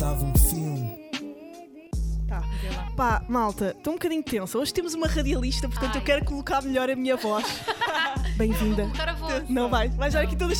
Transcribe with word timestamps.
Estava 0.00 0.24
um 0.24 0.34
filme. 0.34 0.98
Tá. 2.26 2.42
Pá, 2.96 3.22
malta, 3.28 3.74
estou 3.76 3.92
um 3.92 3.96
bocadinho 3.96 4.22
tensa. 4.22 4.56
Hoje 4.56 4.72
temos 4.72 4.94
uma 4.94 5.06
radialista, 5.06 5.68
portanto 5.68 5.96
eu 5.96 6.00
Ai. 6.00 6.06
quero 6.06 6.24
colocar 6.24 6.62
melhor 6.62 6.88
a 6.88 6.96
minha 6.96 7.18
voz. 7.18 7.44
Bem-vinda. 8.38 8.90
Não 9.46 9.68
vai, 9.68 9.90
vai 9.90 10.10
já 10.10 10.22
aqui 10.22 10.34
toda 10.36 10.54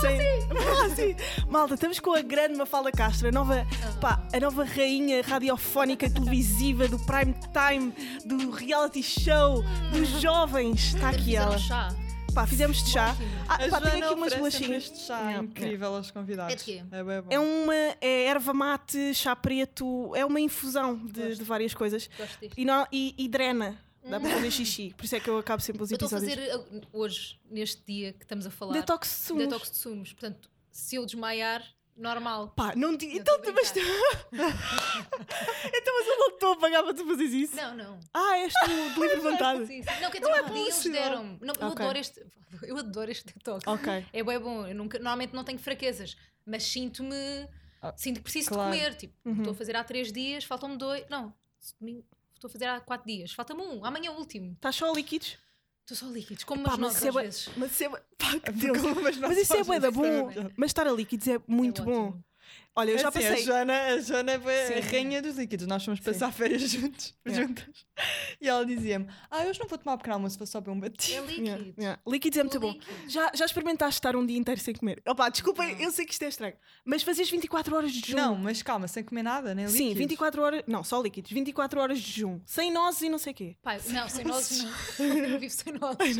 Sem... 0.00 0.20
Fala 0.46 0.86
assim. 0.86 1.16
Malta, 1.50 1.74
estamos 1.74 1.98
com 1.98 2.14
a 2.14 2.22
grande 2.22 2.56
Mafalda 2.56 2.92
Castro, 2.92 3.26
a 3.26 3.32
nova, 3.32 3.66
Ah. 3.82 3.98
pá, 4.00 4.22
a 4.32 4.38
nova 4.38 4.62
rainha 4.62 5.20
radiofónica 5.20 6.08
televisiva 6.08 6.86
do 6.86 7.00
prime 7.00 7.34
time, 7.52 7.92
do 8.24 8.52
reality 8.52 9.02
show, 9.02 9.64
dos 9.90 10.20
jovens. 10.20 10.94
Está 10.94 11.08
aqui 11.08 11.34
ela. 11.34 11.58
chá. 11.58 11.92
Pá, 12.34 12.46
fizemos 12.48 12.82
de 12.82 12.90
chá. 12.90 13.16
Ah, 13.48 13.58
pá, 13.70 13.80
tenho 13.80 14.04
aqui 14.04 14.14
umas 14.14 14.34
bolachinhas. 14.34 14.84
este 14.84 14.98
chá 15.06 15.18
Yeah, 15.20 15.44
incrível 15.44 15.94
aos 15.94 16.10
convidados. 16.10 16.52
É 16.52 16.56
de 16.56 16.64
quê? 16.64 16.82
É 16.90 17.04
bem 17.04 17.20
bom. 17.20 17.28
É 17.30 17.38
uma 17.38 17.74
é 18.00 18.24
erva 18.26 18.52
mate, 18.52 19.14
chá 19.14 19.36
preto, 19.36 20.12
é 20.16 20.24
uma 20.24 20.40
infusão 20.40 20.96
de, 20.96 21.36
de 21.36 21.44
várias 21.44 21.74
coisas. 21.74 22.10
Gosto 22.18 22.40
disto. 22.40 22.58
E, 22.58 22.64
não, 22.64 22.86
e, 22.90 23.14
e 23.16 23.28
drena. 23.28 23.78
Dá 24.04 24.18
para 24.20 24.30
fazer 24.30 24.50
xixi. 24.50 24.92
Por 24.96 25.04
isso 25.04 25.16
é 25.16 25.20
que 25.20 25.30
eu 25.30 25.38
acabo 25.38 25.62
sempre 25.62 25.82
os 25.82 25.90
Eu 25.90 25.94
estou 25.94 26.08
a 26.08 26.20
episódios. 26.20 26.48
fazer 26.48 26.76
uh, 26.76 26.82
hoje, 26.92 27.38
neste 27.50 27.82
dia 27.86 28.12
que 28.12 28.24
estamos 28.24 28.46
a 28.46 28.50
falar, 28.50 28.72
Detox 28.74 29.08
de 29.08 29.14
sumos. 29.14 29.44
detox 29.44 29.70
de 29.70 29.76
sumos. 29.76 30.12
Portanto, 30.12 30.50
se 30.70 30.96
eu 30.96 31.06
desmaiar, 31.06 31.62
normal. 31.96 32.48
Pá, 32.56 32.74
não. 32.76 32.92
Não, 32.92 32.98
Então, 33.00 33.36
a 33.36 33.52
mas 33.52 33.70
tu... 33.70 33.78
então, 34.32 35.94
mas 35.98 36.06
eu 36.08 36.18
não 36.18 36.28
estou 36.28 36.52
a 36.52 36.56
pagar 36.56 36.82
para 36.82 36.94
tu 36.94 37.06
fazeres 37.06 37.32
isso. 37.32 37.56
Não, 37.56 37.74
não. 37.76 38.00
Ah, 38.12 38.38
és 38.38 38.52
tu 38.52 38.66
de 38.94 39.00
livre 39.00 39.20
vontade. 39.20 39.66
Sim, 39.66 39.82
sim. 39.82 40.00
Não, 40.00 40.10
quer 40.10 40.18
dizer, 40.20 40.30
Não 40.32 40.36
é 40.38 40.42
dia 40.50 40.62
eles 40.62 40.74
possível. 40.76 41.00
deram. 41.02 41.24
Não, 41.40 41.54
eu, 41.60 41.66
Ok. 41.68 41.84
adoro 41.84 41.98
este, 41.98 42.26
eu 42.62 42.76
adoro 42.78 43.10
este 43.10 43.26
detox. 43.34 43.66
Ok. 43.66 44.06
É 44.12 44.22
bem 44.22 44.38
bom. 44.38 44.66
Eu 44.66 44.74
nunca, 44.74 44.98
normalmente 44.98 45.34
não 45.34 45.44
tenho 45.44 45.58
fraquezas, 45.58 46.16
mas 46.46 46.62
sinto-me. 46.64 47.48
Ah, 47.82 47.92
Sinto 47.96 48.16
que 48.16 48.22
preciso 48.22 48.50
claro. 48.50 48.70
de 48.72 48.78
comer. 48.78 48.94
Tipo, 48.94 49.14
Uhum. 49.24 49.36
estou 49.38 49.52
a 49.52 49.56
fazer 49.56 49.76
há 49.76 49.84
três 49.84 50.10
dias, 50.12 50.44
faltam-me 50.44 50.76
dois. 50.76 51.04
Não, 51.10 51.34
estou 52.34 52.48
a 52.48 52.50
fazer 52.50 52.66
há 52.66 52.80
quatro 52.80 53.06
dias, 53.06 53.32
falta-me 53.32 53.60
um. 53.62 53.84
Amanhã 53.84 54.08
é 54.10 54.14
o 54.14 54.18
último. 54.18 54.52
Estás 54.52 54.76
só 54.76 54.90
a 54.90 54.94
líquidos? 54.94 55.36
Estou 55.86 55.96
só 55.98 56.06
líquidos, 56.06 56.44
como 56.44 56.62
umas 56.62 56.78
mas 56.78 56.80
nozes 56.80 56.96
isso 56.96 57.04
é 57.04 57.08
às 57.10 57.14
vezes. 57.14 57.50
Mas 57.58 57.72
isso 57.72 57.84
é, 57.84 57.88
pá, 58.16 58.40
que 58.40 58.48
É 58.48 58.52
Deus. 58.52 58.78
Mas 59.20 59.36
isso 59.36 59.54
é 59.54 59.62
bué 59.62 59.78
da 59.78 59.90
bom. 59.90 60.30
Mas 60.56 60.70
estar 60.70 60.86
a 60.86 60.90
líquidos 60.92 61.28
é 61.28 61.38
muito 61.46 61.82
É 61.82 61.84
bom. 61.84 62.18
Olha, 62.76 62.90
eu 62.90 62.98
já 62.98 63.08
Assim, 63.08 63.20
passei. 63.20 63.34
A 63.42 63.44
Joana, 63.46 63.82
a 63.94 64.00
Joana 64.00 64.32
é 64.32 64.66
Sim. 64.66 64.74
a 64.88 64.90
rainha 64.90 65.22
dos 65.22 65.36
líquidos. 65.36 65.66
Nós 65.66 65.84
fomos 65.84 66.00
passar 66.00 66.30
férias 66.34 66.62
juntos, 66.70 67.14
Yeah. 67.26 67.46
juntas. 67.46 67.86
E 68.40 68.48
ela 68.48 68.66
dizia-me: 68.66 69.06
Ah, 69.30 69.44
hoje 69.44 69.60
não 69.60 69.68
vou 69.68 69.78
tomar 69.78 69.96
pequeno 69.96 70.14
almoço, 70.14 70.36
vou 70.36 70.46
só 70.46 70.60
beber 70.60 70.72
um 70.72 70.78
É 70.78 70.80
batido. 70.90 71.22
líquido. 71.26 71.46
Yeah, 71.46 71.64
yeah. 71.78 72.02
Líquidos 72.06 72.38
é 72.38 72.42
muito 72.42 72.58
bom. 72.60 72.72
Líquido. 72.72 73.10
Já, 73.10 73.30
já 73.34 73.44
experimentaste 73.44 73.98
estar 73.98 74.16
um 74.16 74.26
dia 74.26 74.36
inteiro 74.36 74.60
sem 74.60 74.74
comer? 74.74 75.00
Opa, 75.06 75.28
desculpem, 75.28 75.80
eu 75.80 75.90
sei 75.92 76.04
que 76.04 76.12
isto 76.12 76.22
é 76.24 76.28
estranho. 76.28 76.54
Mas 76.84 77.02
fazes 77.04 77.30
24 77.30 77.76
horas 77.76 77.92
de 77.92 78.00
jejum. 78.00 78.16
Não, 78.16 78.34
mas 78.36 78.60
calma, 78.62 78.88
sem 78.88 79.04
comer 79.04 79.22
nada, 79.22 79.54
nem 79.54 79.68
Sim, 79.68 79.78
líquidos. 79.90 79.98
24 79.98 80.42
horas. 80.42 80.62
Não, 80.66 80.82
só 80.82 81.00
líquidos. 81.00 81.30
24 81.30 81.80
horas 81.80 82.00
de 82.00 82.10
jejum. 82.10 82.40
Sem 82.44 82.72
nozes 82.72 83.02
e 83.02 83.08
não 83.08 83.18
sei 83.18 83.32
o 83.32 83.36
quê. 83.36 83.56
Pai, 83.62 83.80
não, 83.90 84.08
sem 84.08 84.24
nozes 84.24 84.62
não. 84.64 84.74
Eu 85.24 85.28
não 85.30 85.38
vivo 85.38 85.54
sem 85.54 85.72
nozes. 85.74 86.16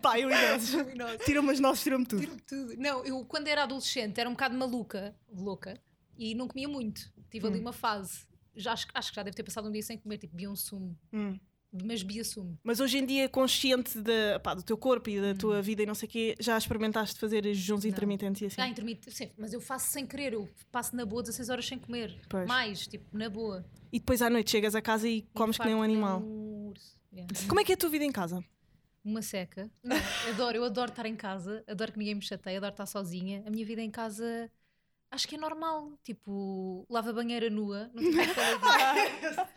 Pá, 0.00 0.18
eu 0.20 0.30
e 0.30 0.34
nozes. 0.52 0.74
Eu 0.74 0.90
e 0.90 0.94
nozes. 0.94 1.24
Tira-me 1.24 1.50
as 1.50 1.58
nozes, 1.60 1.82
tira-me 1.82 2.06
tudo. 2.06 2.20
Tiro-me 2.20 2.40
tudo. 2.42 2.76
Não, 2.78 3.04
eu 3.04 3.24
quando 3.24 3.48
era 3.48 3.64
adolescente 3.64 4.18
era 4.20 4.28
um 4.28 4.32
bocado 4.32 4.54
maluca, 4.56 5.14
louca, 5.32 5.79
e 6.20 6.34
não 6.34 6.46
comia 6.46 6.68
muito. 6.68 7.10
Tive 7.30 7.46
ali 7.46 7.58
uma 7.58 7.72
fase. 7.72 8.26
Já, 8.54 8.74
acho, 8.74 8.86
acho 8.92 9.10
que 9.10 9.16
já 9.16 9.22
deve 9.22 9.34
ter 9.34 9.42
passado 9.42 9.68
um 9.68 9.72
dia 9.72 9.82
sem 9.82 9.96
comer, 9.96 10.18
tipo, 10.18 10.36
bebia 10.36 10.50
um 10.50 10.56
sumo. 10.56 10.94
Hum. 11.10 11.38
Mas 11.72 12.02
bebia 12.02 12.24
sumo. 12.24 12.58
Mas 12.62 12.80
hoje 12.80 12.98
em 12.98 13.06
dia, 13.06 13.28
consciente 13.28 13.98
de, 13.98 14.38
pá, 14.42 14.54
do 14.54 14.62
teu 14.62 14.76
corpo 14.76 15.08
e 15.08 15.20
da 15.20 15.34
tua 15.34 15.62
vida 15.62 15.82
e 15.82 15.86
não 15.86 15.94
sei 15.94 16.08
o 16.08 16.10
quê, 16.10 16.36
já 16.38 16.58
experimentaste 16.58 17.18
fazer 17.18 17.44
jejuns 17.44 17.84
intermitentes 17.84 18.42
e 18.42 18.46
assim? 18.46 18.60
Ah, 18.60 18.68
intermitente, 18.68 19.16
sim, 19.16 19.30
mas 19.38 19.52
eu 19.52 19.60
faço 19.60 19.92
sem 19.92 20.04
querer, 20.04 20.32
eu 20.32 20.48
passo 20.72 20.94
na 20.96 21.06
boa 21.06 21.22
16 21.22 21.48
horas 21.48 21.66
sem 21.66 21.78
comer. 21.78 22.20
Pois. 22.28 22.46
Mais, 22.46 22.86
tipo, 22.88 23.16
na 23.16 23.30
boa. 23.30 23.64
E 23.92 24.00
depois 24.00 24.20
à 24.20 24.28
noite 24.28 24.50
chegas 24.50 24.74
a 24.74 24.82
casa 24.82 25.08
e 25.08 25.22
comes 25.32 25.56
que 25.56 25.64
nem 25.64 25.74
um 25.76 25.82
animal. 25.82 26.20
um 26.20 26.68
urso. 26.68 26.98
Yeah. 27.12 27.32
Como 27.48 27.60
é 27.60 27.64
que 27.64 27.72
é 27.72 27.74
a 27.76 27.78
tua 27.78 27.88
vida 27.88 28.04
em 28.04 28.12
casa? 28.12 28.44
Uma 29.04 29.22
seca. 29.22 29.70
Não, 29.82 29.96
adoro, 30.28 30.56
eu 30.56 30.64
adoro 30.64 30.90
estar 30.90 31.06
em 31.06 31.16
casa, 31.16 31.64
adoro 31.68 31.92
que 31.92 31.98
ninguém 31.98 32.16
me 32.16 32.22
chateie, 32.22 32.56
adoro 32.56 32.72
estar 32.72 32.86
sozinha. 32.86 33.44
A 33.46 33.50
minha 33.50 33.64
vida 33.64 33.80
em 33.80 33.90
casa 33.90 34.50
acho 35.10 35.28
que 35.28 35.34
é 35.34 35.38
normal. 35.38 35.92
Tipo, 36.02 36.86
lava 36.88 37.12
banheira 37.12 37.48
nua, 37.50 37.90
não 37.94 38.02
tenho 38.02 38.34
falei 38.34 38.58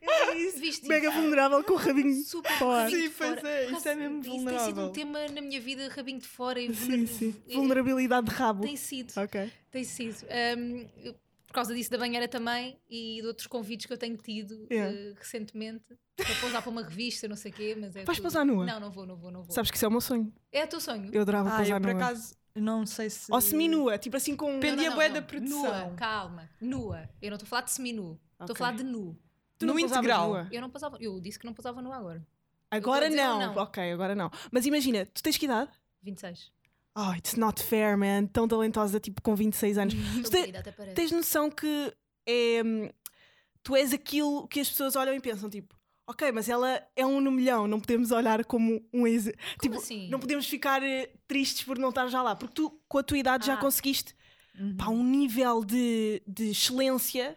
É 0.00 0.34
isso. 0.36 0.58
Viste 0.58 0.86
Mega 0.88 1.08
isso? 1.08 1.16
vulnerável 1.20 1.62
com 1.64 1.72
o 1.74 1.76
rabinho 1.76 2.14
super 2.24 2.52
fora. 2.58 2.82
rabinho 2.84 3.02
Sim, 3.02 3.08
de 3.08 3.14
pois 3.14 3.34
fora. 3.40 3.48
é, 3.48 3.64
Por 3.66 3.76
isso 3.78 3.88
é 3.88 3.94
mesmo 3.94 4.20
Isso 4.20 4.30
tem 4.30 4.38
sido 4.38 4.44
vulnerável. 4.50 4.84
um 4.86 4.92
tema 4.92 5.28
na 5.28 5.40
minha 5.40 5.60
vida, 5.60 5.88
rabinho 5.88 6.18
de 6.18 6.26
fora. 6.28 6.60
e 6.60 6.74
Sim, 6.74 6.86
vulner- 6.88 7.08
sim. 7.08 7.42
é- 7.48 7.54
Vulnerabilidade 7.54 8.26
de 8.28 8.32
rabo. 8.34 8.62
Tem 8.62 8.76
sido, 8.76 9.12
Ok. 9.16 9.52
tem 9.70 9.84
sido. 9.84 10.16
Um, 10.58 10.86
eu- 11.04 11.14
por 11.46 11.54
causa 11.56 11.74
disso 11.74 11.90
da 11.90 11.98
banheira 11.98 12.26
também 12.26 12.78
e 12.88 13.18
de 13.20 13.26
outros 13.26 13.46
convites 13.46 13.84
que 13.84 13.92
eu 13.92 13.98
tenho 13.98 14.16
tido 14.16 14.66
Yeah. 14.70 14.90
eh, 14.96 15.12
recentemente 15.18 15.84
para 16.16 16.34
pousar 16.40 16.62
para 16.62 16.70
uma 16.70 16.82
revista, 16.82 17.28
não 17.28 17.36
sei 17.36 17.50
o 17.50 17.54
quê, 17.54 17.76
mas 17.78 17.94
é 17.94 18.04
Vais 18.04 18.16
tudo- 18.16 18.22
pousar 18.22 18.42
nua? 18.46 18.64
Não, 18.64 18.80
não 18.80 18.90
vou, 18.90 19.04
não 19.04 19.16
vou, 19.16 19.30
não 19.30 19.42
vou. 19.42 19.52
Sabes 19.52 19.70
que 19.70 19.76
isso 19.76 19.84
é 19.84 19.88
o 19.88 19.90
meu 19.90 20.00
sonho. 20.00 20.32
É 20.50 20.64
o 20.64 20.66
teu 20.66 20.80
sonho? 20.80 21.10
Eu 21.12 21.20
adorava 21.20 21.50
Ah, 21.50 21.56
pousar 21.56 21.76
eu 21.76 21.80
por 21.82 21.92
nua. 21.94 22.02
acaso 22.04 22.34
não 22.54 22.84
sei 22.86 23.08
se. 23.10 23.32
Ou 23.32 23.40
semi-nua, 23.40 23.98
tipo 23.98 24.16
assim 24.16 24.36
com... 24.36 24.58
Dependia 24.58 24.90
bué 24.92 25.08
da 25.08 25.22
produção. 25.22 25.62
Nua, 25.62 25.94
calma, 25.96 26.50
nua. 26.60 27.08
Eu 27.20 27.30
não 27.30 27.36
estou 27.36 27.46
a 27.46 27.50
falar 27.50 27.62
de 27.62 27.70
semi-nu, 27.72 28.20
estou 28.32 28.44
Ok. 28.44 28.54
a 28.54 28.58
falar 28.58 28.72
de 28.76 28.82
nu. 28.84 29.18
Tu 29.58 29.66
no 29.66 29.78
integral. 29.78 30.28
nua? 30.28 30.48
Eu 30.50 30.60
não 30.60 30.68
pousava, 30.70 30.96
eu 31.00 31.20
disse 31.20 31.38
que 31.38 31.46
não 31.46 31.54
pousava 31.54 31.80
nua 31.80 31.96
agora. 31.96 32.26
Agora 32.70 33.08
não. 33.10 33.38
não? 33.54 33.62
Ok, 33.62 33.92
agora 33.92 34.14
não. 34.14 34.30
Mas 34.50 34.66
imagina, 34.66 35.06
tu 35.06 35.22
tens 35.22 35.36
que 35.36 35.44
idade? 35.46 35.70
26. 36.02 36.50
Oh, 36.96 37.12
it's 37.14 37.36
not 37.36 37.62
fair, 37.62 37.96
man. 37.96 38.26
Tão 38.26 38.46
talentosa, 38.48 38.98
tipo, 39.00 39.22
com 39.22 39.34
26 39.34 39.78
anos. 39.78 39.94
Tu 39.94 40.00
Estou 40.00 40.30
te- 40.30 40.36
querida, 40.40 40.58
até 40.58 40.72
parece. 40.72 40.94
tens 40.94 41.12
noção 41.12 41.50
que 41.50 41.92
é, 42.26 42.62
hum, 42.64 42.88
tu 43.62 43.74
és 43.76 43.92
aquilo 43.94 44.46
que 44.48 44.60
as 44.60 44.68
pessoas 44.68 44.96
olham 44.96 45.14
e 45.14 45.20
pensam, 45.20 45.48
tipo, 45.48 45.74
ok, 46.06 46.30
mas 46.32 46.48
ela 46.48 46.82
é 46.96 47.06
um 47.06 47.20
no 47.20 47.30
milhão, 47.30 47.66
não 47.66 47.80
podemos 47.80 48.10
olhar 48.10 48.44
como 48.44 48.84
um 48.92 49.06
ex. 49.06 49.30
Tipo, 49.60 49.76
assim? 49.76 50.08
não 50.10 50.18
podemos 50.20 50.46
ficar 50.46 50.82
eh, 50.82 51.10
tristes 51.26 51.62
por 51.64 51.78
não 51.78 51.88
estar 51.90 52.06
já 52.08 52.22
lá, 52.22 52.34
porque 52.36 52.54
tu, 52.54 52.80
com 52.88 52.98
a 52.98 53.02
tua 53.02 53.18
idade, 53.18 53.46
já 53.46 53.54
Ah. 53.54 53.58
conseguiste 53.58 54.14
Uhum. 54.58 54.76
pá, 54.76 54.88
um 54.88 55.02
nível 55.02 55.64
de, 55.64 56.22
de 56.26 56.50
excelência 56.50 57.36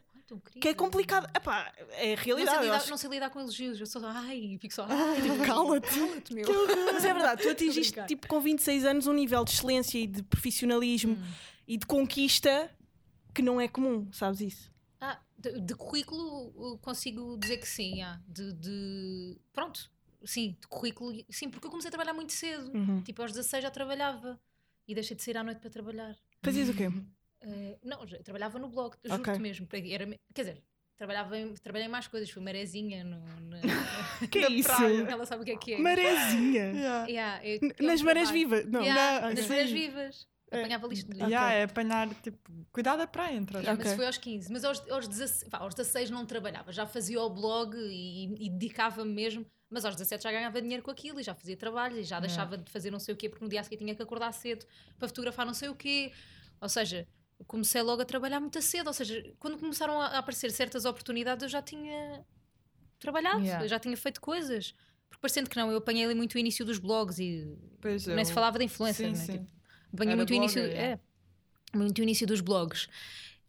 que 0.60 0.68
é 0.68 0.74
complicado. 0.74 1.30
Epá, 1.38 1.72
é 1.92 2.14
a 2.14 2.16
Não 2.16 2.16
sei, 2.16 2.16
realidade. 2.26 2.58
eu 2.58 2.64
lidar, 2.64 2.76
acho. 2.78 2.90
não 2.90 2.98
sei 2.98 3.10
lidar 3.10 3.30
com 3.30 3.40
elogios, 3.40 3.80
eu 3.80 3.86
sou 3.86 4.02
ai, 4.06 4.58
fico 4.60 4.74
só. 4.74 4.86
Ai, 4.90 5.22
tipo, 5.22 5.38
Cala-te. 5.46 6.00
Cala-te, 6.00 6.34
meu. 6.34 6.48
Mas 6.94 7.06
é 7.06 7.14
verdade, 7.14 7.44
tu 7.44 7.50
atingiste 7.50 7.92
brincar. 7.94 8.08
tipo, 8.08 8.28
com 8.28 8.42
26 8.42 8.84
anos 8.86 9.08
um 9.08 9.14
nível 9.14 9.46
de 9.46 9.52
excelência 9.52 9.98
e 10.00 10.08
de 10.08 10.24
profissionalismo 10.24 11.14
Hum. 11.14 11.24
e 11.68 11.78
de 11.78 11.86
conquista 11.86 12.70
que 13.34 13.42
não 13.42 13.62
é 13.62 13.68
comum, 13.68 14.08
sabes 14.12 14.42
isso? 14.42 14.72
De, 15.54 15.76
currículo 15.76 16.54
eu 16.58 16.78
consigo 16.80 17.38
dizer 17.38 17.58
que 17.58 17.68
sim, 17.68 18.02
ah, 18.02 18.20
de, 18.28 18.54
de- 18.54 19.38
Pronto, 19.54 19.90
sim, 20.24 20.58
de 20.60 20.68
currículo, 20.68 21.14
sim, 21.30 21.50
porque 21.50 21.68
eu 21.68 21.72
comecei 21.72 21.90
a 21.90 21.92
trabalhar 21.92 22.14
muito 22.14 22.34
cedo. 22.34 22.72
Uhum. 22.76 23.02
Tipo, 23.04 23.22
aos 23.22 23.32
16 23.32 23.64
já 23.64 23.72
trabalhava 23.72 24.40
e 24.88 24.94
deixei 24.96 25.16
de 25.16 25.24
sair 25.24 25.38
à 25.38 25.44
noite 25.44 25.60
para 25.60 25.70
trabalhar. 25.70 26.16
Fazias 26.44 26.70
o 26.70 26.74
quê? 26.74 26.90
Eh, 27.42 27.78
não, 27.84 28.06
já 28.08 28.18
trabalhava 28.24 28.58
no 28.60 28.70
blog, 28.70 28.96
juro-te 29.04 29.30
Ok. 29.30 29.40
mesmo. 29.40 29.68
Era, 29.72 30.06
quer 30.34 30.42
dizer, 30.44 30.64
trabalhava 30.98 31.38
em, 31.38 31.54
trabalhei 31.56 31.88
em 31.88 31.92
mais 31.92 32.08
coisas, 32.08 32.30
fui 32.30 32.42
marezinha 32.42 33.04
no, 33.04 33.20
na- 33.42 33.62
Que 34.32 34.40
é 34.40 34.52
isso? 34.52 34.70
praia. 34.70 35.02
ela 35.10 35.26
sabe 35.26 35.42
o 35.44 35.46
que 35.46 35.52
é 35.52 35.58
que 35.58 35.74
é. 35.74 35.78
Marezinha. 35.80 36.64
Yeah. 36.72 37.08
Yeah, 37.08 37.46
eu- 37.48 37.60
eu 37.78 37.86
Nas 37.88 38.02
marés 38.02 38.30
vivas. 38.32 38.66
Não, 38.66 38.82
Yeah, 38.82 39.22
na- 39.30 39.34
nas 39.34 39.48
marés 39.48 39.72
vivas. 39.72 40.28
É. 40.52 40.60
Apanhava 40.60 40.88
lixo 40.88 41.08
de 41.08 41.18
Yeah, 41.18 41.54
é 41.54 41.64
apanhar, 41.64 42.08
tipo, 42.22 42.52
cuidar 42.72 42.96
da 42.96 43.08
praia, 43.08 43.36
entre 43.36 43.58
as 43.58 43.64
Yeah, 43.64 43.78
Mas 43.78 43.88
Ok. 43.88 43.98
foi 43.98 44.06
aos 44.06 44.18
15. 44.18 44.52
Mas 44.52 44.64
aos, 44.64 44.80
aos, 44.92 45.08
16, 45.08 45.50
vá, 45.50 45.58
aos 45.58 45.74
16 45.74 46.10
não 46.12 46.26
trabalhava, 46.26 46.72
já 46.72 46.86
fazia 46.86 47.20
o 47.22 47.30
blog 47.30 47.76
e, 47.76 48.46
e 48.46 48.50
dedicava-me 48.50 49.12
mesmo. 49.12 49.46
Mas 49.70 49.84
aos 49.84 49.96
17 49.96 50.24
já 50.24 50.32
ganhava 50.32 50.62
dinheiro 50.62 50.84
com 50.84 50.92
aquilo 50.92 51.20
e 51.20 51.24
já 51.24 51.34
fazia 51.34 51.58
trabalhos 51.58 51.98
e 51.98 52.04
já 52.04 52.20
deixava 52.20 52.56
de 52.58 52.72
fazer 52.72 52.92
não 52.92 53.00
sei 53.00 53.16
o 53.16 53.18
quê 53.18 53.28
porque 53.28 53.44
no 53.44 53.50
dia 53.50 53.60
a 53.60 53.64
seguir 53.64 53.78
tinha 53.78 53.96
que 53.96 54.02
acordar 54.02 54.32
cedo 54.32 54.64
para 55.00 55.08
fotografar 55.08 55.46
não 55.46 55.54
sei 55.56 55.68
o 55.70 55.76
quê. 55.76 56.14
Ou 56.62 56.70
seja, 56.70 57.08
comecei 57.48 57.82
logo 57.82 58.04
a 58.04 58.06
trabalhar 58.06 58.40
muito 58.40 58.62
cedo. 58.62 58.88
Ou 58.88 58.94
seja, 58.94 59.34
quando 59.40 59.58
começaram 59.58 60.00
a 60.00 60.20
aparecer 60.20 60.52
certas 60.52 60.86
oportunidades 60.86 61.42
eu 61.44 61.50
já 61.50 61.62
tinha 61.64 62.24
trabalhado, 63.00 63.40
Yeah. 63.42 63.66
eu 63.66 63.68
já 63.68 63.80
tinha 63.80 63.98
feito 63.98 64.22
coisas. 64.22 64.74
Porque 65.10 65.22
parecendo 65.22 65.50
que 65.50 65.58
não, 65.58 65.72
eu 65.72 65.78
apanhei 65.80 66.06
ali 66.06 66.14
muito 66.16 66.36
o 66.36 66.38
início 66.38 66.64
dos 66.64 66.78
blogs 66.78 67.18
e 67.20 67.58
Pois 67.82 68.06
nem 68.06 68.24
se 68.24 68.32
eu- 68.32 68.36
falava 68.36 68.60
de 68.60 68.66
influencer, 68.66 69.08
Sim, 69.08 69.12
né? 69.20 69.26
sim. 69.26 69.32
Tipo, 69.40 69.52
Era 70.00 70.16
muito 70.16 70.30
o 70.32 70.34
início, 70.34 70.62
é, 70.62 70.74
é. 70.74 71.00
muito 71.74 72.02
início 72.02 72.26
dos 72.28 72.42
blogs. 72.42 72.88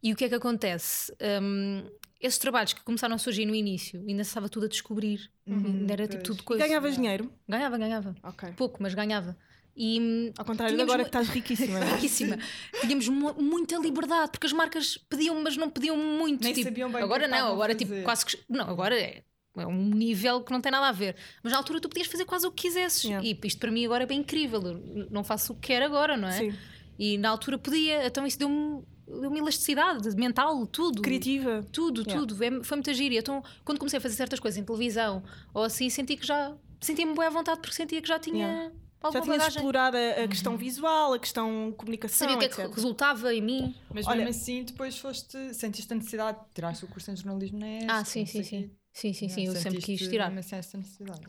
E 0.01 0.13
o 0.13 0.15
que 0.15 0.25
é 0.25 0.29
que 0.29 0.35
acontece? 0.35 1.11
Hum, 1.41 1.83
esses 2.21 2.37
trabalhos 2.39 2.73
que 2.73 2.81
começaram 2.83 3.15
a 3.15 3.17
surgir 3.17 3.45
no 3.45 3.53
início, 3.55 3.99
ainda 4.07 4.23
se 4.23 4.29
estava 4.29 4.47
tudo 4.49 4.65
a 4.65 4.69
descobrir. 4.69 5.29
ainda 5.47 5.93
era 5.93 6.07
tipo 6.07 6.23
tudo 6.23 6.41
E 6.41 6.43
coisa. 6.43 6.63
ganhavas 6.67 6.95
dinheiro? 6.95 7.31
Ganhava, 7.47 7.77
ganhava. 7.77 8.15
Ok. 8.23 8.49
Pouco, 8.55 8.81
mas 8.81 8.93
ganhava. 8.93 9.37
E 9.79 9.99
hum, 10.01 10.31
Ao 10.37 10.43
contrário 10.45 10.75
de 10.75 10.81
agora 10.81 11.03
que 11.03 11.09
estás 11.09 11.29
riquíssima. 11.29 11.77
é? 11.83 11.93
riquíssima. 11.95 12.37
Tínhamos 12.81 13.07
mu- 13.09 13.35
muita 13.39 13.77
liberdade, 13.77 14.31
porque 14.31 14.47
as 14.47 14.53
marcas 14.53 14.97
pediam, 15.09 15.39
mas 15.43 15.55
não 15.55 15.69
pediam 15.69 15.95
muito. 15.95 16.43
Nem 16.43 16.53
tipo, 16.53 16.67
sabiam 16.67 16.91
bem 16.91 17.01
agora 17.03 17.27
não, 17.27 17.51
agora 17.53 17.75
tipo 17.75 17.89
fazer. 17.91 18.03
quase 18.03 18.25
que. 18.25 18.39
Não, 18.49 18.67
agora 18.67 18.99
é. 18.99 19.21
É 19.59 19.67
um 19.67 19.89
nível 19.89 20.41
que 20.41 20.51
não 20.51 20.61
tem 20.61 20.71
nada 20.71 20.87
a 20.87 20.91
ver. 20.91 21.15
Mas 21.43 21.51
na 21.51 21.57
altura 21.57 21.79
tu 21.81 21.89
podias 21.89 22.07
fazer 22.07 22.25
quase 22.25 22.45
o 22.47 22.51
que 22.51 22.63
quisesses. 22.67 23.03
Yeah. 23.03 23.25
E 23.27 23.37
isto 23.43 23.59
para 23.59 23.71
mim 23.71 23.85
agora 23.85 24.03
é 24.03 24.07
bem 24.07 24.19
incrível. 24.19 24.61
Eu 24.65 25.07
não 25.09 25.23
faço 25.23 25.53
o 25.53 25.55
que 25.55 25.67
quero 25.67 25.85
agora, 25.85 26.15
não 26.17 26.27
é? 26.27 26.31
Sim. 26.39 26.53
E 26.99 27.17
na 27.17 27.29
altura 27.29 27.57
podia, 27.57 28.05
então 28.07 28.25
isso 28.25 28.39
deu-me 28.39 28.83
deu 29.07 29.29
uma 29.29 29.37
elasticidade 29.37 30.09
mental, 30.17 30.65
tudo. 30.67 31.01
Criativa. 31.01 31.65
Tudo, 31.71 32.01
Yeah. 32.01 32.19
tudo. 32.27 32.43
É- 32.43 32.63
foi 32.63 32.75
muita 32.77 32.93
gíria. 32.93 33.19
Então, 33.19 33.41
quando 33.63 33.77
comecei 33.79 33.97
a 33.99 34.01
fazer 34.01 34.15
certas 34.15 34.39
coisas 34.39 34.57
em 34.59 34.63
televisão 34.65 35.23
ou 35.53 35.63
assim, 35.63 35.89
senti 35.89 36.17
que 36.17 36.25
já. 36.27 36.53
Sentia-me 36.81 37.15
bem 37.15 37.25
à 37.25 37.29
vontade 37.29 37.59
porque 37.61 37.73
sentia 37.75 38.01
que 38.01 38.07
já 38.07 38.19
tinha 38.19 38.45
Yeah. 38.47 38.71
alguma 39.01 39.13
Já 39.13 39.21
tinhas 39.21 39.37
bagagem. 39.37 39.57
explorado 39.57 39.97
a, 39.97 40.23
a 40.23 40.27
questão 40.27 40.57
visual, 40.57 41.13
a 41.13 41.19
questão 41.19 41.73
comunicação, 41.77 42.27
Sabia 42.27 42.35
o 42.35 42.39
que 42.39 42.61
é 42.61 42.67
que 42.67 42.75
resultava 42.75 43.33
em 43.33 43.41
mim. 43.41 43.75
Mas 43.93 44.05
Olha- 44.05 44.25
mesmo 44.25 44.29
assim, 44.41 44.63
depois 44.63 44.97
foste, 44.97 45.53
sentiste 45.53 45.91
a 45.93 45.95
necessidade 45.95 46.39
de 46.39 46.45
tirar 46.53 46.73
o 46.83 46.87
curso 46.87 47.09
em 47.11 47.15
jornalismo 47.15 47.57
na 47.59 47.67
ESC, 47.67 47.85
Ah, 47.89 48.03
sim, 48.03 48.25
sim, 48.25 48.43
sei 48.43 48.71
sim. 48.97 49.13
Sim, 49.13 49.29
sim. 49.29 49.45
Eu 49.45 49.53
sempre 49.55 49.81
quis 49.81 49.99
tirar. 50.09 50.29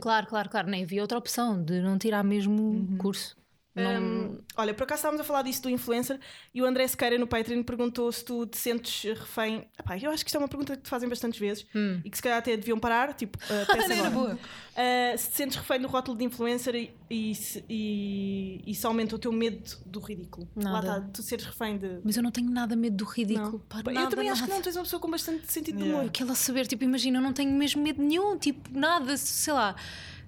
Claro, 0.00 0.26
claro, 0.26 0.48
claro. 0.48 0.68
Nem 0.68 0.82
havia 0.84 1.02
outra 1.02 1.18
opção 1.18 1.62
de 1.62 1.80
não 1.80 1.98
tirar 1.98 2.24
mesmo 2.24 2.62
Uhum. 2.62 2.98
curso. 2.98 3.36
Hum, 3.78 4.38
olha, 4.56 4.74
por 4.74 4.82
acaso 4.84 4.98
estávamos 5.00 5.20
a 5.20 5.24
falar 5.24 5.42
disso 5.42 5.62
do 5.62 5.70
influencer 5.70 6.18
e 6.54 6.60
o 6.62 6.64
André 6.64 6.86
Sequeira 6.88 7.18
no 7.18 7.26
Patreon 7.26 7.62
perguntou 7.62 8.10
se 8.12 8.24
tu 8.24 8.46
te 8.46 8.56
sentes 8.58 9.02
refém. 9.18 9.68
Epá, 9.78 9.96
eu 9.98 10.10
acho 10.10 10.24
que 10.24 10.28
isto 10.30 10.36
é 10.36 10.38
uma 10.38 10.48
pergunta 10.48 10.76
que 10.76 10.82
te 10.82 10.88
fazem 10.88 11.08
bastantes 11.08 11.38
vezes 11.38 11.66
Hum. 11.74 12.00
e 12.04 12.10
que 12.10 12.16
se 12.16 12.22
calhar 12.22 12.38
até 12.38 12.56
deviam 12.56 12.78
parar. 12.78 13.14
Tipo, 13.14 13.38
uh, 13.38 13.66
peça 13.66 13.88
Não, 13.88 13.96
era 13.96 14.06
agora. 14.08 14.10
boa. 14.10 14.34
Uh, 14.34 15.18
se 15.18 15.30
te 15.30 15.36
sentes 15.36 15.56
refém 15.56 15.80
do 15.80 15.88
rótulo 15.88 16.16
de 16.16 16.24
influencer 16.24 16.74
e, 16.74 16.90
e, 17.10 17.32
e, 17.68 18.62
e 18.66 18.74
se 18.74 18.86
aumenta 18.86 19.14
o 19.16 19.18
teu 19.18 19.32
medo 19.32 19.76
do 19.86 20.00
ridículo. 20.00 20.48
Lá 20.56 20.72
Nada. 20.72 20.98
está, 20.98 21.00
tu 21.12 21.22
seres 21.22 21.44
refém 21.46 21.78
de. 21.78 22.00
Mas 22.04 22.16
eu 22.16 22.22
não 22.22 22.30
tenho 22.30 22.50
nada 22.50 22.74
medo 22.76 22.96
do 22.96 23.04
ridículo. 23.04 23.60
Pá, 23.68 23.82
eu 23.84 23.92
nada, 23.92 24.10
também 24.10 24.28
acho 24.30 24.42
que 24.42 24.48
nada. 24.48 24.54
não, 24.56 24.62
tu 24.62 24.68
és 24.68 24.76
uma 24.76 24.82
pessoa 24.84 25.00
com 25.00 25.10
bastante 25.10 25.50
sentido 25.52 25.76
de 25.78 25.82
Yeah. 25.84 25.98
humor. 26.00 26.08
Aquela 26.08 26.34
saber, 26.34 26.66
tipo, 26.66 26.82
imagina, 26.84 27.18
eu 27.18 27.22
não 27.22 27.32
tenho 27.32 27.52
mesmo 27.52 27.82
medo 27.82 28.02
nenhum, 28.02 28.36
tipo, 28.38 28.68
nada, 28.76 29.16
sei 29.16 29.52
lá. 29.52 29.74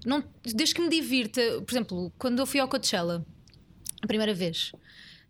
Não, 0.05 0.23
desde 0.43 0.73
que 0.75 0.81
me 0.81 0.89
divirta, 0.89 1.41
por 1.65 1.71
exemplo, 1.71 2.11
quando 2.17 2.39
eu 2.39 2.45
fui 2.47 2.59
ao 2.59 2.67
Coachella, 2.67 3.23
a 4.01 4.07
primeira 4.07 4.33
vez, 4.33 4.71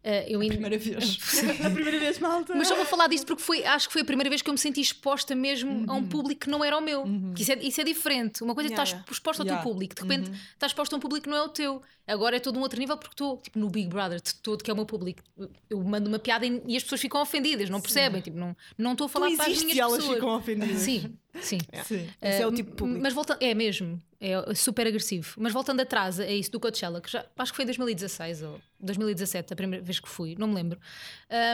eh, 0.04 0.26
eu 0.28 0.42
ainda. 0.42 0.54
Primeira 0.56 0.78
vez. 0.78 1.20
a 1.64 1.70
primeira 1.70 2.00
vez, 2.00 2.18
malta. 2.20 2.56
Mas 2.56 2.68
só 2.68 2.76
vou 2.76 2.86
falar 2.86 3.08
disto 3.08 3.26
porque 3.28 3.44
foi, 3.44 3.64
acho 3.64 3.88
que 3.88 3.94
foi 3.94 4.02
a 4.02 4.06
primeira 4.06 4.30
vez 4.30 4.42
que 4.42 4.50
eu 4.50 4.54
me 4.54 4.58
senti 4.58 4.82
exposta 4.82 5.36
mesmo 5.36 5.86
a 5.88 5.94
um 5.94 6.04
público 6.08 6.42
que 6.42 6.50
não 6.50 6.64
era 6.64 6.76
o 6.78 6.82
meu. 6.82 7.04
Que 7.36 7.44
isso, 7.44 7.52
é, 7.52 7.56
isso 7.62 7.82
é 7.82 7.84
diferente. 7.84 8.44
Uma 8.44 8.56
coisa 8.56 8.68
é 8.70 8.72
Yeah, 8.72 8.84
estar 8.84 8.96
yeah. 8.98 9.12
exposta 9.12 9.44
ao 9.44 9.46
Yeah. 9.46 9.64
teu 9.64 9.72
público, 9.72 9.94
de 9.96 10.02
repente 10.02 10.32
estás 10.54 10.72
exposta 10.72 10.96
a 10.96 10.98
um 10.98 11.00
público 11.00 11.24
que 11.26 11.30
não 11.30 11.38
é 11.38 11.42
o 11.44 11.50
teu. 11.50 11.82
Agora 12.08 12.36
é 12.36 12.40
todo 12.40 12.58
um 12.58 12.62
outro 12.62 12.80
nível 12.80 12.98
porque 12.98 13.14
estou 13.14 13.38
tipo, 13.38 13.60
no 13.60 13.70
Big 13.70 13.88
Brother 13.88 14.20
de 14.20 14.34
todo, 14.36 14.64
que 14.64 14.72
é 14.72 14.74
o 14.74 14.76
meu 14.76 14.86
público. 14.88 15.22
Eu 15.70 15.82
mando 15.84 16.10
uma 16.10 16.18
piada 16.20 16.46
e, 16.46 16.62
e 16.68 16.76
as 16.76 16.82
pessoas 16.84 17.00
ficam 17.00 17.22
ofendidas, 17.22 17.70
não 17.70 17.80
percebem. 17.80 18.22
Tipo, 18.22 18.38
não 18.38 18.56
não 18.78 18.94
estou 18.94 19.06
a 19.06 19.10
tu 19.10 19.14
falar 19.14 19.32
para 19.36 19.46
as 19.52 19.62
minhas 19.64 19.78
e 19.78 19.80
elas 19.80 19.98
pessoas. 19.98 20.16
ficam 20.16 20.36
ofendidas. 20.36 20.78
Sim, 20.82 21.14
sim. 21.40 21.60
Sim. 21.86 22.10
Esse 22.22 22.42
é 22.42 22.46
o 22.46 22.50
Uh, 22.50 22.54
tipo 22.56 22.72
público. 22.72 23.02
Mas 23.02 23.14
voltando, 23.14 23.42
é 23.42 23.54
mesmo, 23.54 24.02
é 24.20 24.54
super 24.54 24.88
agressivo. 24.88 25.36
Mas 25.38 25.54
voltando 25.54 25.80
atrás 25.82 26.20
a 26.20 26.28
isso 26.28 26.52
do 26.52 26.60
Coachella, 26.60 27.00
que 27.00 27.10
já 27.10 27.26
acho 27.38 27.52
que 27.52 27.56
foi 27.56 27.64
em 27.64 27.68
2016 27.68 28.44
ou 28.44 28.62
2017, 28.80 29.54
a 29.54 29.56
primeira 29.56 29.84
vez 29.84 30.00
que 30.00 30.10
fui, 30.10 30.36
não 30.38 30.48
me 30.48 30.56
lembro. 30.56 30.80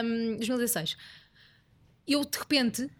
Um, 0.04 0.36
2016. 0.36 0.96
Eu 2.06 2.24
de 2.24 2.38
repente, 2.38 2.90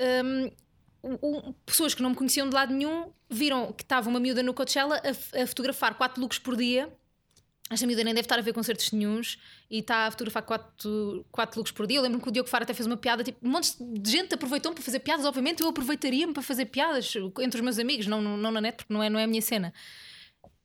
um, 0.00 1.54
pessoas 1.64 1.94
que 1.94 2.02
não 2.02 2.10
me 2.10 2.16
conheciam 2.16 2.48
de 2.48 2.54
lado 2.54 2.74
nenhum 2.74 3.12
viram 3.30 3.72
que 3.72 3.82
estava 3.82 4.08
uma 4.08 4.20
miúda 4.20 4.42
no 4.42 4.54
Coachella 4.54 5.00
a, 5.02 5.42
a 5.42 5.46
fotografar 5.46 5.94
quatro 5.94 6.20
looks 6.20 6.38
por 6.38 6.56
dia. 6.56 6.92
Esta 7.68 7.84
miúda 7.84 8.04
nem 8.04 8.14
deve 8.14 8.26
estar 8.26 8.38
a 8.38 8.42
ver 8.42 8.52
concertos 8.52 8.92
nenhuns 8.92 9.38
e 9.68 9.80
está 9.80 10.06
a 10.06 10.10
fotografar 10.10 10.42
quatro, 10.42 11.26
quatro 11.32 11.58
looks 11.58 11.72
por 11.72 11.84
dia. 11.86 11.98
Eu 11.98 12.02
lembro-me 12.02 12.22
que 12.22 12.28
o 12.28 12.32
Diogo 12.32 12.48
Faro 12.48 12.62
até 12.62 12.72
fez 12.72 12.86
uma 12.86 12.96
piada, 12.96 13.24
tipo, 13.24 13.44
um 13.44 13.50
monte 13.50 13.72
de 13.80 14.08
gente 14.08 14.32
aproveitou-me 14.34 14.74
para 14.76 14.84
fazer 14.84 15.00
piadas. 15.00 15.24
Obviamente, 15.26 15.62
eu 15.62 15.68
aproveitaria-me 15.68 16.32
para 16.32 16.44
fazer 16.44 16.66
piadas 16.66 17.12
entre 17.40 17.58
os 17.58 17.64
meus 17.64 17.78
amigos, 17.80 18.06
não, 18.06 18.22
não 18.22 18.52
na 18.52 18.60
net, 18.60 18.76
porque 18.76 18.92
não 18.92 19.02
é, 19.02 19.10
não 19.10 19.18
é 19.18 19.24
a 19.24 19.26
minha 19.26 19.42
cena. 19.42 19.74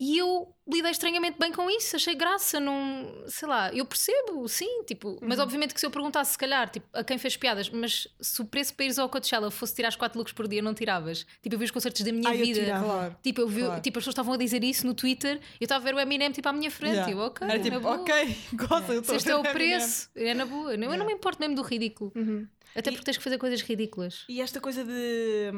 E 0.03 0.17
eu 0.17 0.51
lidei 0.67 0.89
estranhamente 0.89 1.37
bem 1.37 1.51
com 1.53 1.69
isso, 1.69 1.95
achei 1.95 2.15
graça, 2.15 2.59
não 2.59 3.23
sei 3.27 3.47
lá, 3.47 3.71
eu 3.71 3.85
percebo, 3.85 4.47
sim, 4.49 4.83
tipo, 4.83 5.19
mas 5.21 5.37
Uhum. 5.37 5.43
obviamente 5.43 5.75
que 5.75 5.79
se 5.79 5.85
eu 5.85 5.91
perguntasse, 5.91 6.31
se 6.31 6.37
calhar, 6.39 6.67
tipo, 6.71 6.87
a 6.91 7.03
quem 7.03 7.19
fez 7.19 7.37
piadas, 7.37 7.69
mas 7.69 8.07
se 8.19 8.41
o 8.41 8.45
preço 8.45 8.73
para 8.73 8.85
ires 8.85 8.97
ao 8.97 9.07
Coachella 9.07 9.51
fosse 9.51 9.75
tirar 9.75 9.89
as 9.89 9.95
quatro 9.95 10.17
looks 10.17 10.33
por 10.33 10.47
dia, 10.47 10.59
não 10.59 10.73
tiravas. 10.73 11.23
Tipo, 11.43 11.53
eu 11.53 11.59
vi 11.59 11.65
os 11.65 11.71
concertos 11.71 12.01
da 12.01 12.11
minha 12.11 12.27
Ah, 12.31 12.35
eu 12.35 12.43
vida. 12.43 12.59
tirava. 12.61 12.83
Claro. 12.83 13.17
Tipo, 13.21 13.41
eu 13.41 13.47
vi, 13.47 13.61
Claro. 13.61 13.81
tipo, 13.81 13.99
as 13.99 14.01
pessoas 14.01 14.13
estavam 14.13 14.33
a 14.33 14.37
dizer 14.37 14.63
isso 14.63 14.87
no 14.87 14.95
Twitter, 14.95 15.35
eu 15.59 15.65
estava 15.65 15.83
a 15.83 15.85
ver 15.91 15.95
o 15.95 15.99
Eminem 15.99 16.31
tipo 16.31 16.49
à 16.49 16.53
minha 16.53 16.71
frente, 16.71 16.93
Yeah. 16.95 17.11
eu, 17.11 17.19
ok, 17.19 17.47
Era 17.47 17.59
tipo, 17.59 17.87
ok, 17.87 18.37
gosta, 18.53 18.93
eu 18.93 19.03
Se 19.03 19.15
este 19.17 19.29
é 19.29 19.35
o 19.35 19.43
preço, 19.43 20.09
é 20.15 20.33
na 20.33 20.47
boa. 20.47 20.71
Eu 20.73 20.79
não 20.79 20.87
Yeah. 20.87 21.05
me 21.05 21.13
importo 21.13 21.39
mesmo 21.39 21.55
do 21.55 21.61
ridículo. 21.61 22.11
Uhum. 22.15 22.47
Até 22.75 22.89
E- 22.89 22.93
porque 22.93 23.05
tens 23.05 23.17
que 23.17 23.23
fazer 23.23 23.37
coisas 23.37 23.61
ridículas. 23.61 24.25
E 24.27 24.41
esta 24.41 24.59
coisa 24.59 24.83
de. 24.83 25.51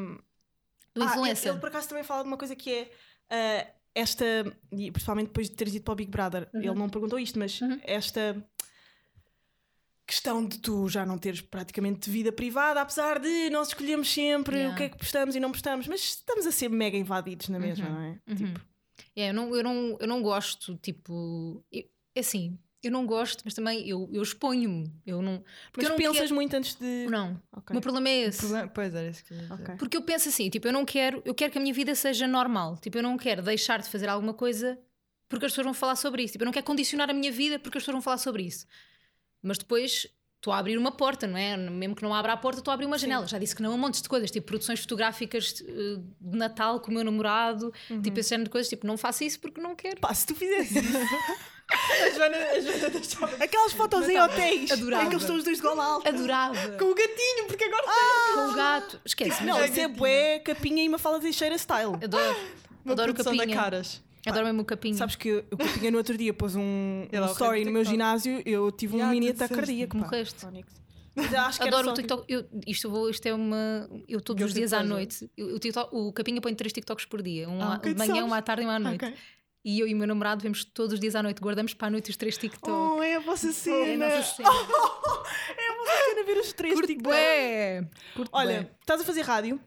Do 0.93 1.01
Ah, 1.01 1.05
influencer. 1.05 1.45
ele, 1.45 1.53
ele 1.53 1.59
por 1.61 1.69
acaso 1.69 1.87
também 1.87 2.03
fala 2.03 2.23
de 2.23 2.27
uma 2.27 2.37
coisa 2.37 2.55
que 2.57 2.69
é 2.69 2.91
ah, 3.29 3.67
esta, 3.95 4.23
e 4.71 4.91
principalmente 4.91 5.27
depois 5.27 5.49
de 5.49 5.55
teres 5.55 5.75
ido 5.75 5.83
para 5.83 5.91
o 5.91 5.95
Big 5.95 6.09
Brother, 6.11 6.49
Uhum. 6.53 6.61
ele 6.61 6.73
não 6.75 6.89
perguntou 6.89 7.19
isto, 7.19 7.37
mas 7.39 7.59
Uhum. 7.61 7.79
esta 7.83 8.43
questão 10.05 10.45
de 10.45 10.59
tu 10.59 10.89
já 10.89 11.05
não 11.05 11.17
teres 11.17 11.41
praticamente 11.41 12.09
vida 12.09 12.31
privada, 12.31 12.81
apesar 12.81 13.19
de 13.19 13.49
nós 13.49 13.69
escolhemos 13.69 14.11
sempre 14.11 14.57
Yeah. 14.57 14.73
o 14.73 14.77
que 14.77 14.83
é 14.83 14.89
que 14.89 14.97
postamos 14.97 15.35
e 15.35 15.39
não 15.39 15.51
postamos, 15.51 15.87
mas 15.87 16.01
estamos 16.01 16.45
a 16.45 16.51
ser 16.51 16.69
mega 16.69 16.97
invadidos 16.97 17.47
na 17.49 17.57
mesma, 17.59 17.87
Uhum. 17.87 17.93
não 17.93 18.01
é? 18.01 18.19
Uhum. 18.27 18.35
Tipo, 18.35 18.61
É, 19.15 19.29
eu, 19.29 19.33
não, 19.33 19.55
eu, 19.55 19.63
não, 19.63 19.97
eu 19.99 20.07
não 20.07 20.21
gosto, 20.21 20.75
tipo. 20.77 21.63
eu- 21.71 21.85
é 22.15 22.19
assim, 22.19 22.59
eu 22.83 22.91
não 22.91 23.05
gosto, 23.05 23.41
mas 23.45 23.53
também 23.53 23.87
eu, 23.87 24.09
eu 24.11 24.21
exponho-me. 24.21 24.91
Eu 25.05 25.21
não. 25.21 25.37
Porque 25.71 25.77
mas 25.77 25.85
eu 25.85 25.89
não 25.91 25.97
pensas 25.97 26.17
quero- 26.23 26.35
muito 26.35 26.53
antes 26.55 26.75
de. 26.75 27.07
Não. 27.09 27.41
Ok. 27.51 27.67
O 27.69 27.73
meu 27.73 27.81
problema 27.81 28.09
é 28.09 28.17
esse. 28.23 28.39
Problema- 28.39 28.67
Pois 28.67 28.93
era 28.93 29.09
isso 29.09 29.23
que 29.23 29.33
eu 29.33 29.37
ia 29.37 29.43
dizer. 29.43 29.53
Ok. 29.63 29.75
Porque 29.77 29.97
eu 29.97 30.01
penso 30.01 30.29
assim, 30.29 30.49
tipo, 30.49 30.67
eu 30.67 30.73
não 30.73 30.83
quero, 30.85 31.21
eu 31.25 31.33
quero 31.33 31.51
que 31.51 31.57
a 31.57 31.61
minha 31.61 31.73
vida 31.73 31.95
seja 31.95 32.27
normal. 32.27 32.77
Tipo, 32.77 32.97
eu 32.97 33.03
não 33.03 33.17
quero 33.17 33.41
deixar 33.41 33.81
de 33.81 33.89
fazer 33.89 34.09
alguma 34.09 34.33
coisa 34.33 34.77
porque 35.29 35.45
as 35.45 35.51
pessoas 35.53 35.65
vão 35.65 35.73
falar 35.73 35.95
sobre 35.95 36.23
isso. 36.23 36.33
Tipo, 36.33 36.43
eu 36.43 36.47
não 36.47 36.51
quero 36.53 36.65
condicionar 36.65 37.09
a 37.09 37.13
minha 37.13 37.31
vida 37.31 37.57
porque 37.57 37.77
as 37.77 37.83
pessoas 37.83 37.93
vão 37.95 38.01
falar 38.01 38.17
sobre 38.17 38.43
isso. 38.43 38.67
Mas 39.41 39.57
depois 39.57 40.07
estou 40.43 40.51
a 40.51 40.57
abrir 40.57 40.77
uma 40.77 40.91
porta, 40.91 41.25
não 41.25 41.37
é? 41.37 41.55
Mesmo 41.55 41.95
que 41.95 42.03
não 42.03 42.13
abra 42.13 42.33
a 42.33 42.37
porta, 42.37 42.59
estou 42.59 42.69
a 42.71 42.75
abrir 42.75 42.85
uma 42.85 42.97
janela. 42.97 43.25
Já 43.25 43.39
disse 43.39 43.55
que 43.55 43.61
não 43.63 43.71
a 43.71 43.75
um 43.75 43.77
monte 43.77 44.01
de 44.01 44.09
coisas, 44.09 44.29
tipo 44.29 44.45
produções 44.45 44.81
fotográficas 44.81 45.63
eh, 45.65 46.01
de 46.19 46.37
Natal 46.37 46.81
com 46.81 46.91
o 46.91 46.93
meu 46.93 47.01
namorado, 47.03 47.71
tipo 48.03 48.19
esse 48.19 48.29
género 48.29 48.45
de 48.45 48.49
coisas. 48.49 48.69
Tipo, 48.69 48.85
não 48.85 48.97
faço 48.97 49.23
isso 49.23 49.39
porque 49.39 49.61
não 49.61 49.73
quero. 49.73 50.01
Pá, 50.01 50.13
se 50.13 50.25
tu 50.27 50.35
fizesse 50.35 50.79
isso, 50.79 50.89
A 51.73 52.09
Joana, 52.09 52.35
a 52.37 52.59
Joana 52.59 52.89
deixava. 52.89 53.43
aquelas 53.43 53.71
fotos 53.71 54.07
em 54.09 54.19
hotéis, 54.19 54.69
Adorava. 54.69 55.03
em 55.05 55.07
que 55.07 55.13
eles 55.13 55.23
estão 55.23 55.37
os 55.37 55.45
dois 55.45 55.57
de 55.57 55.63
gola 55.63 55.83
alta, 55.83 56.09
Adorava. 56.09 56.71
com 56.77 56.85
o 56.91 56.93
gatinho, 56.93 57.47
porque 57.47 57.63
agora. 57.63 57.83
Com 58.33 58.51
o 58.51 58.53
gato. 58.53 59.01
Esquece. 59.05 59.43
não, 59.45 59.63
isso 59.63 59.79
é 59.79 59.87
bué, 59.87 60.39
capinha 60.39 60.83
e 60.83 60.89
uma 60.89 60.99
fala 60.99 61.21
Teixeira 61.21 61.57
style. 61.57 61.95
Adoro. 62.03 62.37
Uma 62.83 62.91
Adoro 62.93 63.11
o 63.11 63.15
produção 63.15 63.33
da 63.37 63.43
capinha. 63.43 63.57
caras. 63.57 64.01
Adoro 64.25 64.45
mesmo 64.45 64.61
o 64.61 64.65
capinho. 64.65 64.95
Sabes 64.95 65.15
que 65.15 65.43
o 65.51 65.57
Capinha 65.57 65.91
no 65.91 65.97
outro 65.97 66.17
dia 66.17 66.33
pôs 66.33 66.55
um, 66.55 67.05
é 67.11 67.21
um 67.21 67.25
story 67.25 67.65
no 67.65 67.71
meu 67.71 67.83
ginásio, 67.83 68.41
eu 68.45 68.71
tive 68.71 68.95
um 69.01 69.07
mini 69.09 69.29
ataque 69.29 69.53
cardíaco. 69.53 69.97
Morreste. 69.97 70.45
Eu 70.45 71.67
Adoro 71.67 71.83
só 71.85 71.91
o 71.91 71.93
tipo- 71.93 71.95
TikTok. 71.95 72.25
Eu, 72.27 72.45
isto, 72.65 72.87
eu 72.87 72.91
vou, 72.91 73.09
isto 73.09 73.25
é 73.27 73.33
uma. 73.33 73.87
Eu 74.07 74.19
todos 74.19 74.41
os 74.43 74.47
Guilty 74.53 74.59
dias 74.61 74.73
à 74.73 74.77
pleasure. 74.77 74.93
noite. 74.95 75.31
eu- 75.37 75.55
o, 75.55 75.59
TikTok- 75.59 75.89
o 75.95 76.11
Capinha 76.13 76.41
põe 76.41 76.55
três 76.55 76.73
TikToks 76.73 77.05
por 77.05 77.21
dia. 77.21 77.47
Um 77.49 77.61
Ah, 77.61 77.77
de 77.77 77.93
manhã, 77.95 78.15
sabes. 78.15 78.31
um 78.31 78.33
à 78.33 78.41
tarde 78.41 78.63
e 78.63 78.65
um 78.65 78.69
à 78.71 78.79
noite. 78.79 79.05
Ok. 79.05 79.15
E 79.65 79.79
eu 79.79 79.87
e 79.87 79.93
o 79.93 79.97
meu 79.97 80.07
namorado 80.07 80.41
vemos 80.41 80.65
todos 80.65 80.93
os 80.93 80.99
dias 80.99 81.15
à 81.15 81.21
noite. 81.23 81.39
Guardamos 81.39 81.73
para 81.73 81.87
a 81.87 81.91
noite 81.91 82.09
os 82.09 82.17
três 82.17 82.35
TikToks. 82.37 82.97
Oh, 82.97 83.01
é 83.01 83.15
a 83.15 83.19
vossa 83.19 83.47
É 83.47 83.49
a 83.49 83.53
cena. 83.53 84.09
nossa 84.09 84.23
cena. 84.35 84.49
É 84.49 85.71
a 85.71 85.77
vossa 85.77 86.05
cena 86.09 86.23
ver 86.25 86.37
os 86.39 86.53
três 86.53 86.73
Curto 86.73 86.87
TikToks. 86.87 87.13
bué. 87.15 87.89
Curto 88.15 88.29
Olha, 88.33 88.61
bué. 88.63 88.69
estás 88.81 89.01
a 89.01 89.03
fazer 89.03 89.21
rádio 89.21 89.59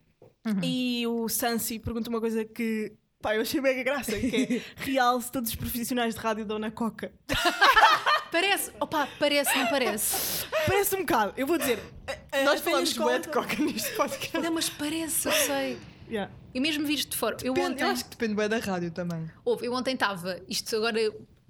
Uhum. 0.47 0.61
e 0.63 1.07
o 1.07 1.29
Sansi 1.29 1.79
pergunta 1.79 2.11
uma 2.11 2.21
coisa 2.21 2.45
que 2.45 2.93
pá, 3.21 3.35
eu 3.35 3.43
achei 3.43 3.61
mega 3.61 3.83
graça, 3.83 4.13
que 4.19 4.63
é 4.63 4.63
realce 4.85 5.31
todos 5.33 5.51
os 5.51 5.57
profissionais 5.57 6.15
de 6.15 6.21
rádio 6.21 6.45
dão 6.45 6.59
na 6.59 6.71
coca. 6.71 7.13
Parece, 8.31 8.71
opa, 8.81 9.09
parece, 9.19 9.57
não 9.57 9.67
parece. 9.69 10.45
Parece 10.67 10.95
um 10.97 11.01
bocado, 11.01 11.33
eu 11.37 11.47
vou 11.47 11.57
dizer. 11.57 11.79
a- 12.07 12.39
a- 12.41 12.45
Nós 12.45 12.61
falamos 12.61 12.91
escola- 12.91 13.13
bué 13.13 13.19
de 13.21 13.29
coca 13.29 13.57
neste 13.63 13.91
podcast. 13.97 14.39
Não, 14.41 14.53
mas 14.53 14.69
parece, 14.69 15.29
eu 15.29 15.33
sei. 15.33 15.79
Yeah. 16.11 16.31
E 16.53 16.61
mesmo 16.61 16.85
visto 16.87 17.11
de 17.13 17.17
fora. 17.17 17.37
Eu 17.43 17.55
Depende- 17.55 17.75
ontem. 17.75 17.85
Eu 17.85 17.89
acho 17.91 18.05
que 18.05 18.11
depende 18.11 18.35
bué 18.35 18.49
da 18.49 18.59
rádio 18.59 18.91
também. 18.91 19.31
Houve, 19.45 19.67
eu 19.67 19.73
ontem 19.73 19.95
estava, 19.95 20.39
isto 20.49 20.75
agora, 20.77 20.99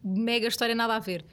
mega 0.04 0.46
história, 0.46 0.74
nada 0.74 0.94
a 0.94 0.98
ver. 1.00 1.24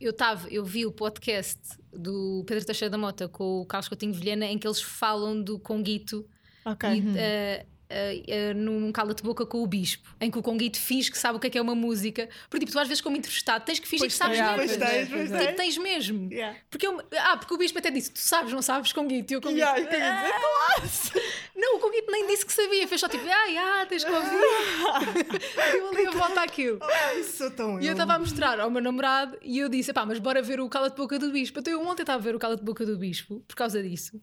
Eu 0.00 0.10
estava, 0.12 0.48
eu 0.48 0.64
vi 0.64 0.86
o 0.86 0.92
podcast 0.92 1.60
do 1.92 2.42
Pedro 2.46 2.64
Teixeira 2.64 2.90
da 2.90 2.96
Mota 2.96 3.28
com 3.28 3.60
o 3.60 3.66
Carlos 3.66 3.88
Coutinho 3.88 4.14
Vilhena 4.14 4.46
em 4.46 4.56
que 4.56 4.66
eles 4.66 4.80
falam 4.80 5.42
do 5.42 5.58
Conguito 5.58 6.26
Ok. 6.64 6.88
e, 6.88 7.04
eh, 7.18 7.66
eh, 7.92 8.54
num 8.54 8.90
cala-te 8.92 9.22
boca 9.22 9.44
com 9.44 9.62
o 9.62 9.66
bispo, 9.66 10.08
em 10.20 10.30
que 10.30 10.38
o 10.38 10.42
Conguito 10.42 10.78
finge 10.78 11.10
que 11.10 11.18
sabe 11.18 11.36
o 11.36 11.40
que 11.40 11.46
é 11.46 11.50
que 11.50 11.58
é 11.58 11.62
uma 11.62 11.74
música. 11.74 12.28
Porque 12.48 12.60
tipo, 12.64 12.72
tu 12.72 12.78
às 12.78 12.88
vezes 12.88 13.00
como 13.00 13.16
entrevistado 13.16 13.64
tens 13.64 13.78
que 13.78 13.86
fingir 13.88 14.06
que 14.08 14.12
sabes 14.14 14.38
mesmo. 14.38 14.54
pois 14.56 14.76
tens, 14.76 15.08
pois 15.08 15.30
Tipo, 15.30 15.38
tens. 15.38 15.56
tens 15.56 15.78
mesmo. 15.78 16.32
Yeah. 16.32 16.58
Porque 16.70 16.86
eu- 16.86 17.00
ah, 17.18 17.36
porque 17.36 17.54
o 17.54 17.58
bispo 17.58 17.78
até 17.78 17.90
disse: 17.90 18.10
Tu 18.12 18.20
sabes, 18.20 18.52
não 18.52 18.62
sabes, 18.62 18.92
Conguito? 18.92 19.32
E 19.32 19.34
eu, 19.36 19.40
Conguito, 19.40 19.58
Yeah, 19.60 19.80
e 19.80 19.86
quem 19.86 19.98
ia 19.98 20.12
dizer, 20.12 20.32
"Ah." 20.34 21.52
Não, 21.54 21.76
o 21.76 21.78
Conguito 21.80 22.10
nem 22.10 22.26
disse 22.26 22.44
que 22.46 22.52
sabia, 22.52 22.88
fez 22.88 23.00
só 23.00 23.08
tipo, 23.08 23.24
ah, 23.28 23.80
ah 23.82 23.86
tens 23.86 24.02
que 24.04 24.10
ouvir. 24.10 24.30
eu 25.76 25.88
ali 25.90 26.06
a 26.06 26.10
volta 26.10 26.42
àquilo. 26.42 26.78
Ah, 26.80 27.14
isso 27.14 27.36
sou 27.38 27.50
tão 27.50 27.80
E 27.80 27.86
eu 27.86 27.92
estava 27.92 28.14
a 28.14 28.18
mostrar 28.18 28.58
ao 28.58 28.70
meu 28.70 28.82
namorado 28.82 29.36
e 29.42 29.58
eu 29.58 29.68
disse: 29.68 29.92
pá, 29.92 30.04
mas 30.06 30.18
bora 30.18 30.42
ver 30.42 30.60
o 30.60 30.68
cala 30.68 30.90
de 30.90 30.96
boca 30.96 31.18
do 31.18 31.30
bispo. 31.30 31.60
Então 31.60 31.72
eu 31.72 31.86
ontem 31.86 32.02
estava 32.02 32.18
a 32.18 32.22
ver 32.22 32.34
o 32.34 32.38
cala 32.38 32.56
de 32.56 32.62
boca 32.62 32.84
do 32.84 32.96
bispo 32.96 33.40
por 33.46 33.54
causa 33.54 33.82
disso. 33.82 34.20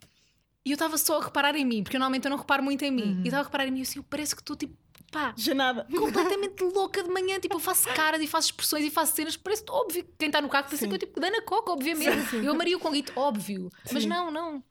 E 0.69 0.71
eu 0.71 0.75
estava 0.75 0.99
só 0.99 1.19
a 1.19 1.23
reparar 1.23 1.55
em 1.55 1.65
mim, 1.65 1.81
porque 1.81 1.97
normalmente 1.97 2.25
eu 2.25 2.29
não 2.29 2.37
reparo 2.37 2.61
muito 2.61 2.85
em 2.85 2.91
mim. 2.91 3.21
E 3.23 3.25
estava 3.25 3.41
a 3.41 3.45
reparar 3.45 3.67
em 3.67 3.71
mim 3.71 3.81
assim, 3.81 3.97
eu 3.97 4.03
parece 4.03 4.35
que 4.35 4.41
estou 4.43 4.55
tipo, 4.55 4.77
pá, 5.11 5.33
Já 5.35 5.55
nada. 5.55 5.87
completamente 5.89 6.63
louca 6.63 7.01
de 7.01 7.09
manhã. 7.09 7.39
Tipo, 7.39 7.55
eu 7.55 7.59
faço 7.59 7.89
caras 7.95 8.21
e 8.21 8.27
faço 8.27 8.49
expressões 8.49 8.85
e 8.85 8.91
faço 8.91 9.15
cenas. 9.15 9.35
Parece 9.35 9.63
óbvio 9.67 10.03
que 10.03 10.11
quem 10.19 10.27
está 10.27 10.39
no 10.39 10.47
carro 10.47 10.69
pensa 10.69 10.87
que 10.87 10.93
eu 10.93 10.99
tipo 10.99 11.19
Dana 11.19 11.41
Coca, 11.41 11.71
obviamente. 11.71 12.35
Eu 12.35 12.51
amaria 12.51 12.77
o 12.77 12.79
Conguito, 12.79 13.11
óbvio. 13.15 13.71
Mas 13.91 14.05
não, 14.05 14.29
não. 14.29 14.63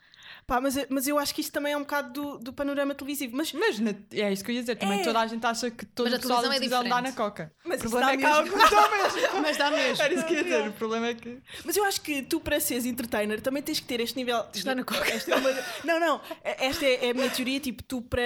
Pá, 0.48 0.62
mas, 0.62 0.76
mas 0.88 1.06
eu 1.06 1.18
acho 1.18 1.34
que 1.34 1.42
isto 1.42 1.52
também 1.52 1.74
é 1.74 1.76
um 1.76 1.80
bocado 1.80 2.10
do, 2.10 2.38
do 2.38 2.52
panorama 2.54 2.94
televisivo. 2.94 3.36
Mas, 3.36 3.52
Mas 3.52 3.78
na- 3.78 3.92
é 4.12 4.32
isso 4.32 4.42
que 4.42 4.50
eu 4.50 4.54
ia 4.54 4.60
dizer. 4.62 4.76
Também 4.76 5.00
É. 5.00 5.04
toda 5.04 5.20
a 5.20 5.26
gente 5.26 5.44
acha 5.44 5.70
que 5.70 5.84
todo 5.84 6.06
Mas 6.06 6.14
a 6.14 6.16
o 6.16 6.20
pessoal 6.20 6.40
da 6.42 6.48
televisão 6.48 6.82
é 6.82 6.88
dá 6.88 7.02
na 7.02 7.12
coca. 7.12 7.52
Mas 7.66 7.80
o 7.84 7.90
problema 7.90 8.12
é 8.12 8.16
que 8.16 8.22
mesmo. 8.24 8.34
alguns 8.56 9.14
mesmo. 9.14 9.40
Mas 9.42 9.56
dá 9.58 9.70
mesmo. 9.70 10.02
Era 10.02 10.14
isso 10.14 10.24
que 10.26 10.32
eu 10.32 10.38
ia 10.38 10.44
dizer. 10.44 10.68
O 10.68 10.72
problema 10.72 11.06
é 11.08 11.14
que. 11.14 11.38
mas 11.66 11.76
eu 11.76 11.84
acho 11.84 12.00
que 12.00 12.22
tu, 12.22 12.40
para 12.40 12.58
seres 12.60 12.86
entertainer, 12.86 13.42
também 13.42 13.62
tens 13.62 13.78
que 13.78 13.86
ter 13.86 14.00
este 14.00 14.16
nível. 14.16 14.42
Está 14.54 14.74
na 14.74 14.82
coca. 14.84 15.06
Esta 15.06 15.32
é 15.32 15.36
uma- 15.36 15.50
não, 15.84 16.00
não. 16.00 16.20
Esta 16.42 16.86
é, 16.86 17.08
é 17.08 17.10
a 17.10 17.14
minha 17.14 17.28
teoria. 17.28 17.60
Tipo, 17.60 17.82
tu, 17.82 18.00
para 18.00 18.22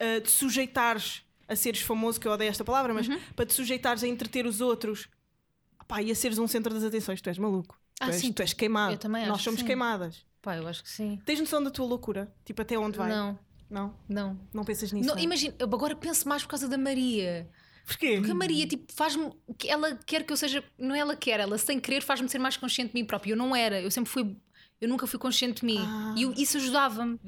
ah, 0.00 0.20
te 0.22 0.30
sujeitares 0.30 1.20
a 1.46 1.54
seres 1.54 1.82
famoso, 1.82 2.18
que 2.18 2.26
eu 2.26 2.32
odeio 2.32 2.48
esta 2.50 2.64
palavra, 2.64 2.94
mas 2.94 3.06
Uhum. 3.06 3.20
para 3.36 3.44
te 3.44 3.52
sujeitares 3.52 4.02
a 4.02 4.08
entreter 4.08 4.46
os 4.46 4.62
outros 4.62 5.08
pá, 5.86 6.00
e 6.02 6.10
a 6.10 6.14
seres 6.14 6.38
um 6.38 6.48
centro 6.48 6.72
das 6.72 6.82
atenções, 6.84 7.20
tu 7.20 7.28
és 7.28 7.36
maluco. 7.36 7.78
Tu, 8.00 8.04
Ah, 8.04 8.06
és, 8.08 8.16
sim. 8.16 8.32
tu 8.32 8.40
és 8.42 8.52
queimado. 8.54 8.94
Eu 8.94 8.98
também 8.98 9.26
Nós 9.26 9.34
acho, 9.36 9.44
somos 9.44 9.60
sim. 9.60 9.66
queimadas. 9.66 10.24
Pá, 10.46 10.56
eu 10.56 10.68
acho 10.68 10.84
que 10.84 10.88
sim. 10.90 11.18
Tens 11.26 11.40
noção 11.40 11.60
da 11.60 11.70
tua 11.70 11.84
loucura? 11.84 12.32
Tipo, 12.44 12.62
até 12.62 12.78
onde 12.78 12.96
vai? 12.96 13.08
Não, 13.10 13.36
Não? 13.68 13.92
não. 14.08 14.38
Não 14.54 14.64
pensas 14.64 14.92
nisso? 14.92 15.08
Não, 15.08 15.16
não? 15.16 15.20
imagina, 15.22 15.52
eu 15.58 15.66
agora 15.66 15.96
penso 15.96 16.28
mais 16.28 16.42
por 16.44 16.50
causa 16.50 16.68
da 16.68 16.78
Maria. 16.78 17.50
Porquê? 17.84 18.18
Porque 18.18 18.30
a 18.30 18.34
Maria, 18.34 18.64
tipo, 18.64 18.92
faz-me. 18.92 19.32
que 19.58 19.68
Ela 19.68 19.96
quer 20.06 20.22
que 20.22 20.32
eu 20.32 20.36
seja. 20.36 20.62
Não 20.78 20.94
é 20.94 21.00
ela 21.00 21.16
quer, 21.16 21.40
ela 21.40 21.58
sem 21.58 21.80
querer 21.80 22.00
faz-me 22.00 22.28
ser 22.28 22.38
mais 22.38 22.56
consciente 22.56 22.92
de 22.92 23.00
mim 23.00 23.04
própria. 23.04 23.32
Eu 23.32 23.36
não 23.36 23.56
era, 23.56 23.80
eu 23.82 23.90
sempre 23.90 24.08
fui. 24.08 24.36
Eu 24.80 24.88
nunca 24.88 25.04
fui 25.06 25.18
consciente 25.18 25.62
de 25.62 25.66
mim. 25.66 25.78
Ah. 25.80 26.14
E 26.16 26.22
eu- 26.22 26.32
isso 26.34 26.58
ajudava-me. 26.58 27.18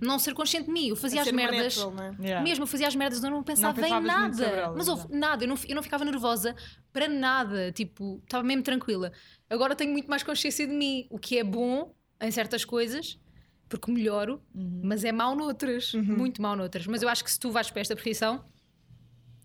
Não 0.00 0.18
ser 0.20 0.34
consciente 0.34 0.66
de 0.66 0.72
mim. 0.72 0.86
Eu 0.88 0.94
fazia 0.94 1.20
A 1.20 1.24
as 1.24 1.32
merdas. 1.32 1.76
natural, 1.76 1.90
não 1.94 2.04
é? 2.04 2.16
Yeah. 2.26 2.44
Mesmo, 2.44 2.62
eu 2.62 2.66
fazia 2.68 2.86
as 2.86 2.94
merdas, 2.94 3.22
eu 3.24 3.30
não 3.30 3.42
pensava 3.42 3.80
em 3.80 3.90
muito 3.90 3.94
sobre 3.94 4.06
nada. 4.12 4.44
elas, 4.44 4.76
Mas 4.76 4.86
houve 4.88 5.00
exato. 5.02 5.16
nada, 5.16 5.42
eu 5.44 5.48
não, 5.48 5.56
eu 5.68 5.74
não 5.74 5.82
ficava 5.82 6.04
nervosa 6.04 6.54
para 6.92 7.08
nada. 7.08 7.72
Tipo, 7.72 8.20
estava 8.22 8.44
mesmo 8.44 8.62
tranquila. 8.62 9.10
Agora 9.50 9.74
tenho 9.74 9.90
muito 9.90 10.08
mais 10.08 10.22
consciência 10.22 10.66
de 10.66 10.72
mim, 10.74 11.06
o 11.10 11.18
que 11.18 11.38
é 11.38 11.42
bom 11.44 11.92
em 12.20 12.30
certas 12.30 12.64
coisas, 12.64 13.18
porque 13.68 13.90
melhoro, 13.90 14.40
Uhum. 14.54 14.80
mas 14.84 15.04
é 15.04 15.12
mau 15.12 15.34
noutras. 15.36 15.92
Muito 15.94 16.40
mau 16.42 16.56
noutras. 16.56 16.86
Mas 16.86 17.02
eu 17.02 17.08
acho 17.08 17.22
que 17.24 17.30
se 17.30 17.38
tu 17.38 17.50
vais 17.50 17.70
para 17.70 17.80
esta 17.80 17.94
profissão. 17.94 18.44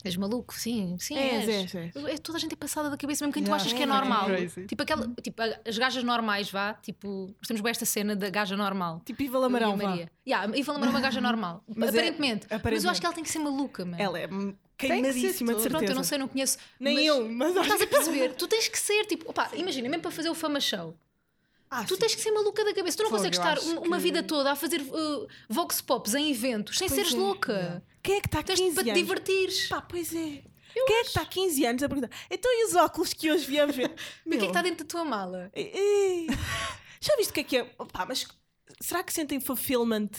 És 0.06 0.18
maluco, 0.18 0.54
sim, 0.54 0.98
sim. 1.00 1.16
És, 1.18 1.48
és. 1.48 1.76
és, 1.76 1.96
és. 1.96 2.06
É, 2.14 2.18
toda 2.18 2.38
a 2.38 2.42
gente 2.42 2.52
é 2.52 2.56
passada 2.58 2.90
da 2.90 2.98
cabeça, 2.98 3.24
mesmo 3.24 3.34
quem 3.34 3.42
tu 3.42 3.48
Yeah. 3.48 3.64
achas 3.64 3.72
que 3.72 3.80
é 3.80 3.84
É, 3.84 3.86
normal. 3.86 4.26
crazy. 4.26 4.66
Tipo, 4.66 4.84
aquela, 4.84 5.08
tipo, 5.22 5.42
as 5.66 5.78
gajas 5.78 6.04
normais, 6.04 6.52
vá. 6.52 6.74
Tipo, 6.74 7.34
nós 7.40 7.48
temos 7.48 7.62
bem 7.62 7.72
esta 7.72 7.86
cena 7.86 8.14
da 8.14 8.30
gaja 8.30 8.58
normal. 8.58 9.02
Tipo 9.06 9.24
Iva 9.24 9.40
Lamarão. 9.40 9.78
Maria. 9.78 10.12
Yeah, 10.28 10.58
Iva 10.58 10.74
Lamarão 10.74 10.92
é 10.92 10.96
uma 10.96 11.02
gaja 11.02 11.22
normal. 11.22 11.64
Mas 11.74 11.96
é- 11.96 12.00
aparentemente. 12.00 12.42
Mas 12.48 12.52
eu 12.52 12.58
aparentemente. 12.58 12.90
acho 12.92 13.00
que 13.00 13.06
ela 13.06 13.16
tem 13.16 13.24
que 13.24 13.30
ser 13.32 13.40
maluca, 13.40 13.86
mano. 13.86 14.02
Ela 14.04 14.20
é 14.20 14.28
que 14.28 14.56
queimadíssima 14.90 15.54
de 15.54 15.62
certeza. 15.62 15.70
Pronto, 15.70 15.90
eu 15.90 15.96
não 15.96 16.04
sei, 16.04 16.18
não 16.18 16.28
conheço. 16.28 16.58
Nem 16.78 16.96
mas 16.96 17.06
eu, 17.06 17.30
mas 17.30 17.56
Estás 17.56 17.82
a 17.82 17.86
que- 17.86 17.96
perceber? 17.96 18.34
Tu 18.34 18.48
tens 18.50 18.68
que 18.68 18.78
ser, 18.80 19.06
tipo, 19.06 19.30
opá, 19.30 19.52
imagina, 19.54 19.88
mesmo 19.88 20.02
para 20.02 20.12
fazer 20.12 20.30
o 20.30 20.36
Fama 20.36 20.60
Show, 20.60 20.94
Ah, 21.76 21.84
tu 21.86 21.96
sim. 21.96 22.00
tens 22.02 22.16
que 22.16 22.22
ser 22.22 22.32
maluca 22.32 22.64
da 22.64 22.74
cabeça. 22.74 22.98
Tu 22.98 23.04
não 23.04 23.10
Fogo, 23.10 23.20
consegues 23.22 23.38
eu 23.40 23.44
estar 23.44 23.58
acho 23.58 23.70
um- 23.80 23.84
uma 23.88 23.98
que- 23.98 24.04
vida 24.04 24.22
toda 24.24 24.52
a 24.52 24.56
fazer 24.56 24.82
uh, 24.82 25.28
Vox 25.50 25.82
Pops 25.82 26.14
em 26.14 26.30
eventos 26.32 26.78
sem 26.78 26.88
Pois 26.88 26.98
seres 27.00 27.14
é. 27.14 27.18
louca. 27.18 27.84
Quem 28.02 28.16
é 28.18 28.22
que 28.22 28.28
está 28.28 28.40
há 28.40 28.44
Tens 28.44 28.60
15 28.60 28.76
para 28.76 28.84
te 28.84 28.90
anos? 28.92 29.02
divertires. 29.02 29.68
Pá, 29.70 29.82
pois 29.82 30.14
é. 30.14 30.44
Quem 30.74 30.96
é 30.98 31.02
que 31.04 31.08
está 31.10 31.22
há 31.22 31.26
15 31.26 31.66
anos 31.66 31.84
a 31.84 31.88
perguntar? 31.90 32.10
Então 32.32 32.52
e 32.52 32.66
os 32.66 32.76
óculos 32.76 33.14
que 33.14 33.32
hoje 33.32 33.46
viemos 33.46 33.76
ver? 33.76 33.92
O 34.26 34.30
que 34.30 34.36
é 34.36 34.40
que 34.40 34.46
está 34.46 34.62
dentro 34.62 34.84
da 34.84 34.90
tua 34.90 35.06
mala? 35.06 35.52
Ei, 35.54 35.72
ei. 35.74 36.28
Já 37.00 37.16
viste 37.18 37.32
o 37.32 37.34
que 37.34 37.40
é 37.42 37.44
que 37.44 37.58
é? 37.58 37.64
Pá, 37.92 38.06
mas 38.06 38.26
será 38.82 39.04
que 39.04 39.14
sentem 39.14 39.40
fulfillment 39.40 40.10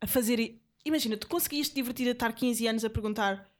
a 0.00 0.06
fazer. 0.06 0.60
Imagina, 0.84 1.16
tu 1.16 1.26
conseguias 1.26 1.68
te 1.68 1.74
divertir 1.74 2.06
a 2.08 2.12
estar 2.12 2.32
15 2.32 2.66
anos 2.68 2.84
a 2.84 2.90
perguntar. 2.90 3.50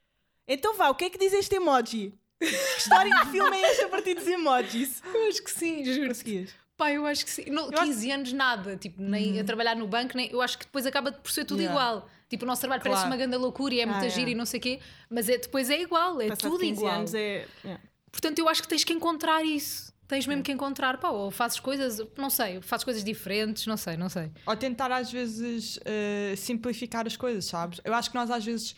Então 0.46 0.74
vá, 0.76 0.88
o 0.90 0.94
que 0.94 1.04
é 1.06 1.10
que 1.10 1.18
diz 1.18 1.32
este 1.32 1.56
emoji? 1.56 2.14
Que 2.38 2.46
história 2.78 3.10
de 3.24 3.30
filme 3.30 3.56
é 3.56 3.70
esta 3.70 3.86
a 3.86 3.88
partir 3.88 4.14
dos 4.14 4.26
emojis? 4.26 5.02
Eu 5.12 5.28
acho 5.28 5.42
que 5.42 5.50
sim, 5.50 5.84
juro. 5.84 6.08
Conseguias. 6.08 6.50
Pá, 6.76 6.92
eu 6.92 7.06
acho 7.06 7.24
que 7.24 7.30
sim. 7.30 7.44
Acho- 7.50 7.70
15 7.84 8.10
anos, 8.10 8.32
nada. 8.32 8.76
Tipo, 8.76 9.00
nem 9.02 9.40
a 9.40 9.44
trabalhar 9.44 9.74
no 9.74 9.86
banco, 9.86 10.16
nem. 10.16 10.30
Eu 10.30 10.42
acho 10.42 10.58
que 10.58 10.66
depois 10.66 10.84
acaba 10.86 11.10
por 11.12 11.30
ser 11.30 11.44
tudo 11.46 11.60
Yeah. 11.62 11.74
igual. 11.80 12.10
Tipo, 12.28 12.44
o 12.44 12.46
nosso 12.46 12.60
trabalho 12.60 12.82
parece 12.82 13.00
Claro. 13.02 13.10
uma 13.10 13.16
grande 13.16 13.36
loucura 13.36 13.72
e 13.74 13.80
é 13.80 13.86
muita 13.86 14.04
Ah, 14.04 14.08
gira 14.08 14.28
é. 14.28 14.32
e 14.32 14.34
não 14.34 14.44
sei 14.44 14.58
o 14.58 14.62
quê, 14.62 14.80
mas 15.08 15.28
é, 15.28 15.38
depois 15.38 15.70
é 15.70 15.80
igual, 15.80 16.20
é 16.20 16.28
Passado 16.28 16.50
tudo 16.50 16.60
15 16.60 16.80
igual. 16.80 16.94
anos 16.94 17.14
é. 17.14 17.46
é. 17.64 17.78
Portanto, 18.10 18.38
eu 18.40 18.48
acho 18.48 18.62
que 18.62 18.68
tens 18.68 18.84
que 18.84 18.92
encontrar 18.92 19.42
isso. 19.44 19.94
Tens 20.08 20.26
mesmo 20.26 20.42
que 20.42 20.52
encontrar, 20.52 20.98
pá, 20.98 21.08
ou 21.10 21.30
fazes 21.32 21.58
coisas, 21.58 22.00
não 22.16 22.30
sei, 22.30 22.60
fazes 22.60 22.84
coisas 22.84 23.02
diferentes, 23.02 23.66
não 23.66 23.76
sei, 23.76 23.96
não 23.96 24.08
sei. 24.08 24.30
Ou 24.46 24.56
tentar 24.56 24.92
às 24.92 25.10
vezes 25.10 25.80
eh, 25.84 26.34
simplificar 26.36 27.06
as 27.08 27.16
coisas, 27.16 27.44
sabes? 27.46 27.80
Eu 27.84 27.92
acho 27.94 28.10
que 28.10 28.14
nós 28.16 28.30
às 28.30 28.44
vezes 28.44 28.74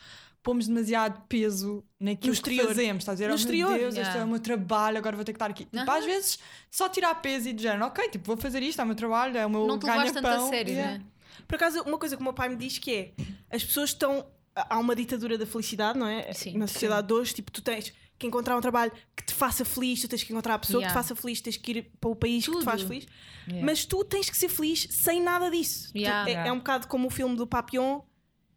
pomos 0.48 0.66
demasiado 0.66 1.22
peso 1.28 1.84
naquilo 2.00 2.14
No 2.14 2.18
que 2.18 2.28
exterior. 2.30 2.66
fazemos. 2.68 3.02
Estás 3.02 3.12
a 3.12 3.16
dizer, 3.16 3.26
No 3.28 3.32
oh, 3.32 3.36
exterior. 3.36 3.70
meu 3.70 3.78
Deus, 3.80 3.94
este 3.94 4.00
Yeah. 4.00 4.20
é 4.20 4.24
o 4.24 4.28
meu 4.28 4.40
trabalho, 4.40 4.98
agora 4.98 5.14
vou 5.16 5.24
ter 5.24 5.32
que 5.32 5.36
estar 5.36 5.50
aqui. 5.50 5.64
Tipo, 5.64 5.78
Aham. 5.78 5.98
às 5.98 6.04
vezes 6.04 6.38
só 6.70 6.88
tirar 6.88 7.14
peso 7.16 7.48
e 7.48 7.52
de 7.52 7.62
género, 7.62 7.84
ok, 7.86 8.08
tipo, 8.08 8.24
vou 8.26 8.36
fazer 8.36 8.62
isto, 8.62 8.80
é 8.80 8.84
o 8.84 8.86
meu 8.86 8.96
trabalho, 8.96 9.36
é 9.36 9.44
o 9.46 9.50
meu 9.50 9.66
não 9.66 9.78
te 9.78 9.84
levaste 9.86 10.12
tanto 10.14 10.26
a 10.26 10.40
sério, 10.48 10.72
Yeah. 10.72 10.98
né? 10.98 11.04
Por 11.46 11.54
acaso, 11.56 11.82
uma 11.82 11.98
coisa 11.98 12.16
que 12.16 12.20
o 12.20 12.24
meu 12.24 12.32
pai 12.32 12.48
me 12.48 12.56
diz 12.56 12.78
que 12.78 12.94
é: 12.94 13.12
as 13.54 13.64
pessoas 13.64 13.90
estão. 13.90 14.26
Há 14.54 14.78
uma 14.78 14.96
ditadura 14.96 15.38
da 15.38 15.46
felicidade, 15.46 15.96
não 15.98 16.06
é? 16.06 16.32
Sim, 16.32 16.58
Na 16.58 16.66
sociedade 16.66 17.06
de 17.06 17.12
hoje, 17.14 17.32
tipo, 17.34 17.50
tu 17.52 17.62
tens 17.62 17.92
que 18.18 18.26
encontrar 18.26 18.56
um 18.56 18.60
trabalho 18.60 18.90
que 19.16 19.24
te 19.24 19.32
faça 19.32 19.64
feliz, 19.64 20.00
tu 20.00 20.08
tens 20.08 20.24
que 20.24 20.32
encontrar 20.32 20.54
a 20.54 20.58
pessoa 20.58 20.80
que 20.80 20.86
Yeah. 20.88 21.00
te 21.00 21.08
faça 21.08 21.14
feliz, 21.20 21.40
tens 21.40 21.56
que 21.56 21.70
ir 21.70 21.92
para 22.00 22.10
o 22.10 22.16
país 22.16 22.44
que 22.44 22.50
te 22.50 22.54
Tudo. 22.54 22.64
faz 22.64 22.82
feliz. 22.82 23.06
Yeah. 23.46 23.64
Mas 23.64 23.84
tu 23.84 24.02
tens 24.04 24.28
que 24.28 24.36
ser 24.36 24.48
feliz 24.48 24.88
sem 24.90 25.22
nada 25.22 25.48
disso. 25.48 25.92
Tu- 25.92 25.98
Yeah. 25.98 26.28
é, 26.28 26.32
Yeah. 26.32 26.48
é 26.50 26.52
um 26.52 26.58
bocado 26.58 26.88
como 26.88 27.06
o 27.06 27.10
filme 27.10 27.36
do 27.36 27.46
Papillon: 27.46 28.00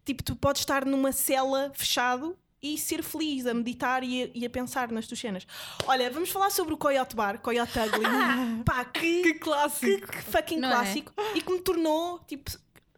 tipo, 0.06 0.24
tu 0.24 0.36
podes 0.36 0.62
estar 0.62 0.86
numa 0.86 1.12
cela 1.12 1.72
fechado 1.76 2.38
e 2.64 2.78
ser 2.78 3.02
feliz, 3.02 3.46
a 3.48 3.54
meditar 3.54 4.04
e 4.04 4.24
a, 4.24 4.30
e 4.36 4.46
a 4.46 4.50
pensar 4.50 4.92
nas 4.92 5.08
tuas 5.08 5.20
cenas. 5.20 5.48
Olha, 5.88 6.10
vamos 6.12 6.30
falar 6.30 6.52
sobre 6.52 6.74
o 6.74 6.78
Coyote 6.78 7.16
Bar, 7.16 7.40
Coyote 7.42 7.72
Ugly. 7.80 8.06
Pá, 8.64 8.86
que, 8.86 9.24
Que 9.24 9.34
clássico! 9.36 10.08
que, 10.08 10.18
que 10.18 10.22
fucking 10.24 10.60
Não 10.60 10.70
é? 10.70 10.72
clássico. 10.74 11.14
E 11.36 11.42
que 11.42 11.52
me 11.52 11.60
tornou, 11.62 12.20
tipo, 12.20 12.52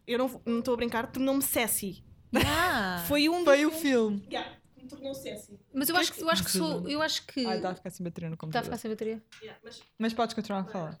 eu 0.06 0.18
não 0.18 0.42
não 0.44 0.58
estou 0.58 0.74
a 0.74 0.76
brincar, 0.76 1.10
tornou-me 1.10 1.40
sassy. 1.42 2.04
Yeah. 2.34 3.04
Foi 3.08 3.28
um 3.28 3.42
Foi 3.44 3.64
o 3.64 3.70
dos 3.70 3.80
filme. 3.80 4.22
Yeah, 4.30 4.54
me 4.76 4.86
tornou 4.86 5.14
sassy. 5.14 5.58
Mas 5.72 5.88
eu 5.88 5.96
acho 5.96 6.12
é 6.12 6.14
que, 6.16 6.22
eu 6.22 6.28
acho 6.30 6.44
que 6.44 6.50
sou, 6.50 6.86
eu 6.88 7.00
acho 7.00 7.26
que 7.26 7.46
Ai, 7.46 7.56
está 7.56 7.70
a 7.70 7.74
ficar 7.74 7.90
sem 7.90 8.04
bateria 8.04 8.28
no 8.28 8.34
está 8.34 8.44
a 8.44 8.46
computador. 8.46 8.64
ficar 8.64 8.76
sem 8.78 8.90
bateria. 8.90 9.22
Yeah, 9.40 9.58
mas 9.64 9.82
Mas 9.98 10.12
podes 10.12 10.34
continuar 10.34 10.60
a 10.60 10.64
falar. 10.64 10.98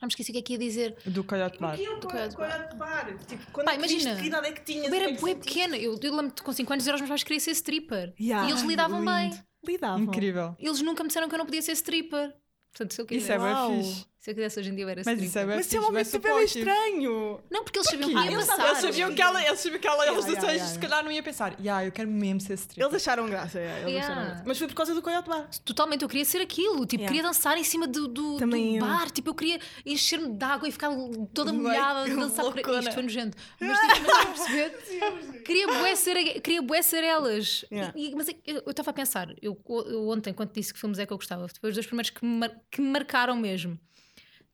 Já 0.00 0.06
me 0.06 0.08
esqueci 0.10 0.30
o 0.30 0.32
que 0.34 0.38
é 0.38 0.42
que 0.42 0.52
ia 0.52 0.58
dizer. 0.58 0.96
Do 1.06 1.24
Coyote 1.24 1.58
o 1.58 1.60
Bar. 1.60 1.76
que 1.76 1.84
é 1.84 1.90
o 1.90 1.98
Do 1.98 2.06
Coyote 2.08 2.36
Coyote 2.36 2.76
Bar? 2.76 3.16
Tipo, 3.26 3.50
quando 3.52 3.66
Pá, 3.66 3.72
é 3.72 3.76
imagina. 3.76 4.16
que 4.16 4.26
idade 4.26 4.46
é 4.46 4.52
que 4.52 4.60
tinhas? 4.64 4.86
Eu 4.88 4.94
era 4.94 5.06
bem 5.06 5.16
sentiste? 5.18 5.38
pequena. 5.48 5.76
Eu, 5.76 5.92
eu 6.00 6.10
lembro-me 6.10 6.30
com 6.42 6.52
5 6.52 6.72
anos 6.72 6.82
dizer 6.82 6.92
aos 6.92 7.00
meus 7.00 7.08
pais 7.10 7.22
que 7.22 7.26
queria 7.26 7.40
ser 7.40 7.50
stripper. 7.52 8.14
Yeah. 8.20 8.48
E 8.48 8.52
eles 8.52 8.62
lidavam 8.62 9.04
bem. 9.04 9.30
lindo. 9.30 9.42
Lidavam. 9.66 10.04
Incrível. 10.04 10.56
Eles 10.58 10.80
nunca 10.82 11.02
me 11.02 11.08
disseram 11.08 11.28
que 11.28 11.34
eu 11.34 11.38
não 11.38 11.46
podia 11.46 11.62
ser 11.62 11.72
stripper. 11.72 12.32
Portanto, 12.72 12.94
se 12.94 13.00
eu 13.00 13.06
Isso 13.10 13.32
é 13.32 13.38
bem 13.38 13.82
fixe. 13.82 14.06
Se 14.20 14.30
eu 14.30 14.34
quisesse 14.34 14.58
hoje 14.60 14.70
em 14.70 14.74
dia 14.74 14.84
eu 14.84 14.88
era 14.88 15.02
Mas 15.04 15.14
isso 15.22 15.24
é 15.24 15.26
stripper. 15.26 15.46
bem 15.48 15.56
Mas 15.56 15.66
isso 15.66 15.76
é 15.76 15.78
um 15.78 15.82
bem 15.82 15.90
momento 15.90 16.06
super 16.10 16.28
supportive. 16.30 16.58
estranho. 16.58 17.40
Não, 17.50 17.64
porque 17.64 17.78
eles 17.78 17.88
sabiam 17.90 18.08
que 18.10 18.14
ia 18.16 18.32
eles 18.32 18.46
passar. 18.46 18.66
Eles 18.68 18.78
sabiam 18.78 19.14
que 19.14 19.22
ela, 19.22 19.46
eles 19.46 19.60
sabiam 19.60 19.80
que 19.80 19.86
ela, 19.88 20.06
eles 20.08 20.24
Yeah, 20.24 20.40
yeah, 20.40 20.52
yeah, 20.52 20.72
se 20.72 20.78
calhar 20.78 21.04
não 21.04 21.12
ia 21.12 21.22
pensar, 21.22 21.56
yeah, 21.60 21.84
eu 21.86 21.92
quero 21.92 22.10
mesmo 22.10 22.40
ser 22.40 22.54
stripper. 22.54 22.84
Eles 22.84 22.94
acharam 23.02 23.28
graça, 23.28 23.58
é, 23.60 23.80
eles 23.82 23.92
Yeah. 23.92 24.06
acharam 24.12 24.26
graça. 24.28 24.44
Mas 24.46 24.58
foi 24.58 24.66
por 24.66 24.74
causa 24.74 24.94
do 24.94 25.00
Coyote 25.02 25.28
Bar. 25.28 25.48
Totalmente, 25.64 26.02
eu 26.02 26.08
queria 26.08 26.24
ser 26.24 26.42
aquilo. 26.42 26.84
Tipo, 26.84 27.02
Yeah. 27.02 27.06
queria 27.08 27.22
dançar 27.22 27.56
em 27.56 27.64
cima 27.64 27.86
do, 27.86 28.08
do, 28.08 28.32
do 28.32 28.38
Também 28.38 28.76
eu. 28.76 28.84
bar. 28.84 29.10
Tipo, 29.10 29.30
eu 29.30 29.34
queria 29.34 29.60
encher-me 29.86 30.28
de 30.36 30.44
água 30.44 30.68
e 30.68 30.72
ficar 30.72 30.90
toda 31.32 31.52
molhada, 31.52 32.04
que 32.08 32.16
dançar 32.16 32.44
por 32.44 32.54
loucura. 32.56 32.80
Isto 32.80 32.92
foi 32.92 33.02
nojento. 33.04 33.36
Mas 33.60 33.78
tipo, 33.78 34.06
mas 34.06 34.18
estás 34.18 34.26
a 34.26 34.70
perceber? 34.70 35.42
queria 35.46 35.66
bué 35.68 35.94
ser, 35.94 36.40
queria 36.40 36.62
bué 36.62 36.82
ser 36.82 37.04
elas. 37.04 37.64
Yeah. 37.70 37.92
E- 37.96 38.10
e- 38.10 38.14
mas 38.16 38.28
eu 38.28 38.34
eu 38.66 38.70
estava 38.70 38.90
a 38.90 38.92
pensar, 38.92 39.28
eu, 39.40 39.56
eu 39.86 40.08
ontem, 40.08 40.32
quando 40.32 40.52
disse 40.52 40.72
que 40.74 40.80
filmes 40.80 40.98
é 40.98 41.06
que 41.06 41.12
eu 41.12 41.16
gostava, 41.16 41.46
foi 41.60 41.70
os 41.70 41.74
dois 41.76 41.86
primeiros 41.86 42.10
que 42.10 42.24
me, 42.24 42.38
mar- 42.38 42.60
que 42.70 42.80
me 42.80 42.88
marcaram 42.90 43.36
mesmo. 43.36 43.78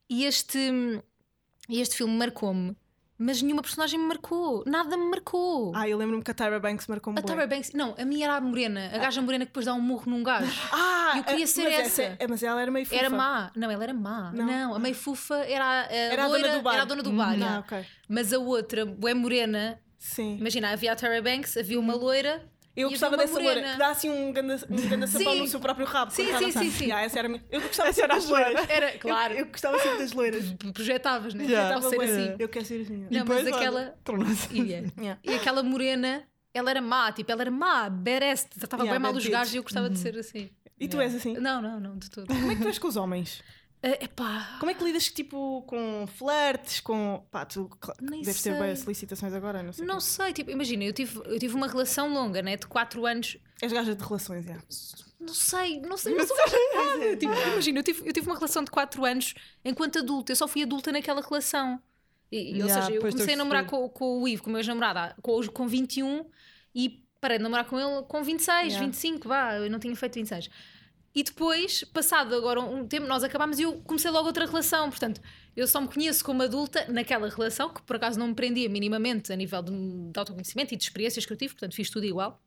E 0.08 0.24
este, 0.24 0.58
e 1.68 1.80
este 1.80 1.96
filme 1.96 2.14
marcou-me, 2.16 2.76
mas 3.16 3.40
nenhuma 3.40 3.62
personagem 3.62 3.98
me 3.98 4.06
marcou. 4.06 4.62
Nada 4.66 4.96
me 4.96 5.04
marcou. 5.06 5.72
Ah, 5.74 5.88
eu 5.88 5.96
lembro-me 5.96 6.22
que 6.22 6.30
a 6.30 6.34
Tyra 6.34 6.60
Banks 6.60 6.86
marcou-me 6.86 7.18
a 7.18 7.22
bué. 7.22 7.32
Tyra 7.34 7.46
Banks, 7.46 7.72
não, 7.72 7.94
a 7.96 8.04
minha 8.04 8.26
era 8.26 8.36
a 8.36 8.40
morena, 8.40 8.90
a 8.92 8.98
gaja 8.98 9.22
morena 9.22 9.44
que 9.46 9.50
depois 9.50 9.66
dá 9.66 9.72
um 9.74 9.80
murro 9.80 10.10
num 10.10 10.22
gajo. 10.22 10.50
Ah, 11.14 11.18
Eu 11.18 11.24
queria 11.24 11.46
ser 11.46 11.64
mas 11.64 11.74
essa. 11.74 12.02
é, 12.18 12.26
mas 12.26 12.42
ela 12.42 12.60
era 12.60 12.70
meio 12.70 12.84
fofa. 12.86 12.98
Era 12.98 13.10
má. 13.10 13.52
Não, 13.54 13.70
ela 13.70 13.84
era 13.84 13.94
má. 13.94 14.32
Não. 14.32 14.46
Não, 14.46 14.74
a 14.74 14.78
meio 14.80 14.94
fufa 14.94 15.36
era 15.44 15.64
a, 15.64 15.80
a 15.82 15.92
Era 15.94 16.24
a 16.24 16.26
loira, 16.26 16.48
dona 16.48 16.58
do 16.58 16.62
bar. 16.64 16.72
Era 16.74 16.82
a 16.82 16.86
dona 16.86 17.02
do 17.02 17.12
bar. 17.12 17.28
Ah, 17.30 17.34
yeah. 17.34 17.58
ok. 17.60 17.86
Mas 18.08 18.32
a 18.32 18.38
outra, 18.38 18.84
bué 18.84 19.14
morena, 19.14 19.78
Sim. 19.98 20.38
imagina, 20.38 20.70
havia 20.72 20.92
a 20.92 20.96
Tyra 20.96 21.22
Banks, 21.22 21.56
havia 21.56 21.78
uma 21.78 21.94
loira. 21.94 22.42
Eu 22.76 22.88
e 22.88 22.90
gostava 22.90 23.16
dessa 23.16 23.32
uma 23.34 23.40
loira 23.40 23.54
morena. 23.60 23.72
que 23.74 23.78
dá 23.78 23.88
assim 23.90 24.10
um 24.10 24.32
ganda, 24.32 24.58
um 24.68 24.88
ganda 24.88 25.06
sapão 25.06 25.34
no 25.36 25.46
seu 25.46 25.60
próprio 25.60 25.86
rabo. 25.86 26.10
Sim, 26.10 26.26
sim, 26.38 26.50
sim, 26.50 26.70
sim. 26.70 26.84
Yeah, 26.86 27.04
essa 27.06 27.18
era 27.20 27.28
minha... 27.28 27.44
Eu 27.50 27.60
gostava 27.60 27.88
Essa 27.88 28.02
era 28.02 28.14
das 28.16 28.28
loiras. 28.28 28.68
Era, 28.68 28.98
claro. 28.98 29.32
Eu, 29.34 29.38
eu 29.40 29.46
gostava 29.46 29.78
sempre 29.78 29.98
das 29.98 30.12
loiras. 30.12 30.52
Projetavas, 30.72 31.34
né? 31.34 31.44
Yeah. 31.44 31.78
Projetava 31.78 32.04
ser 32.06 32.10
assim. 32.20 32.36
Eu 32.38 32.48
quero 32.48 32.64
ser 32.64 32.80
assim. 32.82 32.96
Não, 32.96 33.06
E 33.10 33.18
mas 33.18 33.18
depois, 33.24 33.46
olha, 33.46 33.56
aquela- 33.56 33.94
tornou-se- 34.02 34.52
Ia. 34.54 34.84
Yeah. 34.98 35.20
E 35.22 35.34
aquela 35.34 35.62
morena, 35.62 36.24
ela 36.52 36.70
era 36.70 36.80
má, 36.82 37.12
tipo, 37.12 37.30
ela 37.30 37.42
era 37.42 37.50
má, 37.50 37.88
badass, 37.88 38.44
tratava 38.44 38.82
Yeah, 38.82 38.98
bem 38.98 39.02
mal 39.02 39.12
dos 39.12 39.26
gajos 39.26 39.54
e 39.54 39.56
eu 39.58 39.62
gostava 39.62 39.88
de 39.88 39.98
ser 39.98 40.18
assim. 40.18 40.50
E 40.80 40.88
tu 40.88 41.00
és 41.00 41.14
assim? 41.14 41.34
Não, 41.34 41.62
não, 41.62 41.78
não, 41.78 41.96
de 41.96 42.10
tudo. 42.10 42.26
Como 42.26 42.50
é 42.50 42.56
que 42.56 42.60
tu 42.62 42.66
és 42.66 42.78
com 42.80 42.88
os 42.88 42.96
homens? 42.96 43.40
Uh, 43.84 44.02
epá, 44.04 44.56
Como 44.60 44.70
é 44.70 44.74
que 44.74 44.82
lidas 44.82 45.10
tipo 45.10 45.62
com 45.66 46.06
flertes, 46.06 46.80
com. 46.80 47.22
Pá, 47.30 47.44
tu 47.44 47.68
Nem 48.00 48.22
deves 48.22 48.42
ter 48.42 48.58
bem 48.58 48.74
solicitações 48.74 49.34
agora, 49.34 49.62
não 49.62 49.72
sei. 49.74 49.84
não 49.84 50.00
sei, 50.00 50.32
tipo, 50.32 50.50
imagina, 50.50 50.84
eu 50.84 50.92
tive, 50.94 51.20
eu 51.26 51.38
tive 51.38 51.54
uma 51.54 51.68
relação 51.68 52.10
longa, 52.12 52.40
né, 52.40 52.56
de 52.56 52.66
4 52.66 53.04
anos. 53.04 53.36
És 53.60 53.70
gaja 53.72 53.94
de 53.94 54.02
relações, 54.02 54.44
já. 54.46 54.56
Não 55.20 55.34
sei, 55.34 55.80
não 55.80 55.96
sei, 55.98 56.14
não 56.14 56.24
sou 56.26 56.36
nada. 56.36 57.16
Tipo, 57.16 57.32
imagina, 57.34 57.78
eu 57.80 57.82
tive, 57.82 58.08
eu 58.08 58.12
tive 58.14 58.26
uma 58.26 58.36
relação 58.36 58.64
de 58.64 58.70
4 58.70 59.04
anos 59.04 59.34
enquanto 59.62 59.98
adulta, 59.98 60.32
eu 60.32 60.36
só 60.36 60.48
fui 60.48 60.62
adulta 60.62 60.90
naquela 60.90 61.20
relação. 61.20 61.78
E, 62.32 62.52
e, 62.56 62.62
ou 62.62 62.68
Yeah, 62.68 62.86
seja, 62.86 62.94
eu 62.96 63.00
comecei 63.02 63.34
a 63.34 63.36
namorar 63.36 63.66
com, 63.66 63.86
com 63.90 64.22
o 64.22 64.26
Ivo, 64.26 64.42
com 64.42 64.48
o 64.48 64.52
meu 64.52 64.60
ex-namorado, 64.60 64.98
há- 64.98 65.14
com, 65.20 65.46
com 65.48 65.68
21 65.68 66.24
e 66.74 67.04
parei 67.20 67.36
de 67.38 67.42
namorar 67.44 67.66
com 67.66 67.78
ele 67.78 68.02
com 68.04 68.22
26, 68.22 68.72
Yeah. 68.72 68.86
25, 68.86 69.28
vá, 69.28 69.54
eu 69.56 69.70
não 69.70 69.78
tinha 69.78 69.94
feito 69.94 70.14
26. 70.14 70.48
E 71.14 71.22
depois, 71.22 71.84
passado 71.84 72.34
agora 72.34 72.60
um 72.60 72.86
tempo, 72.88 73.06
nós 73.06 73.22
acabámos 73.22 73.58
e 73.58 73.62
eu 73.62 73.80
comecei 73.82 74.10
logo 74.10 74.26
outra 74.26 74.46
relação. 74.46 74.90
Portanto, 74.90 75.20
eu 75.56 75.66
só 75.68 75.80
me 75.80 75.86
conheço 75.88 76.24
como 76.24 76.42
adulta 76.42 76.84
naquela 76.88 77.28
relação, 77.28 77.72
que 77.72 77.80
por 77.82 77.96
acaso 77.96 78.18
não 78.18 78.28
me 78.28 78.34
prendia 78.34 78.68
minimamente 78.68 79.32
a 79.32 79.36
nível 79.36 79.62
de, 79.62 79.72
de 80.10 80.18
autoconhecimento 80.18 80.74
e 80.74 80.76
de 80.76 80.82
experiências 80.82 81.24
que 81.24 81.32
eu 81.32 81.36
tive, 81.36 81.54
portanto, 81.54 81.74
fiz 81.76 81.88
tudo 81.88 82.04
igual. 82.04 82.42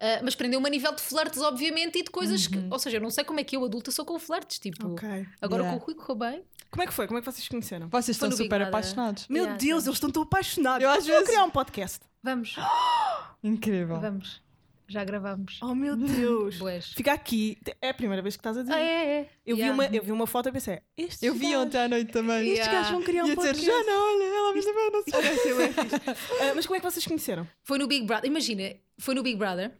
Ah, 0.00 0.20
mas 0.22 0.34
prendeu-me 0.34 0.66
a 0.66 0.70
nível 0.70 0.94
de 0.94 1.02
flertes, 1.02 1.40
obviamente, 1.42 1.98
e 1.98 2.04
de 2.04 2.10
coisas 2.10 2.46
que. 2.46 2.56
Ou 2.70 2.78
seja, 2.78 2.96
eu 2.96 3.00
não 3.02 3.10
sei 3.10 3.24
como 3.24 3.40
é 3.40 3.44
que 3.44 3.56
eu 3.56 3.64
adulta 3.64 3.90
sou 3.90 4.04
com 4.04 4.18
flertes. 4.18 4.58
Tipo, 4.60 4.92
Ok. 4.92 5.26
agora 5.42 5.62
Yeah. 5.64 5.78
com 5.78 5.82
o 5.82 5.86
Rui 5.86 5.94
correu 5.96 6.14
bem. 6.16 6.44
Como 6.70 6.82
é 6.82 6.86
que 6.86 6.92
foi? 6.94 7.06
Como 7.06 7.18
é 7.18 7.20
que 7.20 7.26
vocês 7.30 7.42
se 7.44 7.50
conheceram? 7.50 7.88
Vocês 7.88 8.14
estão 8.16 8.28
Big 8.28 8.42
super 8.44 8.48
Brother. 8.60 8.68
apaixonados. 8.68 9.26
Meu 9.28 9.42
Yeah, 9.42 9.58
Deus, 9.58 9.84
eles 9.84 9.96
estão 9.96 10.10
tão 10.10 10.22
apaixonados. 10.22 10.82
Eu 10.84 10.90
às 10.90 10.98
Vou 11.04 11.14
vezes- 11.14 11.28
criar 11.28 11.44
um 11.44 11.50
podcast. 11.50 12.00
Vamos, 12.22 12.54
Incrível. 13.42 14.00
vamos. 14.00 14.40
Já 14.88 15.04
gravámos. 15.04 15.58
Oh 15.62 15.74
meu 15.74 15.94
Deus. 16.00 16.56
Boas. 16.56 16.92
Fica 16.94 17.12
aqui. 17.12 17.58
É 17.80 17.90
a 17.90 17.94
primeira 17.94 18.22
vez 18.22 18.36
que 18.36 18.40
estás 18.40 18.56
a 18.56 18.62
dizer. 18.62 18.72
Ah, 18.74 18.80
é, 18.80 19.06
é. 19.20 19.30
Eu, 19.44 19.56
vi 19.56 19.62
Yeah. 19.62 19.74
uma, 19.74 19.94
eu 19.96 20.02
vi 20.02 20.12
uma 20.12 20.26
foto 20.26 20.48
e 20.48 20.52
pensei, 20.52 20.80
estes 20.96 21.22
Eu 21.22 21.34
vi 21.34 21.50
gajos- 21.50 21.66
ontem 21.66 21.78
à 21.78 21.88
noite 21.88 22.10
também. 22.10 22.38
Estes 22.48 22.58
Yeah. 22.66 22.72
gajos 22.72 22.90
vão 22.92 23.02
criar 23.02 23.24
um 23.24 23.28
Ia 23.28 23.36
dizer, 23.36 23.48
podcast. 23.54 23.66
já 23.66 23.84
não, 23.84 24.14
olha, 24.16 24.24
ela 24.24 24.54
me 24.54 24.62
também 24.62 24.90
não 24.90 25.02
fixe. 25.04 26.30
Ah, 26.40 26.52
mas 26.54 26.66
como 26.66 26.76
é 26.76 26.80
que 26.80 26.90
vocês 26.90 27.06
conheceram? 27.06 27.46
Foi 27.62 27.78
no 27.78 27.86
Big 27.86 28.06
Brother. 28.06 28.30
Imagina, 28.30 28.74
foi 28.98 29.14
no 29.14 29.22
Big 29.22 29.36
Brother 29.36 29.72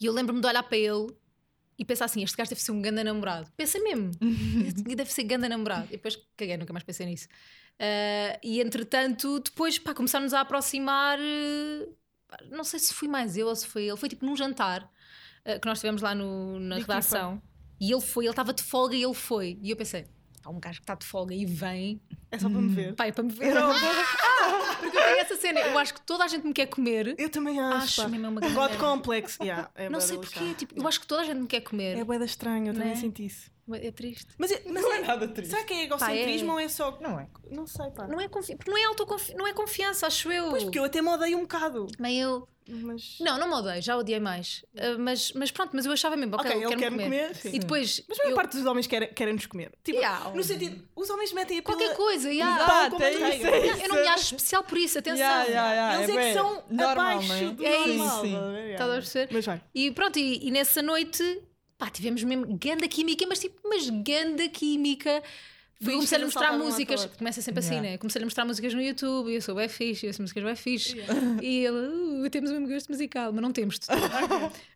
e 0.00 0.06
eu 0.06 0.12
lembro-me 0.12 0.40
de 0.40 0.46
olhar 0.46 0.62
para 0.62 0.78
ele 0.78 1.08
e 1.78 1.84
pensar 1.84 2.06
assim: 2.06 2.22
este 2.22 2.36
gajo 2.36 2.48
deve 2.50 2.62
ser 2.62 2.72
um 2.72 2.80
ganda 2.80 3.04
namorado. 3.04 3.52
Pensei 3.56 3.82
mesmo, 3.82 4.10
deve 4.96 5.12
ser 5.12 5.24
ganda 5.24 5.48
namorado. 5.48 5.86
E 5.88 5.92
depois 5.92 6.16
caguei, 6.36 6.56
nunca 6.56 6.72
mais 6.72 6.82
pensei 6.82 7.04
nisso. 7.04 7.28
Ah, 7.78 8.38
e 8.42 8.60
entretanto, 8.60 9.38
depois 9.40 9.78
pá, 9.78 9.92
começámos 9.92 10.32
a 10.32 10.40
aproximar. 10.40 11.18
pá, 11.18 11.97
não 12.50 12.64
sei 12.64 12.78
se 12.80 12.92
fui 12.94 13.08
mais 13.08 13.36
eu 13.36 13.46
ou 13.46 13.56
se 13.56 13.66
foi 13.66 13.84
ele. 13.88 13.96
Foi 13.96 14.08
tipo 14.08 14.24
num 14.26 14.36
jantar 14.36 14.90
eh, 15.44 15.58
que 15.58 15.66
nós 15.66 15.78
tivemos 15.80 16.02
lá 16.02 16.14
no- 16.14 16.58
na 16.60 16.76
equipa. 16.76 16.94
redação. 16.94 17.40
E 17.80 17.92
ele 17.92 18.00
foi, 18.00 18.24
ele 18.24 18.30
estava 18.30 18.52
de 18.52 18.62
folga 18.62 18.94
e 18.96 19.02
ele 19.02 19.14
foi. 19.14 19.58
E 19.62 19.70
eu 19.70 19.76
pensei: 19.76 20.06
há 20.44 20.50
um 20.50 20.58
gajo 20.60 20.78
que 20.80 20.84
está 20.84 20.94
de 20.94 21.06
folga 21.06 21.34
e 21.34 21.44
vem. 21.46 22.00
É 22.30 22.38
só 22.38 22.48
para 22.50 22.60
me 22.60 22.68
ver. 22.74 22.94
Pá, 22.94 23.06
é 23.06 23.12
para 23.12 23.24
me 23.24 23.30
ver. 23.32 23.52
Ah, 24.40 24.76
porque 24.80 24.96
eu 24.96 25.02
tenho 25.02 25.18
essa 25.20 25.36
cena. 25.36 25.60
Eu 25.60 25.76
acho 25.78 25.94
que 25.94 26.00
toda 26.02 26.24
a 26.24 26.28
gente 26.28 26.46
me 26.46 26.52
quer 26.52 26.66
comer. 26.66 27.14
Eu 27.18 27.28
também 27.28 27.58
acho. 27.60 28.00
Acho 28.02 28.08
mesmo 28.10 28.26
é 28.26 28.28
uma 28.28 28.40
grande 28.40 28.54
God. 28.54 28.76
Complex. 28.76 29.36
Yeah, 29.40 29.68
é 29.74 29.88
Não 29.88 30.00
sei 30.00 30.16
porquê, 30.16 30.54
tipo, 30.54 30.74
eu 30.78 30.86
acho 30.86 31.00
que 31.00 31.06
toda 31.06 31.22
a 31.22 31.24
gente 31.24 31.38
me 31.40 31.46
quer 31.46 31.60
comer. 31.62 31.98
É 31.98 32.04
bué 32.04 32.18
da 32.18 32.24
estranho, 32.24 32.68
eu 32.68 32.72
também 32.74 32.90
Né? 32.90 32.94
senti 32.96 33.26
isso. 33.26 33.50
É 33.74 33.90
triste. 33.90 34.26
Mas, 34.38 34.50
é- 34.50 34.62
mas 34.66 34.82
Não 34.82 34.92
é 34.92 34.96
é- 34.98 35.00
nada 35.06 35.28
triste. 35.28 35.50
Será 35.50 35.64
que 35.64 35.74
é 35.74 35.82
egocentrismo 35.84 36.48
Pá, 36.48 36.52
é. 36.52 36.54
ou 36.54 36.60
é 36.60 36.68
só. 36.68 36.98
Não 37.00 37.20
é. 37.20 37.28
Não 37.50 37.66
sei, 37.66 37.90
pá. 37.90 38.06
Não 38.06 38.20
é, 38.20 38.28
confi... 38.28 38.56
porque 38.56 38.70
não 38.70 38.78
é 38.78 38.84
autoconfi... 38.84 39.34
não 39.34 39.46
é 39.46 39.52
confiança, 39.52 40.06
acho 40.06 40.30
eu. 40.32 40.50
Pois, 40.50 40.64
porque 40.64 40.78
eu 40.78 40.84
até 40.84 41.02
me 41.02 41.08
odeio 41.08 41.36
um 41.38 41.42
bocado. 41.42 41.86
Nem 41.98 42.20
eu. 42.20 42.48
Mas. 42.70 43.16
Não, 43.20 43.38
não 43.38 43.48
me 43.48 43.54
odeio, 43.54 43.80
já 43.80 43.96
odiei 43.96 44.20
mais. 44.20 44.62
Ah, 44.76 44.96
mas, 44.98 45.32
mas 45.32 45.50
pronto, 45.50 45.70
mas 45.72 45.86
eu 45.86 45.92
achava 45.92 46.16
mesmo, 46.18 46.34
ok, 46.34 46.50
Ok, 46.50 46.52
ele 46.62 46.66
ele 46.66 46.76
quer-me 46.76 46.98
quer-me 46.98 47.04
comer. 47.04 47.22
comer, 47.28 47.36
sim. 47.36 47.48
E 47.54 47.58
depois. 47.58 48.02
Mas 48.06 48.18
a 48.18 48.22
maior 48.24 48.32
eu- 48.32 48.36
parte 48.36 48.56
dos 48.58 48.66
homens 48.66 48.86
querem- 48.86 49.10
querem-nos 49.14 49.46
comer. 49.46 49.72
Tipo, 49.82 49.96
Yeah, 49.96 50.30
no 50.34 50.44
sentido, 50.44 50.86
os 50.94 51.08
homens 51.08 51.32
metem 51.32 51.60
a 51.60 51.62
pila. 51.62 51.76
Qualquer 51.78 51.96
coisa, 51.96 52.30
yeah. 52.30 52.56
Exato, 52.62 52.72
Exato, 52.72 52.84
é 52.84 52.90
como 52.90 53.08
isso, 53.08 53.20
manteiga. 53.24 53.48
é 53.48 53.58
Yeah, 53.60 53.82
Eu 53.84 53.88
não 53.88 53.96
me 53.96 54.02
isso. 54.02 54.10
acho 54.12 54.22
especial 54.34 54.64
por 54.64 54.76
isso, 54.78 54.98
atenção. 54.98 55.18
Yeah, 55.18 55.44
yeah, 55.44 55.72
yeah, 55.72 56.02
Eles 56.04 56.10
é, 56.16 56.28
que 56.28 56.32
são 56.34 56.62
normal, 56.68 56.90
abaixo 56.90 57.50
do 57.52 57.64
É 57.64 57.78
normal. 57.86 58.06
isso. 58.06 58.20
Sim. 58.20 58.70
Estás 58.72 58.90
a 58.90 58.94
perceber? 58.94 59.28
Mas 59.32 59.46
vai. 59.46 59.62
E 59.74 59.90
pronto, 59.92 60.18
e, 60.18 60.46
e 60.46 60.50
nessa 60.50 60.82
noite, 60.82 61.42
pá, 61.78 61.88
tivemos 61.88 62.22
mesmo 62.24 62.44
ganda 62.58 62.86
química, 62.88 63.24
mas 63.28 63.38
tipo, 63.38 63.56
mas 63.68 63.88
ganda 63.88 64.48
química. 64.48 65.22
Foi 65.80 65.94
Comecei-lhe 65.94 66.24
a 66.24 66.26
mostrar 66.26 66.52
um 66.54 66.58
músicas, 66.58 67.06
começa 67.06 67.40
sempre 67.40 67.60
assim, 67.60 67.74
Yeah. 67.74 67.90
né? 67.90 67.98
Comecei-lhe 67.98 68.24
a 68.24 68.26
mostrar 68.26 68.44
músicas 68.44 68.74
no 68.74 68.82
YouTube, 68.82 69.30
e 69.30 69.36
eu 69.36 69.40
sou 69.40 69.54
bem 69.54 69.68
fixe, 69.68 70.06
eu 70.06 70.12
sou 70.12 70.24
músicas 70.24 70.42
bem 70.42 70.56
fixe. 70.56 70.96
E 71.40 71.64
ele, 71.66 72.26
uh, 72.26 72.30
temos 72.30 72.50
o 72.50 72.54
mesmo 72.54 72.66
gosto 72.68 72.88
musical, 72.90 73.32
mas 73.32 73.40
não 73.40 73.52
temos 73.52 73.78
de 73.78 73.86
todo. 73.86 73.96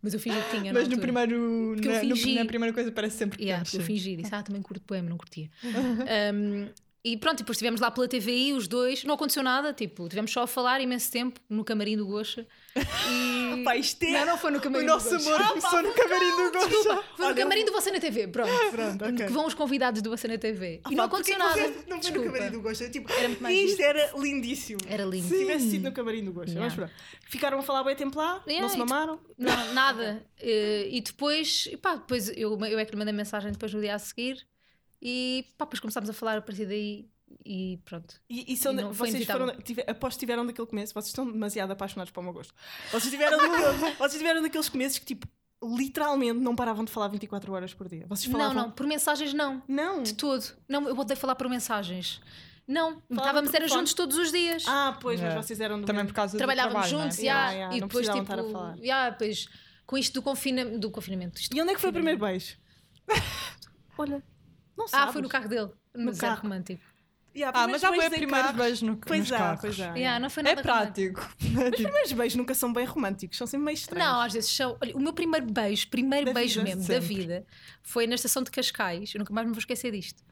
Mas 0.01 0.15
eu 0.15 0.21
fingi 0.21 0.41
que 0.43 0.51
tinha. 0.59 0.73
Mas 0.73 0.87
no 0.87 0.95
altura. 0.95 1.01
primeiro, 1.01 1.75
na, 1.75 2.03
no- 2.05 2.17
fingi. 2.17 2.35
na 2.37 2.45
primeira 2.45 2.73
coisa 2.73 2.93
parece 2.93 3.17
sempre 3.17 3.37
que 3.39 3.45
Yeah, 3.47 3.65
temos, 3.65 3.75
eu 3.81 3.85
fingi, 3.85 4.15
disse, 4.15 4.33
ah, 4.33 4.45
também 4.45 4.63
curto 4.63 4.81
poema, 4.85 5.11
não 5.11 5.17
curtia. 5.19 5.51
Um, 6.35 6.69
e 7.05 7.17
pronto, 7.17 7.39
depois 7.39 7.57
estivemos 7.57 7.81
lá 7.81 7.91
pela 7.91 8.07
TVI, 8.07 8.53
os 8.53 8.69
dois, 8.69 9.03
não 9.03 9.15
aconteceu 9.17 9.43
nada, 9.43 9.73
tipo, 9.73 10.09
tivemos 10.09 10.31
só 10.31 10.43
a 10.45 10.47
falar 10.47 10.81
imenso 10.81 11.11
tempo 11.11 11.41
no 11.51 11.65
camarim 11.65 11.97
do 11.97 12.07
Gocha. 12.07 12.47
E... 13.11 13.63
Pá, 13.65 13.77
isto 13.77 14.03
é. 14.05 14.13
Não, 14.13 14.27
não 14.27 14.39
foi 14.39 14.53
no 14.53 14.59
O 14.59 14.61
camarim 14.61 14.87
nosso 14.87 15.11
do 15.11 15.19
Gocha. 15.19 15.35
amor 15.35 15.49
começou 15.49 15.83
no 15.83 15.93
camarim 15.93 16.31
do 16.31 16.53
Gocha. 16.53 17.03
Foi 17.17 17.29
no 17.29 17.35
camarim 17.35 17.65
do 17.65 17.73
Você 17.73 17.91
na 17.91 17.99
TV, 17.99 18.29
pronto. 18.29 18.51
Pronto, 18.71 19.05
ok. 19.05 19.27
Que 19.27 19.33
vão 19.33 19.47
os 19.47 19.55
convidados 19.55 20.01
do 20.01 20.11
Você 20.11 20.29
na 20.29 20.39
TV. 20.39 20.81
e 20.89 20.95
não 20.95 21.09
Pá, 21.09 21.17
aconteceu 21.17 21.39
nada. 21.39 21.61
Não 21.61 21.73
foi 21.73 21.85
no 21.89 22.01
Desculpa. 22.01 22.33
camarim 22.33 22.51
do 22.53 22.63
Gosta. 22.63 22.89
Tipo, 22.89 23.13
Era 23.13 23.29
muito 23.29 23.43
mais 23.43 23.59
isto 23.59 23.83
era 23.83 24.13
lindíssimo. 24.17 24.81
Era 24.87 25.05
lindo. 25.05 25.27
Se 25.27 25.39
tivesse 25.39 25.71
sido 25.71 25.83
no 25.83 25.93
camarim 25.93 26.25
do 26.25 26.33
Gosta. 26.33 26.53
Yeah. 26.53 26.65
Mas 26.65 26.75
pronto. 26.75 26.93
Ficaram 27.29 27.59
a 27.59 27.63
falar 27.63 27.83
bem 27.83 27.97
tempo 27.97 28.17
lá, 28.17 28.43
Yeah, 28.47 28.63
não 28.63 28.69
se 28.69 28.79
mamaram. 28.79 29.19
Não, 29.37 29.75
nada. 29.75 30.25
Eh, 30.39 30.89
e 30.91 31.01
depois, 31.01 31.69
e 31.71 31.77
pá, 31.77 31.97
depois 31.97 32.29
eu, 32.29 32.59
eu 32.65 32.79
é 32.79 32.85
que 32.85 32.93
lhe 32.93 32.97
mandei 32.99 33.13
mensagem 33.13 33.51
depois 33.51 33.73
no 33.75 33.81
dia 33.81 33.95
a 33.95 33.99
seguir 33.99 34.47
e 35.03 35.45
pá, 35.59 35.65
depois 35.65 35.81
começámos 35.81 36.09
a 36.09 36.13
falar 36.13 36.39
a 36.39 36.43
partir 36.43 36.65
daí 36.67 37.11
e 37.45 37.81
pronto. 37.85 38.15
E, 38.31 38.53
e 38.53 38.57
são 38.57 38.73
E 38.79 38.85
vocês 38.95 39.27
foram, 39.27 39.57
tive, 39.57 39.83
após 39.87 40.17
tiveram 40.17 40.47
daquele 40.47 40.67
começo, 40.67 40.95
vocês 40.95 41.09
estão 41.09 41.31
demasiado 41.31 41.73
apaixonados 41.73 42.13
para 42.13 42.21
o 42.21 42.25
meu 42.25 42.33
gosto. 42.33 42.55
Vocês 42.93 43.11
tiveram, 43.11 43.39
vocês 43.99 44.19
tiveram 44.19 44.43
daqueles 44.43 44.69
começos 44.69 44.99
que 44.99 45.05
tipo, 45.07 45.27
literalmente 45.63 46.39
não 46.39 46.55
paravam 46.55 46.85
de 46.85 46.93
falar 46.93 47.09
24 47.09 47.53
horas 47.53 47.75
por 47.75 47.89
dia. 47.89 48.07
Vocês 48.09 48.31
falavam. 48.31 48.55
Não, 48.55 48.63
não, 48.65 48.71
por 48.71 48.87
mensagens 48.87 49.35
não. 49.35 49.63
Não. 49.67 50.03
De 50.03 50.15
todo. 50.15 50.45
Não, 50.69 50.89
eu 50.89 50.97
odeio 50.97 51.19
falar 51.19 51.35
por 51.35 51.49
mensagens. 51.49 52.21
Não, 52.67 53.03
estávamos 53.11 53.53
era 53.53 53.67
juntos 53.67 53.93
todos 53.93 54.17
os 54.17 54.31
dias. 54.31 54.65
Ah, 54.69 54.97
pois, 55.01 55.19
Yeah. 55.19 55.37
mas 55.37 55.47
vocês 55.47 55.61
eram 55.61 55.81
do 55.81 55.87
Também 55.87 56.07
por 56.07 56.15
causa 56.15 56.39
Trabalhávamos 56.39 56.85
do 56.85 56.89
trabalho, 56.89 57.03
juntos, 57.05 57.19
não 57.19 57.25
é? 57.25 57.27
yeah, 57.27 57.51
Yeah, 57.51 57.53
yeah, 57.55 57.77
e 57.77 57.81
não 57.81 57.89
depois 57.89 58.07
tipo, 58.07 58.19
estar 58.23 58.39
a 58.39 58.45
falar. 58.45 58.79
yeah, 58.79 59.11
depois, 59.11 59.49
com 59.85 59.99
isto 59.99 60.15
do, 60.15 60.23
confina 60.23 60.65
do 60.65 60.91
confinamento. 60.91 61.41
isto 61.41 61.57
E 61.57 61.61
onde 61.61 61.73
é 61.73 61.75
que 61.75 61.81
foi 61.81 61.91
o 61.91 61.93
primeiro 61.93 62.21
beijo? 62.21 62.57
Olha, 63.99 64.23
não 64.77 64.87
sabes. 64.89 65.09
Ah, 65.09 65.13
foi 65.13 65.23
no 65.23 65.29
carro 65.29 65.49
dele. 65.49 65.71
Mas 65.97 66.19
é 66.19 66.21
carro. 66.21 66.43
romântico. 66.43 66.83
Yeah, 67.35 67.59
Ah, 67.59 67.67
mas 67.67 67.81
já 67.81 67.89
foi 67.89 67.97
em 68.05 68.27
carros- 68.29 68.57
beijos 68.57 68.83
no, 68.83 68.97
Pois 68.99 69.21
nos 69.21 69.33
há, 69.33 69.39
carros. 69.39 69.61
pois 69.63 69.81
há. 69.81 69.95
Yeah, 69.97 70.21
não 70.21 70.29
foi 70.29 70.43
É 70.43 70.55
nada 70.55 70.63
romântico. 70.71 71.21
prático. 71.21 71.71
Os 71.73 71.77
primeiros 71.83 72.13
beijos 72.13 72.37
nunca 72.37 72.55
são 72.55 72.71
bem 72.75 72.85
românticos, 72.85 73.39
são 73.39 73.47
sempre 73.47 73.65
meio 73.65 73.75
estranhos. 73.75 74.07
Não, 74.07 74.21
às 74.21 74.33
vezes 74.35 74.51
são. 74.55 74.77
Olha, 74.83 74.95
o 74.95 75.01
meu 75.01 75.15
primeiro 75.15 75.47
beijo, 75.51 75.89
primeiro 75.89 76.27
Da 76.27 76.35
beijo 76.35 76.61
vida, 76.61 76.65
mesmo 76.77 76.87
da 76.87 77.01
sempre. 77.01 77.17
vida, 77.17 77.47
foi 77.83 78.07
na 78.07 78.17
estação 78.17 78.43
de 78.43 78.51
Cascais. 78.51 79.15
Eu 79.15 79.21
nunca 79.21 79.33
mais 79.33 79.47
me 79.47 79.53
vou 79.55 79.59
esquecer 79.61 79.91
disto. 79.93 80.23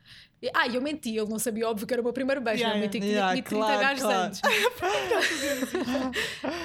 E- 0.43 0.51
Ah, 0.55 0.67
eu 0.67 0.81
menti, 0.81 1.11
ele 1.17 1.29
não 1.29 1.39
sabia, 1.39 1.69
óbvio 1.69 1.87
que 1.87 1.93
era 1.93 2.01
o 2.01 2.05
meu 2.05 2.15
primeiro 2.15 2.41
beijo. 2.41 2.61
Yeah, 2.63 2.79
eu 2.79 2.83
menti 2.83 2.99
que 2.99 3.07
tinha 3.07 3.13
yeah. 3.13 3.31
comido 3.31 3.45
30 3.45 3.67
Yeah, 3.67 3.89
gajos 3.89 4.03
claro, 4.03 4.27
antes. 4.27 4.41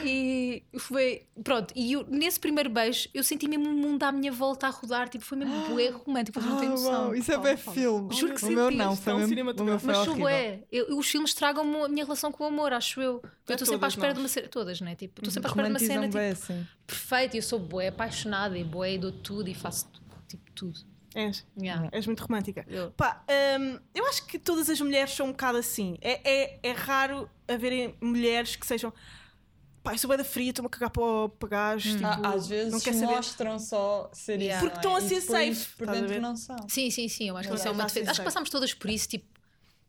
e 0.06 0.64
foi. 0.78 1.24
Pronto, 1.44 1.74
e 1.76 1.94
eu, 1.94 2.06
nesse 2.08 2.40
primeiro 2.40 2.70
beijo 2.70 3.10
eu 3.14 3.24
senti 3.24 3.48
mesmo 3.48 3.70
o 3.70 3.74
mundo 3.74 4.02
à 4.04 4.12
minha 4.12 4.32
volta 4.32 4.68
a 4.68 4.70
rodar. 4.70 5.10
Tipo, 5.10 5.24
foi 5.26 5.38
mesmo 5.38 5.68
bué 5.68 5.90
romântico, 6.06 6.40
vocês 6.40 6.52
não 6.52 6.60
têm 6.60 6.70
Ah, 6.70 6.72
noção. 6.72 6.92
uau, 7.06 7.16
isso 7.16 7.32
é 7.32 7.38
bem 7.38 7.58
filme. 7.58 8.14
Juro 8.16 8.36
que 8.36 8.46
o 8.46 8.52
meu 8.52 8.66
senti 8.68 8.78
não, 8.78 8.96
foi 8.96 9.12
é 9.12 9.16
um 9.16 9.20
mesmo, 9.20 9.30
cinema 9.30 9.54
o 9.58 9.64
meu 9.64 9.80
foi 9.80 9.94
Mas 9.94 10.06
sou 10.06 10.16
bué. 10.16 10.60
Eu- 10.72 10.98
os 10.98 11.08
filmes 11.10 11.32
estragam 11.32 11.84
a 11.84 11.90
minha 11.90 12.06
relação 12.06 12.32
com 12.32 12.44
o 12.44 12.48
amor, 12.48 12.72
acho 12.74 13.02
eu. 13.02 13.22
Eu 13.48 13.54
estou 13.56 13.68
sempre 13.68 13.86
à 13.86 13.90
espera 13.90 14.14
de 14.14 14.20
nós. 14.22 14.24
uma 14.24 14.30
cena. 14.30 14.48
Todas, 14.48 14.82
né? 14.82 14.96
Tipo, 14.96 15.20
estou 15.20 15.32
sempre 15.34 15.48
à 15.48 15.50
espera 15.50 15.68
de 15.68 15.74
uma 15.74 15.80
cena 15.80 16.04
tipo, 16.08 16.18
assim. 16.18 16.66
perfeita 16.88 17.36
e 17.36 17.40
eu 17.40 17.44
sou 17.44 17.60
bué 17.60 17.88
apaixonada 17.90 18.58
e 18.58 18.64
bué 18.64 18.94
e 18.94 18.98
dou 18.98 19.12
tudo 19.12 19.50
e 19.50 19.54
faço 19.54 19.88
tipo 20.28 20.52
tudo. 20.54 20.80
És, 21.16 21.46
Yeah. 21.58 21.90
és 21.94 22.06
muito 22.06 22.22
romântica. 22.22 22.66
Eu- 22.68 22.92
Pá, 22.92 23.24
hum, 23.60 23.80
eu 23.96 24.06
acho 24.08 24.26
que 24.28 24.38
todas 24.38 24.70
as 24.70 24.80
mulheres 24.82 25.12
são 25.14 25.28
um 25.28 25.32
bocado 25.32 25.58
assim. 25.58 25.98
É, 26.02 26.20
é, 26.30 26.60
é 26.62 26.72
raro 26.74 27.30
haverem 27.48 27.96
mulheres 28.02 28.56
que 28.58 28.68
sejam. 28.68 28.94
Pá, 29.82 29.94
eu 29.94 29.98
sou 29.98 30.08
bem 30.10 30.18
da 30.18 30.24
fria, 30.26 30.50
estou-me 30.50 30.68
a 30.68 30.70
cagar 30.70 30.90
para, 30.90 31.04
o- 31.04 31.30
para 31.30 31.48
gajos. 31.50 31.94
Tipo, 31.94 32.06
Ah, 32.06 32.34
Às 32.34 32.48
vezes 32.48 32.74
não 32.74 32.80
quer 32.80 32.94
saber. 32.94 33.16
mostram 33.16 33.58
só 33.60 34.10
ser 34.14 34.42
Yeah. 34.42 34.60
Porque 34.60 34.76
estão 34.78 34.96
é? 34.96 35.00
a 35.00 35.02
ser 35.02 35.22
safe, 35.22 35.76
Por 35.78 35.88
dentro 35.88 36.20
não 36.22 36.36
são. 36.36 36.58
Sim, 36.68 36.90
sim, 36.90 37.08
sim, 37.08 37.30
eu 37.30 37.38
acho 37.38 37.48
que 37.50 37.56
é 37.56 37.68
é, 37.68 37.72
uma 37.72 37.86
defesa. 37.86 38.12
Acho 38.12 38.20
que 38.20 38.26
passámos 38.26 38.50
todas 38.50 38.74
por 38.74 38.90
isso, 38.90 39.08
tipo, 39.08 39.26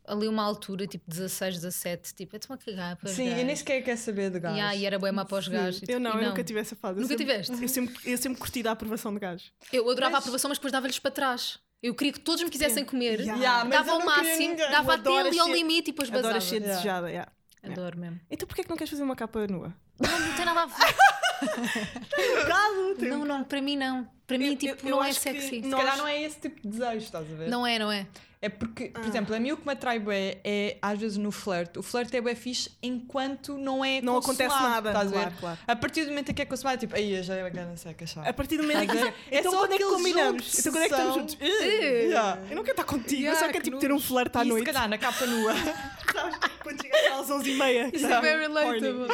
ali 0.08 0.28
uma 0.28 0.42
altura, 0.42 0.86
tipo 0.86 1.04
16, 1.08 1.56
17, 1.56 2.14
tipo, 2.14 2.34
eu 2.34 2.38
estou-me 2.38 2.60
a 2.60 2.64
cagar 2.64 2.96
para 2.96 3.10
Sim, 3.10 3.28
eu 3.38 3.44
nem 3.44 3.54
sequer 3.56 3.82
quer 3.82 3.96
saber 3.96 4.30
de 4.30 4.38
gajos. 4.40 4.56
Yeah, 4.58 4.76
e 4.76 4.84
era 4.86 4.98
boema 4.98 5.24
para 5.24 5.38
os 5.38 5.48
gajos. 5.48 5.80
e 5.80 5.84
Eu 5.84 5.86
tipo, 5.86 5.98
não, 6.00 6.20
eu 6.20 6.28
nunca 6.28 6.44
tive 6.44 6.60
essa 6.60 6.76
fase. 6.76 6.98
Eu 6.98 7.02
Nunca 7.02 7.16
sempre- 7.16 7.24
tiveste? 7.32 7.62
Eu 7.62 7.68
sempre, 7.68 8.12
eu 8.12 8.18
sempre 8.18 8.38
curti 8.38 8.62
da 8.62 8.72
aprovação 8.72 9.12
de 9.12 9.20
gajos. 9.20 9.52
Eu 9.72 9.82
adorava 9.90 10.08
a 10.08 10.10
Mas- 10.12 10.20
aprovação, 10.24 10.48
mas 10.48 10.58
depois 10.58 10.72
dava-lhes 10.72 10.98
para 10.98 11.10
trás. 11.10 11.58
Eu 11.82 11.94
queria 11.94 12.12
que 12.12 12.20
todos 12.20 12.42
me 12.42 12.48
quisessem 12.50 12.84
comer, 12.84 13.20
Yeah. 13.20 13.64
Dava 13.64 13.90
eu 13.90 13.94
ao 13.94 14.04
máximo, 14.04 14.38
ninguém. 14.38 14.70
dava 14.70 14.92
Eu 14.92 14.94
até 14.98 15.18
ali 15.20 15.38
ao 15.38 15.48
limite 15.48 15.90
e 15.90 15.92
depois 15.92 16.08
basava. 16.08 16.28
Adoro 16.28 16.44
ser 16.44 16.60
desejada. 16.60 17.08
yeah. 17.10 17.30
Adoro 17.62 17.98
mesmo. 17.98 18.20
Então 18.30 18.46
porquê 18.46 18.60
é 18.62 18.64
que 18.64 18.70
não 18.70 18.76
queres 18.76 18.90
fazer 18.90 19.02
uma 19.02 19.16
capa 19.16 19.46
nua? 19.46 19.74
Não, 20.00 20.18
não 20.20 20.32
tem 20.36 20.44
nada 20.44 20.62
a 20.62 20.66
ver. 20.66 20.96
Tem 22.98 23.12
um 23.12 23.18
Não, 23.18 23.24
não, 23.24 23.44
para 23.44 23.60
mim 23.60 23.76
não. 23.76 24.08
Para 24.26 24.38
mim, 24.38 24.50
Eu- 24.52 24.56
tipo, 24.56 24.86
eu- 24.86 24.90
eu 24.90 24.96
não 24.96 25.04
é 25.04 25.12
sexy. 25.12 25.48
Se 25.48 25.60
Nós- 25.62 25.80
calhar 25.80 25.96
não 25.98 26.06
é 26.08 26.22
esse 26.22 26.40
tipo 26.40 26.60
de 26.60 26.68
desejo, 26.68 26.96
estás 26.98 27.30
a 27.30 27.34
ver? 27.36 27.48
Não 27.48 27.66
é, 27.66 27.78
não 27.78 27.92
é? 27.92 28.06
É 28.42 28.48
porque, 28.50 28.90
por 28.90 29.02
Ah. 29.02 29.08
exemplo, 29.08 29.34
a 29.34 29.40
mim 29.40 29.52
o 29.52 29.56
que 29.56 29.66
me 29.66 29.72
atrai 29.72 29.98
bué 29.98 30.38
é, 30.44 30.76
às 30.82 30.98
vezes, 30.98 31.16
no 31.16 31.32
flerte. 31.32 31.78
O 31.78 31.82
flerte 31.82 32.16
é 32.16 32.20
bué 32.20 32.34
fixe 32.34 32.70
enquanto 32.82 33.56
não 33.56 33.84
é 33.84 34.00
Não 34.02 34.18
acontece 34.18 34.54
nada, 34.54 34.90
Estás 34.90 35.12
a 35.12 35.16
ver? 35.24 35.32
claro. 35.40 35.58
A 35.66 35.74
partir 35.74 36.02
do 36.04 36.10
momento 36.10 36.30
em 36.30 36.34
que 36.34 36.42
é 36.42 36.44
consumado, 36.44 36.76
é 36.76 36.78
tipo, 36.80 36.94
aí 36.94 37.22
já 37.22 37.34
é 37.34 37.48
grana 37.50 37.76
seca, 37.76 38.06
sabe? 38.06 38.28
A 38.28 38.32
partir 38.34 38.56
do 38.58 38.62
momento 38.64 38.82
em 38.82 38.86
que 38.88 38.94
ver? 38.96 39.14
É 39.30 39.38
então 39.38 39.52
só 39.52 39.58
quando 39.60 39.72
é 39.72 39.76
que 39.78 39.82
aquele 39.82 39.96
combinamos? 39.96 40.58
Então 40.58 40.72
quando 40.72 40.82
é 40.84 40.88
que 40.88 40.94
estamos 40.94 41.14
juntos? 41.14 41.38
Yeah. 41.40 42.40
Eu 42.50 42.56
não 42.56 42.62
quero 42.62 42.72
estar 42.72 42.84
contigo, 42.84 43.22
eu 43.22 43.32
só 43.34 43.46
Yeah, 43.46 43.52
quero 43.52 43.64
que 43.64 43.70
tipo, 43.70 43.78
ter 43.78 43.92
um 43.92 43.98
flerte 44.00 44.36
à 44.38 44.40
e 44.42 44.44
se 44.44 44.48
noite. 44.50 44.66
calhar 44.66 44.88
na 44.88 44.98
capa 44.98 45.26
nua, 45.26 45.52
Sabes? 46.12 46.38
Quando 46.62 46.82
chega 46.82 47.14
às 47.18 47.30
11h30. 47.30 47.94
Isso 47.96 48.06
é 48.06 48.20
very 48.20 48.40
relatable. 48.42 49.08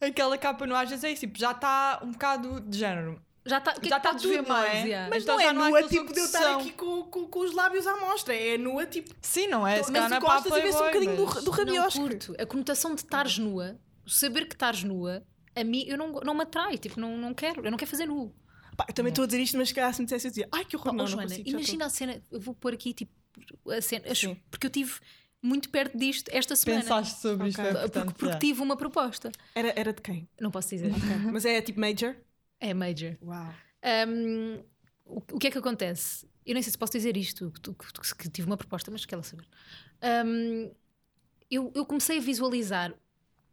aquela 0.00 0.38
capa 0.38 0.66
nua 0.66 0.82
às 0.82 0.88
vezes 0.90 1.04
é 1.04 1.10
isso, 1.10 1.20
tipo, 1.20 1.38
já 1.38 1.50
está 1.50 2.00
um 2.02 2.12
bocado 2.12 2.60
de 2.60 2.78
género. 2.78 3.20
Já 3.44 3.58
está. 3.58 3.72
Já 3.72 3.78
é 3.78 3.80
que 3.82 3.88
tá 3.88 4.12
ver 4.12 4.20
tudo, 4.20 4.48
não 4.48 4.56
é? 4.58 4.82
yeah? 4.82 5.10
Mas 5.10 5.22
Então 5.24 5.36
não 5.36 5.42
já 5.42 5.48
é 5.48 5.52
não 5.52 5.68
nua 5.68 5.82
tipo 5.88 6.12
de 6.12 6.20
eu 6.20 6.24
estar 6.24 6.56
aqui 6.56 6.72
com, 6.72 7.02
com, 7.04 7.26
com 7.26 7.40
os 7.40 7.52
lábios 7.52 7.86
à 7.86 7.96
mostra. 7.96 8.34
É 8.34 8.56
nua 8.56 8.86
tipo. 8.86 9.12
Sim, 9.20 9.48
não 9.48 9.66
é? 9.66 9.82
Se 9.82 9.90
Mas 9.90 10.08
na 10.10 10.20
costas 10.20 10.44
papa 10.44 10.58
e 10.58 10.62
vê-se 10.62 10.76
um 10.78 10.86
bocadinho 10.86 11.16
do, 11.16 11.26
do 11.26 11.44
Não 11.44 11.52
rabiosco. 11.52 12.00
curto. 12.00 12.34
A 12.38 12.46
conotação 12.46 12.94
de 12.94 13.00
estares 13.00 13.38
nua, 13.38 13.78
saber 14.06 14.46
que 14.46 14.54
estás 14.54 14.84
nua, 14.84 15.24
a 15.56 15.64
mim 15.64 15.84
eu 15.88 15.98
não, 15.98 16.12
não 16.12 16.34
me 16.34 16.42
atrai. 16.42 16.78
Tipo, 16.78 17.00
não, 17.00 17.16
não 17.16 17.34
quero. 17.34 17.64
Eu 17.64 17.70
não 17.70 17.78
quero 17.78 17.90
fazer 17.90 18.06
nu. 18.06 18.32
Pá, 18.76 18.86
eu 18.88 18.94
também 18.94 19.10
estou 19.10 19.24
a 19.24 19.26
dizer 19.26 19.40
isto, 19.42 19.56
mas 19.58 19.68
se 19.68 19.74
calhar 19.74 19.92
se 19.92 20.00
me 20.00 20.06
dissesse 20.06 20.26
eu 20.28 20.30
dizia, 20.30 20.48
ai 20.52 20.64
que 20.64 20.76
horror, 20.76 20.86
Pá, 20.86 20.92
não, 20.92 21.04
oh, 21.04 21.08
não 21.08 21.12
Joana, 21.12 21.28
consigo, 21.28 21.48
imagina 21.50 21.86
a 21.86 21.90
cena. 21.90 22.22
Eu 22.30 22.40
vou 22.40 22.54
pôr 22.54 22.72
aqui, 22.72 22.94
tipo, 22.94 23.12
a 23.70 23.82
cena. 23.82 24.14
Sim. 24.14 24.36
Porque 24.50 24.66
eu 24.66 24.70
tive 24.70 24.94
muito 25.42 25.68
perto 25.68 25.98
disto 25.98 26.28
esta 26.32 26.54
semana. 26.54 26.82
Pensaste 26.82 27.20
sobre 27.20 27.48
isto, 27.48 27.60
Ok. 27.60 27.70
é 27.70 27.72
Porque, 27.74 27.86
importante. 27.98 28.14
porque 28.14 28.38
tive 28.38 28.62
uma 28.62 28.76
proposta. 28.76 29.32
Era, 29.54 29.72
era 29.76 29.92
de 29.92 30.00
quem? 30.00 30.28
Não 30.40 30.50
posso 30.50 30.68
dizer. 30.70 30.90
mas 31.32 31.44
é 31.44 31.60
tipo 31.60 31.80
major? 31.80 32.14
É 32.62 32.72
major. 32.72 33.16
Uau. 33.22 33.54
Um, 34.08 34.62
o, 35.04 35.16
o 35.32 35.38
que 35.38 35.48
é 35.48 35.50
que 35.50 35.58
acontece? 35.58 36.26
Eu 36.46 36.54
nem 36.54 36.62
sei 36.62 36.70
se 36.72 36.78
posso 36.78 36.92
dizer 36.92 37.16
isto, 37.16 37.52
que, 37.62 37.72
que, 37.74 38.14
que- 38.16 38.30
tive 38.30 38.46
uma 38.46 38.56
proposta, 38.56 38.90
mas 38.90 39.04
que 39.04 39.12
ela 39.14 39.22
saber. 39.22 39.44
Um, 40.24 40.70
eu, 41.50 41.70
eu 41.74 41.84
comecei 41.84 42.18
a 42.18 42.20
visualizar 42.20 42.94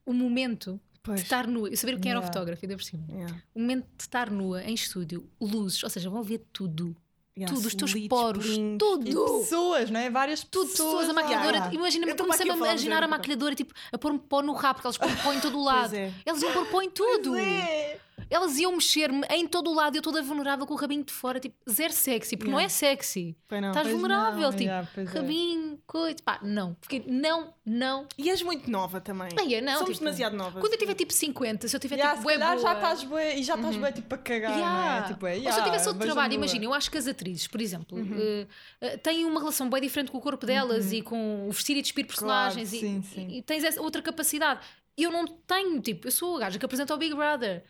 o 0.06 0.14
momento 0.14 0.80
Pois. 1.04 1.20
de 1.20 1.26
estar 1.26 1.48
nua, 1.48 1.70
eu 1.70 1.78
saber 1.78 2.00
quem 2.00 2.12
era 2.12 2.20
o 2.20 2.24
Yeah. 2.24 2.34
fotógrafo, 2.34 2.64
ainda 2.66 2.76
por 2.78 2.84
cima. 2.84 3.06
Yeah. 3.10 3.44
O 3.54 3.60
momento 3.60 3.86
de 3.98 4.04
estar 4.04 4.30
nua 4.30 4.64
em 4.64 4.74
estúdio, 4.74 5.28
luzes, 5.42 5.84
ou 5.84 5.90
seja, 5.90 6.10
vão 6.10 6.24
ver 6.24 6.46
tudo, 6.54 6.96
Yeah, 7.38 7.56
tudo, 7.56 7.66
os 7.68 7.76
teus 7.76 7.94
poros, 8.08 8.46
pelinhos. 8.46 8.76
E 8.76 8.78
tudo. 8.80 9.40
pessoas, 9.40 9.90
não 9.90 10.00
é? 10.00 10.10
Várias 10.10 10.44
Tudo, 10.44 10.70
pessoas, 10.72 11.08
a 11.10 11.14
maquilhadora. 11.14 11.56
yeah. 11.58 11.74
Imagina-me, 11.74 12.14
comecei 12.16 12.50
a 12.52 12.56
imaginar 12.56 13.02
a 13.04 13.08
maquilhadora 13.08 13.56
tipo, 13.56 13.74
a 13.94 13.98
pôr-me 13.98 14.20
pó 14.20 14.42
no 14.42 14.52
rabo, 14.54 14.82
porque 14.82 14.88
elas 14.88 14.98
põem 14.98 15.16
pó 15.24 15.32
em 15.34 15.40
todo 15.40 15.58
o 15.58 15.64
lado. 15.64 15.96
é. 15.96 16.14
Elas 16.26 16.42
iam 16.42 16.52
pôr 16.52 16.66
pó 16.68 16.82
em 16.82 16.90
tudo. 16.90 17.30
Pois 17.32 17.48
é. 17.48 18.00
Elas 18.30 18.58
iam 18.60 18.72
mexer-me 18.74 19.26
em 19.32 19.48
todo 19.48 19.72
o 19.72 19.74
lado, 19.74 19.96
eu 19.96 20.02
toda 20.02 20.22
vulnerável 20.22 20.66
com 20.68 20.74
o 20.74 20.78
rabinho 20.78 21.04
de 21.04 21.12
fora, 21.12 21.40
tipo, 21.40 21.56
zero 21.70 21.92
sexy, 21.94 22.38
porque 22.38 22.52
não 22.52 22.60
é 22.60 22.64
Yeah. 22.64 22.70
sexy. 22.76 23.36
Pois 23.48 23.62
não. 23.62 23.70
Estás 23.70 23.88
Pois 23.88 24.00
vulnerável, 24.00 24.42
não, 24.42 24.52
tipo, 24.52 24.64
yeah, 24.64 24.88
é. 24.98 25.04
rabinho, 25.04 25.80
coisa. 25.88 26.18
Pá, 26.24 26.40
não. 26.44 26.76
Porque 26.76 27.04
não, 27.08 27.54
não. 27.66 28.08
E 28.18 28.30
és 28.30 28.42
muito 28.44 28.70
nova 28.70 29.02
também. 29.02 29.30
Ai, 29.40 29.56
eu 29.56 29.62
não, 29.64 29.74
Somos 29.80 29.94
tipo, 29.94 30.04
demasiado 30.06 30.36
novas. 30.38 30.62
Quando 30.62 30.74
eu 30.74 30.80
tiver 30.80 30.94
tipo 30.94 31.12
50, 31.12 31.68
se 31.68 31.76
eu 31.76 31.80
tiver 31.80 31.96
Yeah, 31.96 32.18
tipo 32.18 32.30
se 32.30 32.36
bué 32.38 32.40
calhar 32.40 32.58
já 32.60 32.64
boa- 32.64 32.74
estás 32.76 33.04
bué, 33.04 33.36
e 33.40 33.44
já 33.44 33.56
estás 33.56 33.76
bué 33.76 33.92
tipo 33.92 34.14
a 34.14 34.18
cagar, 34.20 34.52
não 34.52 34.58
Yeah. 34.58 34.98
é? 35.06 35.14
Tipo, 35.14 35.26
é, 35.28 35.32
Ou 35.32 35.36
se 35.36 35.40
eu 35.42 35.50
yeah, 35.50 35.64
tivesse 35.66 35.88
outro 35.88 36.06
trabalho, 36.06 36.30
boa. 36.30 36.38
imagina, 36.38 36.66
eu 36.66 36.74
acho 36.74 36.92
que 36.92 36.98
as 36.98 37.08
atrizes, 37.08 37.48
por 37.48 37.60
exemplo, 37.62 37.98
Uhum. 37.98 38.46
eh, 38.82 38.98
têm 38.98 39.26
uma 39.26 39.40
relação 39.40 39.70
bem 39.70 39.82
diferente 39.82 40.12
com 40.12 40.18
o 40.18 40.22
corpo 40.22 40.46
delas 40.46 40.92
e 40.92 41.02
com 41.02 41.48
o 41.48 41.52
vestir 41.52 41.76
e 41.78 41.82
despir 41.82 42.06
personagens 42.06 42.70
Claro, 42.70 42.86
e, 42.86 42.90
sim, 42.90 43.02
sim. 43.02 43.28
e 43.38 43.42
tens 43.42 43.64
essa 43.64 43.82
outra 43.82 44.02
capacidade. 44.02 44.60
Eu 44.98 45.12
não 45.12 45.26
tenho, 45.26 45.80
tipo, 45.82 46.08
eu 46.08 46.12
sou 46.12 46.36
a 46.38 46.42
gaja 46.42 46.60
que 46.60 46.66
apresenta 46.66 46.94
ao 46.94 47.00
Big 47.00 47.16
Brother. 47.16 47.64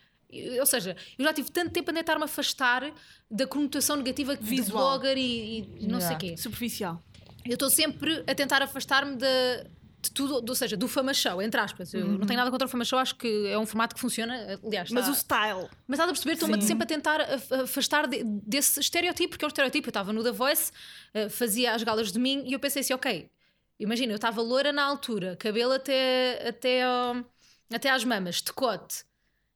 Ou 0.60 0.66
seja, 0.66 0.96
eu 1.18 1.24
já 1.24 1.32
tive 1.32 1.50
tanto 1.50 1.72
tempo 1.72 1.90
a 1.90 1.94
tentar-me 1.94 2.24
afastar 2.24 2.92
da 3.30 3.46
conotação 3.46 3.96
negativa 3.96 4.36
de 4.36 4.42
Visual. 4.44 4.98
blogger 4.98 5.16
e, 5.18 5.58
e 5.80 5.86
não 5.86 6.00
sei 6.00 6.08
o 6.10 6.12
Yeah. 6.12 6.18
quê. 6.18 6.36
Superficial. 6.36 7.02
Eu 7.44 7.54
estou 7.54 7.70
sempre 7.70 8.22
a 8.26 8.34
tentar 8.34 8.60
afastar-me 8.62 9.16
de, 9.16 9.26
de 10.02 10.10
tudo, 10.12 10.44
ou 10.48 10.54
seja, 10.54 10.76
do 10.76 10.86
Fama 10.86 11.12
Show, 11.14 11.40
entre 11.42 11.58
aspas. 11.60 11.92
Eu 11.94 12.06
não 12.06 12.26
tenho 12.26 12.38
nada 12.38 12.50
contra 12.50 12.66
o 12.66 12.70
Fama 12.70 12.84
Show, 12.84 12.98
acho 12.98 13.14
que 13.16 13.46
é 13.48 13.58
um 13.58 13.64
formato 13.66 13.94
que 13.94 14.00
funciona. 14.00 14.58
Aliás, 14.64 14.90
Mas 14.90 15.08
está- 15.08 15.12
o 15.12 15.54
style. 15.54 15.68
mas 15.88 15.96
estás 15.98 16.10
a 16.10 16.12
perceber, 16.12 16.32
estou-me 16.34 16.60
sempre 16.62 16.84
a 16.84 16.86
tentar 16.86 17.20
af- 17.20 17.52
afastar 17.52 18.06
de- 18.06 18.22
desse 18.24 18.78
estereotipo, 18.80 19.30
porque 19.30 19.44
é 19.44 19.46
um 19.46 19.48
estereotipo. 19.48 19.88
Eu 19.88 19.90
estava 19.90 20.12
no 20.12 20.22
The 20.22 20.32
Voice, 20.32 20.70
eh, 21.14 21.28
fazia 21.28 21.74
as 21.74 21.82
galas 21.82 22.08
de 22.08 22.12
domingo 22.14 22.46
e 22.46 22.52
eu 22.52 22.60
pensei 22.60 22.80
assim: 22.80 22.92
ok, 22.94 23.28
imagina, 23.78 24.12
eu 24.12 24.16
estava 24.16 24.40
loira 24.42 24.70
na 24.72 24.82
altura, 24.84 25.34
cabelo 25.36 25.72
até, 25.72 26.46
até, 26.48 26.82
até 27.72 27.90
às 27.90 28.04
mamas, 28.04 28.40
decote. 28.42 29.04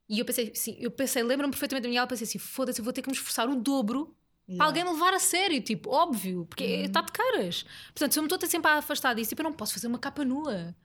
E 0.07 0.19
eu 0.19 0.25
pensei, 0.25 0.51
sim, 0.55 0.75
eu 0.79 0.91
pensei, 0.91 1.23
lembro-me 1.23 1.51
perfeitamente 1.51 1.83
da 1.83 1.89
minha 1.89 2.01
aula, 2.01 2.07
pensei 2.09 2.25
assim: 2.27 2.37
foda-se, 2.37 2.79
eu 2.79 2.83
vou 2.83 2.93
ter 2.93 3.01
que 3.01 3.09
me 3.09 3.15
esforçar 3.15 3.49
o 3.49 3.55
dobro 3.55 4.05
para 4.05 4.53
Yeah. 4.53 4.65
alguém 4.65 4.83
me 4.83 4.91
levar 4.91 5.11
a 5.13 5.17
sério, 5.19 5.59
tipo, 5.61 5.89
óbvio, 5.89 6.45
porque 6.45 6.63
Uhum. 6.63 6.83
está 6.83 7.01
de 7.01 7.11
caras. 7.11 7.65
Portanto, 7.87 8.11
se 8.13 8.19
eu 8.19 8.23
me 8.23 8.27
estou 8.31 8.47
sempre 8.47 8.69
a 8.69 8.75
afastar 8.75 9.15
disso, 9.15 9.29
tipo, 9.29 9.41
eu 9.41 9.45
não 9.45 9.53
posso 9.53 9.73
fazer 9.73 9.87
uma 9.87 9.97
capa 9.97 10.23
nua. 10.23 10.75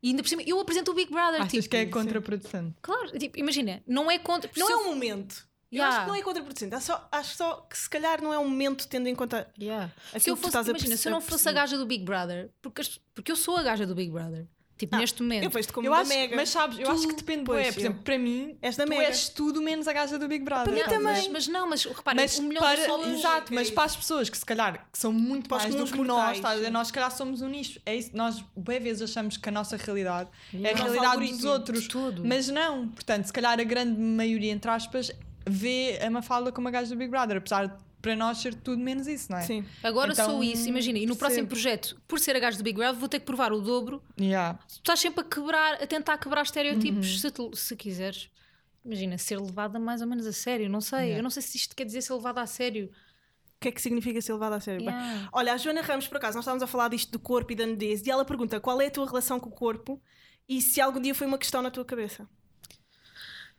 E 0.00 0.10
ainda 0.10 0.22
por 0.22 0.28
cima, 0.28 0.42
eu 0.46 0.60
apresento 0.60 0.92
o 0.92 0.94
Big 0.94 1.10
Brother. 1.10 1.40
Achas 1.40 1.50
tipo, 1.50 1.68
que 1.70 1.76
é 1.76 1.86
contraproducente? 1.86 2.76
Claro, 2.80 3.18
tipo, 3.18 3.36
imagina, 3.36 3.82
não 3.84 4.08
é 4.08 4.16
contra. 4.18 4.48
Não 4.56 4.68
é 4.70 4.72
eu- 4.74 4.78
um 4.82 4.84
momento. 4.84 5.48
Eu 5.72 5.78
Yeah. 5.78 5.96
acho 5.96 6.04
que 6.04 6.08
não 6.08 6.14
é 6.14 6.22
contraproducente. 6.22 6.74
Acho 6.76 6.86
só, 6.86 7.08
acho 7.10 7.36
só 7.36 7.54
que 7.62 7.76
se 7.76 7.90
calhar 7.90 8.22
não 8.22 8.32
é 8.32 8.38
um 8.38 8.48
momento 8.48 8.86
tendo 8.86 9.08
em 9.08 9.14
conta. 9.16 9.52
Yeah. 9.60 9.92
aquilo 10.10 10.20
Se 10.22 10.30
eu 10.30 10.36
fosse, 10.36 10.48
estás 10.50 10.68
a 10.68 10.70
imagina, 10.70 10.96
se 10.96 11.08
eu 11.08 11.12
não 11.12 11.20
fosse 11.20 11.48
a 11.48 11.52
gaja 11.52 11.76
do 11.76 11.84
Big 11.84 12.04
Brother, 12.04 12.50
porque, 12.62 12.80
porque 13.12 13.32
eu 13.32 13.36
sou 13.36 13.56
a 13.56 13.62
gaja 13.64 13.84
do 13.84 13.94
Big 13.96 14.10
Brother, 14.12 14.46
tipo, 14.78 14.94
Ah, 14.96 14.98
neste 15.00 15.22
momento. 15.22 15.44
Eu 15.44 15.50
vejo-te 15.50 15.72
como 15.72 15.86
Eu 15.86 15.92
da 15.92 15.98
acho, 15.98 16.08
Mega. 16.08 16.36
mas 16.36 16.48
sabes, 16.48 16.78
eu 16.78 16.84
Tu- 16.86 16.90
acho 16.92 17.08
que 17.08 17.14
depende, 17.16 17.44
pois, 17.44 17.62
bué. 17.62 17.72
Por 17.72 17.78
eu. 17.78 17.82
exemplo, 17.84 18.02
para 18.02 18.18
mim, 18.18 18.56
És 18.62 18.76
da 18.76 18.84
tu 18.84 18.88
Mega. 18.88 19.02
és 19.02 19.28
tudo 19.28 19.60
menos 19.60 19.86
a 19.88 19.92
gaja 19.92 20.18
do 20.18 20.28
Big 20.28 20.44
Brother. 20.44 20.72
mim 20.72 20.80
estás 20.80 20.94
a 20.96 20.98
também. 20.98 21.12
Mas, 21.14 21.28
mas 21.28 21.48
não, 21.48 21.68
mas 21.68 21.84
reparem, 21.84 22.22
Mas 22.22 22.38
um 22.38 22.42
milhão 22.44 22.62
para, 22.62 22.76
de 22.76 22.82
pessoas. 22.86 23.08
exato, 23.18 23.54
mas 23.54 23.68
é 23.68 23.72
para 23.72 23.84
as 23.84 23.96
pessoas 23.96 24.30
que 24.30 24.38
se 24.38 24.46
calhar 24.46 24.88
que 24.92 24.98
são 24.98 25.12
muito 25.12 25.48
Para 25.48 25.58
mais 25.58 25.70
do 25.74 25.78
comuns 25.78 25.92
que 25.92 25.98
nós, 26.02 26.36
estás 26.36 26.60
a 26.62 26.64
sim. 26.64 26.70
nós 26.70 26.86
se 26.86 26.92
calhar 26.92 27.10
somos 27.10 27.42
um 27.42 27.48
nicho. 27.48 27.80
É 27.84 27.94
isso, 27.96 28.10
nós 28.14 28.42
bem 28.56 28.80
vezes 28.80 29.02
achamos 29.02 29.36
que 29.36 29.48
a 29.48 29.52
nossa 29.52 29.76
realidade 29.76 30.28
é 30.54 30.72
a 30.72 30.74
realidade 30.76 31.28
dos 31.32 31.44
outros. 31.44 31.82
de 31.82 31.88
tudo. 31.88 32.24
Mas 32.24 32.48
não, 32.48 32.88
portanto, 32.88 33.24
se 33.26 33.32
calhar 33.32 33.58
a 33.58 33.64
grande 33.64 33.98
maioria, 34.00 34.52
entre 34.52 34.70
aspas, 34.70 35.10
vê 35.46 35.98
a 36.02 36.10
Mafalda 36.10 36.52
como 36.52 36.68
a 36.68 36.70
gaja 36.70 36.90
do 36.90 36.96
Big 36.96 37.10
Brother, 37.10 37.38
apesar 37.38 37.66
de 37.68 37.87
para 38.00 38.14
nós 38.16 38.38
ser 38.38 38.54
tudo 38.54 38.80
menos 38.82 39.06
isso, 39.06 39.30
não 39.32 39.38
é? 39.38 39.42
Sim. 39.42 39.64
Agora 39.82 40.12
Então, 40.12 40.30
sou 40.30 40.44
isso, 40.44 40.68
imagina. 40.68 40.98
E 40.98 41.02
no 41.06 41.08
percebo. 41.16 41.18
próximo 41.18 41.48
projeto, 41.48 42.00
por 42.06 42.20
ser 42.20 42.36
a 42.36 42.38
gaja 42.38 42.56
do 42.56 42.62
Big 42.64 42.76
Brother, 42.78 42.98
vou 42.98 43.08
ter 43.08 43.20
que 43.20 43.26
provar 43.26 43.52
o 43.52 43.60
dobro. 43.60 44.02
Yeah. 44.20 44.58
Tu 44.68 44.74
estás 44.76 45.00
sempre 45.00 45.20
a 45.20 45.24
quebrar, 45.24 45.74
a 45.82 45.86
tentar 45.86 46.16
quebrar 46.18 46.42
estereotipos, 46.42 47.10
Uhum. 47.12 47.18
se, 47.18 47.30
tu- 47.30 47.56
se 47.56 47.76
quiseres. 47.76 48.30
Imagina, 48.84 49.18
ser 49.18 49.38
levada 49.40 49.78
mais 49.78 50.00
ou 50.00 50.06
menos 50.06 50.26
a 50.26 50.32
sério. 50.32 50.68
Não 50.70 50.80
sei. 50.80 50.98
Yeah. 51.00 51.18
Eu 51.18 51.22
não 51.22 51.30
sei 51.30 51.42
se 51.42 51.56
isto 51.56 51.74
quer 51.76 51.84
dizer 51.84 52.00
ser 52.02 52.14
levada 52.14 52.40
a 52.40 52.46
sério. 52.46 52.86
O 53.56 53.60
que 53.60 53.68
é 53.68 53.72
que 53.72 53.82
significa 53.82 54.22
ser 54.22 54.32
levado 54.34 54.52
a 54.52 54.60
sério? 54.60 54.86
Bem, 54.86 54.94
Yeah. 54.94 55.28
Olha, 55.32 55.52
a 55.52 55.56
Joana 55.56 55.82
Ramos, 55.82 56.06
por 56.06 56.16
acaso, 56.18 56.36
nós 56.36 56.44
estávamos 56.44 56.62
a 56.62 56.66
falar 56.68 56.88
disto 56.88 57.10
do 57.10 57.18
corpo 57.18 57.52
e 57.52 57.56
da 57.56 57.66
nudez 57.66 58.06
e 58.06 58.10
ela 58.10 58.24
pergunta 58.24 58.60
qual 58.60 58.80
é 58.80 58.86
a 58.86 58.90
tua 58.90 59.04
relação 59.06 59.40
com 59.40 59.48
o 59.48 59.52
corpo 59.52 60.00
e 60.48 60.62
se 60.62 60.80
algum 60.80 61.00
dia 61.00 61.14
foi 61.14 61.26
uma 61.26 61.36
questão 61.36 61.60
na 61.60 61.70
tua 61.70 61.84
cabeça. 61.84 62.28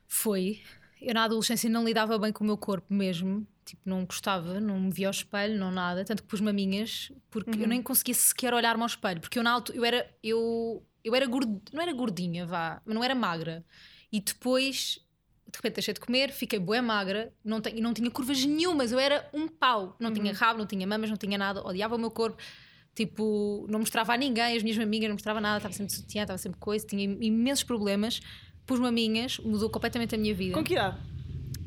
Foi. 0.08 0.62
Eu 1.02 1.14
na 1.14 1.24
adolescência 1.24 1.70
não 1.70 1.84
lidava 1.84 2.18
bem 2.20 2.32
com 2.32 2.44
o 2.44 2.48
meu 2.48 2.58
corpo 2.58 2.94
mesmo. 2.94 3.48
Tipo, 3.66 3.82
não 3.86 4.04
gostava, 4.04 4.60
não 4.60 4.80
me 4.80 4.92
via 4.92 5.08
ao 5.08 5.12
espelho, 5.12 5.58
não 5.58 5.72
nada. 5.72 6.04
Tanto 6.04 6.24
que 6.24 6.30
pus 6.30 6.42
maminhas, 6.42 7.12
porque 7.30 7.52
eu 7.64 7.68
nem 7.68 7.82
conseguia 7.82 8.16
sequer 8.16 8.54
olhar-me 8.54 8.82
ao 8.82 8.88
espelho. 8.88 9.22
Porque 9.22 9.38
eu 9.38 9.44
na 9.44 9.52
altura, 9.52 9.78
eu 9.78 9.86
era, 9.86 10.18
eu, 10.24 10.84
eu 11.04 11.16
era 11.16 11.26
gord, 11.28 11.62
não 11.72 11.82
era 11.82 11.94
gordinha, 11.94 12.46
vá, 12.46 12.82
mas 12.84 12.96
não 12.96 13.04
era 13.04 13.14
magra. 13.14 13.64
E 14.12 14.20
depois, 14.20 15.00
de 15.48 15.56
repente 15.56 15.76
deixei 15.76 15.94
de 15.94 16.00
comer, 16.00 16.32
fiquei 16.32 16.58
bué 16.58 16.82
magra 16.82 17.32
não 17.44 17.62
te, 17.62 17.70
e 17.70 17.80
não 17.80 17.94
tinha 17.94 18.10
curvas 18.10 18.44
nenhumas. 18.44 18.92
Eu 18.92 19.00
era 19.00 19.30
um 19.34 19.48
pau. 19.48 19.96
Não 20.00 20.12
tinha 20.12 20.34
rabo, 20.34 20.60
não 20.60 20.66
tinha 20.66 20.86
mamas, 20.88 21.10
não 21.10 21.18
tinha 21.18 21.38
nada. 21.38 21.62
Odiava 21.66 21.96
o 21.96 22.00
meu 22.00 22.12
corpo. 22.12 22.42
Tipo, 22.96 23.66
não 23.70 23.80
mostrava 23.80 24.14
a 24.14 24.18
ninguém, 24.18 24.58
as 24.58 24.64
minhas 24.64 24.78
maminhas 24.78 25.08
não 25.08 25.14
mostrava 25.14 25.40
nada, 25.40 25.58
estava 25.58 25.74
sempre 25.74 25.94
sutiã, 25.94 26.24
estava 26.24 26.38
sempre 26.38 26.60
coisa, 26.60 26.86
tinha 26.86 27.04
imensos 27.04 27.64
problemas. 27.64 28.20
Pus 28.70 28.80
maminhas, 28.80 29.40
mudou 29.40 29.68
completamente 29.68 30.14
a 30.14 30.18
minha 30.18 30.36
vida. 30.36 30.54
Com 30.54 30.64
que 30.64 30.74
idade? 30.74 30.96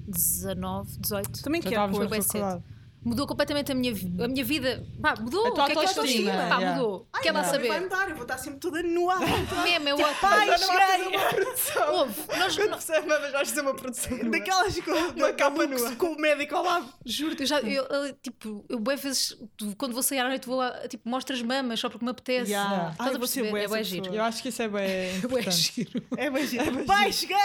19, 0.07 0.99
18. 1.01 1.43
Também 1.43 1.61
Já 1.61 1.69
quero 1.69 1.83
estávamos 1.83 1.99
pôr. 1.99 2.05
na 2.05 2.11
bem 2.11 2.23
faculdade. 2.23 2.62
Mudou 3.05 3.27
completamente 3.27 3.73
a 3.73 3.75
minha, 3.75 3.93
a 3.93 4.29
minha 4.29 4.45
vida. 4.45 4.87
Pá, 5.01 5.15
mudou. 5.19 5.47
A 5.49 5.51
tua 5.53 5.65
o 5.65 5.67
que 5.67 5.73
é 5.73 5.75
que 5.75 5.79
eu 5.81 5.85
estou 5.85 6.03
autoestima, 6.03 6.31
Pá, 6.33 6.59
yeah. 6.59 6.73
mudou. 6.77 7.09
Ai, 7.12 7.23
Quer 7.23 7.33
lá 7.33 7.43
não, 7.43 7.51
também 7.51 7.69
Vai 7.69 7.79
saber? 7.79 7.85
mudar, 7.85 8.09
eu 8.11 8.15
vou 8.15 8.23
estar 8.23 8.38
sempre 8.38 8.61
toda 8.61 8.83
nua. 8.83 9.17
Mesmo, 9.65 9.88
eu 9.88 9.97
ótimo. 9.97 10.21
Pai, 10.21 10.59
cheguei! 10.59 11.09
uma 11.17 11.25
produção. 11.31 11.95
Ouve, 11.95 12.15
nós, 12.38 12.57
Eu 12.57 12.71
mas 13.19 13.33
vais 13.33 13.49
fazer 13.49 13.61
uma 13.61 13.75
produção. 13.75 14.17
nua. 14.17 14.31
Daquelas 14.31 14.81
com, 14.81 14.93
Uma 14.93 15.33
capa 15.33 15.67
nua. 15.67 15.97
com 15.97 16.07
o 16.12 16.17
médico 16.21 16.55
ao 16.55 16.65
lado. 16.65 16.93
juro 17.05 17.35
eu 17.43 17.47
já, 17.47 17.61
eu, 17.61 17.85
eu, 17.85 18.12
tipo, 18.23 18.65
eu 18.69 18.79
bem 18.79 18.97
vezes, 18.97 19.37
tu- 19.57 19.75
quando 19.77 19.93
vou 19.95 20.03
sair 20.03 20.21
à 20.21 20.29
noite, 20.29 20.47
vou, 20.47 20.61
a- 20.61 20.87
tipo, 20.88 21.09
mostro 21.09 21.35
as 21.35 21.43
mamas 21.43 21.81
só 21.81 21.88
porque 21.91 22.05
me 22.05 22.11
apetece. 22.12 22.51
Yeah. 22.53 22.91
Estás 22.93 23.01
Ai, 23.01 23.07
a 23.07 23.11
vou 23.11 23.19
perceber? 23.21 23.49
É 23.49 23.62
pessoa. 23.62 23.83
giro. 23.85 24.15
Eu 24.15 24.23
acho 24.23 24.43
que 24.43 24.49
isso 24.49 24.62
é 24.62 24.69
bem 24.69 24.85
É 25.47 25.51
giro. 25.51 26.03
É 26.17 26.31
bem 26.31 26.47
giro. 26.47 26.85
Pai, 26.85 27.12
cheguei! 27.12 27.37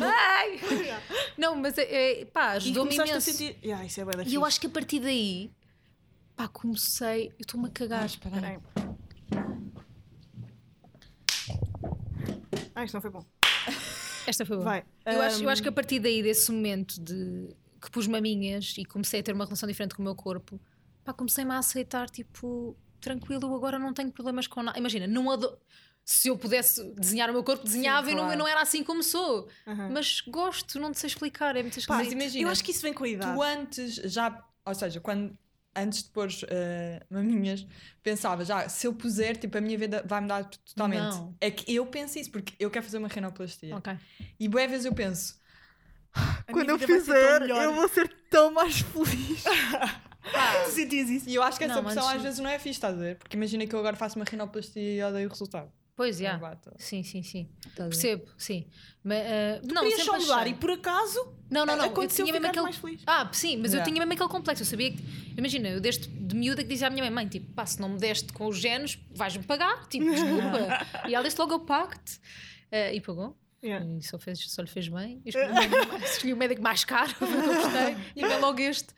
Ai! 0.00 0.60
Não, 1.36 1.56
mas 1.56 1.76
é, 1.78 2.20
é, 2.20 2.24
pá, 2.26 2.54
E 2.54 2.56
ajudou-me 2.58 2.94
imenso. 2.94 3.42
é 4.00 4.04
bem 4.04 4.26
E 4.26 4.34
eu 4.34 4.44
acho 4.44 4.60
que 4.60 4.66
a 4.66 4.70
partir 4.70 4.99
daí, 5.00 5.50
pá, 6.36 6.48
comecei. 6.48 7.28
Eu 7.28 7.40
estou-me 7.40 7.68
a 7.68 7.70
cagar. 7.70 8.06
espera 8.06 8.46
aí. 8.46 8.58
Ah, 12.74 12.84
isto 12.84 12.94
não 12.94 13.00
foi 13.00 13.10
bom. 13.10 13.24
Esta 14.26 14.46
foi 14.46 14.56
boa. 14.56 14.64
Vai. 14.64 14.84
Eu, 15.04 15.22
acho, 15.22 15.42
eu 15.42 15.48
acho 15.48 15.62
que 15.62 15.68
a 15.68 15.72
partir 15.72 15.98
daí, 15.98 16.22
desse 16.22 16.50
momento 16.52 17.00
de 17.00 17.48
que 17.80 17.90
pus 17.90 18.06
maminhas 18.06 18.74
e 18.78 18.84
comecei 18.84 19.20
a 19.20 19.22
ter 19.22 19.32
uma 19.32 19.44
relação 19.44 19.66
diferente 19.66 19.94
com 19.94 20.02
o 20.02 20.04
meu 20.04 20.14
corpo, 20.14 20.60
pá, 21.04 21.12
comecei-me 21.12 21.52
a 21.52 21.58
aceitar, 21.58 22.08
tipo, 22.10 22.76
tranquilo, 23.00 23.48
eu 23.48 23.54
agora 23.54 23.78
não 23.78 23.92
tenho 23.92 24.12
problemas 24.12 24.46
com 24.46 24.62
nada. 24.62 24.78
Imagina, 24.78 25.06
não 25.06 25.30
ado... 25.30 25.58
se 26.04 26.28
eu 26.28 26.36
pudesse 26.36 26.84
desenhar 26.94 27.30
o 27.30 27.32
meu 27.32 27.42
corpo, 27.42 27.64
desenhava 27.64 28.10
e 28.10 28.14
não, 28.14 28.20
claro. 28.20 28.34
eu 28.34 28.38
não 28.38 28.46
era 28.46 28.60
assim 28.60 28.84
como 28.84 29.02
sou. 29.02 29.48
Aham. 29.66 29.90
Mas 29.92 30.20
gosto, 30.20 30.78
não 30.78 30.92
te 30.92 31.00
sei 31.00 31.08
explicar, 31.08 31.56
é 31.56 31.62
muito 31.62 31.74
Pá, 31.74 31.80
esquisito. 31.80 32.04
Mas 32.04 32.12
imagina, 32.12 32.44
eu 32.44 32.52
acho 32.52 32.62
que 32.62 32.70
isso 32.70 32.82
vem 32.82 32.92
com 32.92 33.04
a 33.04 33.08
idade. 33.08 33.34
Tu 33.34 33.42
antes 33.42 33.94
já, 33.94 34.44
ou 34.64 34.74
seja, 34.74 35.00
quando 35.00 35.36
antes 35.74 36.02
de 36.02 36.10
pôr 36.10 36.26
uh, 36.28 37.04
maminhas, 37.14 37.66
pensava 38.02 38.44
já, 38.44 38.68
se 38.68 38.86
eu 38.86 38.92
puser, 38.94 39.36
tipo, 39.36 39.56
a 39.56 39.60
minha 39.60 39.78
vida 39.78 40.02
vai 40.06 40.20
mudar 40.20 40.44
totalmente. 40.44 41.00
Não. 41.16 41.34
É 41.40 41.50
que 41.50 41.72
eu 41.74 41.86
penso 41.86 42.18
isso, 42.18 42.30
porque 42.30 42.54
eu 42.58 42.70
quero 42.70 42.84
fazer 42.84 42.98
uma 42.98 43.08
renoplastia. 43.08 43.76
Ok. 43.76 43.96
E 44.38 44.48
boas 44.48 44.68
vezes 44.70 44.86
eu 44.86 44.92
penso, 44.94 45.38
A 46.12 46.52
quando 46.52 46.70
eu 46.70 46.78
fizer, 46.78 47.42
eu 47.48 47.72
vou 47.74 47.88
ser 47.88 48.08
tão 48.28 48.50
mais 48.52 48.80
feliz. 48.80 49.44
Tu 50.66 50.70
sentias 50.72 51.08
isso? 51.08 51.28
E 51.28 51.34
eu 51.34 51.42
acho 51.42 51.56
que 51.58 51.64
essa 51.64 51.76
Não, 51.76 51.82
pressão 51.84 52.04
antes- 52.04 52.16
às 52.16 52.22
vezes 52.22 52.38
não 52.40 52.50
é 52.50 52.58
fixe, 52.58 52.70
estás 52.76 52.94
a 52.94 52.98
ver? 53.00 53.16
Porque 53.16 53.36
imagina 53.36 53.66
que 53.66 53.74
eu 53.74 53.78
agora 53.78 53.96
faço 53.96 54.16
uma 54.16 54.24
renoplastia 54.24 54.82
e 54.82 55.02
odeio 55.02 55.26
o 55.28 55.30
resultado. 55.30 55.72
Pois, 56.00 56.16
já. 56.16 56.32
Não 56.32 56.40
bate. 56.40 56.70
Sim, 56.78 57.02
sim, 57.02 57.22
sim. 57.22 57.46
Ver? 57.62 57.74
Percebo, 57.74 58.24
sim. 58.38 58.64
Mas, 59.04 59.18
ah, 59.18 59.60
não, 59.70 59.82
sempre 59.82 60.02
só 60.04 60.18
mudar 60.18 60.38
achei. 60.38 60.52
e 60.52 60.54
por 60.54 60.70
acaso 60.70 61.34
Não, 61.50 61.66
não, 61.66 61.76
não. 61.76 61.84
Eu 61.84 61.90
aconteceu 61.90 62.24
tinha 62.24 62.32
mesmo 62.32 62.46
aquele. 62.48 62.62
mais 62.62 62.76
feliz. 62.76 63.02
Ah, 63.06 63.28
sim, 63.34 63.58
mas 63.58 63.72
eu 63.74 63.80
Yeah. 63.80 63.84
tinha 63.84 63.98
mesmo 64.06 64.14
aquele 64.14 64.30
complexo. 64.30 64.62
Eu 64.62 64.66
sabia 64.66 64.92
que. 64.92 65.04
Imagina, 65.36 65.68
eu 65.68 65.78
desde 65.78 66.08
de 66.08 66.34
miúda 66.34 66.62
que 66.62 66.70
dizia 66.70 66.86
à 66.86 66.90
minha 66.90 67.02
mãe: 67.04 67.10
mãe, 67.10 67.28
tipo, 67.28 67.52
pá, 67.52 67.66
se 67.66 67.78
não 67.82 67.90
me 67.90 67.98
deste 67.98 68.32
com 68.32 68.46
os 68.46 68.56
genes, 68.56 68.98
vais-me 69.14 69.44
pagar. 69.44 69.86
Tipo, 69.88 70.06
desculpa. 70.10 70.86
e 71.06 71.14
ela 71.14 71.22
disse 71.22 71.38
logo: 71.38 71.52
eu 71.52 71.60
pago-te. 71.60 72.18
Ah, 72.72 72.90
e 72.94 73.00
pagou. 73.02 73.36
Yeah. 73.62 73.84
E 73.98 74.02
só, 74.02 74.18
fez, 74.18 74.38
só 74.50 74.62
lhe 74.62 74.68
fez 74.68 74.88
bem. 74.88 75.20
E 75.22 75.28
escolhi, 75.28 75.50
o 75.50 75.54
médico, 75.54 75.96
escolhi 76.02 76.32
o 76.32 76.36
médico 76.38 76.62
mais 76.62 76.82
caro, 76.82 77.14
que 77.14 77.24
eu 77.24 77.28
gostei. 77.28 77.96
E 78.16 78.26
veio 78.26 78.40
logo 78.40 78.58
este. 78.58 78.88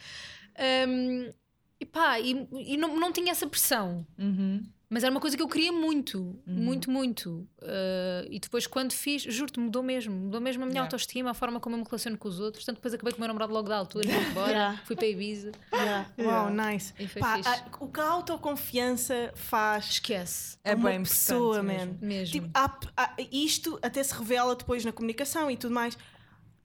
Ahm, 0.56 1.32
e 1.80 1.84
pá, 1.84 2.20
e, 2.20 2.46
e 2.52 2.76
não, 2.76 2.96
não 2.96 3.10
tinha 3.10 3.32
essa 3.32 3.44
pressão. 3.48 4.06
Uhum. 4.16 4.62
Mas 4.92 5.02
era 5.04 5.10
uma 5.10 5.20
coisa 5.20 5.34
que 5.36 5.42
eu 5.42 5.48
queria 5.48 5.72
muito, 5.72 6.38
muito, 6.46 6.90
muito. 6.90 7.48
Uh, 7.62 8.28
e 8.30 8.38
depois, 8.38 8.66
quando 8.66 8.92
fiz, 8.92 9.22
juro-te, 9.22 9.58
mudou 9.58 9.82
mesmo. 9.82 10.14
Mudou 10.14 10.38
mesmo 10.38 10.64
a 10.64 10.66
minha 10.66 10.74
Yeah. 10.74 10.86
autoestima, 10.86 11.30
a 11.30 11.34
forma 11.34 11.58
como 11.58 11.76
eu 11.76 11.78
me 11.78 11.84
relaciono 11.86 12.18
com 12.18 12.28
os 12.28 12.38
outros. 12.38 12.64
Tanto 12.66 12.76
depois 12.76 12.92
acabei 12.92 13.10
com 13.12 13.16
o 13.16 13.20
meu 13.20 13.28
namorado 13.28 13.54
logo 13.54 13.70
da 13.70 13.76
altura, 13.78 14.06
fui 14.06 14.12
embora, 14.30 14.50
Yeah. 14.50 14.80
fui 14.84 14.94
para 14.94 15.06
Ibiza. 15.06 15.52
Yeah. 15.72 16.10
Uau, 16.18 16.50
nice. 16.50 16.92
E 16.98 17.08
foi 17.08 17.22
Pá, 17.22 17.36
fixe. 17.36 17.48
a- 17.48 17.64
o 17.80 17.88
que 17.88 18.00
a 18.00 18.04
autoconfiança 18.06 19.32
faz 19.34 19.86
Esquece. 19.92 20.58
É 20.62 20.74
uma 20.74 20.90
bem 20.90 21.02
pessoa, 21.02 21.58
importante 21.60 21.78
man. 21.78 21.86
mesmo. 21.86 21.98
Mesmo. 22.06 22.32
Tipo, 22.32 22.50
há- 22.52 22.78
há- 22.96 23.14
isto 23.32 23.78
até 23.82 24.02
se 24.02 24.12
revela 24.14 24.54
depois 24.54 24.84
na 24.84 24.92
comunicação 24.92 25.50
e 25.50 25.56
tudo 25.56 25.74
mais. 25.74 25.96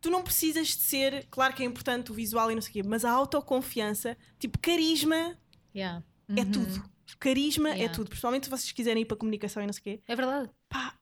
Tu 0.02 0.10
não 0.12 0.22
precisas 0.22 0.68
de 0.68 0.74
ser, 0.84 1.26
claro 1.32 1.54
que 1.56 1.64
é 1.64 1.66
importante 1.66 2.12
o 2.12 2.14
visual 2.14 2.52
e 2.52 2.56
não 2.56 2.62
sei 2.62 2.70
o 2.70 2.74
quê, 2.74 2.84
mas 2.84 3.06
a 3.06 3.12
autoconfiança, 3.12 4.18
tipo, 4.38 4.60
carisma 4.60 5.38
Yeah. 5.74 6.04
é 6.36 6.44
tudo. 6.46 6.84
Carisma 7.16 7.70
é 7.70 7.74
Yeah. 7.74 7.94
tudo. 7.96 8.10
Principalmente 8.10 8.46
se 8.46 8.50
vocês 8.50 8.72
quiserem 8.72 9.04
ir 9.04 9.06
para 9.06 9.16
a 9.16 9.20
comunicação 9.20 9.64
e 9.64 9.66
não 9.66 9.74
sei 9.74 9.80
o 9.80 9.84
quê. 9.84 10.02
É 10.08 10.16
verdade. 10.16 10.50
Pá, 10.68 10.94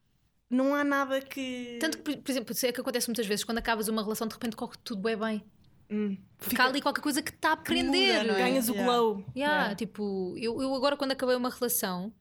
não 0.50 0.76
há 0.76 0.84
nada 0.84 1.22
que. 1.22 1.78
Tanto 1.80 1.98
que, 2.00 2.18
por- 2.18 2.32
exemplo, 2.32 2.56
é 2.64 2.72
que 2.72 2.82
acontece 2.82 3.08
muitas 3.08 3.26
vezes, 3.26 3.44
quando 3.44 3.58
acabas 3.58 3.88
uma 3.88 4.04
relação, 4.04 4.28
de 4.28 4.34
repente 4.34 4.56
corre 4.56 4.76
tudo 4.84 5.02
bem 5.02 5.18
bem. 5.18 5.44
Hum, 5.90 6.18
Porque 6.38 6.50
fica- 6.52 6.64
há 6.64 6.68
ali 6.68 6.82
qualquer 6.82 7.02
coisa 7.02 7.22
que 7.22 7.30
está 7.32 7.52
a 7.54 7.58
prender. 7.58 8.18
muda, 8.20 8.24
não 8.24 8.36
é? 8.36 8.40
ganhas 8.40 8.70
o 8.70 8.72
Yeah. 8.74 8.92
glow. 8.92 9.18
Yeah, 9.36 9.56
Yeah. 9.56 9.76
Tipo, 9.76 10.36
eu, 10.38 10.62
eu 10.62 10.74
agora 10.76 10.98
quando 10.98 11.12
acabei 11.12 11.36
uma 11.36 11.50
relação, 11.50 12.12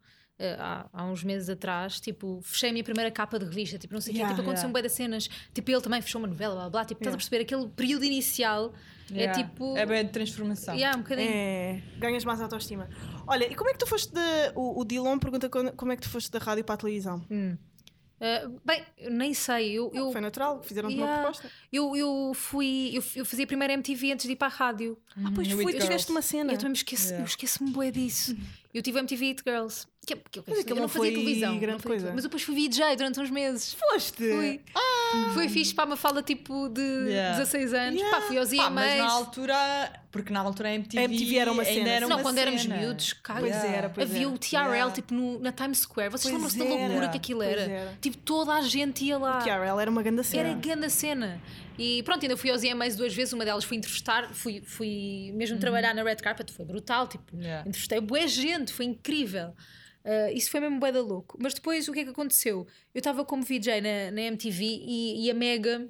há, 0.58 0.86
há 0.92 1.04
uns 1.06 1.22
meses 1.22 1.48
atrás, 1.48 2.00
tipo, 2.00 2.40
fechei 2.42 2.70
a 2.70 2.72
minha 2.72 2.84
primeira 2.84 3.10
capa 3.10 3.38
de 3.38 3.44
revista, 3.44 3.78
tipo, 3.78 3.94
não 3.94 4.00
sei 4.00 4.12
o 4.12 4.16
Yeah, 4.16 4.34
quê, 4.34 4.40
tipo, 4.40 4.42
aconteceu 4.50 4.66
yeah. 4.66 4.68
um 4.68 4.72
bué 4.72 4.82
das 4.82 4.92
cenas, 4.92 5.28
tipo, 5.52 5.70
ele 5.70 5.80
também 5.80 6.00
fechou 6.02 6.20
uma 6.20 6.28
novela, 6.28 6.54
blá 6.54 6.62
blá, 6.62 6.70
blá, 6.70 6.84
tipo, 6.84 7.00
estás 7.00 7.14
a 7.14 7.16
Yeah. 7.16 7.18
perceber, 7.18 7.42
aquele 7.42 7.68
período 7.74 8.04
inicial 8.04 8.72
Yeah. 9.10 9.38
é 9.40 9.44
tipo... 9.44 9.76
É 9.76 9.84
bem 9.84 10.04
de 10.04 10.12
transformação. 10.12 10.74
Yeah, 10.74 10.98
um 10.98 11.02
bocadinho. 11.02 11.30
É, 11.30 11.82
ganhas 11.98 12.24
mais 12.24 12.40
autoestima. 12.40 12.88
Olha, 13.26 13.44
e 13.50 13.54
como 13.54 13.68
é 13.68 13.72
que 13.74 13.78
tu 13.78 13.86
foste 13.86 14.12
de. 14.12 14.20
O, 14.54 14.80
o 14.80 14.84
Dilon 14.84 15.18
pergunta 15.18 15.48
como 15.48 15.92
é 15.92 15.96
que 15.96 16.02
tu 16.02 16.08
foste 16.08 16.30
da 16.30 16.38
rádio 16.38 16.64
para 16.64 16.74
a 16.74 16.78
televisão? 16.78 17.22
Hum. 17.30 17.56
Eh, 18.20 18.48
bem, 18.64 18.82
eu 18.96 19.10
nem 19.10 19.34
sei, 19.34 19.72
eu, 19.72 19.90
eu, 19.92 20.10
Foi 20.10 20.20
natural, 20.20 20.62
fizeram-te 20.62 20.94
Yeah. 20.94 21.12
uma 21.14 21.22
proposta. 21.32 21.50
eu, 21.70 21.94
eu 21.94 22.32
fui, 22.34 22.92
eu, 22.94 23.02
eu 23.16 23.24
fazia 23.26 23.46
primeiro 23.46 23.74
MTV 23.74 24.12
antes 24.12 24.24
de 24.26 24.32
ir 24.32 24.36
para 24.36 24.46
a 24.46 24.56
rádio. 24.56 24.96
Ah, 25.16 25.30
pois 25.34 25.52
Uhum, 25.52 25.64
tu 25.66 25.78
tiveste 25.78 26.10
uma 26.10 26.22
cena. 26.22 26.52
Eu 26.52 26.56
também 26.56 26.70
me 26.70 26.76
esqueço, 26.78 27.08
Yeah. 27.08 27.22
eu 27.22 27.26
esqueço-me 27.26 27.70
bué 27.72 27.90
disso. 27.90 28.34
Eu 28.72 28.80
tive 28.82 28.98
MTV 29.00 29.26
It 29.26 29.42
Girls. 29.46 29.86
Que, 30.06 30.16
que, 30.16 30.38
eu, 30.38 30.44
Mas 30.46 30.58
aquilo 30.58 30.70
eu 30.70 30.74
não 30.76 30.82
não 30.82 30.88
fazia 30.88 31.12
televisão. 31.12 31.58
grande 31.58 31.72
não 31.72 31.78
fazia 31.78 31.88
coisa. 32.00 32.12
Mas 32.14 32.24
eu 32.24 32.30
depois 32.30 32.42
fui 32.42 32.54
VJ 32.54 32.96
durante 32.96 33.20
uns 33.20 33.30
meses. 33.30 33.74
Foste! 33.74 34.16
Fui. 34.32 34.60
Foi 35.32 35.48
fixe 35.48 35.72
para 35.74 35.86
uma 35.86 35.96
fala 35.96 36.22
tipo 36.22 36.68
de 36.68 36.82
Yeah. 36.82 37.38
16 37.38 37.72
anos. 37.72 38.00
Yeah. 38.00 38.16
Pá, 38.20 38.26
fui 38.26 38.36
aos 38.36 38.50
Pá, 38.50 38.68
mas 38.70 38.98
na 38.98 39.10
altura, 39.12 39.92
porque 40.10 40.32
na 40.32 40.40
altura 40.40 40.68
a 40.70 40.74
MTV, 40.74 40.98
A 40.98 41.04
MTV 41.04 41.36
era 41.36 41.52
uma 41.52 41.64
cena. 41.64 41.88
era 41.88 42.06
Não, 42.08 42.16
uma 42.16 42.22
quando 42.22 42.38
éramos 42.38 42.62
cena. 42.62 42.76
miúdos, 42.78 43.12
cara. 43.12 43.40
Pois 43.40 43.54
era, 43.54 43.88
pois 43.90 44.10
Havia 44.10 44.26
era. 44.26 44.30
o 44.34 44.38
TRL 44.38 44.56
Yeah. 44.74 44.90
tipo 44.92 45.14
no- 45.14 45.38
na 45.38 45.52
Times 45.52 45.78
Square. 45.78 46.10
Vocês 46.10 46.32
lembram-se 46.32 46.58
da 46.58 46.64
loucura 46.64 47.08
que 47.08 47.16
aquilo 47.16 47.42
era? 47.42 47.60
era. 47.62 47.98
Tipo, 48.00 48.16
toda 48.18 48.52
a 48.54 48.60
gente 48.62 49.04
ia 49.04 49.16
lá. 49.18 49.38
TRL 49.38 49.78
era 49.80 49.90
uma 49.90 50.02
grande 50.02 50.24
cena. 50.24 50.48
Era 50.48 50.58
grande 50.58 50.90
cena. 50.90 51.40
E 51.78 52.02
pronto, 52.02 52.22
ainda 52.22 52.36
fui 52.36 52.50
aos 52.50 52.62
EMAs 52.62 52.96
duas 52.96 53.14
vezes. 53.14 53.32
Uma 53.32 53.44
delas 53.44 53.64
fui 53.64 53.76
entrevistar, 53.76 54.32
fui, 54.34 54.62
fui 54.66 55.32
mesmo 55.34 55.58
trabalhar 55.58 55.94
na 55.94 56.02
Red 56.02 56.16
Carpet, 56.16 56.52
foi 56.52 56.64
brutal. 56.64 57.06
Tipo, 57.06 57.36
Yeah. 57.36 57.60
entrevistei 57.68 58.00
boa 58.00 58.26
gente, 58.26 58.72
foi 58.72 58.84
incrível. 58.86 59.52
Ah, 60.04 60.30
isso 60.32 60.50
foi 60.50 60.60
mesmo 60.60 60.78
bué 60.78 60.92
da 60.92 61.00
louco. 61.00 61.38
Mas 61.40 61.54
depois 61.54 61.88
o 61.88 61.92
que 61.92 62.00
é 62.00 62.04
que 62.04 62.10
aconteceu? 62.10 62.66
Eu 62.94 62.98
estava 62.98 63.24
como 63.24 63.42
VJ 63.42 63.80
na, 63.80 64.10
na 64.10 64.20
MTV 64.22 64.64
e, 64.64 65.24
e 65.26 65.30
a 65.30 65.34
Mega 65.34 65.88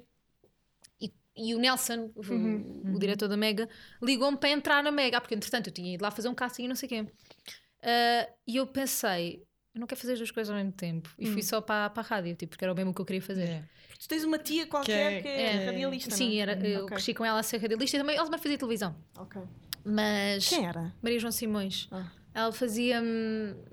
e, 1.01 1.11
e 1.35 1.53
o 1.53 1.59
Nelson, 1.59 2.11
o, 2.15 2.95
o 2.95 2.99
diretor 2.99 3.27
da 3.27 3.35
Mega, 3.37 3.67
ligou-me 4.01 4.37
para 4.37 4.49
entrar 4.49 4.81
na 4.83 4.91
Mega, 4.91 5.19
porque 5.19 5.35
entretanto 5.35 5.67
eu 5.67 5.73
tinha 5.73 5.93
ido 5.95 6.01
lá 6.01 6.11
fazer 6.11 6.29
um 6.29 6.35
casting 6.35 6.63
e 6.63 6.67
não 6.67 6.75
sei 6.75 6.87
o 6.87 6.89
quê. 6.89 7.05
Ah, 7.83 8.29
e 8.47 8.55
eu 8.55 8.65
pensei, 8.65 9.43
eu 9.73 9.79
não 9.81 9.87
quero 9.87 9.99
fazer 9.99 10.13
as 10.13 10.19
duas 10.19 10.31
coisas 10.31 10.49
ao 10.49 10.55
mesmo 10.57 10.71
tempo. 10.71 11.09
E 11.19 11.27
fui 11.27 11.43
só 11.43 11.59
para, 11.59 11.89
para 11.89 12.01
a 12.01 12.05
rádio, 12.05 12.35
tipo, 12.35 12.51
porque 12.51 12.63
era 12.63 12.71
o 12.71 12.75
mesmo 12.75 12.93
que 12.93 13.01
eu 13.01 13.05
queria 13.05 13.21
fazer. 13.21 13.43
Yeah. 13.43 13.67
Tu 13.99 14.07
tens 14.07 14.23
uma 14.23 14.37
tia 14.37 14.65
qualquer 14.65 15.17
que 15.17 15.21
Que 15.23 15.27
é, 15.29 15.55
é- 15.55 15.65
radialista. 15.65 16.11
Sim, 16.15 16.29
não 16.29 16.33
é? 16.33 16.37
era, 16.37 16.67
eu 16.67 16.79
Ok. 16.83 16.87
cresci 16.95 17.13
com 17.13 17.25
ela 17.25 17.39
a 17.39 17.43
ser 17.43 17.57
radialista 17.57 17.97
e 17.97 17.99
também 17.99 18.15
ela 18.15 18.25
também 18.25 18.39
fazia 18.41 18.57
televisão. 18.57 18.95
Ok. 19.17 19.41
Mas 19.83 20.47
Quem 20.49 20.65
era? 20.65 20.93
Maria 21.01 21.19
João 21.19 21.31
Simões. 21.31 21.87
Ah. 21.91 22.09
Ela 22.35 22.51
fazia. 22.51 23.01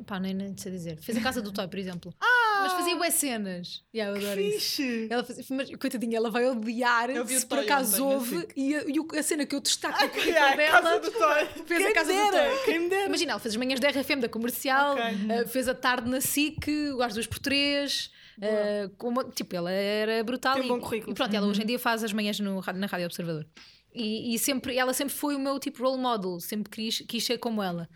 Pá, 0.06 0.20
nem, 0.20 0.32
nem 0.32 0.56
sei 0.56 0.70
dizer. 0.70 0.96
Fez 0.98 1.18
a 1.18 1.20
Casa 1.20 1.42
do 1.42 1.50
Toy, 1.52 1.66
por 1.68 1.78
exemplo. 1.78 2.14
Ah! 2.54 2.64
Mas 2.66 2.72
fazia 2.74 2.94
boas 2.94 3.14
cenas. 3.14 3.82
Yeah, 3.92 4.16
eu 4.16 4.24
adoro 4.24 4.40
isso. 4.40 4.82
Ela 5.10 5.24
fazia, 5.24 5.44
mas, 5.50 5.74
coitadinha, 5.74 6.16
ela 6.16 6.30
vai 6.30 6.46
odiar 6.48 7.08
se 7.26 7.44
por 7.46 7.58
acaso 7.58 8.06
houve. 8.06 8.46
E, 8.54 8.72
a- 8.76 8.84
e 8.86 9.18
a 9.18 9.22
cena 9.24 9.44
que 9.44 9.56
eu 9.56 9.60
destaco 9.60 9.96
Ah, 9.98 10.08
currículo 10.08 10.56
dela. 10.56 11.00
Toy. 11.00 11.64
Fez 11.66 11.80
a 11.80 11.84
Quem 11.86 11.92
Casa 11.92 12.12
me 12.12 12.20
do 12.24 12.30
dera, 12.30 12.50
Toy. 12.54 12.64
Quem 12.64 12.88
dera. 12.88 13.06
Imagina, 13.06 13.32
ela 13.32 13.40
fez 13.40 13.54
as 13.54 13.56
manhãs 13.58 13.80
da 13.80 13.88
RFM 13.88 14.20
da 14.20 14.28
comercial, 14.28 14.92
Ok. 14.92 15.02
uh, 15.44 15.48
fez 15.48 15.66
a 15.66 15.74
tarde 15.74 16.08
na 16.08 16.20
SIC, 16.20 16.68
às 17.04 17.14
duas 17.14 17.26
por 17.26 17.40
três. 17.40 18.12
uh, 18.38 19.30
tipo, 19.32 19.56
ela 19.56 19.72
era 19.72 20.22
brutal. 20.22 20.54
Tem 20.54 20.62
um 20.62 20.66
e, 20.66 20.68
bom 20.68 20.80
currículo. 20.80 21.12
E 21.12 21.14
pronto, 21.16 21.34
ela 21.34 21.46
hoje 21.48 21.62
em 21.62 21.66
dia 21.66 21.80
faz 21.80 22.04
as 22.04 22.12
manhãs 22.12 22.38
no, 22.38 22.62
na 22.76 22.86
Rádio 22.86 23.06
Observador. 23.06 23.44
E, 23.92 24.34
e 24.36 24.38
sempre, 24.38 24.76
ela 24.76 24.92
sempre 24.94 25.14
foi 25.14 25.34
o 25.34 25.38
meu 25.40 25.58
tipo 25.58 25.82
role 25.82 26.00
model, 26.00 26.38
sempre 26.38 26.70
quis, 26.70 27.00
quis 27.08 27.24
ser 27.24 27.38
como 27.38 27.60
ela. 27.60 27.88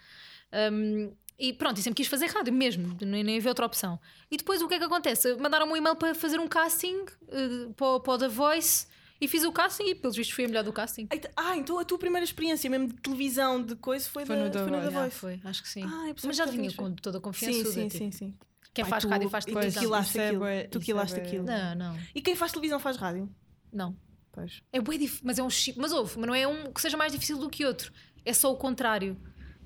Um, 0.52 1.12
e 1.38 1.52
pronto, 1.52 1.78
e 1.78 1.82
sempre 1.82 1.96
quis 1.96 2.06
fazer 2.06 2.26
rádio 2.26 2.52
mesmo, 2.52 2.96
nem, 3.00 3.22
nem 3.22 3.36
havia 3.36 3.50
outra 3.50 3.66
opção. 3.66 4.00
E 4.30 4.36
depois 4.38 4.62
o 4.62 4.68
que 4.68 4.74
é 4.74 4.78
que 4.78 4.84
acontece? 4.84 5.34
Mandaram-me 5.36 5.72
um 5.72 5.76
e-mail 5.76 5.94
para 5.96 6.14
fazer 6.14 6.40
um 6.40 6.48
casting 6.48 6.96
uh, 7.02 7.74
para, 7.74 7.86
o- 7.86 8.00
para 8.00 8.12
o 8.14 8.18
The 8.18 8.28
Voice 8.28 8.86
e 9.20 9.28
fiz 9.28 9.44
o 9.44 9.52
casting 9.52 9.84
e 9.84 9.94
pelos 9.94 10.16
vistos 10.16 10.34
fui 10.34 10.44
a 10.44 10.48
melhor 10.48 10.64
do 10.64 10.72
casting. 10.72 11.06
Ah, 11.36 11.56
então 11.56 11.78
a 11.78 11.84
tua 11.84 11.98
primeira 11.98 12.24
experiência 12.24 12.70
mesmo 12.70 12.88
de 12.88 12.94
televisão, 12.94 13.62
de 13.62 13.76
coisa, 13.76 14.08
foi, 14.08 14.24
Foi 14.24 14.34
da, 14.36 14.44
no 14.44 14.50
The 14.50 14.58
foi 14.60 14.70
no 14.70 14.76
The 14.78 14.82
Voice. 14.84 14.94
Já 14.94 15.00
Voice. 15.02 15.16
foi, 15.18 15.40
acho 15.44 15.62
que 15.62 15.68
sim. 15.68 15.82
Ah, 15.82 15.88
pensava 16.06 16.26
Mas 16.28 16.36
já 16.36 16.44
vinha 16.46 16.56
tinhas 16.58 16.74
com 16.74 16.92
toda 16.94 17.18
a 17.18 17.20
Sim, 17.20 17.22
confiança. 17.22 17.64
sim, 17.72 17.88
tipo, 17.88 17.98
sim, 18.04 18.10
sim. 18.12 18.34
Quem 18.72 18.84
Pai, 18.84 18.90
faz 18.90 19.04
tu- 19.04 19.08
rádio 19.08 19.28
faz 19.28 19.44
tu 19.44 19.52
televisão. 19.52 19.82
quilaste 19.82 20.10
Isso 20.10 20.20
é 20.20 20.26
aquilo. 20.26 20.40
bué- 20.40 20.64
Tu 20.68 20.80
quilaste 20.80 21.18
é 21.20 21.22
aquilo. 21.22 21.44
Não, 21.44 21.74
não, 21.74 21.98
E 22.14 22.20
quem 22.22 22.34
faz 22.36 22.52
televisão 22.52 22.78
faz 22.78 22.96
rádio? 22.96 23.28
não. 23.72 23.94
Pois. 24.32 24.60
É 24.70 24.78
bué 24.82 24.98
dif... 24.98 25.20
mas 25.24 25.38
é 25.38 25.42
um 25.42 25.48
chip. 25.48 25.78
Mas 25.78 25.92
houve, 25.92 26.18
mas 26.18 26.26
não 26.26 26.34
é 26.34 26.46
um 26.46 26.70
que 26.70 26.78
seja 26.80 26.94
mais 26.94 27.10
difícil 27.10 27.38
do 27.38 27.48
que 27.48 27.64
outro. 27.64 27.90
É 28.22 28.34
só 28.34 28.52
o 28.52 28.56
contrário. 28.56 29.16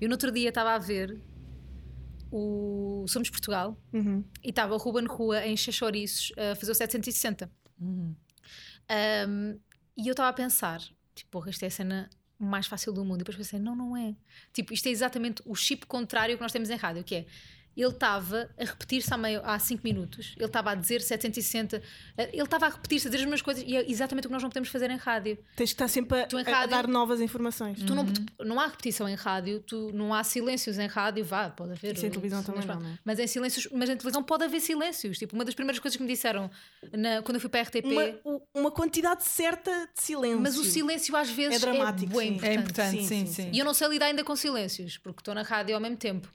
Eu 0.01 0.09
no 0.09 0.15
outro 0.15 0.31
dia 0.31 0.49
estava 0.49 0.71
a 0.73 0.77
ver 0.79 1.21
o 2.31 3.05
Somos 3.07 3.29
Portugal 3.29 3.77
Uhum. 3.93 4.23
e 4.43 4.49
estava 4.49 4.73
o 4.73 4.77
Ruben 4.77 5.05
Rua 5.05 5.45
em 5.45 5.55
Chachoriços 5.55 6.31
a 6.37 6.55
fazer 6.55 6.71
o 6.71 6.75
760. 6.75 7.51
Uhum. 7.79 8.15
Um, 9.29 9.59
e 9.97 10.07
eu 10.07 10.11
estava 10.11 10.29
a 10.29 10.33
pensar, 10.33 10.81
tipo, 11.13 11.29
porra, 11.31 11.49
isto 11.49 11.63
é 11.63 11.67
a 11.67 11.71
cena 11.71 12.09
mais 12.39 12.65
fácil 12.67 12.91
do 12.93 13.03
mundo. 13.05 13.17
E 13.17 13.19
depois 13.19 13.37
pensei, 13.37 13.59
não, 13.59 13.75
não 13.75 13.95
é. 13.95 14.15
Tipo, 14.53 14.73
isto 14.73 14.87
é 14.87 14.89
exatamente 14.89 15.41
o 15.45 15.53
chip 15.55 15.85
contrário 15.85 16.35
que 16.35 16.41
nós 16.41 16.51
temos 16.51 16.69
em 16.69 16.75
rádio, 16.75 17.03
que 17.03 17.15
é 17.15 17.25
ele 17.75 17.87
estava 17.89 18.49
a 18.59 18.63
repetir-se 18.65 19.13
há, 19.13 19.17
meio- 19.17 19.41
há 19.43 19.57
5 19.57 19.81
minutos, 19.83 20.33
ele 20.35 20.45
estava 20.45 20.71
a 20.71 20.75
dizer 20.75 21.01
760, 21.01 21.81
eh, 22.17 22.29
ele 22.33 22.41
estava 22.43 22.65
a 22.65 22.69
repetir-se, 22.69 23.07
a 23.07 23.09
dizer 23.09 23.17
as 23.19 23.25
mesmas 23.25 23.41
coisas, 23.41 23.63
e 23.65 23.75
é 23.77 23.89
exatamente 23.89 24.25
o 24.25 24.29
que 24.29 24.33
nós 24.33 24.43
não 24.43 24.49
podemos 24.49 24.69
fazer 24.69 24.89
em 24.91 24.97
rádio. 24.97 25.37
Tens 25.55 25.69
que 25.69 25.73
estar 25.75 25.87
sempre 25.87 26.21
a, 26.21 26.27
Tu 26.27 26.37
em 26.37 26.43
a- 26.43 26.47
a 26.47 26.51
rádio- 26.51 26.69
dar 26.69 26.87
novas 26.87 27.21
informações. 27.21 27.79
Tu 27.81 27.95
não, 27.95 28.05
não 28.45 28.59
há 28.59 28.67
repetição 28.67 29.07
em 29.07 29.15
rádio, 29.15 29.59
tu, 29.61 29.91
não 29.93 30.13
há 30.13 30.23
silêncios 30.23 30.77
em 30.77 30.87
rádio, 30.87 31.23
vá, 31.23 31.49
pode 31.49 31.71
haver. 31.73 31.95
Isso 31.95 32.05
em 32.05 32.09
televisão 32.09 32.39
mas, 32.39 32.45
também 32.45 32.61
não, 32.61 32.67
pronto. 32.67 32.83
não 32.83 32.91
é? 32.93 32.99
Mas 33.05 33.19
em 33.19 33.27
silêncios, 33.27 33.67
mas 33.71 33.89
em 33.89 33.95
televisão 33.97 34.23
pode 34.23 34.43
haver 34.43 34.59
silêncios. 34.59 35.17
Tipo, 35.17 35.35
uma 35.35 35.45
das 35.45 35.55
primeiras 35.55 35.79
coisas 35.79 35.95
que 35.97 36.03
me 36.03 36.09
disseram 36.09 36.49
na- 36.91 37.21
quando 37.21 37.35
eu 37.35 37.41
fui 37.41 37.49
para 37.49 37.61
a 37.61 37.63
RTP. 37.63 37.85
Uma, 38.25 38.41
uma 38.53 38.71
quantidade 38.71 39.23
certa 39.23 39.71
de 39.95 40.01
silêncio. 40.03 40.39
Mas 40.41 40.57
o 40.57 40.63
silêncio 40.63 41.15
às 41.15 41.29
vezes 41.29 41.55
É 41.55 41.59
dramático, 41.59 42.11
bué 42.11 42.23
sim. 42.25 42.29
importante. 42.33 42.51
É 42.51 42.53
importante, 42.59 42.97
sim, 43.07 43.25
sim, 43.25 43.25
sim. 43.27 43.49
E 43.53 43.59
eu 43.59 43.65
não 43.65 43.73
sei 43.73 43.87
lidar 43.87 44.07
ainda 44.07 44.23
com 44.23 44.35
silêncios, 44.35 44.97
porque 44.97 45.21
estou 45.21 45.33
na 45.33 45.41
rádio 45.43 45.73
ao 45.75 45.81
mesmo 45.81 45.97
tempo. 45.97 46.27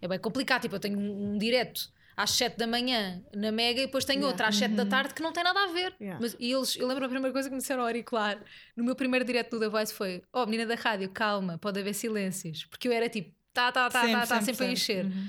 É 0.00 0.08
bem 0.08 0.18
complicado. 0.18 0.62
Tipo, 0.62 0.76
eu 0.76 0.80
tenho 0.80 0.98
um, 0.98 1.32
um 1.34 1.38
direto 1.38 1.90
às 2.16 2.30
7 2.32 2.56
da 2.56 2.66
manhã 2.66 3.22
na 3.34 3.52
Mega 3.52 3.80
e 3.80 3.86
depois 3.86 4.04
tenho 4.04 4.18
Yeah. 4.18 4.32
outro 4.32 4.46
às 4.46 4.56
7 4.56 4.74
da 4.74 4.84
tarde 4.86 5.14
que 5.14 5.22
não 5.22 5.32
tem 5.32 5.44
nada 5.44 5.62
a 5.62 5.66
ver. 5.68 5.94
Yeah. 6.00 6.18
Mas, 6.20 6.36
e 6.38 6.52
eles, 6.52 6.76
eu 6.76 6.86
lembro 6.86 7.04
a 7.04 7.08
primeira 7.08 7.32
coisa 7.32 7.48
que 7.48 7.54
me 7.54 7.60
disseram 7.60 7.82
ao 7.82 7.86
auricular 7.86 8.42
no 8.76 8.84
meu 8.84 8.96
primeiro 8.96 9.24
direto 9.24 9.50
do 9.50 9.60
The 9.60 9.68
Voice 9.68 9.94
foi: 9.94 10.22
Oh, 10.32 10.44
menina 10.44 10.66
da 10.66 10.74
rádio, 10.74 11.08
calma, 11.10 11.58
pode 11.58 11.78
haver 11.78 11.94
silêncios. 11.94 12.64
Porque 12.64 12.88
eu 12.88 12.92
era 12.92 13.08
tipo, 13.08 13.32
tá, 13.52 13.70
tá, 13.70 13.88
tá, 13.88 14.02
tá, 14.02 14.26
tá, 14.26 14.42
sempre 14.42 14.66
a 14.66 14.70
encher. 14.72 15.04
Uhum. 15.06 15.28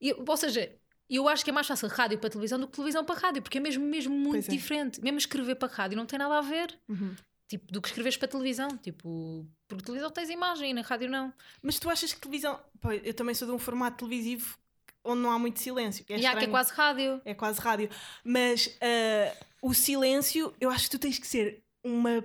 E, 0.00 0.12
ou 0.12 0.36
seja, 0.36 0.72
eu 1.08 1.28
acho 1.28 1.44
que 1.44 1.50
é 1.50 1.52
mais 1.52 1.66
fácil 1.66 1.88
rádio 1.88 2.18
para 2.18 2.30
televisão 2.30 2.58
do 2.58 2.66
que 2.66 2.72
televisão 2.72 3.04
para 3.04 3.20
rádio, 3.20 3.42
porque 3.42 3.58
é 3.58 3.60
mesmo, 3.60 3.84
mesmo 3.84 4.14
muito 4.14 4.48
é. 4.48 4.50
diferente. 4.50 5.00
Mesmo 5.02 5.18
escrever 5.18 5.56
para 5.56 5.72
rádio 5.72 5.96
não 5.96 6.06
tem 6.06 6.18
nada 6.18 6.38
a 6.38 6.40
ver 6.40 6.74
Uhum. 6.88 7.14
Tipo, 7.58 7.72
do 7.72 7.80
que 7.80 7.88
escreves 7.88 8.16
para 8.16 8.28
televisão. 8.28 8.68
Tipo, 8.78 9.46
porque 9.68 9.84
televisão 9.84 10.10
tens 10.10 10.28
imagem 10.30 10.70
e 10.70 10.74
na 10.74 10.82
rádio 10.82 11.08
não. 11.08 11.32
Mas 11.62 11.78
tu 11.78 11.88
achas 11.88 12.12
que 12.12 12.20
televisão. 12.20 12.58
Pô, 12.80 12.90
eu 12.92 13.14
também 13.14 13.34
sou 13.34 13.46
de 13.46 13.54
um 13.54 13.58
formato 13.58 13.98
televisivo 13.98 14.58
onde 15.04 15.20
não 15.20 15.30
há 15.30 15.38
muito 15.38 15.60
silêncio. 15.60 16.04
É, 16.08 16.18
e 16.18 16.26
há 16.26 16.34
que 16.36 16.44
é 16.44 16.48
quase 16.48 16.72
rádio. 16.72 17.20
É 17.24 17.34
quase 17.34 17.60
rádio. 17.60 17.88
Mas 18.24 18.76
ah, 18.80 19.36
o 19.62 19.72
silêncio, 19.74 20.52
eu 20.60 20.70
acho 20.70 20.84
que 20.84 20.90
tu 20.90 20.98
tens 20.98 21.18
que 21.18 21.26
ser 21.26 21.62
uma, 21.84 22.24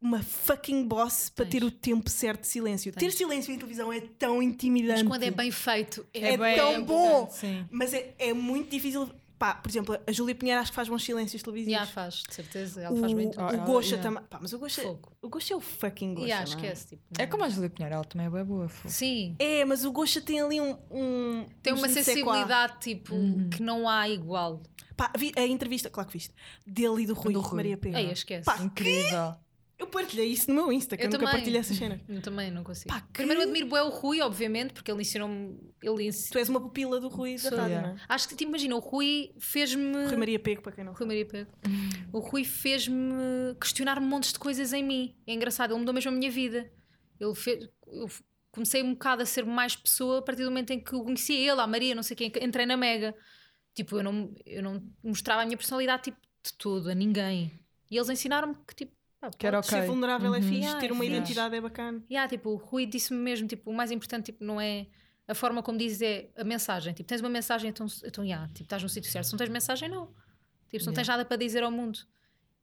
uma 0.00 0.22
fucking 0.22 0.86
boss 0.86 1.30
para 1.30 1.46
Tens. 1.46 1.60
ter 1.60 1.64
o 1.66 1.70
tempo 1.70 2.08
certo 2.10 2.42
de 2.42 2.48
silêncio. 2.48 2.92
Ter 2.92 3.00
Tens. 3.00 3.14
silêncio 3.14 3.52
em 3.52 3.56
televisão 3.56 3.92
é 3.92 4.00
tão 4.00 4.42
intimidante. 4.42 5.02
Mas 5.02 5.08
quando 5.08 5.22
é 5.22 5.30
bem 5.30 5.50
feito, 5.50 6.06
é, 6.12 6.34
É 6.34 6.36
bem 6.36 6.56
tão 6.56 6.72
importante. 6.72 6.86
bom. 6.86 7.30
Sim. 7.30 7.66
Mas 7.70 7.94
é, 7.94 8.14
é 8.18 8.32
muito 8.34 8.70
difícil. 8.70 9.10
Pá, 9.40 9.54
por 9.54 9.70
exemplo, 9.70 9.98
a 10.06 10.12
Júlia 10.12 10.34
Pinheiro 10.34 10.60
acho 10.60 10.70
que 10.70 10.76
faz 10.76 10.86
bons 10.86 11.02
silêncios 11.02 11.42
televisivos. 11.42 11.80
Já 11.80 11.86
faz, 11.86 12.22
de 12.28 12.34
certeza. 12.34 12.82
Ela 12.82 12.94
o, 12.94 13.00
faz. 13.00 13.12
Ah, 13.38 13.46
o 13.46 13.54
ela- 13.54 13.64
Gosha 13.64 13.96
yeah. 13.96 14.02
também. 14.02 14.22
Pá, 14.28 14.38
mas 14.38 14.52
o 14.52 14.58
Gosha, 14.58 14.82
Fogo. 14.82 15.12
o 15.22 15.28
Gosha 15.30 15.54
é 15.54 15.56
o 15.56 15.60
fucking 15.60 16.12
Gosha. 16.12 16.26
E 16.28 16.32
ah, 16.32 16.36
não 16.36 16.42
é? 16.42 16.44
esquece. 16.44 16.86
Tipo, 16.88 17.02
É 17.18 17.26
como 17.26 17.44
a 17.44 17.48
Julia 17.48 17.70
Pinheiro, 17.70 17.94
ela 17.94 18.04
também 18.04 18.26
é 18.26 18.44
boa. 18.44 18.68
fogo. 18.68 18.92
Sim. 18.92 19.34
É, 19.38 19.64
mas 19.64 19.82
o 19.86 19.90
Gosha 19.92 20.20
tem 20.20 20.42
ali 20.42 20.60
um. 20.60 20.76
um 20.90 21.46
Tem 21.62 21.72
um 21.72 21.78
uma 21.78 21.88
sensibilidade 21.88 22.74
tipo 22.80 23.14
Uhum. 23.14 23.48
que 23.48 23.62
não 23.62 23.88
há 23.88 24.06
igual. 24.10 24.62
Pá, 24.94 25.10
vi 25.16 25.32
a 25.34 25.46
entrevista, 25.46 25.88
claro 25.88 26.06
que 26.10 26.18
viste, 26.18 26.34
dele 26.66 27.04
e 27.04 27.06
do 27.06 27.14
Rui, 27.14 27.32
Do 27.32 27.40
Rui. 27.40 27.56
Maria 27.56 27.78
Pena. 27.78 27.98
Ei, 27.98 28.10
esquece. 28.12 28.44
Pá, 28.44 28.58
Incrível. 28.62 29.36
Eu 29.80 29.86
partilhei 29.86 30.26
isso 30.26 30.50
no 30.50 30.54
meu 30.54 30.70
Insta, 30.70 30.94
que 30.94 31.02
eu, 31.02 31.06
Eu 31.06 31.10
nunca 31.10 31.24
também. 31.24 31.32
partilho 31.32 31.58
essas 31.58 31.76
cenas. 31.76 32.00
Eu 32.06 32.20
também 32.20 32.50
não 32.50 32.62
consigo. 32.62 32.92
Pá, 32.92 33.00
que- 33.00 33.14
Primeiro 33.14 33.40
eu 33.40 33.44
admiro 33.44 33.66
bué 33.66 33.82
o 33.82 33.88
Rui, 33.88 34.20
obviamente, 34.20 34.74
porque 34.74 34.90
ele 34.92 35.00
ensinou-me. 35.00 35.58
Ele 35.82 36.04
ens... 36.04 36.28
Tu 36.28 36.36
és 36.36 36.48
uma 36.50 36.60
pupila 36.60 37.00
do 37.00 37.08
Rui 37.08 37.36
da 37.36 37.48
rádio, 37.48 37.66
yeah. 37.66 37.88
é? 37.88 37.96
Acho 38.06 38.28
que 38.28 38.36
te 38.36 38.44
imagina, 38.44 38.76
o 38.76 38.78
Rui 38.78 39.32
fez-me. 39.40 40.04
Rui 40.04 40.16
Maria 40.16 40.38
Pego, 40.38 40.60
para 40.60 40.72
quem 40.72 40.84
não 40.84 40.92
Rui 40.92 41.06
Maria 41.06 41.24
Pego. 41.24 41.50
O 42.12 42.18
Rui 42.18 42.44
fez-me 42.44 43.54
questionar 43.58 43.98
montes 44.00 44.34
de 44.34 44.38
coisas 44.38 44.74
em 44.74 44.84
mim. 44.84 45.16
É 45.26 45.32
engraçado, 45.32 45.70
ele 45.70 45.78
mudou 45.78 45.94
mesmo 45.94 46.10
a 46.10 46.14
minha 46.14 46.30
vida. 46.30 46.70
Ele 47.18 47.34
fez. 47.34 47.66
Eu 47.86 48.06
comecei 48.50 48.82
um 48.82 48.92
bocado 48.92 49.22
a 49.22 49.26
ser 49.26 49.46
mais 49.46 49.74
pessoa 49.74 50.18
a 50.18 50.22
partir 50.22 50.42
do 50.42 50.50
momento 50.50 50.72
em 50.72 50.80
que 50.80 50.92
eu 50.92 51.02
conhecia 51.02 51.38
ele, 51.38 51.60
a 51.60 51.66
Maria, 51.66 51.94
não 51.94 52.02
sei 52.02 52.16
quem, 52.16 52.30
que 52.30 52.44
entrei 52.44 52.66
na 52.66 52.76
Mega. 52.76 53.14
Tipo, 53.74 53.96
eu 53.96 54.02
não, 54.02 54.34
eu 54.44 54.62
não 54.62 54.82
mostrava 55.02 55.42
a 55.42 55.46
minha 55.46 55.56
personalidade 55.56 56.02
tipo, 56.04 56.18
de 56.44 56.52
tudo, 56.58 56.90
a 56.90 56.94
ninguém. 56.94 57.50
E 57.90 57.96
eles 57.96 58.08
ensinaram-me 58.10 58.54
que, 58.66 58.74
tipo, 58.74 58.92
pá, 59.20 59.30
Que 59.30 59.46
era 59.46 59.62
ser 59.62 59.86
vulnerável 59.86 60.34
é 60.34 60.38
Uhum. 60.38 60.42
fixe, 60.42 60.58
Yeah, 60.60 60.80
ter 60.80 60.90
é 60.90 60.92
uma 60.92 61.04
fixe. 61.04 61.16
identidade 61.16 61.54
é 61.56 61.60
bacana. 61.60 62.02
Yeah, 62.10 62.28
tipo, 62.28 62.50
o 62.50 62.56
Rui 62.56 62.86
disse-me 62.86 63.18
mesmo, 63.20 63.46
tipo, 63.46 63.70
o 63.70 63.74
mais 63.74 63.90
importante 63.90 64.26
tipo, 64.26 64.42
não 64.44 64.60
é 64.60 64.86
a 65.28 65.34
forma 65.34 65.62
como 65.62 65.78
dizes, 65.78 66.02
é 66.02 66.28
a 66.36 66.42
mensagem. 66.44 66.92
Tipo, 66.92 67.08
tens 67.08 67.20
uma 67.20 67.28
mensagem, 67.30 67.70
então, 67.70 67.86
então 68.04 68.24
yeah, 68.24 68.46
tipo, 68.48 68.62
estás 68.64 68.82
no 68.82 68.88
sítio 68.88 69.10
certo. 69.10 69.26
Se 69.26 69.32
não 69.32 69.38
tens 69.38 69.48
mensagem, 69.50 69.88
não. 69.88 70.06
Tipo, 70.70 70.80
se 70.80 70.86
não 70.86 70.94
tens 70.94 71.06
nada 71.08 71.24
para 71.24 71.36
dizer 71.36 71.62
ao 71.62 71.70
mundo. 71.70 71.98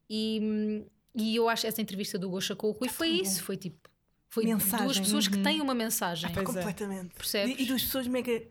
E, 0.10 0.84
e 1.16 1.36
eu 1.36 1.48
acho 1.50 1.62
que 1.62 1.68
essa 1.68 1.82
entrevista 1.82 2.18
do 2.18 2.30
Gosha 2.30 2.56
com 2.56 2.68
o 2.68 2.72
Rui 2.72 2.90
foi 2.90 3.10
isso. 3.10 3.44
Foi 3.44 3.56
tipo, 3.58 3.90
foi 4.30 4.46
Mensagem. 4.46 4.86
duas 4.86 5.00
pessoas 5.00 5.28
que 5.28 5.38
têm 5.42 5.62
uma 5.62 5.74
mensagem. 5.76 6.30
É. 6.30 6.44
Completamente. 6.44 7.14
Percebes? 7.16 7.58
E, 7.60 7.64
e 7.64 7.66
duas 7.66 7.84
pessoas 7.84 8.08
mega 8.08 8.42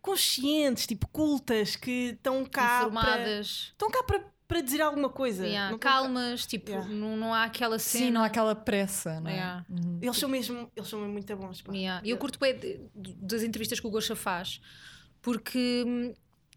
conscientes, 0.00 0.86
tipo 0.86 1.08
cultas, 1.08 1.76
que 1.76 2.10
estão 2.16 2.44
cá 2.44 2.60
para, 2.62 2.86
Informadas. 2.88 3.46
estão 3.72 3.90
cá 3.90 4.02
para, 4.04 4.24
para 4.48 4.62
dizer 4.62 4.80
alguma 4.80 5.10
coisa. 5.10 5.46
yeah, 5.46 5.70
Não 5.70 5.78
calmas, 5.78 6.46
tipo, 6.46 6.70
Yeah. 6.70 6.88
não, 6.92 7.16
não 7.16 7.34
há 7.34 7.44
aquela 7.44 7.78
cena. 7.78 8.04
Sim, 8.06 8.10
não 8.10 8.22
há 8.22 8.26
aquela 8.26 8.54
pressa, 8.54 9.20
não 9.20 9.30
é? 9.30 9.34
Yeah. 9.34 9.66
Uhum. 9.68 9.98
Eles 10.02 10.16
são 10.16 10.28
mesmo, 10.28 10.72
eles 10.74 10.88
são 10.88 10.98
mesmo 11.00 11.12
muito 11.12 11.36
bons. 11.36 11.60
pá. 11.62 11.72
E 11.74 12.10
eu 12.10 12.16
curto 12.16 12.38
bem 12.40 12.58
de- 12.58 12.80
de- 12.96 13.14
das 13.14 13.42
entrevistas 13.42 13.78
que 13.78 13.86
o 13.86 13.90
Gosha 13.90 14.16
faz, 14.16 14.60
porque 15.20 15.84
hum, 15.86 16.14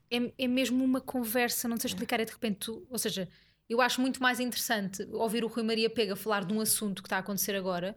é, 0.10 0.32
é 0.46 0.48
mesmo 0.48 0.84
uma 0.84 1.02
conversa, 1.02 1.68
não 1.68 1.78
sei 1.78 1.90
explicar, 1.90 2.20
é 2.22 2.26
de 2.26 2.32
repente, 2.32 2.60
tu- 2.60 2.88
ou 2.90 2.98
seja, 2.98 3.28
eu 3.70 3.82
acho 3.82 4.00
muito 4.02 4.22
mais 4.22 4.40
interessante 4.40 5.04
ouvir 5.12 5.44
o 5.44 5.48
Rui 5.48 5.64
Maria 5.64 5.90
Pega 5.90 6.16
falar 6.16 6.46
de 6.46 6.54
um 6.54 6.62
assunto 6.62 7.02
que 7.02 7.08
está 7.08 7.18
a 7.18 7.20
acontecer 7.20 7.56
agora 7.56 7.96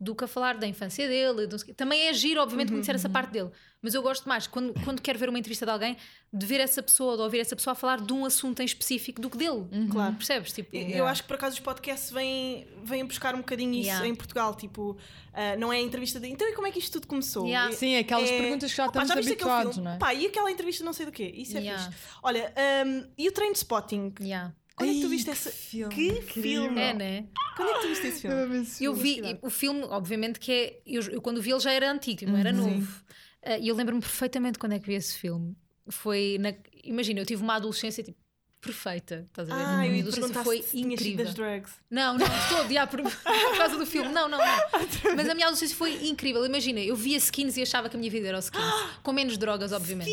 do 0.00 0.14
que 0.14 0.24
a 0.24 0.26
falar 0.26 0.58
da 0.58 0.66
infância 0.66 1.08
dele. 1.08 1.46
do- 1.46 1.74
Também 1.74 2.08
é 2.08 2.12
giro, 2.12 2.40
obviamente, 2.40 2.70
conhecer 2.70 2.94
essa 2.94 3.08
parte 3.08 3.30
dele, 3.30 3.50
mas 3.80 3.94
eu 3.94 4.02
gosto 4.02 4.28
mais, 4.28 4.46
quando, 4.46 4.74
quando 4.84 5.00
quero 5.00 5.18
ver 5.18 5.28
uma 5.28 5.38
entrevista 5.38 5.64
de 5.64 5.70
alguém, 5.72 5.96
de 6.32 6.44
ver 6.46 6.58
essa 6.60 6.82
pessoa, 6.82 7.16
de 7.16 7.22
ouvir 7.22 7.38
essa 7.38 7.54
pessoa 7.54 7.72
a 7.72 7.74
falar 7.74 8.00
de 8.00 8.12
um 8.12 8.24
assunto 8.24 8.60
em 8.60 8.64
específico 8.64 9.20
do 9.20 9.30
que 9.30 9.38
dele. 9.38 9.64
Claro. 9.90 10.14
Percebes? 10.16 10.52
Tipo, 10.52 10.74
Eu- 10.76 10.88
Eu 10.88 11.06
acho 11.06 11.22
que 11.22 11.28
por 11.28 11.34
acaso 11.36 11.54
os 11.54 11.60
podcasts 11.60 12.10
vêm, 12.10 12.66
vêm 12.82 13.04
buscar 13.04 13.34
um 13.34 13.38
bocadinho 13.38 13.72
isso 13.72 13.82
Yeah. 13.88 14.06
em 14.08 14.14
Portugal. 14.14 14.54
Tipo, 14.54 14.96
ah, 15.32 15.56
não 15.56 15.72
é 15.72 15.76
a 15.76 15.80
entrevista 15.80 16.18
de. 16.18 16.28
Então, 16.28 16.46
e 16.48 16.52
como 16.54 16.66
é 16.66 16.70
que 16.72 16.78
isto 16.80 16.92
tudo 16.92 17.06
começou? 17.06 17.46
Yeah. 17.46 17.72
Sim, 17.72 17.96
aquelas 17.96 18.28
é- 18.28 18.38
perguntas 18.40 18.70
que 18.72 18.76
já 18.76 18.86
Opa, 18.86 19.02
estamos 19.02 19.26
aquele 19.26 19.32
habituados, 19.42 19.76
não 19.78 19.92
é? 19.92 19.98
Pá, 19.98 20.12
e 20.12 20.26
aquela 20.26 20.50
entrevista 20.50 20.84
não 20.84 20.92
sei 20.92 21.06
do 21.06 21.12
quê? 21.12 21.32
Isso 21.36 21.56
é 21.56 21.60
Yeah. 21.60 21.82
fixe. 21.84 21.96
Olha, 22.22 22.52
ahm, 22.56 23.04
e 23.16 23.28
o 23.28 23.32
Train 23.32 23.52
Spotting? 23.52 24.12
yeah. 24.20 24.52
Quando 24.76 24.90
é 24.90 24.94
que 24.94 25.00
tu 25.02 25.08
viste 25.08 25.24
que 25.26 25.30
essa. 25.30 25.50
filme 25.50 25.94
que 25.94 26.08
incrível. 26.08 26.42
filme? 26.62 26.80
É, 26.80 26.92
né? 26.94 27.24
Quando 27.56 27.70
é 27.70 27.74
que 27.74 27.80
tu 27.82 27.88
viste 27.88 28.06
esse 28.08 28.20
filme? 28.22 28.36
Eu 28.80 28.94
vi 28.94 29.14
Velocidade. 29.16 29.38
o 29.42 29.50
filme, 29.50 29.82
obviamente 29.84 30.40
que 30.40 30.52
é. 30.52 30.80
Eu, 30.86 31.02
eu 31.10 31.22
quando 31.22 31.40
vi 31.40 31.50
ele 31.52 31.60
já 31.60 31.72
era 31.72 31.90
antigo, 31.90 32.26
não 32.30 32.36
era 32.38 32.50
Uhum. 32.52 32.56
novo. 32.78 33.04
Ah, 33.44 33.58
E 33.58 33.68
eu 33.68 33.74
lembro-me 33.76 34.00
perfeitamente 34.00 34.58
quando 34.58 34.72
é 34.72 34.78
que 34.78 34.86
vi 34.86 34.94
esse 34.94 35.16
filme. 35.18 35.56
Foi 35.88 36.36
na. 36.40 36.52
Imagina, 36.82 37.20
eu 37.20 37.26
tive 37.26 37.42
uma 37.42 37.54
adolescência 37.56 38.02
tipo, 38.02 38.18
perfeita. 38.60 39.26
Estás 39.28 39.48
a 39.50 39.54
ver? 39.54 39.62
Ah, 39.62 39.78
a 39.80 39.86
eu 39.86 39.92
minha 39.92 40.04
ia 40.04 40.10
perguntar 40.10 40.42
foi 40.42 40.62
se 40.62 40.80
incrível. 40.80 41.24
das 41.26 41.34
drugs. 41.34 41.72
Não, 41.90 42.16
não, 42.18 42.26
estou 42.26 42.78
a 42.78 42.86
por, 42.86 43.02
por 43.04 43.56
causa 43.58 43.76
do 43.76 43.86
filme. 43.86 44.08
Não, 44.10 44.26
não, 44.28 44.38
não. 44.38 44.46
Mas 45.14 45.28
a 45.28 45.34
minha 45.34 45.46
adolescência 45.46 45.76
foi 45.76 46.06
incrível. 46.08 46.44
Imagina, 46.46 46.80
eu 46.80 46.96
via 46.96 47.18
skins 47.18 47.56
e 47.58 47.62
achava 47.62 47.88
que 47.90 47.96
a 47.96 47.98
minha 47.98 48.10
vida 48.10 48.26
era 48.28 48.38
o 48.38 48.40
skins. 48.40 48.64
Com 49.04 49.12
menos 49.12 49.36
drogas, 49.38 49.70
obviamente. 49.72 50.10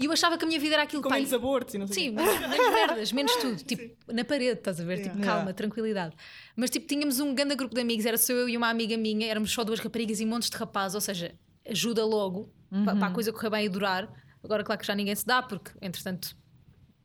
E 0.00 0.06
eu 0.06 0.12
achava 0.12 0.38
que 0.38 0.44
a 0.44 0.48
minha 0.48 0.58
vida 0.58 0.74
era 0.74 0.82
aquilo 0.84 1.02
Com 1.02 1.10
pá, 1.10 1.16
menos 1.16 1.32
abortos 1.32 1.74
e 1.74 1.78
não 1.78 1.86
sei 1.86 1.94
Sim, 2.04 2.08
o 2.10 2.16
quê. 2.16 2.22
menos, 2.24 2.40
menos 2.48 2.72
merdas, 2.72 3.12
menos 3.12 3.36
tudo. 3.42 3.56
Tipo, 3.62 4.12
na 4.12 4.24
parede, 4.24 4.58
estás 4.58 4.80
a 4.80 4.84
ver? 4.84 4.96
Tipo, 4.96 5.08
Yeah. 5.10 5.24
calma, 5.26 5.40
Yeah. 5.42 5.52
tranquilidade. 5.54 6.16
Mas, 6.56 6.70
tipo, 6.70 6.86
tínhamos 6.86 7.20
um 7.20 7.34
grande 7.34 7.54
grupo 7.54 7.74
de 7.74 7.80
amigos, 7.82 8.06
era 8.06 8.16
só 8.16 8.32
eu 8.32 8.48
e 8.48 8.56
uma 8.56 8.68
amiga 8.70 8.96
minha, 8.96 9.26
éramos 9.28 9.52
só 9.52 9.62
duas 9.62 9.78
raparigas 9.78 10.18
e 10.20 10.24
montes 10.26 10.48
de 10.48 10.56
rapazes, 10.56 10.94
ou 10.94 11.00
seja, 11.02 11.34
ajuda 11.68 12.04
logo 12.06 12.50
pa- 12.84 12.96
para, 12.96 13.06
a 13.08 13.10
coisa 13.10 13.30
correr 13.32 13.50
bem 13.50 13.66
e 13.66 13.68
durar. 13.68 14.08
Agora, 14.42 14.64
claro 14.64 14.80
que 14.80 14.86
já 14.86 14.94
ninguém 14.94 15.14
se 15.14 15.26
dá, 15.26 15.42
porque, 15.42 15.70
entretanto, 15.82 16.34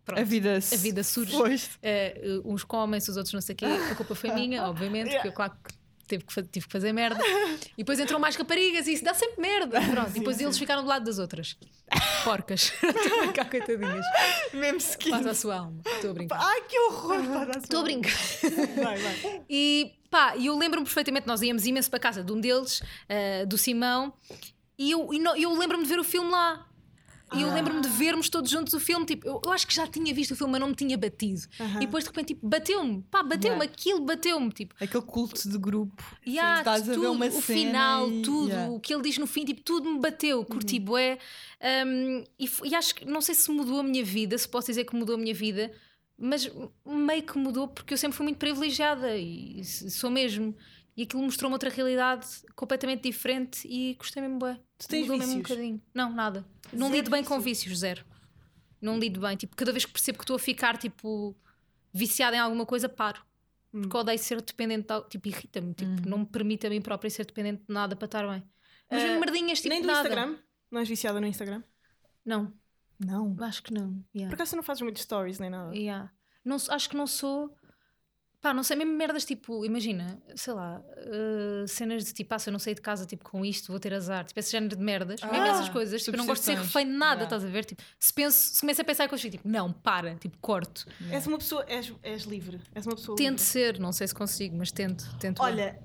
pronto, 0.05 0.21
A 0.21 0.23
vida, 0.23 0.57
a 0.57 0.75
vida 0.77 1.03
surge. 1.03 1.69
Eh, 1.83 2.39
uns 2.45 2.63
comem-se, 2.63 3.09
os 3.11 3.17
outros 3.17 3.33
não 3.33 3.41
sei 3.41 3.53
o 3.53 3.57
quê. 3.57 3.65
A 3.65 3.95
culpa 3.95 4.15
foi 4.15 4.31
minha, 4.33 4.63
obviamente, 4.69 5.11
porque 5.11 5.27
eu, 5.27 5.33
claro 5.33 5.51
que 5.61 5.75
teve 6.05 6.23
que 6.23 6.43
tive 6.43 6.65
que 6.65 6.71
fazer 6.71 6.91
merda. 6.93 7.19
E 7.77 7.83
depois 7.83 7.99
entram 7.99 8.19
mais 8.19 8.35
raparigas 8.35 8.87
e 8.87 8.93
isso 8.93 9.03
dá 9.03 9.13
sempre 9.13 9.41
merda. 9.41 9.81
Pronto, 9.81 10.11
e 10.11 10.19
depois 10.19 10.39
eles 10.39 10.57
ficaram 10.57 10.83
do 10.83 10.87
lado 10.87 11.05
das 11.05 11.19
outras. 11.19 11.57
Porcas. 12.23 12.73
Estou 12.81 13.19
a 13.19 13.21
brincar, 13.23 13.49
coitadinhas. 13.49 14.05
Mesmo 14.53 14.77
skin. 14.77 15.11
Passa 15.11 15.31
a 15.31 15.35
sua 15.35 15.55
alma. 15.57 15.81
Estou 15.85 16.11
a 16.11 16.13
brincar. 16.13 16.39
Ai, 16.41 16.61
que 16.61 16.79
horror! 16.79 17.49
Estou 17.57 17.79
a 17.79 17.83
brincar. 17.83 18.11
Vai, 18.83 18.97
vai. 18.97 19.41
E 19.49 19.93
pá, 20.09 20.35
eu 20.37 20.57
lembro-me 20.57 20.85
perfeitamente, 20.85 21.27
nós 21.27 21.41
íamos 21.41 21.65
imenso 21.65 21.89
para 21.89 21.99
casa 21.99 22.23
de 22.23 22.31
um 22.31 22.39
deles, 22.39 22.81
eh, 23.09 23.45
do 23.45 23.57
Simão, 23.57 24.13
e 24.77 24.91
eu, 24.91 25.09
e 25.13 25.43
eu 25.43 25.57
lembro-me 25.57 25.83
de 25.83 25.89
ver 25.89 25.99
o 25.99 26.03
filme 26.03 26.31
lá. 26.31 26.65
E 27.33 27.41
eu 27.41 27.51
lembro-me 27.53 27.81
de 27.81 27.87
vermos 27.89 28.29
todos 28.29 28.51
juntos 28.51 28.73
o 28.73 28.79
filme. 28.79 29.05
Tipo, 29.05 29.27
eu, 29.27 29.41
eu 29.43 29.51
acho 29.51 29.65
que 29.65 29.73
já 29.73 29.87
tinha 29.87 30.13
visto 30.13 30.31
o 30.31 30.35
filme, 30.35 30.51
mas 30.51 30.61
não 30.61 30.67
me 30.69 30.75
tinha 30.75 30.97
batido. 30.97 31.41
E 31.77 31.79
depois 31.79 32.03
de 32.03 32.09
repente, 32.11 32.27
tipo, 32.35 32.47
bateu-me. 32.47 33.01
Pá, 33.09 33.23
bateu-me, 33.23 33.55
Yeah. 33.57 33.63
aquilo 33.73 33.99
bateu-me. 34.01 34.51
Tipo, 34.51 34.75
Aquele 34.79 35.03
culto 35.03 35.49
de 35.49 35.57
grupo. 35.57 36.03
e 36.25 36.37
há 36.37 36.59
estás 36.59 36.83
a 36.83 36.85
ver 36.85 36.93
tudo, 36.95 37.11
uma 37.11 37.25
o 37.25 37.31
cena 37.31 37.41
final, 37.41 38.11
e- 38.11 38.21
tudo, 38.21 38.49
yeah. 38.49 38.71
o 38.71 38.79
que 38.79 38.93
ele 38.93 39.01
diz 39.03 39.17
no 39.17 39.25
fim, 39.27 39.43
tipo, 39.45 39.61
tudo 39.63 39.89
me 39.91 39.99
bateu, 39.99 40.45
curti 40.45 40.79
bué. 40.79 41.17
Um, 41.87 42.23
e, 42.39 42.49
e 42.65 42.75
acho 42.75 42.93
que, 42.95 43.05
não 43.05 43.21
sei 43.21 43.33
se 43.33 43.49
mudou 43.49 43.79
a 43.79 43.83
minha 43.83 44.03
vida, 44.03 44.37
se 44.37 44.47
posso 44.47 44.67
dizer 44.67 44.83
que 44.85 44.95
mudou 44.95 45.15
a 45.15 45.17
minha 45.17 45.33
vida, 45.33 45.71
mas 46.17 46.49
meio 46.85 47.23
que 47.23 47.37
mudou 47.37 47.67
porque 47.67 47.93
eu 47.93 47.97
sempre 47.97 48.15
fui 48.15 48.23
muito 48.25 48.37
privilegiada 48.37 49.17
e 49.17 49.63
sou 49.65 50.09
mesmo. 50.09 50.55
E 50.97 51.03
aquilo 51.03 51.21
mostrou-me 51.23 51.53
outra 51.53 51.69
realidade 51.69 52.25
completamente 52.55 53.03
diferente 53.03 53.67
e 53.67 53.95
gostei 53.95 54.21
mesmo 54.21 54.39
bem. 54.39 54.59
Tu 54.77 54.87
tens 54.87 55.01
Mudou 55.01 55.17
mesmo 55.17 55.33
um 55.33 55.37
vícios? 55.37 55.49
bocadinho. 55.57 55.81
Não, 55.93 56.11
nada. 56.13 56.45
Não 56.71 56.87
Zero 56.87 56.93
lido 56.95 57.11
bem 57.11 57.23
com 57.23 57.39
vícios? 57.39 57.63
vícios, 57.65 57.79
zero. 57.79 58.05
Não 58.81 58.97
lido 58.97 59.19
bem. 59.19 59.35
Tipo, 59.35 59.55
cada 59.55 59.71
vez 59.71 59.83
que 59.85 59.91
percebo 59.91 60.17
que 60.17 60.23
estou 60.23 60.35
a 60.37 60.39
ficar 60.39 60.77
tipo 60.77 61.35
viciada 61.93 62.35
em 62.37 62.39
alguma 62.39 62.65
coisa, 62.65 62.87
paro. 62.87 63.21
Hum. 63.73 63.81
Porque 63.81 63.97
odeio 63.97 64.19
ser 64.19 64.41
dependente 64.41 64.87
de. 64.87 65.01
Tipo, 65.09 65.27
irrita-me. 65.27 65.73
Tipo, 65.73 66.07
não 66.07 66.19
me 66.19 66.25
permite 66.25 66.65
a 66.65 66.69
mim 66.69 66.79
própria 66.81 67.09
ser 67.09 67.25
dependente 67.25 67.63
de 67.67 67.73
nada 67.73 67.95
para 67.95 68.05
estar 68.05 68.27
bem. 68.29 68.43
Mas 68.89 69.03
mesmo 69.03 69.19
merdinhas, 69.19 69.57
tipo, 69.59 69.69
Nem 69.69 69.81
do 69.81 69.87
nada. 69.87 70.07
Instagram? 70.07 70.37
Não 70.71 70.79
és 70.79 70.87
viciada 70.87 71.19
no 71.19 71.27
Instagram? 71.27 71.61
Não, 72.23 72.53
Não. 72.99 73.35
acho 73.41 73.61
que 73.63 73.73
não. 73.73 74.03
Yeah. 74.15 74.29
Por 74.29 74.35
acaso 74.35 74.55
não 74.55 74.63
fazes 74.63 74.81
muitos 74.81 75.01
stories 75.01 75.39
nem 75.39 75.49
nada? 75.49 75.75
Yeah. 75.75 76.11
Não, 76.43 76.55
acho 76.69 76.89
que 76.89 76.95
não 76.95 77.05
sou. 77.07 77.53
Pá, 78.45 78.53
não 78.53 78.61
sei, 78.61 78.77
mesmo 78.77 78.93
merdas 78.95 79.25
tipo, 79.25 79.65
imagina, 79.65 80.21
sei 80.35 80.53
lá, 80.53 80.79
uh, 80.79 81.67
cenas 81.67 82.05
de 82.05 82.13
tipo, 82.13 82.31
ah, 82.31 82.37
se 82.37 82.47
eu 82.47 82.51
não 82.51 82.59
sair 82.59 82.75
de 82.75 82.81
casa 82.81 83.03
tipo, 83.03 83.23
com 83.27 83.43
isto, 83.43 83.71
vou 83.71 83.79
ter 83.79 83.91
azar, 83.91 84.23
tipo, 84.23 84.39
esse 84.39 84.51
género 84.51 84.75
de 84.75 84.83
merdas, 84.83 85.19
mesmo 85.19 85.35
Ah, 85.35 85.47
essas 85.47 85.67
coisas, 85.69 86.03
tipo, 86.03 86.15
eu 86.15 86.19
não 86.19 86.27
gosto 86.27 86.41
de 86.43 86.45
ser 86.45 86.57
refém 86.59 86.85
de 86.85 86.91
nada, 86.91 87.21
Yeah. 87.21 87.23
estás 87.23 87.43
a 87.43 87.47
ver? 87.47 87.65
Tipo, 87.65 87.81
se 87.99 88.13
penso, 88.13 88.37
se 88.53 88.61
começo 88.61 88.79
a 88.81 88.83
pensar 88.85 89.09
coisas, 89.09 89.31
tipo, 89.31 89.47
não, 89.49 89.73
para, 89.73 90.13
tipo, 90.17 90.37
corto. 90.37 90.85
És 91.09 91.25
uma 91.25 91.39
pessoa, 91.39 91.65
és, 91.67 91.91
és 92.03 92.21
livre. 92.25 92.61
És 92.75 92.85
uma 92.85 92.93
pessoa 92.95 93.17
Tento 93.17 93.39
livre. 93.39 93.43
ser, 93.45 93.79
não 93.79 93.91
sei 93.91 94.07
se 94.07 94.13
consigo, 94.13 94.55
mas 94.55 94.71
tento, 94.71 95.03
tento. 95.17 95.41
Olha, 95.41 95.79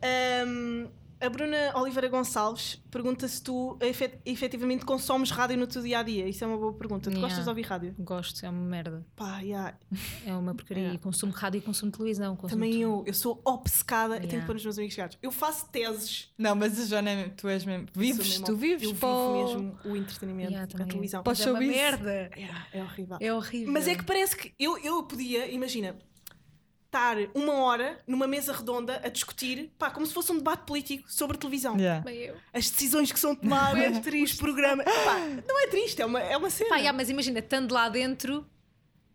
hum, 0.46 0.86
a 1.20 1.28
Bruna 1.28 1.72
Oliveira 1.76 2.08
Gonçalves 2.08 2.82
pergunta 2.90 3.28
se 3.28 3.42
tu 3.42 3.76
efet- 3.80 4.18
efetivamente 4.24 4.84
consomes 4.84 5.30
rádio 5.30 5.56
no 5.56 5.66
teu 5.66 5.82
dia 5.82 5.98
a 5.98 6.02
dia. 6.02 6.26
Isso 6.28 6.42
é 6.42 6.46
uma 6.46 6.56
boa 6.56 6.72
pergunta. 6.72 7.10
Tu 7.10 7.14
Yeah. 7.14 7.28
gostas 7.28 7.44
de 7.44 7.48
ouvir 7.50 7.62
rádio? 7.62 7.94
gosto, 7.98 8.44
é 8.44 8.48
uma 8.48 8.60
merda, 8.68 9.06
Pá, 9.14 9.40
yeah. 9.40 9.76
é 10.26 10.34
uma 10.34 10.54
porcaria. 10.54 10.82
Yeah. 10.84 11.00
Consumo 11.02 11.32
rádio 11.32 11.58
e 11.58 11.60
consumo 11.60 11.92
televisão. 11.92 12.34
Consumo 12.36 12.50
também 12.60 12.72
tudo. 12.72 12.82
eu. 12.82 13.04
Eu 13.06 13.14
sou 13.14 13.40
obcecada. 13.44 14.14
Eu 14.16 14.20
tenho 14.20 14.30
Yeah. 14.30 14.40
que 14.42 14.46
pôr 14.46 14.54
nos 14.54 14.64
meus 14.64 14.78
amigos 14.78 14.94
chegados. 14.94 15.18
Eu 15.22 15.30
faço 15.30 15.68
teses. 15.70 16.32
Não, 16.38 16.54
mas 16.56 16.80
a 16.80 16.84
Joana, 16.86 17.10
é- 17.10 17.28
tu 17.28 17.48
és 17.48 17.64
mesmo. 17.64 17.86
Vives, 17.94 18.28
mesmo- 18.28 18.46
tu 18.46 18.56
vives 18.56 18.82
Eu 18.88 18.94
para 18.94 19.08
vivo 19.08 19.20
o- 19.30 19.44
mesmo 19.46 19.78
o 19.84 19.96
entretenimento, 19.96 20.50
Yeah, 20.52 20.72
a 20.82 20.86
televisão. 20.86 21.22
Mas 21.26 21.40
é 21.40 21.50
uma 21.50 21.60
merda. 21.60 22.30
Yeah, 22.36 22.66
é 22.72 22.82
horrível. 22.82 23.16
É 23.20 23.32
horrível. 23.34 23.72
Mas 23.72 23.86
é 23.86 23.94
que 23.94 24.04
parece 24.04 24.36
que 24.36 24.52
eu, 24.58 24.78
eu 24.78 25.02
podia, 25.04 25.50
imagina, 25.50 25.96
estar 26.90 27.16
uma 27.34 27.54
hora 27.54 27.98
numa 28.06 28.26
mesa 28.26 28.52
redonda 28.52 29.00
a 29.04 29.08
discutir, 29.08 29.70
pá, 29.78 29.90
como 29.90 30.04
se 30.04 30.12
fosse 30.12 30.32
um 30.32 30.38
debate 30.38 30.64
político 30.66 31.10
sobre 31.10 31.38
televisão. 31.38 31.76
Yeah. 31.78 32.04
As 32.52 32.68
decisões 32.68 33.12
que 33.12 33.18
são 33.18 33.34
tomadas, 33.34 33.98
os 34.22 34.34
programas. 34.34 34.84
Pá, 34.84 35.18
não 35.48 35.62
é 35.62 35.68
triste, 35.68 36.02
é 36.02 36.06
uma, 36.06 36.20
é 36.20 36.36
uma 36.36 36.50
cena. 36.50 36.68
Pá, 36.70 36.76
yeah, 36.76 36.92
mas 36.96 37.08
imagina, 37.08 37.38
estando 37.38 37.72
lá 37.72 37.88
dentro, 37.88 38.44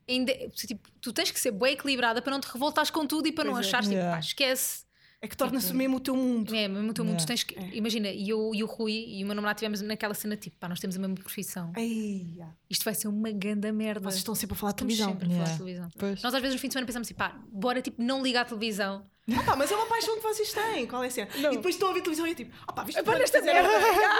ainda, 0.07 0.33
tipo, 0.55 0.89
tu 1.01 1.11
tens 1.11 1.31
que 1.31 1.39
ser 1.39 1.51
bem 1.51 1.73
equilibrada 1.73 2.21
para 2.21 2.31
não 2.31 2.39
te 2.39 2.47
revoltares 2.51 2.89
com 2.89 3.05
tudo 3.05 3.27
e 3.27 3.31
para 3.33 3.43
não 3.43 3.53
Pois 3.53 3.65
é. 3.65 3.69
achares, 3.69 3.87
tipo, 3.87 3.97
Yeah. 3.99 4.15
pá, 4.15 4.19
esquece. 4.21 4.84
É 5.25 5.27
que 5.27 5.35
torna-se 5.35 5.65
Tipo, 5.67 5.77
mesmo 5.77 5.97
o 5.97 5.99
teu 5.99 6.15
mundo. 6.15 6.53
É, 6.55 6.67
mesmo 6.67 6.91
o 6.91 6.93
teu 6.93 7.03
mundo, 7.03 7.15
Yeah. 7.15 7.27
tens 7.27 7.43
que. 7.43 7.57
É. 7.57 7.69
Imagina, 7.75 8.09
e 8.09 8.29
eu 8.29 8.51
e 8.53 8.63
o 8.63 8.67
Rui 8.67 8.93
e 8.93 9.23
o 9.23 9.25
meu 9.25 9.35
namorado 9.35 9.57
tivemos 9.57 9.81
naquela 9.81 10.13
cena, 10.13 10.35
tipo, 10.37 10.55
pá, 10.59 10.69
nós 10.69 10.79
temos 10.79 10.95
a 10.95 10.99
mesma 10.99 11.15
profissão. 11.15 11.73
Yeah. 11.75 12.53
Isto 12.69 12.85
vai 12.85 12.93
ser 12.93 13.07
uma 13.07 13.31
ganda 13.31 13.71
merda. 13.73 14.01
Vocês 14.01 14.17
estão 14.19 14.35
sempre 14.35 14.55
a 14.55 14.57
falar 14.57 14.71
de 14.73 14.77
televisão. 14.77 15.09
sempre 15.09 15.25
a 15.25 15.29
falar 15.29 15.43
de 15.43 15.49
Yeah. 15.49 15.57
televisão. 15.63 15.89
Pois. 15.97 16.21
Nós 16.21 16.33
às 16.33 16.41
vezes 16.41 16.55
no 16.55 16.61
fim 16.61 16.67
de 16.67 16.73
semana 16.73 16.85
pensamos 16.85 17.07
assim, 17.07 17.15
pá, 17.15 17.35
bora 17.51 17.81
tipo 17.81 18.01
não 18.01 18.21
ligar 18.21 18.41
a 18.41 18.45
televisão. 18.45 19.03
Ah, 19.35 19.41
pá, 19.41 19.55
mas 19.55 19.71
é 19.71 19.75
uma 19.75 19.87
paixão 19.87 20.15
que 20.17 20.21
vocês 20.21 20.53
têm. 20.53 20.85
Qual 20.85 21.03
é 21.03 21.07
a 21.07 21.09
cena? 21.09 21.27
Não. 21.37 21.51
E 21.51 21.55
depois 21.55 21.73
estão 21.73 21.89
a 21.89 21.93
ver 21.93 22.01
televisão 22.01 22.27
e 22.27 22.31
é 22.31 22.35
tipo, 22.35 22.55
ah 22.67 22.71
pá, 22.71 22.83
viste 22.83 23.01
Para 23.01 23.23
esta 23.23 23.41
merda. 23.41 23.67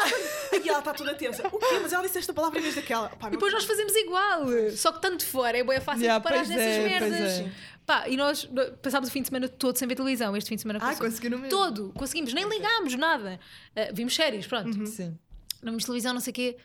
E 0.64 0.68
ela 0.68 0.80
está 0.80 0.94
toda 0.96 1.14
tensa. 1.14 1.48
O 1.48 1.60
quê? 1.60 1.80
Mas 1.80 1.94
ela 1.94 2.02
disse 2.02 2.18
esta 2.18 2.34
palavra 2.34 2.58
em 2.58 2.64
vez 2.64 2.74
daquela. 2.74 3.10
Pá, 3.10 3.28
E 3.28 3.32
depois 3.32 3.54
nós 3.54 3.66
fazemos 3.66 3.94
igual. 3.96 4.46
Só 4.76 4.92
que 4.92 5.00
tanto 5.02 5.24
fora 5.24 5.60
é 5.60 5.64
bem 5.64 5.80
fácil 5.80 6.02
Yeah, 6.06 6.20
parar 6.24 6.40
nessas 6.40 6.58
é, 6.58 7.00
pois 7.00 7.12
merdas. 7.12 7.52
Pá, 7.86 8.08
e 8.10 8.18
nós 8.18 8.50
passámos 8.82 9.10
o 9.10 9.12
fim 9.12 9.22
de 9.22 9.28
semana 9.28 9.48
todo 9.48 9.78
sem 9.78 9.88
ver 9.88 9.96
televisão. 9.96 10.36
Este 10.36 10.50
fim 10.50 10.56
de 10.56 10.62
semana 10.64 10.80
Ah, 10.82 10.96
conseguiram 10.96 11.38
mesmo. 11.38 11.50
Todo, 11.56 11.92
conseguimos, 11.96 12.34
nem 12.34 12.48
ligámos 12.50 12.96
nada. 12.96 13.40
Ah, 13.76 13.90
vimos 13.94 14.16
séries, 14.16 14.48
pronto. 14.48 14.76
Uhum. 14.78 14.86
Sim. 14.86 15.18
Não 15.62 15.72
vimos 15.72 15.86
televisão, 15.86 16.14
não 16.14 16.20
sei 16.22 16.32
o 16.32 16.34
quê. 16.34 16.58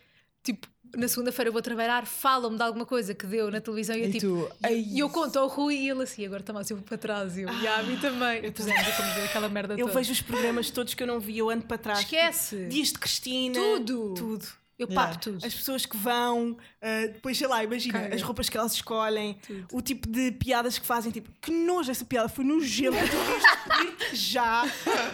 Tipo, 0.42 0.66
na 0.96 1.06
segunda-feira 1.06 1.50
eu 1.50 1.52
vou 1.52 1.60
trabalhar, 1.60 2.06
falam-me 2.06 2.56
de 2.56 2.62
alguma 2.62 2.86
coisa 2.86 3.14
que 3.14 3.26
deu 3.26 3.50
na 3.50 3.60
televisão 3.60 3.94
e 3.94 4.00
eu 4.00 4.08
E 4.08 4.12
tipo. 4.12 4.26
tu, 4.26 4.50
e- 4.66 4.72
"Ei, 4.72 4.82
E 4.92 4.98
eu 4.98 5.10
conto 5.10 5.38
ao 5.38 5.46
Rui 5.48 5.74
e 5.76 5.90
ele 5.90 6.02
assim, 6.02 6.24
agora 6.24 6.40
está 6.40 6.52
mais 6.54 6.70
eu 6.70 6.76
vou 6.78 6.84
para 6.86 6.96
trás. 6.96 7.36
E 7.36 7.42
eu, 7.42 7.48
e 7.52 7.66
a 7.68 7.82
mim 7.82 7.98
também. 7.98 8.42
Eu 8.42 8.50
ver 8.52 9.24
aquela 9.24 9.48
merda 9.50 9.74
Eu 9.74 9.86
toda. 9.86 9.98
vejo 9.98 10.12
os 10.12 10.22
programas 10.22 10.70
todos 10.70 10.94
que 10.94 11.02
eu 11.02 11.06
não 11.06 11.20
vi, 11.20 11.36
eu 11.36 11.50
ando 11.50 11.66
para 11.66 11.76
trás. 11.76 12.00
Esquece. 12.00 12.66
Dias 12.66 12.88
de 12.88 12.98
Cristina. 12.98 13.54
Tudo. 13.54 14.14
Tudo. 14.14 14.46
Eu 14.80 14.86
Yeah. 14.88 15.08
papo 15.12 15.20
tudo. 15.22 15.44
As 15.44 15.54
pessoas 15.54 15.84
que 15.84 15.96
vão, 15.96 16.56
ah, 16.80 17.06
depois 17.12 17.36
sei 17.36 17.46
lá, 17.46 17.62
imagina, 17.62 18.00
Caga. 18.00 18.14
as 18.14 18.22
roupas 18.22 18.48
que 18.48 18.56
elas 18.56 18.72
escolhem, 18.72 19.34
Tudo. 19.46 19.66
o 19.74 19.82
tipo 19.82 20.08
de 20.08 20.32
piadas 20.32 20.78
que 20.78 20.86
fazem, 20.86 21.12
tipo, 21.12 21.30
que 21.40 21.50
nojo 21.52 21.90
essa 21.90 22.04
piada, 22.04 22.28
foi 22.30 22.44
nojento, 22.46 22.96
despedir-te 22.96 24.16
já. 24.16 24.62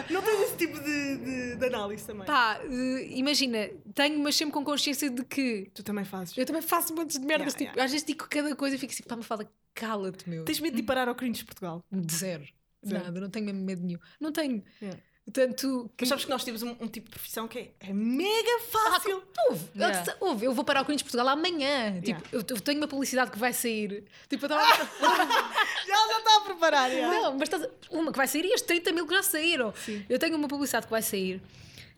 Não 0.09 0.23
tens 0.23 0.41
esse 0.43 0.57
tipo 0.57 0.79
de, 0.79 1.17
de- 1.17 1.57
de 1.57 1.67
análise 1.67 2.05
também. 2.07 2.27
Pá, 2.27 2.61
eh, 2.63 3.07
imagina, 3.11 3.69
tenho, 3.95 4.19
mas 4.21 4.37
sempre 4.37 4.53
com 4.55 4.65
consciência 4.65 5.11
de 5.11 5.25
que 5.25 5.69
Tu 5.75 5.83
também 5.83 6.05
fazes. 6.05 6.37
eu 6.39 6.47
também 6.47 6.63
faço 6.63 6.95
montes 6.95 7.19
de 7.19 7.27
merdas. 7.27 7.55
Yeah, 7.55 7.59
tipo, 7.59 7.71
yeah. 7.73 7.85
Às 7.85 7.91
vezes 7.91 8.07
digo 8.07 8.27
cada 8.29 8.55
coisa 8.55 8.77
e 8.77 8.79
fico 8.79 8.93
assim, 8.93 9.03
pá, 9.03 9.17
me 9.17 9.23
fala, 9.25 9.51
cala-te, 9.75 10.29
meu. 10.31 10.45
Tens 10.45 10.61
medo 10.61 10.75
de 10.77 10.83
ir 10.83 10.85
parar 10.85 11.09
ao 11.09 11.15
Cringe 11.15 11.41
de 11.41 11.45
Portugal. 11.45 11.83
De 11.91 12.15
zero. 12.15 12.47
Zero. 12.87 13.03
Nada, 13.05 13.21
não 13.21 13.29
tenho 13.29 13.47
mesmo 13.47 13.65
medo 13.65 13.83
nenhum. 13.85 13.99
Não 14.21 14.31
tenho. 14.31 14.63
Yeah. 14.81 15.01
Tanto 15.33 15.91
que. 15.97 16.03
Mas 16.05 16.09
sabes 16.09 16.25
que 16.25 16.31
nós 16.31 16.45
temos 16.45 16.63
um, 16.63 16.71
um 16.81 16.87
tipo 16.87 17.07
de 17.07 17.11
profissão 17.11 17.49
que 17.49 17.59
é, 17.59 17.71
é 17.81 17.93
mega 17.93 18.61
fácil. 18.71 19.23
Ouve, 19.49 19.65
eu, 19.75 19.81
Yeah. 19.81 20.03
te- 20.13 20.17
ouve, 20.21 20.45
eu 20.47 20.55
vou 20.55 20.65
para 20.65 20.81
o 20.81 20.85
Corinthians 20.85 21.03
Portugal 21.03 21.29
amanhã. 21.29 22.01
Yeah. 22.01 22.01
Tipo, 22.01 22.23
eu, 22.31 22.45
eu 22.49 22.61
tenho 22.61 22.79
uma 22.79 22.87
publicidade 22.87 23.33
que 23.33 23.39
vai 23.39 23.53
sair. 23.53 24.05
Tipo, 24.29 24.47
eu 24.47 24.57
estava. 24.57 24.89
Já 25.87 25.95
já 25.95 26.19
está 26.19 26.37
a 26.37 26.41
preparar. 26.43 26.91
Não, 26.91 27.33
mas 27.33 27.43
estás 27.49 27.69
uma 27.91 28.11
que 28.13 28.17
vai 28.17 28.29
sair 28.29 28.45
e 28.45 28.53
as 28.55 28.61
30 28.63 28.93
mil 28.93 29.07
que 29.07 29.15
já 29.15 29.23
saíram. 29.23 29.73
Sim. 29.85 30.05
Eu 30.09 30.19
tenho 30.19 30.37
uma 30.37 30.47
publicidade 30.49 30.87
que 30.87 30.91
vai 30.91 31.03
sair 31.03 31.43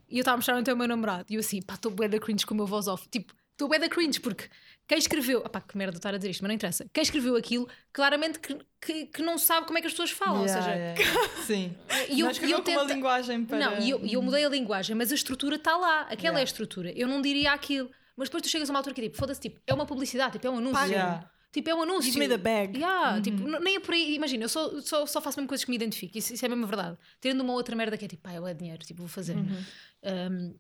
e 0.09 0.17
eu 0.17 0.21
estava 0.21 0.35
a 0.35 0.39
mostrar 0.39 0.59
então 0.61 0.73
ao 0.73 0.79
meu 0.79 0.89
namorado 0.89 1.27
e 1.29 1.35
eu 1.35 1.41
assim, 1.41 1.61
pá, 1.61 1.75
estou 1.75 1.91
bué 1.93 2.09
da 2.09 2.19
cringe 2.19 2.47
com 2.47 2.55
o 2.55 2.57
meu 2.57 2.67
voz 2.67 2.87
off. 2.89 3.07
Tipo, 3.11 3.33
estou 3.53 3.69
bué 3.69 3.79
da 3.79 3.89
cringe 3.89 4.21
porque 4.21 4.49
quem 4.89 4.99
escreveu, 4.99 5.43
ah 5.45 5.49
pá, 5.51 5.61
que 5.61 5.77
merda 5.77 5.99
estar 5.99 6.15
a 6.15 6.17
dizer 6.17 6.31
isto, 6.31 6.41
mas 6.41 6.49
não 6.49 6.55
interessa. 6.55 6.87
Quem 6.93 7.03
escreveu 7.03 7.37
aquilo, 7.37 7.69
claramente 7.93 8.41
que, 8.41 8.57
que, 8.81 9.07
que 9.07 9.23
não 9.23 9.37
sabe 9.37 9.67
como 9.67 9.77
é 9.79 9.81
que 9.83 9.87
as 9.87 9.93
pessoas 9.93 10.11
falam. 10.11 10.45
Yeah, 10.47 10.59
ou 10.59 10.65
seja, 10.65 10.77
yeah. 10.77 11.43
Sim. 11.45 11.77
e 12.09 12.21
eu, 12.21 12.25
Não 12.25 12.31
escreveu 12.33 12.57
eu 12.59 12.65
com 12.65 12.71
uma 12.71 12.83
linguagem 12.85 13.45
para. 13.45 13.59
Não, 13.59 13.79
e 13.79 13.91
eu, 13.91 14.01
eu 14.05 14.23
mudei 14.23 14.45
a 14.45 14.49
linguagem, 14.49 14.97
mas 14.97 15.13
a 15.13 15.15
estrutura 15.15 15.57
está 15.57 15.77
lá. 15.77 16.01
Aquela 16.03 16.17
é 16.17 16.21
Yeah. 16.21 16.41
a 16.41 16.43
estrutura. 16.45 16.91
Eu 16.93 17.07
não 17.07 17.21
diria 17.21 17.53
aquilo. 17.53 17.91
Mas 18.17 18.29
depois 18.29 18.43
tu 18.43 18.49
chegas 18.49 18.69
a 18.69 18.73
uma 18.73 18.79
altura 18.81 18.95
que 18.95 19.01
é 19.03 19.05
tipo, 19.05 19.17
foda-se, 19.17 19.41
tipo, 19.41 19.61
é 19.67 19.73
uma 19.73 19.87
publicidade, 19.87 20.33
tipo, 20.33 20.47
é 20.47 20.51
um 20.51 20.59
anúncio. 20.59 20.87
Yeah. 20.87 21.31
Tipo, 21.53 21.71
é 21.71 21.75
um 21.75 21.83
anúncio. 21.83 22.11
Give 22.13 22.19
me 22.19 22.29
the 22.29 22.37
bag. 22.39 22.77
Yeah, 22.79 23.21
tipo, 23.21 23.47
n- 23.47 23.61
nem 23.61 23.77
é 23.77 23.81
por 23.81 23.95
aí. 23.95 24.15
Imagina, 24.15 24.45
eu 24.45 24.49
só, 24.49 24.81
só, 24.81 25.07
só 25.07 25.21
faço 25.21 25.39
mesmo 25.39 25.49
coisas 25.49 25.65
que 25.65 25.71
me 25.71 25.77
identifico. 25.77 26.17
Isso, 26.19 26.33
isso 26.35 26.45
é 26.45 26.49
mesmo 26.49 26.67
verdade. 26.67 26.97
Tendo 27.21 27.43
uma 27.43 27.53
outra 27.53 27.77
merda 27.77 27.97
que 27.97 28.05
é 28.05 28.09
tipo, 28.09 28.23
pá, 28.23 28.33
é 28.33 28.55
dinheiro, 28.55 28.85
tipo, 28.85 29.01
vou 29.01 29.09
fazer. 29.09 29.37
Um, 30.03 30.55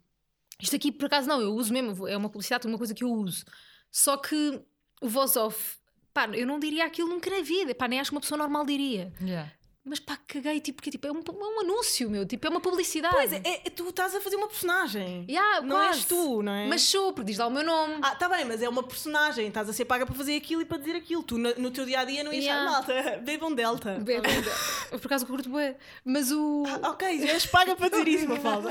isto 0.61 0.76
aqui, 0.76 0.91
por 0.93 1.07
acaso, 1.07 1.29
não, 1.29 1.41
eu 1.41 1.55
uso 1.55 1.72
mesmo. 1.72 2.07
É 2.07 2.16
uma 2.16 2.29
publicidade, 2.29 2.66
uma 2.66 2.79
coisa 2.79 2.95
que 2.95 3.05
eu 3.05 3.11
uso. 3.11 3.45
Só 3.91 4.16
que 4.16 4.61
o 5.01 5.09
voz 5.09 5.36
off, 5.36 5.76
pá, 6.12 6.28
eu 6.28 6.47
não 6.47 6.59
diria 6.59 6.84
aquilo 6.84 7.09
nunca 7.09 7.30
na 7.30 7.41
vida. 7.41 7.74
Pá, 7.74 7.89
nem 7.89 8.01
acho 8.01 8.11
que 8.11 8.14
uma 8.16 8.20
pessoa 8.20 8.39
normal 8.39 8.64
diria. 8.64 9.12
Yeah. 9.20 9.53
Mas 9.89 9.99
pá, 10.01 10.18
caguei, 10.26 10.61
tipo, 10.61 10.76
porque 10.76 10.91
tipo, 10.91 11.07
é, 11.07 11.11
um, 11.11 11.20
é 11.20 11.32
um 11.32 11.61
anúncio, 11.61 12.11
meu. 12.11 12.26
Tipo, 12.26 12.47
é 12.47 12.51
uma 12.51 12.61
publicidade. 12.61 13.14
Pois 13.14 13.32
é, 13.32 13.41
é- 13.43 13.70
tu 13.70 13.89
estás 13.89 14.14
a 14.14 14.20
fazer 14.20 14.36
uma 14.36 14.47
personagem. 14.47 15.24
Yeah, 15.26 15.62
não 15.62 15.76
quase. 15.76 15.99
és 16.01 16.05
tu, 16.05 16.43
não 16.43 16.53
é? 16.53 16.66
Mas 16.66 16.82
sou, 16.82 17.12
porque 17.14 17.30
diz 17.30 17.39
lá 17.39 17.47
o 17.47 17.51
meu 17.51 17.64
nome. 17.64 17.95
Ah, 18.03 18.14
tá 18.14 18.28
bem, 18.28 18.45
mas 18.45 18.61
é 18.62 18.68
uma 18.68 18.82
personagem. 18.82 19.49
Estás 19.49 19.66
a 19.66 19.72
ser 19.72 19.86
paga 19.86 20.05
para 20.05 20.14
fazer 20.14 20.36
aquilo 20.36 20.61
e 20.61 20.66
para 20.66 20.76
dizer 20.76 20.95
aquilo. 20.95 21.22
Tu 21.22 21.39
no, 21.39 21.55
no 21.55 21.70
teu 21.70 21.86
dia 21.86 22.01
a 22.01 22.05
dia 22.05 22.22
não 22.22 22.32
ias 22.34 22.45
Yeah. 22.45 22.70
malta. 22.70 23.18
Bebam 23.24 23.55
Delta. 23.55 23.99
Bem, 24.01 24.20
Por 24.91 25.07
acaso 25.07 25.26
curto 25.26 25.49
bem. 25.49 25.74
Mas 26.05 26.30
o. 26.30 26.64
Ah, 26.82 26.91
ok, 26.91 27.09
és 27.26 27.47
paga 27.47 27.74
para 27.74 27.89
dizer 27.89 28.09
isso, 28.09 28.28
Mafalda. 28.28 28.70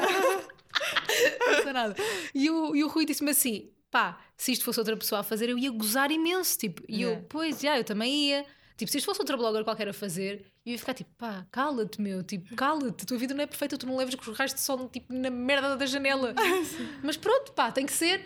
Não 1.65 1.74
nada. 1.74 1.95
E 2.36 2.47
o, 2.49 2.76
e 2.76 2.84
o 2.84 2.88
Rui 2.88 3.05
disse-me 3.05 3.32
assim: 3.32 3.72
pá, 3.91 4.19
se 4.35 4.51
isto 4.51 4.63
fosse 4.65 4.79
outra 4.79 4.95
pessoa 4.97 5.21
a 5.21 5.23
fazer, 5.23 5.49
eu 5.49 5.57
ia 5.57 5.71
gozar 5.71 6.11
imenso. 6.11 6.57
Tipo, 6.57 6.83
e 6.88 7.01
eu, 7.01 7.09
Yeah. 7.09 7.25
pois, 7.29 7.59
já, 7.61 7.77
eu 7.77 7.83
também 7.83 8.13
ia. 8.29 8.45
Tipo, 8.75 8.91
se 8.91 8.97
isto 8.99 9.05
fosse 9.07 9.19
outra 9.19 9.35
blogger 9.35 9.63
qualquer 9.63 9.88
a 9.89 9.93
fazer, 9.93 10.45
eu 10.63 10.73
ia 10.73 10.77
ficar 10.77 10.93
tipo, 10.93 11.09
pá, 11.17 11.47
cala-te, 11.51 11.99
meu, 11.99 12.21
tipo, 12.23 12.55
cala-te, 12.55 13.07
tua 13.07 13.17
vida 13.17 13.33
não 13.33 13.43
é 13.43 13.47
perfeita, 13.47 13.75
tu 13.77 13.88
não 13.88 13.97
leves 13.97 14.13
com 14.13 14.29
os 14.29 14.38
raios 14.38 14.53
de 14.53 14.59
sol 14.61 14.88
tipo, 14.88 15.11
na 15.11 15.31
merda 15.31 15.75
da 15.75 15.85
janela. 15.88 16.35
Mas 17.03 17.17
pronto, 17.17 17.53
pá, 17.53 17.71
tem 17.71 17.85
que 17.88 17.91
ser. 17.93 18.23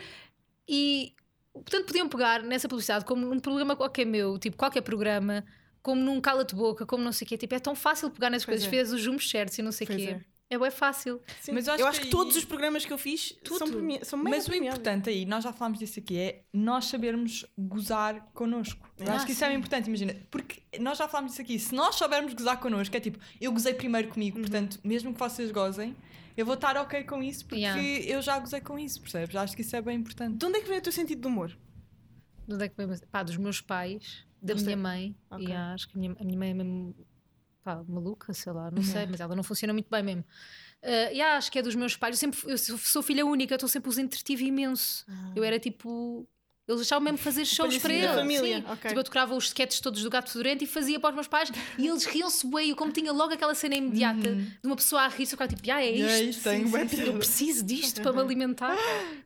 E 0.67 1.13
portanto 1.53 1.85
podiam 1.85 2.07
pegar 2.09 2.43
nessa 2.43 2.67
publicidade 2.67 3.05
como 3.05 3.25
num 3.25 3.39
programa 3.39 3.75
qualquer 3.75 4.05
meu, 4.05 4.37
tipo, 4.37 4.57
qualquer 4.57 4.81
programa, 4.81 5.45
como 5.81 6.01
num 6.01 6.19
cala-te-boca, 6.19 6.85
como 6.85 7.01
não 7.03 7.11
sei 7.13 7.25
o 7.25 7.29
quê. 7.29 7.37
Tipo, 7.37 7.55
é 7.55 7.59
tão 7.59 7.73
fácil 7.75 8.09
pegar 8.09 8.29
nessas 8.29 8.45
Pois 8.45 8.57
coisas, 8.59 8.67
é. 8.67 8.69
fez 8.69 8.91
os 8.93 9.01
jumos 9.01 9.29
certos 9.29 9.57
e 9.57 9.61
não 9.61 9.71
sei 9.71 9.87
o 9.87 9.89
quê. 9.89 10.03
é. 10.19 10.21
É 10.53 10.59
bem 10.59 10.69
fácil. 10.69 11.21
Sim. 11.39 11.53
Mas 11.53 11.65
eu 11.65 11.75
eu 11.75 11.87
acho, 11.87 11.87
acho 11.87 11.99
que, 12.01 12.05
que 12.07 12.11
todos 12.11 12.33
aí- 12.35 12.39
os 12.39 12.45
programas 12.45 12.85
que 12.85 12.91
eu 12.91 12.97
fiz 12.97 13.33
são, 13.47 13.57
Tudo. 13.59 14.05
são 14.05 14.19
mega 14.19 14.35
Mas 14.35 14.47
o 14.49 14.53
importante 14.53 15.09
aí, 15.09 15.25
nós 15.25 15.45
já 15.45 15.53
falámos 15.53 15.79
disso 15.79 15.97
aqui, 15.99 16.17
é 16.17 16.43
nós 16.53 16.85
sabermos 16.85 17.45
gozar 17.57 18.29
connosco. 18.33 18.85
Eu 18.99 19.07
Ah, 19.09 19.15
acho 19.15 19.25
que 19.25 19.31
isso 19.31 19.45
é 19.45 19.49
sim. 19.49 19.55
importante, 19.55 19.87
imagina, 19.87 20.13
porque 20.29 20.61
nós 20.79 20.97
já 20.97 21.07
falámos 21.07 21.31
disso 21.31 21.41
aqui, 21.41 21.57
se 21.57 21.73
nós 21.73 21.95
soubermos 21.95 22.33
gozar 22.33 22.59
connosco, 22.59 22.95
é 22.97 22.99
tipo, 22.99 23.17
eu 23.39 23.49
gozei 23.53 23.73
primeiro 23.73 24.09
comigo, 24.09 24.35
Uhum. 24.37 24.41
portanto, 24.43 24.77
mesmo 24.83 25.13
que 25.13 25.19
vocês 25.19 25.49
gozem, 25.51 25.95
eu 26.35 26.45
vou 26.45 26.55
estar 26.55 26.75
ok 26.75 27.05
com 27.05 27.23
isso 27.23 27.45
porque 27.45 27.61
Yeah. 27.61 27.81
eu 28.13 28.21
já 28.21 28.37
gozei 28.37 28.59
com 28.59 28.77
isso, 28.77 28.99
percebes? 29.01 29.33
Acho 29.35 29.55
que 29.55 29.61
isso 29.61 29.73
é 29.75 29.81
bem 29.81 29.97
importante. 29.99 30.35
De 30.37 30.45
onde 30.45 30.57
é 30.57 30.61
que 30.61 30.67
vem 30.67 30.79
o 30.79 30.81
teu 30.81 30.91
sentido 30.91 31.21
de 31.21 31.27
humor? 31.27 31.57
De 32.45 32.55
onde 32.55 32.65
é 32.65 32.67
que 32.67 32.75
vem? 32.75 32.97
Pá, 33.09 33.23
dos 33.23 33.37
meus 33.37 33.61
pais, 33.61 34.25
da 34.41 34.53
minha 34.53 34.75
mãe. 34.75 35.15
Ok. 35.29 35.47
E 35.47 35.53
acho 35.53 35.87
que 35.87 35.97
a 35.97 35.99
minha, 36.01 36.15
a 36.19 36.23
minha 36.25 36.37
mãe 36.37 36.49
é 36.49 36.53
mesmo 36.53 36.93
pá, 37.63 37.83
maluca, 37.87 38.33
sei 38.33 38.51
lá, 38.51 38.71
não 38.71 38.83
sei, 38.83 39.05
mas 39.05 39.19
ela 39.19 39.35
não 39.35 39.43
funciona 39.43 39.73
muito 39.73 39.89
bem 39.89 40.03
mesmo. 40.03 40.23
Uh, 40.83 41.13
yeah, 41.13 41.37
acho 41.37 41.51
que 41.51 41.59
é 41.59 41.61
dos 41.61 41.75
meus 41.75 41.95
pais. 41.95 42.15
Eu, 42.15 42.19
sempre, 42.19 42.51
eu 42.51 42.57
sou, 42.57 43.03
filha 43.03 43.25
única, 43.25 43.53
então 43.53 43.69
sempre 43.69 43.89
os 43.89 43.97
entretive 43.97 44.45
imenso. 44.45 45.05
Eu 45.35 45.43
era 45.43 45.59
tipo. 45.59 46.27
Eles 46.67 46.81
deixavam 46.81 47.03
mesmo 47.03 47.17
fazer 47.17 47.43
shows 47.43 47.77
para 47.79 47.93
eles. 47.93 48.11
família, 48.11 48.59
sim. 48.59 48.65
ok. 48.65 48.89
Tipo, 48.89 48.99
eu 48.99 49.03
tocava 49.03 49.35
os 49.35 49.45
sketches 49.45 49.81
todos 49.81 50.03
do 50.03 50.09
Gato 50.09 50.31
Fedorento 50.31 50.63
e 50.63 50.67
fazia 50.67 50.99
para 50.99 51.09
os 51.09 51.15
meus 51.15 51.27
pais 51.27 51.51
e 51.77 51.87
eles 51.87 52.05
riam-se 52.05 52.47
bem. 52.47 52.69
Eu, 52.69 52.75
como 52.75 52.91
tinha 52.91 53.11
logo 53.11 53.33
aquela 53.33 53.53
cena 53.53 53.75
imediata 53.75 54.35
de 54.35 54.59
uma 54.63 54.75
pessoa 54.75 55.01
a 55.01 55.07
rir-se, 55.07 55.33
eu 55.33 55.37
ficava 55.37 55.49
tipo, 55.53 55.69
ah, 55.69 55.83
é 55.83 55.97
E 55.97 56.01
é 56.01 56.23
isto. 56.23 56.29
isto, 56.29 56.43
tenho 56.43 56.69
bué 56.69 56.87
Eu 57.05 57.17
preciso 57.17 57.65
disto 57.65 58.01
para 58.01 58.13
me 58.13 58.21
alimentar. 58.21 58.77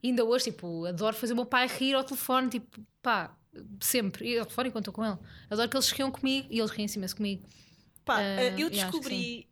E 0.01 0.09
ainda 0.09 0.25
hoje, 0.25 0.45
tipo, 0.45 0.85
adoro 0.85 1.15
fazer 1.15 1.33
o 1.33 1.35
meu 1.35 1.45
pai 1.45 1.67
rir 1.67 1.93
ao 1.93 2.03
telefone, 2.03 2.49
tipo, 2.49 2.81
pá, 3.01 3.35
sempre. 3.79 4.27
E 4.27 4.39
ao 4.39 4.45
telefone 4.45 4.69
enquanto 4.69 4.89
estou 4.89 4.93
com 4.93 5.05
ele. 5.05 5.17
Adoro 5.49 5.69
que 5.69 5.77
eles 5.77 5.89
riam 5.91 6.09
comigo 6.09 6.47
e 6.49 6.57
eles 6.57 6.71
riem-se 6.71 6.97
imenso 6.97 7.15
comigo. 7.15 7.43
Pá, 8.05 8.21
eh, 8.21 8.53
eu 8.57 8.67
acho 8.67 8.69
que 8.69 8.69
descobri 8.69 9.47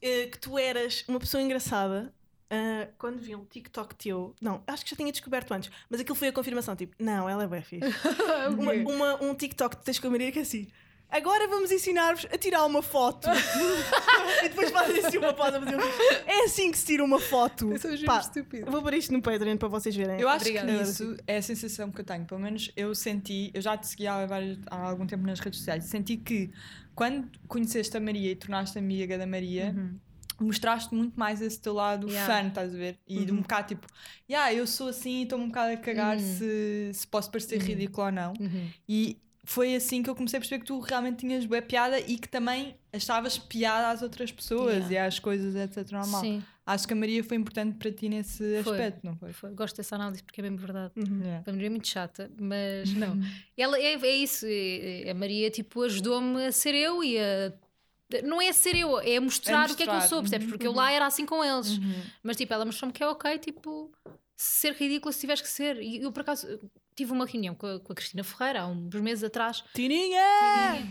eh, 0.00 0.26
que 0.26 0.38
tu 0.38 0.58
eras 0.58 1.04
uma 1.08 1.18
pessoa 1.18 1.42
engraçada 1.42 2.14
ah, 2.50 2.88
quando 2.96 3.18
vi 3.20 3.34
um 3.34 3.44
TikTok 3.44 3.94
teu. 3.94 4.34
Não, 4.40 4.62
acho 4.66 4.84
que 4.84 4.90
já 4.90 4.96
tinha 4.96 5.12
descoberto 5.12 5.52
antes, 5.52 5.70
mas 5.90 6.00
aquilo 6.00 6.14
foi 6.14 6.28
a 6.28 6.32
confirmação. 6.32 6.74
Tipo, 6.74 6.94
não, 6.98 7.28
ela 7.28 7.44
é 7.44 7.46
bem 7.46 7.62
fixe. 7.62 7.86
uma, 8.56 8.72
uma- 8.72 9.22
um 9.22 9.34
TikTok 9.34 9.76
que 9.76 9.84
tens 9.84 9.98
com 9.98 10.06
a 10.06 10.10
Maria 10.10 10.32
que 10.32 10.38
é 10.38 10.42
assim. 10.42 10.66
Agora 11.10 11.48
vamos 11.48 11.70
ensinar-vos 11.72 12.26
a 12.30 12.36
tirar 12.36 12.64
uma 12.66 12.82
foto. 12.82 13.28
e 14.44 14.48
depois 14.50 14.67
assim 15.08 15.18
uma 15.18 15.32
pausa. 15.34 15.60
para 15.60 15.76
dizer, 15.76 16.22
É 16.26 16.44
assim 16.44 16.70
que 16.70 16.78
se 16.78 16.86
tira 16.86 17.04
uma 17.04 17.18
foto. 17.18 17.72
Eu 17.72 17.78
sou 17.78 17.90
Pá, 18.06 18.20
estúpido. 18.20 18.70
vou 18.70 18.82
pôr 18.82 18.94
isto 18.94 19.12
no 19.12 19.20
Patreon 19.22 19.56
para 19.56 19.68
vocês 19.68 19.94
verem. 19.96 20.20
Eu 20.20 20.28
acho 20.28 20.42
Obrigada. 20.46 20.72
que 20.76 20.82
isso 20.82 21.16
é 21.26 21.38
a 21.38 21.42
sensação 21.42 21.90
que 21.90 22.00
eu 22.00 22.04
tenho. 22.04 22.24
Pelo 22.24 22.40
menos 22.40 22.70
eu 22.76 22.94
senti, 22.94 23.50
eu 23.52 23.60
já 23.60 23.76
te 23.76 23.86
segui 23.86 24.06
há, 24.06 24.24
vários- 24.26 24.58
há 24.70 24.88
algum 24.88 25.06
tempo 25.06 25.26
nas 25.26 25.40
redes 25.40 25.58
sociais, 25.58 25.84
senti 25.84 26.16
que 26.16 26.50
quando 26.94 27.28
conheceste 27.46 27.96
a 27.96 28.00
Maria 28.00 28.30
e 28.32 28.36
tornaste 28.36 28.78
amiga 28.78 29.16
da 29.16 29.26
Maria, 29.26 29.74
mostraste 30.40 30.94
muito 30.94 31.18
mais 31.18 31.40
esse 31.42 31.60
teu 31.60 31.72
lado 31.74 32.06
Uhum. 32.06 32.12
Yeah. 32.12 32.42
fã, 32.42 32.48
estás 32.48 32.72
a 32.74 32.76
ver? 32.76 32.98
E 33.08 33.24
de 33.24 33.32
um 33.32 33.40
bocado 33.42 33.68
tipo, 33.68 33.86
yeah, 34.30 34.52
eu 34.54 34.66
sou 34.66 34.88
assim 34.88 35.20
e 35.20 35.22
estou-me 35.24 35.44
um 35.44 35.48
bocado 35.48 35.72
a 35.72 35.76
cagar 35.76 36.16
Uhum. 36.16 36.22
se, 36.38 36.90
se 36.94 37.06
posso 37.06 37.30
parecer 37.30 37.60
ridículo 37.60 38.06
ou 38.06 38.12
não. 38.12 38.32
Uhum. 38.38 38.70
E 38.88 39.16
foi 39.50 39.74
assim 39.74 40.02
que 40.02 40.10
eu 40.10 40.14
comecei 40.14 40.36
a 40.36 40.40
perceber 40.40 40.60
que 40.60 40.66
tu 40.66 40.78
realmente 40.78 41.20
tinhas 41.20 41.46
boa 41.46 41.62
piada 41.62 41.98
e 41.98 42.18
que 42.18 42.28
também 42.28 42.76
achavas 42.92 43.38
piada 43.38 43.88
às 43.88 44.02
outras 44.02 44.30
pessoas 44.30 44.74
Yeah. 44.90 44.92
e 44.92 44.98
às 44.98 45.18
coisas, 45.18 45.54
etc. 45.56 45.90
Normal. 45.90 46.20
Sim, 46.20 46.42
Acho 46.66 46.86
que 46.86 46.92
a 46.92 46.96
Maria 46.96 47.24
foi 47.24 47.38
importante 47.38 47.78
para 47.78 47.90
ti 47.90 48.10
nesse 48.10 48.62
Foi. 48.62 48.72
aspecto, 48.76 49.06
não 49.06 49.16
foi? 49.16 49.32
foi. 49.32 49.50
gosto 49.54 49.78
dessa 49.78 49.94
análise 49.94 50.22
porque 50.22 50.42
é 50.42 50.42
mesmo 50.42 50.58
verdade. 50.58 50.92
Uhum. 50.96 51.20
Yeah. 51.22 51.42
A 51.46 51.50
Maria 51.52 51.66
é 51.66 51.70
muito 51.70 51.88
chata, 51.88 52.30
mas 52.38 52.92
não. 52.92 53.18
Ela 53.56 53.78
é, 53.80 53.94
é 53.94 54.16
isso. 54.16 54.44
é- 54.46 55.06
é- 55.06 55.10
A 55.10 55.14
Maria 55.14 55.50
tipo 55.50 55.82
ajudou-me 55.82 56.44
a 56.44 56.52
ser 56.52 56.74
eu 56.74 57.02
e 57.02 57.18
a 57.18 57.50
não 58.22 58.40
é 58.42 58.52
ser 58.52 58.76
eu, 58.76 58.98
é 59.00 59.18
mostrar, 59.18 59.68
É 59.70 59.72
o 59.72 59.76
que 59.76 59.82
é 59.82 59.86
que 59.86 59.90
eu 59.90 59.94
mostrar. 59.94 60.08
sou, 60.10 60.20
percebes? 60.20 60.44
Uhum, 60.46 60.50
Porque 60.52 60.66
eu 60.66 60.72
lá 60.72 60.92
era 60.92 61.06
assim 61.06 61.24
com 61.24 61.42
eles. 61.42 61.78
Mas 62.22 62.36
tipo, 62.36 62.52
ela 62.52 62.66
mostrou-me 62.66 62.92
que 62.92 63.02
é 63.02 63.06
ok, 63.08 63.38
tipo, 63.38 63.90
ser 64.36 64.74
ridícula 64.74 65.10
se 65.12 65.20
tiveres 65.20 65.40
que 65.40 65.48
ser. 65.48 65.80
E 65.80 66.02
eu 66.02 66.12
por 66.12 66.20
acaso 66.20 66.46
tive 66.98 67.12
uma 67.12 67.24
reunião 67.24 67.54
com 67.54 67.66
a, 67.66 67.78
com 67.78 67.92
a 67.92 67.94
Cristina 67.94 68.24
Ferreira 68.24 68.62
há 68.62 68.66
uns 68.66 68.94
meses 68.96 69.22
atrás, 69.22 69.62
Tirinha! 69.72 70.20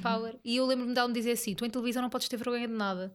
Power, 0.01 0.37
e 0.43 0.55
eu 0.55 0.65
lembro-me 0.65 0.93
dela 0.93 1.07
me 1.07 1.13
dizer 1.13 1.31
assim: 1.31 1.53
tu 1.53 1.65
em 1.65 1.69
televisão 1.69 2.01
não 2.01 2.09
podes 2.09 2.29
ter 2.29 2.37
vergonha 2.37 2.67
de 2.67 2.73
nada. 2.73 3.13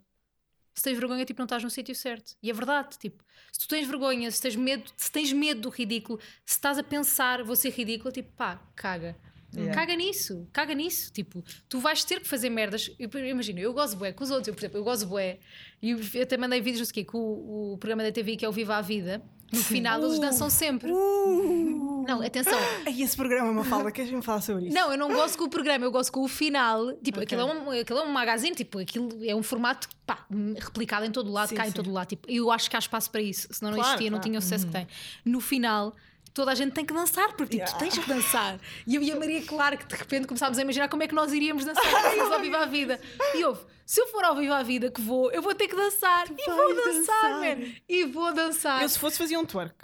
Se 0.75 0.83
tens 0.83 0.99
vergonha, 0.99 1.25
tipo, 1.25 1.39
não 1.39 1.45
estás 1.45 1.63
no 1.63 1.69
sítio 1.69 1.95
certo. 1.95 2.35
E 2.43 2.51
é 2.51 2.53
verdade, 2.53 2.99
tipo, 2.99 3.23
se 3.53 3.61
tu 3.61 3.69
tens 3.69 3.87
vergonha, 3.87 4.31
se 4.31 4.41
tens 4.41 4.57
medo, 4.57 4.91
se 4.97 5.11
tens 5.11 5.31
medo 5.33 5.63
do 5.63 5.69
ridículo, 5.69 6.19
se 6.47 6.55
estás 6.55 6.79
a 6.79 6.83
pensar 6.83 7.43
vou 7.45 7.57
ser 7.57 7.71
ridícula, 7.71 8.13
tipo, 8.13 8.31
pá, 8.33 8.57
caga. 8.75 9.17
Yeah. 9.55 9.75
Caga 9.75 9.95
nisso, 9.95 10.49
caga 10.51 10.75
nisso. 10.75 11.13
Tipo, 11.13 11.45
tu 11.69 11.79
vais 11.79 12.05
ter 12.05 12.21
que 12.21 12.29
fazer 12.29 12.49
merdas. 12.49 12.91
Eu, 12.99 13.11
eu 13.13 13.27
imagino, 13.27 13.59
eu 13.59 13.73
gosto 13.75 13.97
bué 13.97 14.13
com 14.13 14.25
os 14.25 14.31
outros, 14.31 14.49
eu, 14.49 14.55
por 14.55 14.61
exemplo, 14.61 14.79
eu 14.79 14.85
gosto 14.85 15.07
bué. 15.07 15.41
E 15.81 15.91
eu, 15.91 16.01
eu 16.15 16.23
até 16.23 16.39
mandei 16.39 16.61
vídeos, 16.61 16.81
não 16.81 16.87
sei 16.87 16.93
o 16.93 16.95
quê, 16.95 17.05
com 17.05 17.19
o, 17.19 17.73
o 17.75 17.79
programa 17.79 18.03
da 18.03 18.11
TV 18.11 18.37
que 18.37 18.45
é 18.45 18.49
o 18.49 18.53
Viva 18.53 18.77
a 18.77 18.81
Vida. 18.81 19.23
No 19.53 19.59
final 19.63 20.03
eles 20.03 20.17
Uh, 20.19 20.21
dançam 20.21 20.49
sempre. 20.51 20.91
Uh! 20.91 22.05
Não, 22.09 22.21
atenção. 22.23 22.59
Ai, 22.87 23.01
esse 23.03 23.17
programa 23.17 23.49
é 23.49 23.51
uma 23.51 23.65
fala, 23.65 23.93
queres-me 23.93 24.23
falar 24.23 24.41
sobre 24.41 24.67
isso? 24.67 24.75
Não, 24.75 24.91
eu 24.91 24.99
não 24.99 25.09
gosto 25.13 25.39
com 25.39 25.45
o 25.45 25.49
programa, 25.49 25.85
eu 25.85 25.93
gosto 25.93 26.11
com 26.11 26.23
o 26.25 26.29
final. 26.29 26.93
Tipo, 26.97 27.21
aquilo, 27.21 27.41
é 27.43 27.45
um, 27.45 27.71
aquilo 27.81 27.99
é 28.01 28.03
um 28.05 28.11
magazine, 28.11 28.55
tipo, 28.57 28.79
aquilo 28.79 29.09
é 29.25 29.35
um 29.35 29.43
formato 29.43 29.89
pá, 30.07 30.27
replicado 30.59 31.05
em 31.07 31.11
todo 31.13 31.31
lado, 31.31 31.51
Sim, 31.51 31.55
cá 31.55 31.65
em 31.67 31.71
sim. 31.71 31.75
todo 31.77 31.93
lado. 31.93 32.09
Tipo, 32.09 32.29
eu 32.31 32.51
acho 32.51 32.69
que 32.69 32.75
há 32.77 32.79
espaço 32.79 33.11
para 33.11 33.21
isso, 33.21 33.47
senão 33.53 33.71
não 33.71 33.79
Claro, 33.79 33.91
existia, 33.93 34.11
não 34.11 34.19
claro. 34.19 34.29
tinha 34.29 34.39
o 34.39 34.43
sucesso 34.43 34.67
que 34.67 34.73
tem. 34.73 34.87
No 35.25 35.41
final. 35.41 35.95
Toda 36.35 36.51
a 36.53 36.55
gente 36.55 36.73
tem 36.73 36.85
que 36.85 36.95
dançar, 36.95 37.29
porque 37.35 37.59
tipo, 37.59 37.65
tu 37.67 37.73
Yeah. 37.73 37.79
tens 37.79 37.99
que 37.99 38.09
dançar. 38.09 38.59
E 38.87 38.97
eu 38.97 39.03
e 39.03 39.13
a 39.13 39.17
Maria, 39.17 39.43
claro 39.43 39.77
que 39.77 39.85
de 39.87 39.95
repente 39.95 40.27
começámos 40.27 40.59
a 40.59 40.63
imaginar 40.63 40.89
como 40.89 41.03
é 41.03 41.07
que 41.09 41.15
nós 41.15 41.33
iríamos 41.33 41.65
dançar 41.65 41.83
ao 42.33 42.41
Viva 42.41 42.59
a 42.59 42.67
Vida. 42.67 42.99
E 43.35 43.45
houve, 43.45 43.61
se 43.85 44.01
eu 44.01 44.07
for 44.09 44.25
ao 44.25 44.35
Viva 44.35 44.57
a 44.57 44.63
Vida 44.63 44.91
que 44.91 45.01
vou, 45.01 45.31
eu 45.31 45.43
vou 45.43 45.55
ter 45.55 45.69
que 45.69 45.77
dançar. 45.77 46.27
e 46.31 46.51
vou 46.51 46.75
dançar, 46.75 46.95
dançar. 46.95 47.41
man. 47.41 47.67
E 47.89 48.05
vou 48.07 48.33
dançar. 48.33 48.83
Eu, 48.83 48.89
se 48.89 48.99
fosse, 48.99 49.19
fazia 49.19 49.39
um 49.39 49.45
twerk. 49.45 49.75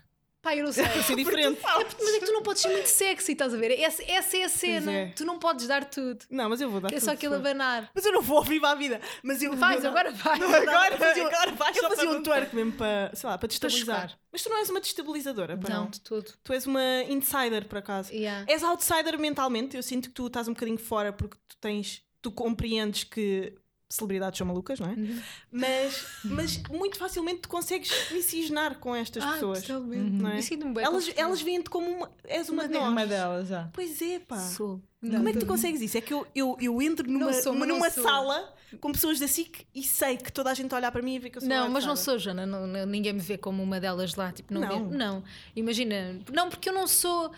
Eu 0.56 0.64
não 0.64 0.72
sei. 0.72 0.84
Para 0.88 1.02
ser 1.02 1.16
diferente. 1.16 1.60
É 1.64 1.84
porque- 1.84 2.04
mas 2.04 2.14
é 2.14 2.18
que 2.20 2.26
tu 2.26 2.32
não 2.32 2.42
podes 2.42 2.62
ser 2.62 2.68
muito 2.68 2.86
sexy, 2.86 3.32
estás 3.32 3.52
a 3.54 3.56
ver? 3.56 3.78
Essa, 3.80 4.02
essa 4.10 4.36
é 4.36 4.44
a 4.44 4.48
cena. 4.48 4.92
é. 4.92 5.06
Tu 5.08 5.24
não 5.24 5.38
podes 5.38 5.66
dar 5.66 5.84
tudo. 5.84 6.24
Não, 6.30 6.48
mas 6.48 6.60
eu 6.60 6.70
vou 6.70 6.80
dar 6.80 6.88
É 6.88 6.92
tudo, 6.92 7.00
só 7.00 7.06
se 7.10 7.16
aquilo 7.16 7.34
abanar. 7.34 7.90
Mas 7.94 8.04
eu 8.04 8.12
não 8.12 8.22
vou 8.22 8.42
viva 8.42 8.70
a 8.70 8.74
vida. 8.74 9.00
Mas 9.22 9.42
eu 9.42 9.54
Vais, 9.56 9.82
eu- 9.84 9.90
agora 9.90 10.10
vai. 10.10 10.38
Agora, 10.68 10.96
fazia, 10.96 11.26
agora 11.26 11.52
vais 11.52 11.76
eu 11.76 11.82
só 11.82 11.88
fazia 11.90 12.10
um 12.10 12.22
twerk 12.22 12.54
mesmo 12.54 12.72
para, 12.72 13.10
sei 13.14 13.28
lá, 13.28 13.36
para 13.38 13.48
destabilizar. 13.48 14.18
Mas 14.30 14.42
tu 14.42 14.50
não 14.50 14.58
és 14.58 14.68
uma 14.70 14.80
destabilizadora, 14.80 15.56
pá, 15.56 15.68
Não, 15.68 15.84
não. 15.84 15.90
de 15.90 16.00
tudo. 16.00 16.32
Tu 16.44 16.52
és 16.52 16.66
uma 16.66 17.02
insider, 17.08 17.64
por 17.66 17.78
acaso. 17.78 18.12
Yeah. 18.12 18.44
És 18.50 18.62
outsider 18.62 19.18
mentalmente. 19.18 19.76
Eu 19.76 19.82
sinto 19.82 20.08
que 20.08 20.14
tu 20.14 20.26
estás 20.26 20.48
um 20.48 20.52
bocadinho 20.52 20.78
fora 20.78 21.12
porque 21.12 21.36
tu 21.48 21.56
tens. 21.60 22.02
Tu 22.20 22.30
compreendes 22.32 23.04
que 23.04 23.54
celebridades 23.88 24.36
são 24.36 24.46
malucas, 24.46 24.78
não 24.78 24.88
é? 24.90 24.92
Uhum. 24.94 25.20
Mas, 25.50 26.04
mas 26.24 26.62
muito 26.68 26.98
facilmente 26.98 27.40
tu 27.40 27.48
consegues 27.48 27.90
miscigenar 28.12 28.78
com 28.78 28.94
estas 28.94 29.22
Ah, 29.24 29.32
pessoas. 29.32 29.62
totalmente. 29.62 30.10
Não 30.10 30.30
é? 30.30 30.40
Bem 30.40 30.84
Elas, 30.84 31.10
elas 31.16 31.40
veem-te 31.40 31.70
como 31.70 31.88
uma. 31.90 32.10
És 32.24 32.48
uma, 32.48 32.68
de 32.68 32.74
nós. 32.74 32.88
Uma 32.92 33.06
delas, 33.06 33.48
já. 33.48 33.70
Pois 33.72 34.00
é, 34.02 34.18
pá. 34.18 34.38
Sou. 34.38 34.80
Como 35.00 35.28
é 35.28 35.32
que 35.32 35.38
tu 35.38 35.46
consegues 35.46 35.80
isso? 35.80 35.96
É 35.96 36.00
que 36.00 36.12
eu, 36.12 36.26
eu, 36.34 36.56
eu 36.60 36.82
entro 36.82 37.08
numa, 37.10 37.26
Não 37.26 37.32
sou, 37.32 37.52
numa, 37.54 37.64
não 37.66 37.90
sala 37.90 38.52
com 38.80 38.92
pessoas 38.92 39.18
da 39.20 39.26
SIC 39.28 39.64
e 39.74 39.82
sei 39.82 40.16
que 40.16 40.30
toda 40.30 40.50
a 40.50 40.54
gente 40.54 40.74
olhar 40.74 40.90
para 40.92 41.00
mim 41.00 41.14
e 41.14 41.18
vê 41.18 41.30
que 41.30 41.38
eu 41.38 41.40
sou 41.40 41.48
Não, 41.48 41.64
uma 41.66 41.70
mas 41.70 41.86
não 41.86 41.96
sou, 41.96 42.18
Jana. 42.18 42.44
Não, 42.44 42.66
não- 42.66 42.84
ninguém 42.84 43.12
me 43.12 43.20
vê 43.20 43.38
como 43.38 43.62
uma 43.62 43.80
delas 43.80 44.14
lá. 44.16 44.32
Tipo, 44.32 44.52
não, 44.52 44.60
Não. 44.60 44.88
vê- 44.90 44.96
não. 44.96 45.24
Imagina. 45.56 46.18
Não, 46.32 46.48
porque 46.50 46.68
eu 46.68 46.72
não 46.74 46.86
sou. 46.86 47.32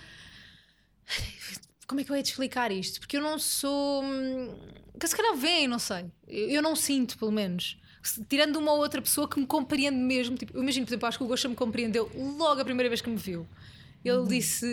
Como 1.90 2.00
é 2.00 2.04
que 2.04 2.12
eu 2.12 2.16
ia 2.16 2.22
te 2.22 2.30
explicar 2.30 2.70
isto? 2.70 3.00
Porque 3.00 3.16
eu 3.16 3.20
não 3.20 3.36
sou. 3.36 4.02
hum, 4.04 4.56
Que 4.98 5.08
se 5.08 5.16
calhar 5.16 5.34
vêm, 5.36 5.66
não 5.66 5.78
sei. 5.80 6.04
Eu, 6.28 6.62
não 6.62 6.76
sinto, 6.76 7.18
pelo 7.18 7.32
menos. 7.32 7.76
Se- 8.02 8.24
Tirando 8.24 8.56
uma 8.56 8.72
ou 8.72 8.78
outra 8.78 9.02
pessoa 9.02 9.28
que 9.28 9.40
me 9.40 9.46
compreende 9.46 9.96
mesmo. 9.98 10.36
Tipo, 10.36 10.56
eu 10.56 10.62
imagino, 10.62 10.86
por 10.86 10.90
exemplo, 10.92 11.08
acho 11.08 11.18
que 11.18 11.24
o 11.24 11.26
Gosha 11.26 11.48
me 11.48 11.56
compreendeu 11.56 12.08
logo 12.38 12.60
a 12.60 12.64
primeira 12.64 12.88
vez 12.88 13.00
que 13.00 13.10
me 13.10 13.16
viu. 13.16 13.44
Ele 14.04 14.26
disse, 14.28 14.66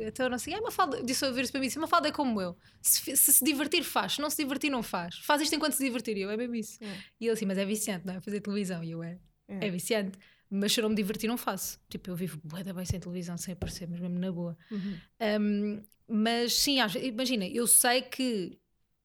então 0.00 0.30
não 0.30 0.38
sei, 0.38 0.54
é 0.54 0.58
uma 0.58 0.70
falda, 0.70 1.02
disse 1.02 1.30
ver 1.32 1.42
isso 1.42 1.52
para 1.52 1.60
mim, 1.60 1.66
disse, 1.66 1.76
uma 1.78 1.86
falda 1.86 2.08
é 2.08 2.12
como 2.12 2.40
eu. 2.40 2.56
Se, 2.80 3.14
se 3.16 3.32
se 3.34 3.44
divertir, 3.44 3.82
faz, 3.84 4.12
se 4.14 4.20
não 4.22 4.30
se 4.30 4.36
divertir, 4.42 4.70
não 4.70 4.82
faz. 4.82 5.16
Faz 5.18 5.42
isto 5.42 5.54
enquanto 5.54 5.74
se 5.74 5.84
divertir. 5.84 6.16
E 6.16 6.22
eu, 6.22 6.30
é 6.30 6.36
mesmo 6.38 6.54
isso. 6.54 6.78
É. 6.82 6.86
E 7.20 7.26
ele 7.26 7.32
assim, 7.32 7.44
mas 7.44 7.58
é 7.58 7.66
viciante, 7.66 8.06
não 8.06 8.14
é? 8.14 8.20
Fazer 8.22 8.40
televisão. 8.40 8.82
E 8.82 8.92
eu, 8.92 9.02
é, 9.02 9.18
É. 9.48 9.66
é 9.66 9.70
viciante. 9.70 10.16
Mas 10.54 10.74
se 10.74 10.80
eu 10.80 10.82
não 10.82 10.90
me 10.90 10.96
divertir, 10.96 11.26
não 11.26 11.38
faço. 11.38 11.80
Tipo, 11.88 12.10
eu 12.10 12.14
vivo 12.14 12.38
bué 12.44 12.62
da 12.62 12.74
bem 12.74 12.84
sem 12.84 13.00
televisão, 13.00 13.38
sem 13.38 13.54
aparecer, 13.54 13.88
mas 13.88 13.98
mesmo 13.98 14.18
na 14.18 14.30
boa. 14.30 14.54
Uhum. 14.70 14.98
Um, 15.40 15.82
mas 16.06 16.52
sim, 16.52 16.76
imagina, 17.02 17.46
eu 17.46 17.66
sei 17.66 18.02
que 18.02 18.58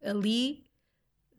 ali 0.04 0.66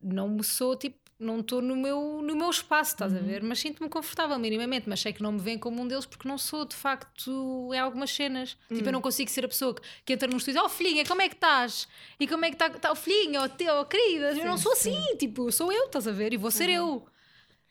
não 0.02 0.30
me 0.30 0.42
sou 0.42 0.74
tipo, 0.76 0.96
não 1.18 1.40
estou 1.40 1.60
no 1.60 1.76
meu, 1.76 2.22
no 2.22 2.34
meu 2.34 2.48
espaço, 2.48 2.92
estás 2.92 3.14
a 3.14 3.18
ver? 3.18 3.42
Mas 3.42 3.58
sinto-me 3.58 3.90
confortável 3.90 4.38
minimamente, 4.38 4.88
mas 4.88 5.00
sei 5.00 5.12
que 5.12 5.22
não 5.22 5.32
me 5.32 5.40
veem 5.40 5.58
como 5.58 5.82
um 5.82 5.86
deles 5.86 6.06
porque 6.06 6.26
não 6.26 6.38
sou 6.38 6.64
de 6.64 6.74
facto 6.74 7.68
em 7.74 7.78
algumas 7.78 8.10
cenas. 8.10 8.56
Tipo, 8.68 8.88
eu 8.88 8.92
não 8.92 9.02
consigo 9.02 9.28
ser 9.28 9.44
a 9.44 9.48
pessoa 9.48 9.74
que, 9.74 9.82
que 10.06 10.12
entra 10.14 10.26
num 10.26 10.38
estúdio, 10.38 10.62
oh 10.64 10.70
filhinha, 10.70 11.04
como 11.04 11.20
é 11.20 11.28
que 11.28 11.34
estás? 11.34 11.86
E 12.18 12.26
como 12.26 12.46
é 12.46 12.48
que 12.48 12.54
está 12.54 12.70
tá, 12.70 12.92
o 12.92 12.94
filhinho, 12.94 13.42
oh, 13.42 13.48
teu, 13.50 13.74
oh, 13.74 13.84
querida? 13.84 14.32
eu 14.32 14.46
não 14.46 14.56
sou 14.56 14.72
assim, 14.72 14.98
tipo, 15.18 15.52
sou 15.52 15.70
eu, 15.70 15.84
estás 15.84 16.08
a 16.08 16.12
ver? 16.12 16.32
E 16.32 16.38
vou 16.38 16.50
ser 16.50 16.70
eu. 16.70 17.06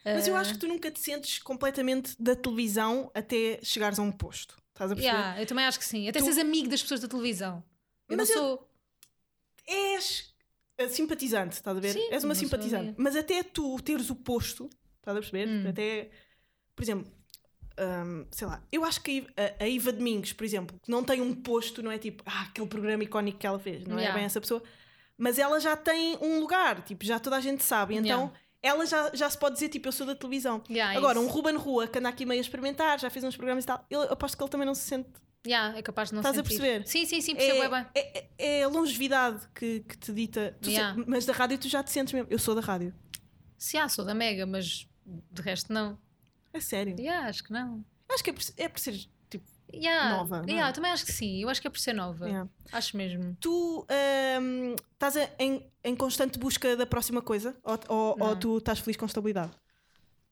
Mas 0.06 0.28
eu 0.28 0.36
acho 0.36 0.54
que 0.54 0.60
tu 0.60 0.68
nunca 0.68 0.90
te 0.90 1.00
sentes 1.00 1.40
completamente 1.40 2.16
da 2.22 2.36
televisão 2.36 3.12
até 3.14 3.60
chegares 3.64 4.00
a 4.00 4.02
um 4.02 4.12
posto. 4.12 4.56
Estás 4.70 4.92
a 4.92 4.96
perceber? 4.96 5.18
Yeah, 5.18 5.42
eu 5.42 5.46
também 5.46 5.66
acho 5.66 5.80
que 5.80 5.86
sim. 5.86 6.08
Até 6.08 6.20
Tu- 6.20 6.26
seres 6.26 6.38
amigo 6.40 6.70
das 6.70 6.82
pessoas 6.82 7.00
da 7.02 7.08
televisão. 7.08 7.64
Eu 8.08 8.16
Mas 8.16 8.30
não 8.30 8.36
eu- 8.36 8.42
sou. 8.42 8.70
És 9.68 10.34
uh, 10.82 10.90
simpatizante, 10.90 11.56
estás 11.56 11.76
a 11.76 11.80
ver? 11.80 11.94
Sim, 11.94 12.08
És 12.12 12.24
uma 12.24 12.36
simpatizante. 12.36 12.94
Mas 12.98 13.16
até 13.16 13.44
tu 13.44 13.78
teres 13.82 14.10
o 14.10 14.16
posto, 14.16 14.70
estás 15.00 15.18
a 15.18 15.20
perceber? 15.20 15.48
Hum. 15.48 15.68
Até, 15.70 16.10
por 16.76 16.84
exemplo, 16.84 17.12
hum, 17.80 18.26
sei 18.32 18.48
lá, 18.48 18.64
eu 18.72 18.86
acho 18.86 19.02
que 19.02 19.12
a 19.12 19.14
Iva- 19.16 19.30
a, 19.60 19.64
a 19.64 19.68
Iva 19.68 19.92
Domingos, 19.92 20.32
por 20.34 20.44
exemplo, 20.46 20.80
que 20.82 20.90
não 20.90 21.04
tem 21.04 21.20
um 21.22 21.34
posto, 21.36 21.84
não 21.84 21.92
é 21.92 21.98
tipo, 21.98 22.24
ah, 22.26 22.44
aquele 22.44 22.68
programa 22.68 23.04
icónico 23.04 23.40
que 23.40 23.48
ela 23.48 23.60
fez, 23.60 23.84
não 23.86 23.98
é 23.98 24.02
Yeah. 24.04 24.16
bem 24.16 24.26
essa 24.26 24.40
pessoa, 24.40 24.64
mas 25.18 25.38
ela 25.38 25.60
já 25.60 25.76
tem 25.76 26.18
um 26.22 26.40
lugar, 26.40 26.82
tipo, 26.84 27.04
já 27.04 27.20
toda 27.20 27.36
a 27.36 27.42
gente 27.42 27.64
sabe, 27.64 27.96
então. 27.96 28.22
Yeah. 28.28 28.40
Ela 28.68 28.86
já, 28.86 29.12
já 29.14 29.30
se 29.30 29.38
pode 29.38 29.54
dizer, 29.56 29.70
tipo, 29.70 29.88
eu 29.88 29.92
sou 29.92 30.06
da 30.06 30.16
televisão. 30.16 30.62
Yeah, 30.70 30.98
Agora, 30.98 31.20
isso. 31.20 31.28
um 31.28 31.32
Ruben 31.32 31.56
Rua 31.56 31.88
que 31.88 31.98
anda 32.00 32.10
aqui 32.10 32.26
meio 32.26 32.40
a 32.40 32.42
experimentar, 32.42 33.00
já 33.00 33.10
fez 33.10 33.24
uns 33.24 33.36
programas 33.38 33.64
e 33.64 33.68
tal, 33.68 33.86
eu 33.90 34.02
aposto 34.04 34.36
que 34.38 34.44
ele 34.44 34.50
também 34.50 34.66
não 34.68 34.76
se 34.76 34.82
sente 34.82 35.10
Yeah, 35.46 35.78
é 35.78 35.82
capaz 35.82 36.10
de 36.10 36.16
não 36.16 36.22
Estás 36.22 36.38
a 36.38 36.44
sentir. 36.44 36.58
perceber? 36.60 36.88
Sim, 36.88 37.06
sim, 37.06 37.22
sim, 37.22 37.34
percebo 37.36 37.64
é, 37.64 37.70
bem. 37.70 37.86
é, 37.96 38.18
é- 38.20 38.30
é 38.60 38.64
a 38.64 38.68
longevidade 38.68 39.48
que, 39.56 39.80
que 39.82 39.98
te 39.98 40.12
dita. 40.12 40.58
Yeah. 40.66 40.94
se- 40.96 41.06
mas 41.08 41.26
da 41.26 41.32
rádio 41.32 41.58
tu 41.58 41.70
já 41.70 41.82
te 41.82 41.90
sentes 41.92 42.12
mesmo. 42.14 42.28
Eu 42.30 42.38
sou 42.40 42.54
da 42.54 42.60
rádio. 42.60 42.94
Se 43.58 43.78
há, 43.78 43.88
sou 43.88 44.04
da 44.04 44.14
Mega, 44.14 44.46
mas 44.46 44.86
de 45.06 45.42
resto 45.42 45.72
não. 45.72 45.98
É 46.52 46.60
sério. 46.60 46.96
Yeah, 47.00 47.28
acho 47.30 47.44
que 47.46 47.54
não. 47.54 47.86
Acho 48.10 48.24
que 48.24 48.30
é 48.32 48.34
por, 48.34 48.44
é 48.58 48.68
por 48.68 48.80
ser. 48.80 49.08
Yeah, 49.74 50.18
Nova, 50.18 50.44
é? 50.48 50.52
yeah, 50.52 50.72
também 50.74 50.92
acho 50.92 51.06
que 51.06 51.12
sim. 51.12 51.42
Eu 51.42 51.50
acho 51.50 51.60
que 51.62 51.68
é 51.68 51.70
por 51.70 51.80
ser 51.80 51.94
nova. 51.94 52.26
yeah. 52.28 52.50
Acho 52.72 52.96
mesmo. 52.96 53.36
Tu 53.40 53.86
ahm, 53.90 54.76
estás 54.94 55.16
em, 55.40 55.66
em 55.84 55.96
constante 55.96 56.40
busca 56.40 56.76
da 56.78 56.86
próxima 56.86 57.22
coisa? 57.22 57.56
Ou, 57.64 57.80
ou, 57.90 58.18
ou 58.20 58.36
tu 58.36 58.58
estás 58.58 58.80
feliz 58.80 58.96
com 58.98 59.06
estabilidade? 59.06 59.52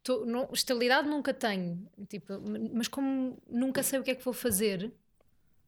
Tô- 0.04 0.26
não- 0.26 0.50
estabilidade 0.54 1.08
nunca 1.10 1.34
tenho, 1.34 1.86
tipo, 2.08 2.34
mas 2.74 2.88
como 2.88 3.38
nunca 3.50 3.82
sei 3.84 4.00
o 4.00 4.04
que 4.04 4.12
é 4.12 4.16
que 4.16 4.24
vou 4.24 4.34
fazer, 4.34 4.94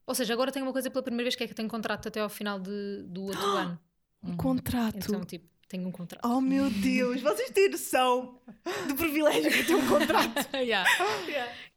ou 0.06 0.14
seja, 0.16 0.32
agora 0.34 0.52
tenho 0.52 0.66
uma 0.66 0.72
coisa 0.72 0.90
pela 0.92 1.02
primeira 1.04 1.24
vez 1.26 1.36
que 1.36 1.44
é 1.44 1.48
que 1.48 1.54
tenho 1.56 1.68
contrato 1.68 2.08
até 2.08 2.22
ao 2.22 2.30
final 2.30 2.60
de- 2.60 3.04
do 3.08 3.24
outro 3.24 3.42
ano. 3.58 3.80
Um 4.24 4.38
contrato. 4.38 4.96
Então, 4.98 5.24
tipo, 5.26 5.46
tenho 5.68 5.88
um 5.88 5.92
contrato. 5.92 6.24
Oh 6.26 6.40
meu 6.40 6.70
Deus, 6.82 7.20
vocês 7.22 7.50
têm 7.50 7.70
noção 7.70 8.40
do 8.88 8.96
privilégio 8.96 9.52
que 9.52 9.60
é 9.60 9.64
ter 9.64 9.76
um 9.76 9.88
contrato. 9.88 10.48
Yeah. 10.56 10.88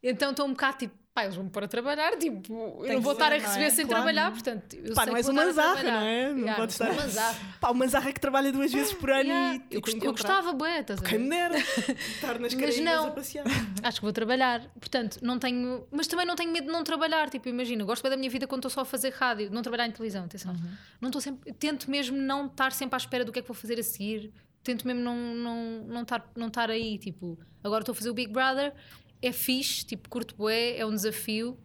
Então 0.03 0.31
estou 0.31 0.45
um 0.45 0.51
bocado 0.51 0.77
tipo, 0.77 0.95
pá, 1.13 1.23
eles 1.23 1.35
vão 1.35 1.43
me 1.43 1.49
pôr 1.49 1.63
a 1.63 1.67
trabalhar, 1.67 2.17
tipo, 2.17 2.53
eu 2.53 2.81
Tem 2.83 2.91
não 2.93 2.95
que 2.97 3.01
vou 3.01 3.13
ser, 3.15 3.21
estar 3.21 3.33
a 3.33 3.37
não 3.39 3.45
receber 3.45 3.65
é? 3.65 3.69
sem 3.69 3.85
Claro. 3.85 4.03
trabalhar, 4.03 4.31
portanto, 4.31 4.75
eu 4.75 4.93
Pá, 4.93 5.01
sei 5.03 5.11
não 5.11 5.17
és 5.17 5.27
uma 5.29 5.51
zarra, 5.51 5.83
não 5.83 6.01
é? 6.01 6.29
Não 6.33 6.37
Yeah, 6.39 6.57
não 6.63 6.69
sou 6.69 6.87
estar- 6.87 6.91
uma 7.01 7.07
zarra. 7.09 7.39
Pá, 7.59 7.69
uma 7.71 7.87
zarra 7.87 8.13
que 8.13 8.19
trabalha 8.19 8.51
duas 8.51 8.71
vezes 8.71 8.93
por 8.93 9.09
ano 9.09 9.21
Yeah, 9.29 9.55
e 9.69 9.75
eu, 9.75 9.81
um 9.85 10.03
eu 10.05 10.11
gostava, 10.11 10.53
bué, 10.53 10.79
estás 10.79 10.99
a 10.99 11.03
ver? 11.03 11.09
Quem 11.09 11.19
me 11.19 11.29
dera 11.29 11.57
estar 12.15 12.39
nas 12.39 12.53
Mas 12.53 12.79
não. 12.79 13.07
a 13.07 13.11
passear. 13.11 13.45
Acho 13.83 13.97
que 13.99 14.05
vou 14.05 14.13
trabalhar. 14.13 14.61
Portanto, 14.79 15.19
não 15.21 15.37
tenho. 15.37 15.85
Mas 15.91 16.07
também 16.07 16.25
não 16.25 16.35
tenho 16.35 16.51
medo 16.51 16.67
de 16.67 16.71
não 16.71 16.83
trabalhar. 16.83 17.29
Tipo, 17.29 17.49
imagina, 17.49 17.81
eu 17.81 17.85
gosto 17.85 18.01
bem 18.03 18.11
da 18.11 18.17
minha 18.17 18.29
vida 18.29 18.47
quando 18.47 18.59
estou 18.59 18.71
só 18.71 18.81
a 18.81 18.85
fazer 18.85 19.09
rádio, 19.13 19.49
não 19.51 19.61
trabalhar 19.61 19.87
em 19.87 19.91
televisão, 19.91 20.23
atenção. 20.23 20.55
Não 21.01 21.09
estou 21.09 21.21
sempre. 21.21 21.51
Tento 21.53 21.91
mesmo 21.91 22.15
não 22.17 22.45
estar 22.45 22.71
sempre 22.71 22.95
à 22.95 22.97
espera 22.97 23.25
do 23.25 23.31
que 23.31 23.39
é 23.39 23.41
que 23.41 23.47
vou 23.47 23.55
fazer 23.55 23.77
a 23.79 23.83
seguir. 23.83 24.31
Tento 24.63 24.85
mesmo 24.87 25.01
não 25.01 25.13
estar 26.03 26.19
não, 26.19 26.25
não 26.25 26.31
não 26.37 26.47
estar 26.47 26.69
aí. 26.69 26.97
Tipo, 26.97 27.37
agora 27.63 27.81
estou 27.81 27.93
a 27.93 27.95
fazer 27.95 28.09
o 28.09 28.13
Big 28.13 28.31
Brother, 28.31 28.73
é 29.21 29.31
fixe, 29.31 29.85
tipo, 29.85 30.09
curto 30.09 30.35
bué, 30.35 30.77
é 30.77 30.85
um 30.85 30.91
desafio. 30.93 31.57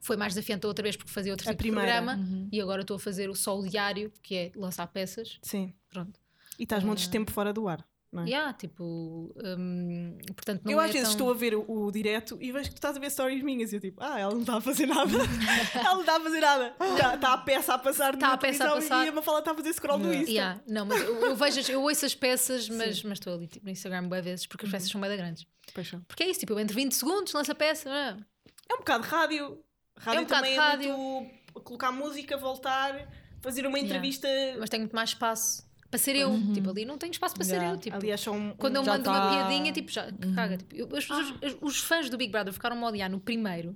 Foi 0.00 0.16
mais 0.16 0.34
desafiante 0.34 0.64
a 0.64 0.68
outra 0.68 0.82
vez 0.82 0.96
porque 0.96 1.10
fazia 1.10 1.32
outro 1.32 1.48
A 1.48 1.52
tipo 1.52 1.62
de 1.62 1.68
primeira. 1.70 1.96
programa 2.02 2.48
e 2.52 2.60
agora 2.60 2.82
estou 2.82 2.96
a 2.96 3.00
fazer 3.00 3.28
o 3.28 3.34
Sol 3.34 3.66
Diário, 3.66 4.12
que 4.22 4.34
é 4.36 4.52
lançar 4.54 4.86
peças. 4.86 5.38
Sim. 5.42 5.74
Pronto. 5.88 6.20
E 6.58 6.62
estás 6.62 6.84
montes 6.84 7.04
de 7.04 7.10
tempo 7.10 7.30
fora 7.32 7.52
do 7.52 7.66
ar. 7.66 7.84
Não 8.12 8.22
é? 8.22 8.26
Yeah, 8.28 8.52
tipo, 8.54 9.34
hum, 9.58 10.16
portanto, 10.34 10.62
não 10.64 10.72
eu 10.72 10.80
é 10.80 10.84
às 10.86 10.90
vezes 10.90 11.08
tão- 11.08 11.12
estou 11.12 11.30
a 11.30 11.34
ver 11.34 11.54
o, 11.54 11.64
o 11.68 11.90
direto 11.92 12.38
e 12.40 12.50
vejo 12.52 12.68
que 12.68 12.74
tu 12.74 12.78
estás 12.78 12.96
a 12.96 13.00
ver 13.00 13.10
stories 13.10 13.42
minhas 13.42 13.72
e 13.72 13.76
eu 13.76 13.80
tipo, 13.80 14.02
ah, 14.02 14.18
ela 14.18 14.32
não 14.32 14.40
está 14.40 14.56
a 14.56 14.60
fazer 14.60 14.86
nada. 14.86 15.10
ela 15.74 15.94
não 15.94 16.00
está 16.00 16.16
a 16.16 16.20
fazer 16.20 16.40
nada. 16.40 16.74
Já 16.98 17.14
Está 17.16 17.32
a 17.34 17.38
peça 17.38 17.74
a 17.74 17.78
passar 17.78 18.14
Está 18.14 18.32
a 18.32 18.38
peça 18.38 18.64
a 18.64 18.72
passar. 18.74 19.04
e 19.04 19.08
a 19.08 19.12
Mafala 19.12 19.40
está 19.40 19.50
a 19.50 19.54
fazer 19.54 19.72
scroll 19.74 19.98
no 19.98 20.04
Yeah. 20.06 20.20
Insta. 20.22 20.32
Yeah, 20.32 20.60
não, 20.68 20.86
mas 20.86 21.02
eu, 21.02 21.16
eu 21.26 21.36
vejo, 21.36 21.72
eu 21.72 21.82
ouço 21.82 22.06
as 22.06 22.14
peças, 22.14 22.68
mas 22.70 23.02
mas 23.02 23.18
estou 23.18 23.34
ali 23.34 23.48
tipo, 23.48 23.66
no 23.66 23.72
Instagram 23.72 24.08
boas 24.08 24.24
vezes 24.24 24.46
porque 24.46 24.64
as 24.66 24.72
peças 24.72 24.88
são 24.90 25.00
bem 25.00 25.14
grandes. 25.16 25.46
Pois 25.74 25.88
são. 25.88 26.00
Porque 26.08 26.22
é 26.22 26.30
isso, 26.30 26.40
tipo, 26.40 26.52
eu 26.52 26.60
entre 26.60 26.74
20 26.74 26.92
segundos 26.92 27.32
lanço 27.32 27.50
a 27.52 27.54
peça. 27.54 27.90
ah, 27.90 28.16
É 28.70 28.74
um 28.74 28.78
bocado 28.78 29.04
rádio. 29.04 29.58
Rádio 29.98 30.18
É 30.18 30.20
um 30.20 30.24
bocado 30.24 30.42
também 30.42 30.56
rádio. 30.56 30.90
é 30.90 30.96
muito 30.96 31.60
colocar 31.64 31.90
música, 31.90 32.36
voltar, 32.36 33.08
fazer 33.42 33.66
uma 33.66 33.76
Yeah. 33.78 33.88
entrevista. 33.96 34.28
mas 34.58 34.70
tenho 34.70 34.82
muito 34.82 34.94
mais 34.94 35.10
espaço 35.10 35.65
para 35.96 36.04
ser 36.04 36.16
eu. 36.16 36.38
Tipo, 36.52 36.70
ali 36.70 36.84
não 36.84 36.98
tenho 36.98 37.10
espaço 37.10 37.34
para 37.34 37.44
ser 37.44 37.54
Yeah. 37.54 37.74
eu. 37.74 37.80
Tipo, 37.80 37.96
Ali 37.96 38.10
é 38.10 38.16
só 38.16 38.32
um. 38.32 38.52
quando 38.56 38.76
eu 38.76 38.84
mando 38.84 39.08
uma 39.08 39.20
tá. 39.20 39.30
piadinha, 39.30 39.72
tipo, 39.72 39.90
já 39.90 40.10
caga. 40.34 40.56
Tipo, 40.58 40.74
eu- 40.76 40.86
as 40.96 41.04
pessoas- 41.06 41.34
as- 41.42 41.56
os 41.60 41.80
fãs 41.80 42.08
do 42.10 42.16
Big 42.16 42.30
Brother 42.30 42.52
ficaram 42.52 42.82
a 42.84 42.88
odiar 42.88 43.10
no 43.10 43.18
primeiro. 43.20 43.74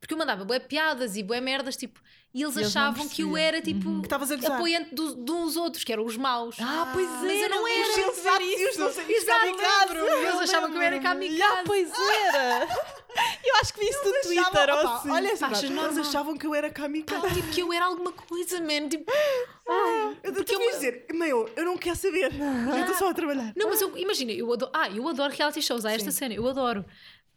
Porque 0.00 0.14
eu 0.14 0.18
mandava 0.18 0.44
bué 0.44 0.58
piadas 0.58 1.14
e 1.16 1.22
bué 1.22 1.40
merdas, 1.42 1.76
tipo, 1.76 2.00
e 2.32 2.42
eles 2.42 2.56
E 2.56 2.60
eles 2.60 2.74
achavam 2.74 3.06
que 3.06 3.22
eu 3.22 3.36
era, 3.36 3.60
tipo, 3.60 4.00
Que 4.00 4.06
estavas 4.06 4.30
a 4.32 4.36
gozar. 4.36 4.52
apoiante 4.52 4.94
do- 4.94 5.14
de 5.14 5.30
uns 5.30 5.56
outros, 5.56 5.84
que 5.84 5.92
eram 5.92 6.06
os 6.06 6.16
maus. 6.16 6.56
Ah, 6.58 6.88
pois 6.92 7.06
é. 7.06 7.26
Mas 7.26 7.42
eu 7.42 7.48
não 7.50 7.64
Os 7.64 7.70
era. 7.70 7.92
sensatos 8.14 8.46
e 8.46 8.68
os 8.70 8.76
não 8.78 8.92
sei 8.92 9.04
os 9.04 9.10
Exato, 9.10 9.40
kamikazes. 9.40 9.96
Eles 9.96 10.40
achavam 10.40 10.70
que 10.70 10.76
eu 10.78 10.82
era 10.82 10.98
kamikaze. 11.00 11.62
pois 11.66 11.90
era. 11.92 12.68
Eu 13.44 13.56
acho 13.56 13.74
que 13.74 13.80
vi 13.80 13.86
isso 13.90 14.04
no 14.04 14.12
Twitter. 14.22 14.70
Opa, 14.70 14.94
assim. 14.96 15.10
Olha 15.10 15.32
Achas 15.32 15.70
normal? 15.70 16.00
achavam 16.00 16.36
que 16.38 16.46
eu 16.46 16.54
era 16.54 16.70
kamikaze. 16.70 17.20
Pá, 17.20 17.34
tipo, 17.34 17.48
que 17.50 17.60
eu 17.60 17.72
era 17.72 17.86
alguma 17.86 18.12
coisa, 18.12 18.60
man. 18.60 18.88
Tipo, 18.88 19.10
Eu 20.22 20.32
Porque 20.32 20.54
eu 20.54 20.60
dizer, 20.70 21.06
meu, 21.12 21.50
eu 21.56 21.64
não 21.64 21.76
quero 21.76 21.96
saber. 21.96 22.30
Eu 22.72 22.80
estou 22.80 22.94
só 22.94 23.10
a 23.10 23.14
trabalhar. 23.14 23.52
Não, 23.56 23.68
mas 23.68 23.80
eu 23.80 23.96
imagina, 23.98 24.30
eu 24.32 24.52
adoro, 24.52 24.70
ah, 24.72 24.88
eu 24.88 25.06
adoro 25.08 25.32
reality 25.34 25.60
shows, 25.60 25.84
há 25.84 25.92
esta 25.92 26.12
cena, 26.12 26.34
eu 26.34 26.46
adoro. 26.48 26.84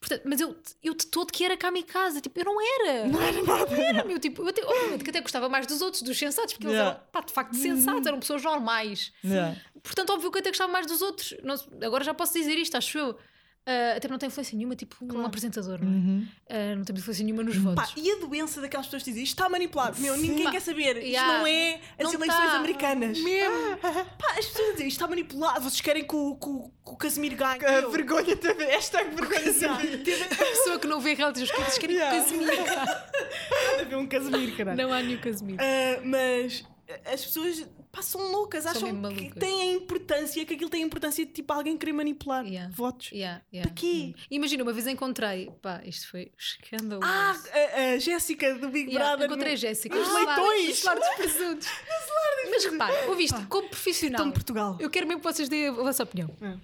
Portanto, 0.06 0.24
mas 0.26 0.42
eu, 0.42 0.54
eu 0.84 0.94
de 0.94 1.08
todo 1.08 1.32
que 1.32 1.46
era 1.46 1.56
kamikaze, 1.56 2.20
tipo, 2.20 2.38
eu 2.38 2.44
não 2.44 2.58
era. 2.62 3.08
Não 3.08 3.22
era 3.22 3.42
nada. 3.42 3.72
Não 3.74 3.82
era, 3.82 4.04
meu, 4.04 4.20
tipo, 4.20 4.42
eu 4.42 4.50
até, 4.50 4.62
obviamente 4.66 5.02
que 5.02 5.10
até 5.10 5.22
gostava 5.22 5.48
mais 5.48 5.66
dos 5.66 5.82
outros, 5.82 6.02
dos 6.04 6.20
sensatos, 6.20 6.54
porque 6.56 6.68
eles 6.68 6.76
Yeah. 6.76 6.98
eram, 7.00 7.08
pá, 7.10 7.22
de 7.22 7.32
facto, 7.32 7.56
sensatos, 7.56 8.06
eram 8.06 8.20
pessoas 8.20 8.44
normais. 8.44 9.14
Yeah. 9.24 9.56
Portanto, 9.82 10.10
óbvio 10.12 10.30
que 10.30 10.38
eu 10.38 10.42
até 10.42 10.50
gostava 10.50 10.70
mais 10.74 10.86
dos 10.86 11.02
outros. 11.02 11.34
Não- 11.42 11.56
agora 11.82 12.04
já 12.04 12.14
posso 12.14 12.34
dizer 12.34 12.58
isto, 12.58 12.76
acho 12.76 12.98
eu. 12.98 13.18
Ah, 13.66 13.94
até 13.96 14.10
não 14.10 14.18
tem 14.18 14.28
influência 14.28 14.58
nenhuma, 14.58 14.76
tipo 14.76 14.98
um 15.02 15.26
apresentador, 15.26 15.80
não 15.82 15.88
é? 15.90 15.96
Uhum. 15.96 16.28
Ah, 16.50 16.76
não 16.76 16.84
tem 16.84 16.96
influência 16.98 17.24
nenhuma 17.24 17.44
nos 17.44 17.56
Pá, 17.58 17.62
votos. 17.62 17.94
e 17.96 18.12
a 18.12 18.16
doença 18.18 18.60
daquelas 18.60 18.88
pessoas 18.88 19.04
que 19.04 19.10
dizem 19.12 19.24
isto 19.24 19.34
está 19.40 19.48
manipulado. 19.48 20.00
Meu, 20.02 20.18
ninguém 20.18 20.44
Pá, 20.44 20.52
quer 20.52 20.60
saber. 20.60 20.98
Isto 20.98 21.08
yeah. 21.08 21.38
não 21.40 21.48
é 21.48 21.80
as 21.98 22.04
Não 22.04 22.14
eleições 22.14 22.46
tá. 22.46 22.56
americanas. 22.58 23.20
Mesmo. 23.20 23.78
Pá, 24.20 24.36
as 24.38 24.46
pessoas 24.48 24.72
dizem 24.74 24.88
isto 24.88 24.98
está 24.98 25.08
manipulado. 25.08 25.62
Vocês 25.62 25.80
querem 25.80 26.06
que 26.06 26.16
o, 26.16 26.36
que 26.36 26.48
o, 26.50 26.72
que 26.86 26.92
o 26.92 26.96
Casimiro 26.98 27.38
ganhe. 27.38 27.66
A 27.66 27.82
Meu, 27.82 27.92
vergonha 27.92 28.36
também. 28.36 28.68
Hashtag 28.68 29.16
vergonha 29.16 29.54
também. 29.54 29.94
A 30.34 30.36
pessoa 30.46 30.80
que 30.80 30.88
não 30.88 31.00
vê 31.00 31.14
reality 31.14 31.46
que 31.46 31.62
eles 31.62 31.78
querem 31.78 31.94
Yeah. 31.96 32.20
o 32.20 32.24
Casemiro. 32.24 32.66
Nada 32.66 33.82
a 33.82 33.84
ver 33.86 33.96
um 33.96 34.08
Casimiro, 34.08 34.58
caralho. 34.58 34.78
Não 34.78 34.92
há 34.94 35.02
nenhum 35.02 35.20
Casemiro. 35.22 35.62
Ah, 35.64 36.02
mas 36.04 36.66
as 37.06 37.24
pessoas 37.26 37.66
pá, 37.94 38.02
são 38.02 38.32
loucas, 38.32 38.66
acham 38.66 38.90
que 39.14 39.40
têm 39.40 39.62
a 39.62 39.66
importância, 39.76 40.44
que 40.46 40.56
aquilo 40.56 40.70
tem 40.70 40.82
a 40.84 40.86
importância 40.86 41.24
de 41.26 41.32
tipo 41.32 41.54
alguém 41.54 41.78
querer 41.78 41.94
manipular 41.94 42.44
Yeah. 42.46 42.74
votos. 42.76 43.12
Yeah, 43.12 43.42
yeah. 43.54 43.70
Para 43.70 43.80
quê? 43.80 44.16
Imagina, 44.32 44.64
uma 44.64 44.74
vez 44.74 44.88
encontrei, 44.88 45.52
pá, 45.62 45.82
isto 45.86 46.10
foi 46.10 46.32
escandaloso. 46.38 47.08
Ah, 47.08 47.36
a, 47.54 47.94
a 47.94 47.98
Jéssica 48.00 48.56
do 48.56 48.68
Big 48.70 48.92
Brother. 48.94 49.28
encontrei 49.28 49.52
a 49.52 49.56
no- 49.56 49.58
Jéssica. 49.62 49.96
Os 49.96 50.12
leitões. 50.12 50.82
dos 50.82 51.10
presuntos. 51.16 51.68
Mas 52.50 52.66
repara, 52.66 53.10
ouviste, 53.10 53.46
como 53.46 53.70
profissional. 53.70 54.20
Estão 54.20 54.32
Portugal. 54.32 54.78
Eu 54.80 54.90
quero 54.90 55.08
mesmo 55.08 55.22
que 55.22 55.32
vocês 55.32 55.48
deem 55.48 55.68
a 55.68 55.72
vossa 55.72 56.04
opinião. 56.04 56.30
É. 56.42 56.58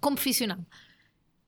Como 0.00 0.14
profissional. 0.16 0.58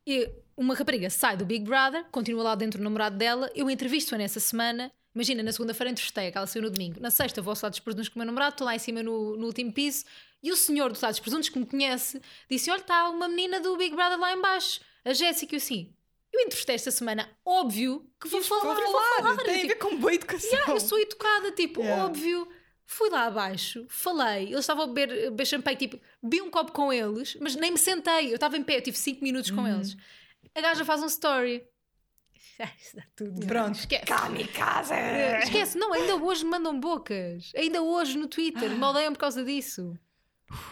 E 0.07 0.29
uma 0.57 0.75
rapariga 0.75 1.09
sai 1.11 1.37
do 1.37 1.45
Big 1.47 1.65
Brother, 1.65 2.05
continua 2.11 2.43
lá 2.43 2.55
dentro 2.55 2.79
do 2.79 2.85
namorado 2.85 3.17
dela, 3.17 3.51
eu 3.55 3.71
entrevisto-a 3.71 4.19
nessa 4.19 4.41
semana. 4.41 4.91
Imagina, 5.15 5.43
na 5.43 5.53
segunda-feira 5.53 5.91
entrevistei, 5.91 6.29
aquela 6.29 6.47
saiu 6.47 6.63
no 6.63 6.71
domingo. 6.71 7.01
Na 7.01 7.11
sexta 7.11 7.43
vou 7.43 7.55
ao 7.61 7.71
dos 7.71 7.81
Presuntos 7.81 8.09
com 8.09 8.15
o 8.17 8.19
meu 8.19 8.27
namorado, 8.27 8.55
estou 8.55 8.65
lá 8.65 8.77
em 8.77 8.79
cima 8.79 9.03
no, 9.03 9.37
no 9.37 9.47
último 9.47 9.73
piso, 9.73 10.05
e 10.43 10.53
o 10.53 10.57
senhor 10.57 10.93
do 10.93 10.99
dos 11.01 11.21
Presuntos, 11.21 11.49
que 11.49 11.59
me 11.59 11.67
conhece, 11.67 12.21
disse: 12.49 12.71
Olha, 12.71 12.81
está 12.81 13.09
uma 13.09 13.29
menina 13.29 13.61
do 13.61 13.77
Big 13.77 13.95
Brother 13.95 14.19
lá 14.19 14.33
em 14.33 14.41
baixo, 14.41 14.81
a 15.05 15.13
Jéssica, 15.13 15.55
e 15.55 15.57
eu 15.57 15.59
assim. 15.59 15.93
Eu 16.33 16.41
entrevistei 16.43 16.77
esta 16.77 16.93
semana, 16.93 17.29
óbvio 17.45 18.09
que 18.21 18.29
vou 18.29 18.41
falar, 18.41 18.63
Vou 18.63 18.75
vou 18.77 18.93
falar. 18.93 19.35
falar. 19.35 19.37
Tem 19.43 19.55
a 19.55 19.57
tipo, 19.57 19.69
ver 19.69 19.75
com 19.79 19.97
boa 19.99 20.15
educação. 20.15 20.49
Yeah, 20.49 20.73
eu 20.73 20.79
sou 20.81 20.99
educada, 21.01 21.51
tipo, 21.51 21.81
Yeah. 21.81 22.05
óbvio. 22.05 22.49
Fui 22.87 23.09
lá 23.09 23.27
abaixo, 23.27 23.87
falei, 23.89 24.47
eles 24.47 24.61
estavam 24.61 24.83
a 24.83 24.87
beber, 24.89 25.31
beber 25.31 25.47
champanhe, 25.47 25.77
tipo, 25.77 26.01
bebi 26.21 26.43
um 26.43 26.51
copo 26.51 26.73
com 26.73 26.93
eles, 26.93 27.37
mas 27.41 27.55
nem 27.55 27.71
me 27.71 27.79
sentei, 27.79 28.31
eu 28.31 28.35
estava 28.35 28.57
em 28.57 28.65
pé, 28.65 28.79
eu 28.79 28.83
tive 28.83 28.97
5 28.99 29.23
minutos 29.23 29.51
com 29.53 29.67
eles. 29.67 29.97
A 30.55 30.61
gaja 30.61 30.85
faz 30.85 31.01
um 31.01 31.07
story. 31.07 31.65
Ai, 32.61 32.71
Isso 32.81 32.97
dá 32.97 33.03
tudo. 33.17 33.47
Pronto. 33.47 33.79
Esquece. 33.79 34.05
Kamikaze! 34.05 34.95
Esquece, 35.45 35.79
não, 35.79 35.93
ainda 35.93 36.17
hoje 36.17 36.45
me 36.45 36.51
mandam 36.51 36.79
bocas. 36.79 37.53
Ainda 37.57 37.83
hoje 37.83 38.19
no 38.19 38.29
Twitter, 38.29 38.71
me 38.71 38.85
odeiam 38.85 39.13
por 39.13 39.19
causa 39.19 39.43
disso. 39.45 39.99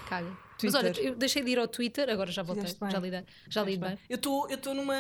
Caga. 0.09 0.48
Mas 0.63 0.75
olha, 0.75 0.93
eu 1.01 1.15
deixei 1.15 1.43
de 1.43 1.51
ir 1.51 1.59
ao 1.59 1.69
Twitter, 1.69 2.09
agora 2.11 2.31
já 2.33 2.43
voltei, 2.43 2.63
Fizeste 2.65 2.81
bem. 2.81 2.91
já 2.91 2.99
lidei, 2.99 3.25
já 3.49 3.63
li 3.63 3.77
bem. 3.77 3.99
Eu 4.09 4.17
estou 4.17 4.49
eu 4.49 4.57
estou 4.57 4.75
numa, 4.75 4.95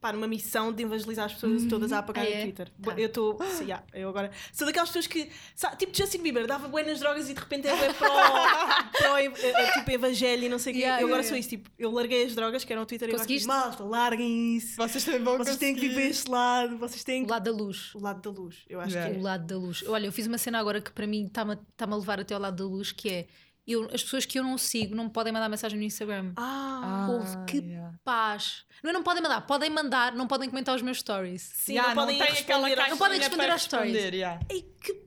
pá, 0.00 0.12
numa 0.12 0.26
missão 0.26 0.72
de 0.72 0.82
evangelizar 0.82 1.26
as 1.26 1.34
pessoas 1.34 1.64
todas 1.66 1.92
a 1.92 1.98
apagar 1.98 2.24
Ah, 2.24 2.28
o 2.28 2.32
é? 2.32 2.42
Twitter. 2.42 2.70
Tá. 2.82 2.94
Eu 2.98 3.06
estou. 3.06 3.38
sim, 3.50 3.64
yeah, 3.64 3.84
eu 3.94 4.08
agora. 4.08 4.30
Sou 4.52 4.66
daquelas 4.66 4.88
pessoas 4.88 5.06
que. 5.06 5.30
Sabe, 5.54 5.76
tipo 5.76 5.96
Justin 5.96 6.22
Bieber, 6.22 6.46
dava 6.46 6.68
bué 6.68 6.82
nas 6.82 6.98
drogas 7.00 7.28
e 7.28 7.34
de 7.34 7.40
repente 7.40 7.68
é 7.68 7.92
pro, 7.92 8.06
pro 8.98 9.16
eh, 9.16 9.32
eh, 9.42 9.72
tipo 9.72 9.90
evangelho 9.90 10.44
e 10.44 10.48
não 10.48 10.58
sei 10.58 10.72
o 10.72 10.76
quê. 10.76 10.82
Yeah, 10.82 11.02
eu 11.02 11.06
agora 11.06 11.22
yeah, 11.22 11.28
sou 11.28 11.36
isso. 11.38 11.48
Tipo, 11.50 11.70
eu 11.78 11.90
larguei 11.90 12.24
as 12.24 12.34
drogas 12.34 12.64
que 12.64 12.72
eram 12.72 12.82
no 12.82 12.86
Twitter 12.86 13.08
e 13.08 13.12
agora 13.12 13.22
Conseguiste? 13.24 13.48
tipo, 13.48 13.58
malta, 13.58 13.84
larguem 13.84 14.56
isso. 14.56 14.76
Vocês 14.76 15.04
também 15.04 15.22
vão 15.22 15.38
Vocês 15.38 15.56
têm 15.56 15.74
que 15.74 15.88
conseguir. 15.88 16.06
este 16.08 16.30
lado. 16.30 16.78
Vocês 16.78 17.04
têm 17.04 17.22
O 17.22 17.26
que. 17.26 17.30
lado 17.32 17.44
da 17.44 17.50
luz. 17.52 17.94
O 17.94 18.00
lado 18.00 18.20
da 18.22 18.40
luz. 18.40 18.56
Eu 18.68 18.80
acho 18.80 18.92
Yeah. 18.96 19.10
que 19.14 19.18
o 19.18 19.20
é. 19.20 19.22
lado 19.24 19.46
da 19.46 19.56
luz. 19.58 19.84
Olha, 19.88 20.06
eu 20.06 20.12
fiz 20.12 20.26
uma 20.26 20.38
cena 20.38 20.58
agora 20.58 20.80
que 20.80 20.90
para 20.90 21.06
mim 21.06 21.26
está-me 21.26 21.56
tá 21.76 21.86
a 21.90 21.96
levar 21.96 22.20
até 22.20 22.34
ao 22.34 22.40
lado 22.40 22.56
da 22.56 22.64
luz, 22.64 22.92
que 22.92 23.08
é 23.08 23.26
eu, 23.66 23.84
as 23.92 24.02
pessoas 24.02 24.24
que 24.24 24.38
eu 24.38 24.42
não 24.44 24.56
sigo 24.56 24.94
não 24.94 25.08
podem 25.08 25.32
mandar 25.32 25.48
mensagem 25.48 25.78
no 25.78 25.84
Instagram. 25.84 26.32
Ah, 26.36 27.08
Ouve, 27.10 27.44
que 27.46 27.58
yeah. 27.58 27.94
paz. 28.04 28.64
Não 28.82 28.92
não 28.92 29.02
podem 29.02 29.22
mandar, 29.22 29.40
podem 29.42 29.70
mandar, 29.70 30.12
não 30.14 30.26
podem 30.26 30.48
comentar 30.48 30.74
os 30.76 30.82
meus 30.82 30.98
stories. 30.98 31.42
sim, 31.42 31.72
Yeah, 31.72 31.94
não 31.94 32.02
podem 32.02 32.18
tem 32.18 32.28
aquela 32.38 32.66
responder. 32.68 32.90
Não 32.90 32.98
podem 32.98 33.18
responder 33.18 33.50
às 33.50 33.62
stories. 33.62 33.92
responder, 33.92 34.14
yeah. 34.16 34.40
Ei, 34.48 34.62
que 34.80 35.02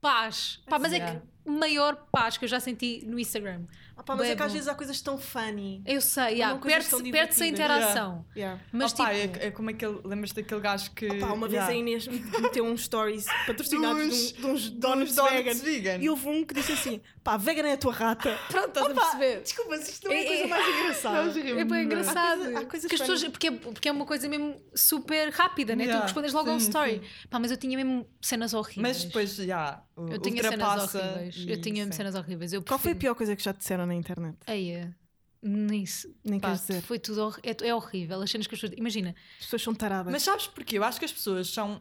paz. 0.00 0.60
Pá, 0.68 0.78
mas 0.78 0.92
é 0.92 1.00
que 1.00 1.20
maior 1.48 1.96
paz 2.12 2.36
que 2.36 2.44
eu 2.44 2.48
já 2.48 2.60
senti 2.60 3.02
no 3.06 3.18
Instagram. 3.18 3.62
Ah, 3.96 4.02
pá, 4.04 4.14
mas 4.14 4.26
Bué 4.26 4.32
é 4.32 4.36
que 4.36 4.42
às 4.44 4.52
vezes 4.52 4.68
há 4.68 4.74
coisas 4.76 5.00
tão 5.00 5.18
funny. 5.18 5.82
Eu 5.84 6.00
sei, 6.00 6.34
yeah, 6.34 6.56
perde-se 6.56 6.90
tão 6.90 7.02
perde-se 7.10 7.42
a 7.42 7.46
interação. 7.48 8.24
Yeah. 8.36 8.60
Mas 8.72 8.92
Opa, 8.92 9.12
tipo, 9.12 9.38
é, 9.38 9.46
é 9.46 9.50
como 9.50 9.70
aquele. 9.70 9.98
Lembras 10.04 10.30
daquele 10.30 10.60
gajo 10.60 10.92
que. 10.92 11.08
Pá, 11.18 11.32
uma 11.32 11.48
vez 11.48 11.54
yeah. 11.64 11.72
a 11.72 11.74
Inês 11.76 12.06
meteu 12.06 12.64
uns 12.64 12.84
stories 12.84 13.26
patrocinados 13.44 14.06
Dos- 14.06 14.32
de, 14.34 14.38
um- 14.38 14.42
de 14.42 14.46
uns 14.46 14.70
dos 14.70 14.70
donuts 14.70 15.14
donuts 15.16 15.32
vegan. 15.32 15.54
vegan. 15.54 15.96
E 16.00 16.08
houve 16.08 16.28
um 16.28 16.44
que 16.44 16.54
disse 16.54 16.70
assim: 16.72 17.00
pá, 17.24 17.36
vegan 17.36 17.66
é 17.66 17.72
a 17.72 17.76
tua 17.76 17.92
rata. 17.92 18.38
pronto, 18.48 18.68
estás 18.68 18.86
a 18.86 18.94
perceber? 18.94 19.40
Desculpa, 19.42 19.74
isto 19.76 20.04
não 20.06 20.12
é 20.14 20.16
a 20.16 20.20
É- 20.20 20.26
coisa 20.26 20.42
é- 20.42 20.46
mais 20.46 20.68
engraçada. 20.78 21.40
É 21.40 21.42
bem 21.54 21.64
bué. 21.64 21.82
engraçado. 21.82 22.18
Há 22.42 22.44
coisa- 22.44 22.58
há 22.60 22.64
coisas 22.66 22.88
que 22.88 22.94
as 22.94 23.00
pessoas, 23.00 23.24
porque, 23.24 23.46
é, 23.48 23.50
porque 23.50 23.88
é 23.88 23.92
uma 23.92 24.06
coisa 24.06 24.28
mesmo 24.28 24.62
super 24.76 25.30
rápida, 25.30 25.74
né? 25.74 25.84
Yeah, 25.84 26.02
Tu 26.02 26.04
respondes 26.06 26.32
logo 26.32 26.48
a 26.50 26.52
um 26.52 26.58
story. 26.58 27.00
sim. 27.02 27.28
Pá, 27.28 27.40
mas 27.40 27.50
eu 27.50 27.56
tinha 27.56 27.76
mesmo 27.76 28.06
cenas 28.22 28.54
horríveis. 28.54 28.80
Mas 28.96 29.04
depois, 29.04 29.34
já. 29.34 29.82
eu 29.96 30.20
tinha 30.20 30.40
cenas 30.40 30.52
ultrapassa 30.52 31.24
horríveis. 31.38 31.58
Eu 31.58 31.62
tinha 31.62 31.84
sim. 31.86 31.92
cenas 31.92 32.14
horríveis. 32.14 32.52
Eu 32.52 32.62
Qual 32.62 32.78
foi 32.78 32.92
a 32.92 32.96
pior 32.96 33.14
coisa 33.14 33.34
que 33.36 33.42
já 33.42 33.52
te 33.52 33.58
disseram 33.58 33.86
na 33.86 33.94
internet? 33.94 34.36
Eia, 34.46 34.96
nisso. 35.42 36.12
Nem 36.24 36.38
Pá, 36.40 36.48
queres 36.48 36.66
dizer. 36.66 36.82
foi 36.82 36.98
tudo 36.98 37.22
hor- 37.22 37.40
é, 37.42 37.56
é 37.68 37.74
horrível. 37.74 38.20
As 38.20 38.30
cenas 38.30 38.46
que 38.46 38.54
as 38.54 38.60
pessoas. 38.60 38.78
Imagina, 38.78 39.14
As 39.38 39.44
pessoas 39.44 39.62
são 39.62 39.74
taradas. 39.74 40.12
Mas 40.12 40.22
sabes 40.22 40.46
porquê? 40.46 40.78
Eu 40.78 40.84
acho 40.84 40.98
que 40.98 41.04
as 41.04 41.12
pessoas 41.12 41.48
são. 41.48 41.80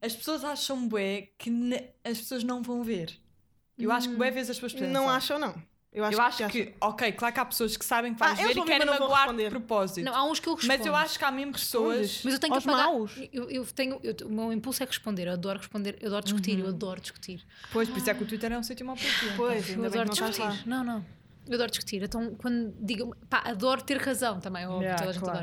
As 0.00 0.14
pessoas 0.14 0.44
acham 0.44 0.86
bué 0.88 1.28
que 1.38 1.50
ne- 1.50 1.90
as 2.04 2.18
pessoas 2.18 2.44
não 2.44 2.62
vão 2.62 2.84
ver. 2.84 3.18
Eu 3.76 3.90
acho 3.92 4.08
que 4.08 4.16
bué 4.16 4.30
vezes 4.30 4.50
as 4.50 4.56
pessoas 4.56 4.72
pensam. 4.72 4.90
não 4.92 5.08
acham, 5.08 5.38
não. 5.38 5.54
Eu 5.90 6.04
acho, 6.04 6.16
Eu 6.18 6.20
acho 6.22 6.36
acham. 6.44 6.48
que, 6.50 6.74
ok, 6.80 7.12
claro 7.12 7.32
que 7.34 7.40
há 7.40 7.44
pessoas 7.46 7.74
que 7.76 7.84
sabem 7.84 8.14
que 8.14 8.22
Ah, 8.22 8.26
vais 8.34 8.38
ver 8.38 8.54
vão 8.54 8.64
e 8.64 8.66
querem 8.66 8.86
magoar 8.86 9.08
de 9.08 9.14
responder. 9.16 9.50
propósito. 9.50 10.04
não, 10.04 10.14
há 10.14 10.22
uns 10.24 10.38
que 10.38 10.46
eu 10.48 10.54
respondo. 10.54 10.76
Mas 10.78 10.86
eu 10.86 10.94
acho 10.94 11.18
que 11.18 11.24
há 11.24 11.30
mesmo 11.32 11.52
pessoas. 11.52 11.98
Respondes. 12.00 12.24
Mas 12.24 12.34
eu 12.34 12.40
tenho 12.40 12.52
que 12.52 12.58
apagar. 12.68 12.86
maus. 12.86 13.12
Eu, 13.32 13.50
eu 13.50 13.64
tenho, 13.66 13.98
eu- 14.02 14.26
o 14.26 14.30
meu 14.30 14.52
impulso 14.52 14.82
é 14.82 14.86
responder. 14.86 15.26
Eu 15.28 15.32
adoro 15.32 15.58
responder. 15.58 15.96
Eu 16.00 16.08
adoro 16.08 16.24
discutir. 16.24 16.56
Uhum. 16.58 16.64
Eu 16.64 16.68
adoro 16.68 17.00
discutir. 17.00 17.42
Pois, 17.72 17.88
por 17.88 17.96
isso 17.98 18.10
é 18.10 18.14
que 18.14 18.22
o 18.22 18.26
Twitter 18.26 18.52
é 18.52 18.58
um 18.58 18.62
sítio 18.62 18.84
mau 18.84 18.96
para 18.96 19.06
ti. 19.08 19.32
Pois, 19.36 19.68
Eu 19.70 19.76
ainda 19.76 19.90
bem 19.90 20.00
adoro 20.02 20.16
que 20.16 20.22
discutir. 20.30 20.40
lá. 20.42 20.58
Não, 20.66 20.84
não. 20.84 21.06
Eu 21.46 21.54
adoro 21.54 21.70
discutir. 21.70 22.02
Então, 22.02 22.34
quando 22.34 22.74
digo. 22.80 23.16
Pá, 23.30 23.42
adoro 23.46 23.82
ter 23.82 23.96
razão 23.96 24.38
também. 24.40 24.66
Óbvio, 24.66 24.82
Yeah, 24.82 24.98
toda 24.98 25.10
a 25.10 25.12
gente 25.14 25.22
claro. 25.22 25.38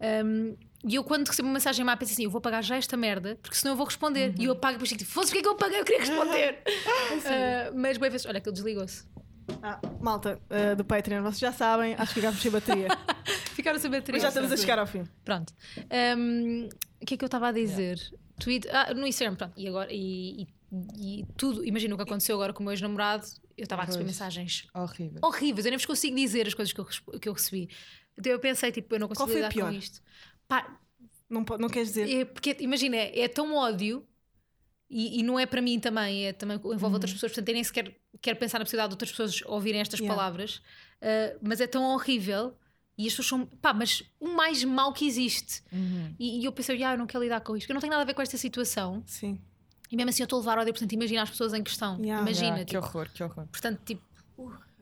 adora. 0.00 0.24
Um, 0.24 0.56
e 0.88 0.94
eu, 0.94 1.02
quando 1.04 1.26
recebo 1.26 1.48
uma 1.48 1.54
mensagem 1.54 1.84
má, 1.84 1.96
penso 1.96 2.12
assim: 2.12 2.22
eu 2.24 2.30
vou 2.30 2.38
apagar 2.38 2.62
já 2.62 2.76
esta 2.76 2.96
merda, 2.96 3.36
porque 3.42 3.56
senão 3.56 3.72
eu 3.72 3.76
vou 3.76 3.86
responder. 3.86 4.32
E 4.38 4.44
eu 4.44 4.52
apago 4.52 4.74
depois 4.78 4.88
tipo: 4.90 5.04
fosse 5.04 5.26
porque 5.32 5.40
é 5.40 5.42
que 5.42 5.48
eu 5.48 5.52
apaguei? 5.52 5.80
Eu 5.80 5.84
queria 5.84 5.98
responder. 6.06 6.62
Uh, 6.64 7.76
mas, 7.76 7.98
boa 7.98 8.08
vez, 8.08 8.24
olha, 8.24 8.38
aquilo 8.38 8.52
desligou-se. 8.54 9.04
Ah, 9.62 9.80
malta 10.00 10.40
uh, 10.50 10.76
do 10.76 10.84
Patreon, 10.84 11.22
vocês 11.22 11.38
já 11.38 11.52
sabem, 11.52 11.94
acho 11.94 12.14
que 12.14 12.20
ficámos 12.20 12.40
sem 12.40 12.50
bateria. 12.50 12.88
Ficaram 13.54 13.78
sem 13.78 13.90
bateria. 13.90 14.14
Mas 14.14 14.22
já 14.22 14.28
estamos 14.28 14.50
a 14.52 14.56
chegar 14.56 14.78
ao 14.78 14.86
fim. 14.86 15.04
Pronto. 15.24 15.52
Um, 16.18 16.68
o 17.02 17.06
que 17.06 17.14
é 17.14 17.16
que 17.16 17.24
eu 17.24 17.26
estava 17.26 17.48
a 17.48 17.52
dizer? 17.52 17.98
Tweet, 18.38 18.66
ah, 18.70 18.94
no 18.94 19.06
Instagram, 19.06 19.36
pronto. 19.36 19.52
E 19.56 19.68
agora, 19.68 19.92
e, 19.92 20.42
e- 20.42 21.20
e 21.20 21.26
tudo, 21.36 21.64
imagina 21.64 21.94
o 21.94 21.96
que 21.98 22.02
aconteceu 22.04 22.36
agora 22.36 22.52
com 22.52 22.60
o 22.62 22.64
meu 22.64 22.72
ex-namorado. 22.72 23.26
Eu 23.56 23.64
estava 23.64 23.82
a 23.82 23.84
receber 23.84 24.04
mensagens 24.04 24.66
Horrível. 24.74 25.20
horríveis, 25.22 25.66
eu 25.66 25.70
nem 25.70 25.76
vos 25.76 25.84
consigo 25.84 26.16
dizer 26.16 26.46
as 26.46 26.54
coisas 26.54 26.72
que 26.72 26.80
eu, 26.80 26.84
que 27.20 27.28
eu 27.28 27.32
recebi. 27.34 27.68
Então 28.16 28.32
eu 28.32 28.38
pensei, 28.40 28.72
tipo, 28.72 28.94
eu 28.94 28.98
não 29.00 29.08
consigo 29.08 29.26
Qual 29.26 29.28
foi 29.28 29.42
a 29.44 29.48
lidar 29.48 29.62
com 29.62 29.68
pior? 29.70 29.78
isto. 29.78 30.00
Pá, 30.48 30.78
Não, 31.28 31.44
não 31.58 31.68
queres 31.68 31.88
dizer? 31.88 32.10
é 32.10 32.24
porque, 32.24 32.56
imagina, 32.60 32.96
é, 32.96 33.20
é 33.20 33.28
tão 33.28 33.54
ódio. 33.54 34.06
E, 34.90 35.20
e 35.20 35.22
não 35.22 35.38
é 35.38 35.46
para 35.46 35.62
mim 35.62 35.78
também, 35.78 36.26
é 36.26 36.32
também 36.32 36.56
envolve 36.56 36.84
Uhum. 36.84 36.92
outras 36.94 37.12
pessoas, 37.12 37.30
portanto 37.32 37.48
eu 37.48 37.54
nem 37.54 37.62
sequer 37.62 37.94
quero 38.20 38.36
pensar 38.38 38.58
na 38.58 38.64
possibilidade 38.64 38.90
de 38.90 38.94
outras 38.94 39.10
pessoas 39.12 39.40
ouvirem 39.46 39.80
estas 39.80 40.00
Yeah. 40.00 40.16
palavras, 40.16 40.60
Ah, 41.00 41.36
mas 41.40 41.60
é 41.60 41.66
tão 41.68 41.84
horrível 41.94 42.52
e 42.98 43.06
as 43.06 43.12
pessoas 43.14 43.28
são, 43.28 43.46
pá, 43.46 43.72
mas 43.72 44.02
o 44.18 44.28
mais 44.34 44.62
mau 44.64 44.92
que 44.92 45.06
existe. 45.06 45.62
Uhum. 45.72 46.14
E, 46.18 46.40
e 46.40 46.44
eu 46.44 46.52
pensei, 46.52 46.82
ah, 46.82 46.92
eu 46.94 46.98
não 46.98 47.06
quero 47.06 47.22
lidar 47.22 47.40
com 47.40 47.56
isto, 47.56 47.70
eu 47.70 47.74
não 47.74 47.80
tenho 47.80 47.92
nada 47.92 48.02
a 48.02 48.04
ver 48.04 48.14
com 48.14 48.20
esta 48.22 48.36
situação. 48.36 49.02
Sim. 49.06 49.40
E 49.90 49.96
mesmo 49.96 50.10
assim 50.10 50.22
eu 50.22 50.24
estou 50.24 50.38
a 50.38 50.40
levar 50.40 50.58
ódio, 50.58 50.72
portanto, 50.72 50.92
imagina 50.92 51.22
as 51.22 51.30
pessoas 51.30 51.54
em 51.54 51.62
questão. 51.62 51.96
Yeah. 52.00 52.20
Imagina, 52.22 52.46
Yeah, 52.48 52.64
que 52.64 52.74
tipo, 52.74 52.84
horror, 52.84 53.08
que 53.12 53.22
horror. 53.22 53.46
portanto, 53.46 53.80
tipo, 53.86 54.02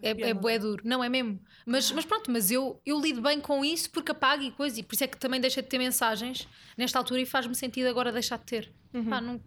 é, 0.03 0.11
é 0.31 0.35
bué 0.35 0.59
duro. 0.59 0.83
Não, 0.85 1.03
é 1.03 1.09
mesmo. 1.09 1.41
Mas, 1.67 1.91
mas 1.93 2.05
pronto, 2.05 2.31
mas 2.31 2.51
eu, 2.51 2.81
eu 2.87 3.01
lido 3.01 3.21
bem 3.21 3.41
com 3.41 3.65
isso 3.65 3.91
porque 3.91 4.13
apago 4.13 4.43
e 4.43 4.51
coisa, 4.51 4.79
e 4.81 4.83
por 4.83 4.95
isso 4.95 5.05
é 5.05 5.07
que 5.07 5.17
também 5.17 5.41
deixa 5.41 5.61
de 5.63 5.69
ter 5.69 5.79
mensagens 5.79 6.47
nesta 6.77 6.99
altura 6.99 7.21
e 7.21 7.27
faz-me 7.27 7.55
sentido 7.55 7.89
agora 7.89 8.11
deixar 8.13 8.39
de 8.39 8.45
ter. 8.45 8.73
Uhum. 8.95 9.03
Não- 9.21 9.41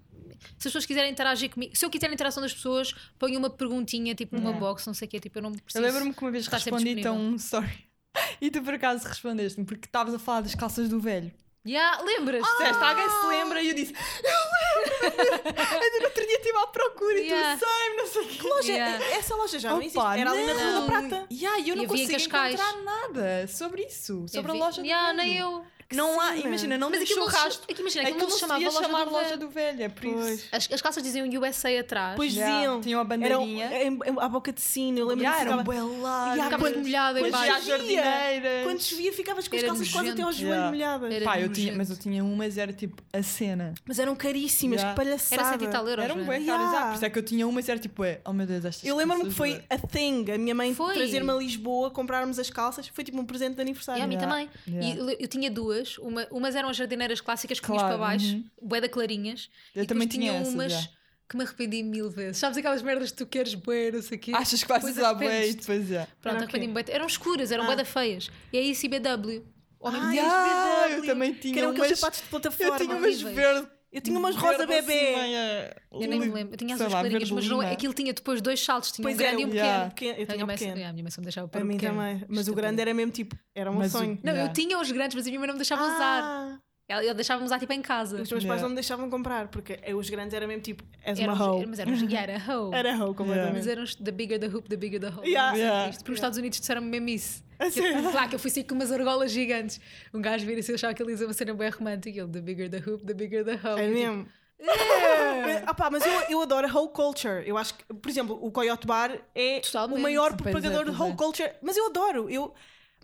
se 0.58 0.58
as 0.58 0.64
pessoas 0.64 0.86
quiserem 0.88 1.12
interagir 1.12 1.50
comigo, 1.52 1.76
se 1.76 1.86
eu 1.86 1.90
quiser 1.90 2.10
a 2.10 2.14
interação 2.14 2.42
das 2.42 2.54
pessoas, 2.54 2.94
ponho 3.20 3.38
uma 3.38 3.50
perguntinha, 3.50 4.16
tipo 4.16 4.36
numa 4.36 4.50
Yeah. 4.50 4.60
box, 4.68 4.88
não 4.88 4.94
sei 4.94 5.08
o 5.08 5.12
quê, 5.12 5.20
tipo, 5.20 5.38
eu 5.38 5.44
não 5.44 5.52
Eu 5.52 5.60
preciso. 5.62 5.84
lembro-me 5.86 6.14
que 6.14 6.22
uma 6.22 6.32
vez 6.32 6.48
respondi 6.48 7.06
a 7.08 7.12
um 7.12 7.36
story 7.36 7.70
e 8.42 8.50
tu 8.50 8.62
por 8.64 8.74
acaso 8.74 9.08
respondeste-me 9.08 9.66
porque 9.68 9.86
estavas 9.86 10.14
a 10.16 10.20
falar 10.20 10.42
das 10.42 10.56
calças 10.56 10.90
do 10.90 11.00
velho. 11.00 11.32
Yeah, 11.68 12.02
lembras? 12.02 12.42
Disseste, 12.44 12.84
alguém 12.84 13.08
se 13.08 13.28
lembra? 13.28 13.62
E 13.62 13.68
eu 13.70 13.76
disse, 13.76 13.94
eu 13.94 14.80
lembro! 14.80 14.81
Ainda 15.04 16.00
no 16.00 16.06
outro 16.06 16.26
dia 16.28 16.36
estive 16.38 16.58
à 16.58 16.68
procura 16.68 17.20
e 17.20 17.28
Yeah. 17.28 17.58
tu 17.58 17.66
sei, 17.66 17.96
não 17.96 18.08
sei 18.08 18.22
o 18.22 18.28
quê. 18.28 18.48
Loja, 18.48 18.72
Yeah. 18.72 19.06
Essa 19.16 19.36
loja 19.36 19.60
já 19.60 19.70
não 19.72 19.80
existe. 19.82 19.98
Opa, 19.98 20.18
Era 20.18 20.32
ali 20.32 20.44
na 20.46 20.54
Rua 20.54 20.64
da 20.64 20.72
não. 20.80 20.88
Prata. 20.88 21.28
Yeah, 21.32 21.60
e 21.60 21.70
eu 21.70 21.76
não 21.76 21.84
E 21.84 21.86
em 21.86 21.90
consigo 21.90 22.12
encontrar 22.20 22.78
nada 22.84 23.48
sobre 23.48 23.84
isso, 23.84 24.26
sobre 24.28 24.40
Eu 24.40 24.50
a 24.50 24.54
vi- 24.54 24.60
loja 24.60 24.82
do 24.82 24.88
Yeah, 24.88 25.14
velho. 25.14 25.18
nem 25.18 25.38
eu. 25.38 25.66
Não 25.96 26.20
há, 26.20 26.30
cena. 26.34 26.40
imagina, 26.48 26.78
não 26.78 26.90
Mas 26.90 27.08
se- 27.08 27.20
rastro. 27.20 27.64
é 27.68 27.74
que 27.74 27.82
imagina, 27.82 28.02
Aquilo 28.04 28.18
aquilo 28.18 28.30
não 28.30 28.36
se 28.36 28.40
chamava 28.40 28.64
loja 28.64 28.80
chamar 28.82 29.06
do 29.06 29.12
loja 29.12 29.26
velho. 29.30 29.40
do 29.40 29.50
velho, 29.50 29.84
é 29.84 29.90
por 29.90 30.06
isso. 30.06 30.48
As, 30.52 30.70
as 30.72 30.82
calças 30.82 31.04
diziam 31.04 31.28
USA 31.40 31.80
atrás. 31.80 32.16
Pois 32.16 32.34
Yeah, 32.34 32.56
diziam. 32.56 32.82
Tinham 32.82 33.00
a 33.00 33.04
Era 33.04 33.10
bandeirinha. 33.10 33.84
em- 33.84 34.00
à 34.20 34.28
boca 34.30 34.52
de 34.54 34.62
sino. 34.62 34.98
Eu 35.00 35.06
lembro 35.08 35.24
Yeah, 35.24 35.40
que 35.40 35.46
ficava... 35.46 35.64
bué 35.64 35.82
largas. 35.82 36.38
Yeah, 36.38 36.58
quando- 36.58 36.80
molhada 36.80 37.20
em 37.20 37.32
baixo. 37.32 37.66
Jardineiras. 37.66 38.64
Quando 38.64 38.82
chovia, 38.82 39.14
ficavas 39.14 39.48
com 39.48 39.56
as 39.56 39.62
Era 39.62 39.72
calças 39.72 39.92
quase 39.92 40.10
até 40.10 40.22
aos 40.22 40.36
joelhos 40.36 40.70
molhadas. 40.70 41.14
Era 41.14 41.26
Pá, 41.26 41.40
eu 41.40 41.50
tinha, 41.52 41.74
mas 41.76 41.90
eu 41.90 41.98
tinha 41.98 42.24
umas, 42.24 42.58
era 42.58 42.74
tipo 42.74 43.02
a 43.14 43.24
cena. 43.24 43.74
Mas 43.86 44.00
eram 44.00 44.16
caríssimas, 44.16 44.80
Yeah. 44.82 44.96
palhaçada. 44.96 45.42
Era 45.42 45.58
100 45.60 45.68
e 45.68 45.72
tal 45.72 45.88
euros. 45.88 46.06
Eram 46.06 46.32
é? 46.32 46.40
caras. 46.46 46.74
ah, 46.74 46.86
Por 46.88 46.96
isso 46.96 47.06
é 47.06 47.10
que 47.10 47.20
eu 47.20 47.24
tinha 47.24 47.48
umas, 47.48 47.68
era 47.70 47.80
tipo, 47.80 48.04
é, 48.04 48.20
oh 48.26 48.34
meu 48.34 48.46
Deus, 48.46 48.66
estas 48.66 48.84
Eu 48.84 48.96
lembro-me 48.96 49.26
que 49.26 49.32
foi 49.32 49.62
a 49.70 49.78
thing, 49.78 50.26
a 50.34 50.38
minha 50.38 50.56
mãe 50.56 50.74
Foi. 50.74 50.94
trazer-me 50.96 51.30
a 51.32 51.36
Lisboa, 51.36 51.90
comprarmos 51.92 52.40
as 52.40 52.50
calças, 52.50 52.88
foi 52.88 53.04
tipo 53.04 53.20
um 53.20 53.26
presente 53.26 53.56
de 53.56 53.62
aniversário. 53.62 54.02
E 54.02 54.04
a 54.04 54.08
mim 54.08 54.18
também. 54.18 54.50
E 54.68 55.18
eu 55.20 55.28
tinha 55.28 55.50
duas. 55.52 55.81
Uma, 55.98 56.28
umas 56.32 56.56
eram 56.56 56.70
as 56.70 56.78
jardineiras 56.78 57.22
clássicas 57.22 57.60
que 57.60 57.66
Claro, 57.66 57.88
para 57.88 57.98
baixo, 57.98 58.26
uhum. 58.36 58.44
bué 58.62 58.82
da 58.82 58.90
clarinhas. 58.90 59.50
Eu 59.76 59.84
e 59.84 59.88
também 59.88 60.08
tinha 60.08 60.30
tinha 60.32 60.42
essas, 60.42 60.54
umas 60.54 60.72
já. 60.72 60.88
que 61.30 61.38
me 61.38 61.44
arrependi 61.44 61.84
mil 61.84 62.10
vezes. 62.10 62.38
Sabes 62.38 62.58
aquelas 62.58 62.82
merdas 62.82 63.12
que 63.12 63.18
tu 63.18 63.26
queres 63.26 63.54
bué, 63.54 63.92
não 63.92 64.02
sei 64.02 64.18
o 64.18 64.22
quê? 64.22 64.32
Achas 64.36 64.62
que 64.64 64.70
vais 64.70 64.84
usar 64.84 65.14
bué 65.14 65.50
e 65.50 65.54
depois 65.54 65.88
já. 65.88 66.08
Pronto, 66.22 66.36
Era 66.36 66.36
o 66.36 66.38
quê? 66.38 66.44
arrependi-me 66.58 66.74
bué. 66.74 66.86
Eram 66.90 67.06
escuras, 67.08 67.52
eram 67.52 67.64
Ah. 67.64 67.68
bué 67.68 67.76
da 67.76 67.86
feias. 67.86 68.30
E 68.52 68.58
é 68.58 68.62
isso 68.62 68.86
IBW. 68.86 69.44
Ao 69.80 69.92
mesmo 69.92 70.06
Ai, 70.08 70.16
tempo. 70.16 70.28
Yeah, 70.28 70.88
BW, 70.88 70.94
eu 70.98 71.06
também 71.06 71.34
Que 71.34 71.40
tinha 71.42 71.58
eram 71.60 71.72
aqueles 71.72 71.88
umas- 71.90 72.00
sapatos 72.00 72.20
de 72.20 72.26
Eu 72.26 72.30
plataforma. 72.30 72.78
tinha 72.78 72.96
umas 72.96 73.24
horríveis. 73.24 73.68
Eu 73.92 74.00
tinha 74.02 74.18
umas 74.18 74.36
rosa 74.36 74.64
assim, 74.64 74.68
bebê. 74.68 75.16
meia- 75.16 75.76
Eu 75.92 76.00
nem 76.00 76.20
me 76.20 76.28
lembro. 76.30 76.54
Eu 76.54 76.58
tinha 76.58 76.74
as 76.76 76.78
sei 76.78 76.88
duas 76.88 76.94
lá, 76.94 77.00
clarinhas, 77.02 77.32
mas 77.32 77.48
não, 77.50 77.60
aquilo 77.60 77.94
tinha 77.94 78.14
depois 78.14 78.42
dois 78.42 78.64
saltos. 78.64 78.92
Tinha 78.92 79.04
Pois 79.04 79.16
um 79.16 79.18
grande 79.20 79.36
é, 79.36 79.42
e 79.42 79.46
um 79.46 79.48
o 79.48 79.52
pequeno. 79.52 79.66
Yeah. 79.68 79.90
pequeno. 79.90 80.12
Eu 80.12 80.14
A 80.14 80.16
tinha 80.26 80.36
minha, 80.36 80.44
um 80.44 80.48
mãe, 80.48 80.56
pequeno. 80.58 80.78
yeah, 80.78 80.90
a 80.90 80.94
minha 80.94 81.04
mãe 81.04 81.12
só 81.12 81.22
me 81.22 81.26
deixava 81.26 81.50
A 81.54 81.58
o 81.60 81.66
mim 81.66 81.74
pequeno. 81.76 81.96
também. 81.98 82.26
Mas 82.30 82.48
o 82.48 82.54
grande 82.56 82.82
era 82.82 82.94
mesmo 82.94 83.12
tipo, 83.12 83.36
era 83.54 83.70
um 83.70 83.76
Mas 83.76 83.94
o- 83.94 83.98
sonho. 83.98 84.18
Não, 84.24 84.32
eu 84.32 84.36
Yeah. 84.38 84.54
tinha 84.54 84.80
os 84.80 84.90
grandes, 84.92 85.16
mas 85.16 85.26
a 85.26 85.30
minha 85.30 85.40
mãe 85.40 85.48
não 85.48 85.56
me 85.56 85.60
deixava 85.60 85.84
usar. 85.84 86.22
Ah, 86.24 86.58
Ela, 86.88 87.06
ela 87.06 87.14
deixava-me 87.14 87.46
usar 87.46 87.58
tipo 87.58 87.72
em 87.72 87.82
casa. 87.82 88.16
Os 88.22 88.30
meus 88.30 88.30
pais 88.30 88.44
Yeah. 88.44 88.62
não 88.64 88.70
me 88.70 88.76
deixavam 88.76 89.10
comprar, 89.10 89.48
porque 89.48 89.80
eu- 89.86 89.98
os 89.98 90.10
grandes 90.10 90.34
era 90.34 90.46
mesmo 90.46 90.62
tipo, 90.62 90.84
és 91.06 91.18
Eram 91.20 91.34
uma 91.36 91.52
hoe. 91.56 91.66
Mas 91.66 91.80
eram 91.80 91.94
os. 91.94 92.02
yeah, 92.02 92.22
Era 92.34 92.34
hoe. 92.52 92.76
Era 92.76 92.92
hoe 92.96 93.00
Mas 93.08 93.16
completamente. 93.16 93.70
eram 93.70 93.84
os 93.84 93.96
the 93.96 94.12
bigger 94.12 94.38
the 94.40 94.48
hoop, 94.48 94.68
the 94.68 94.76
bigger 94.76 95.00
the 95.00 95.08
hole. 95.08 95.26
Yeah. 95.30 95.56
Yeah. 95.58 95.94
Porque 95.98 96.12
os 96.12 96.18
Estados 96.18 96.38
Unidos 96.38 96.60
disseram 96.60 96.82
mesmo 96.82 97.08
isso. 97.10 97.44
Claro 98.12 98.30
que 98.30 98.36
eu 98.36 98.40
fui 98.40 98.50
sair 98.50 98.64
com 98.64 98.76
umas 98.76 98.92
argolas 98.92 99.32
gigantes. 99.32 99.80
Um 100.14 100.22
gajo 100.22 100.46
vira 100.46 100.60
assim, 100.60 100.72
eu 100.72 100.76
achava 100.76 100.94
que 100.94 101.04
ele 101.04 101.14
ia 101.14 101.26
uma 101.26 101.34
cena 101.34 101.54
bem 101.54 101.70
romântica. 101.70 102.20
Ele, 102.20 102.30
the 102.30 102.42
bigger 102.42 102.70
the 102.70 102.78
hoop, 102.78 103.06
the 103.06 103.14
bigger 103.14 103.44
the 103.44 103.54
hole. 103.56 103.80
É 103.80 103.88
tipo, 103.88 104.00
mesmo. 104.00 104.28
É, 104.60 105.64
ah 105.66 105.74
pá, 105.74 105.90
mas 105.90 106.06
eu, 106.06 106.14
eu 106.30 106.42
adoro 106.42 106.68
a 106.68 106.72
whole 106.72 106.92
culture. 106.92 107.44
Eu 107.46 107.58
acho 107.58 107.76
que, 107.76 107.84
por 107.86 108.10
exemplo, 108.10 108.40
o 108.42 108.52
Coyote 108.52 108.86
Bar 108.86 109.20
é 109.34 109.60
Totalmente. 109.60 110.00
o 110.00 110.02
maior 110.02 110.36
propagador 110.36 110.86
de 110.86 110.92
whole 110.92 111.16
culture. 111.16 111.52
Mas 111.62 111.78
eu 111.78 111.88
adoro. 111.88 112.30
Eu, 112.30 112.54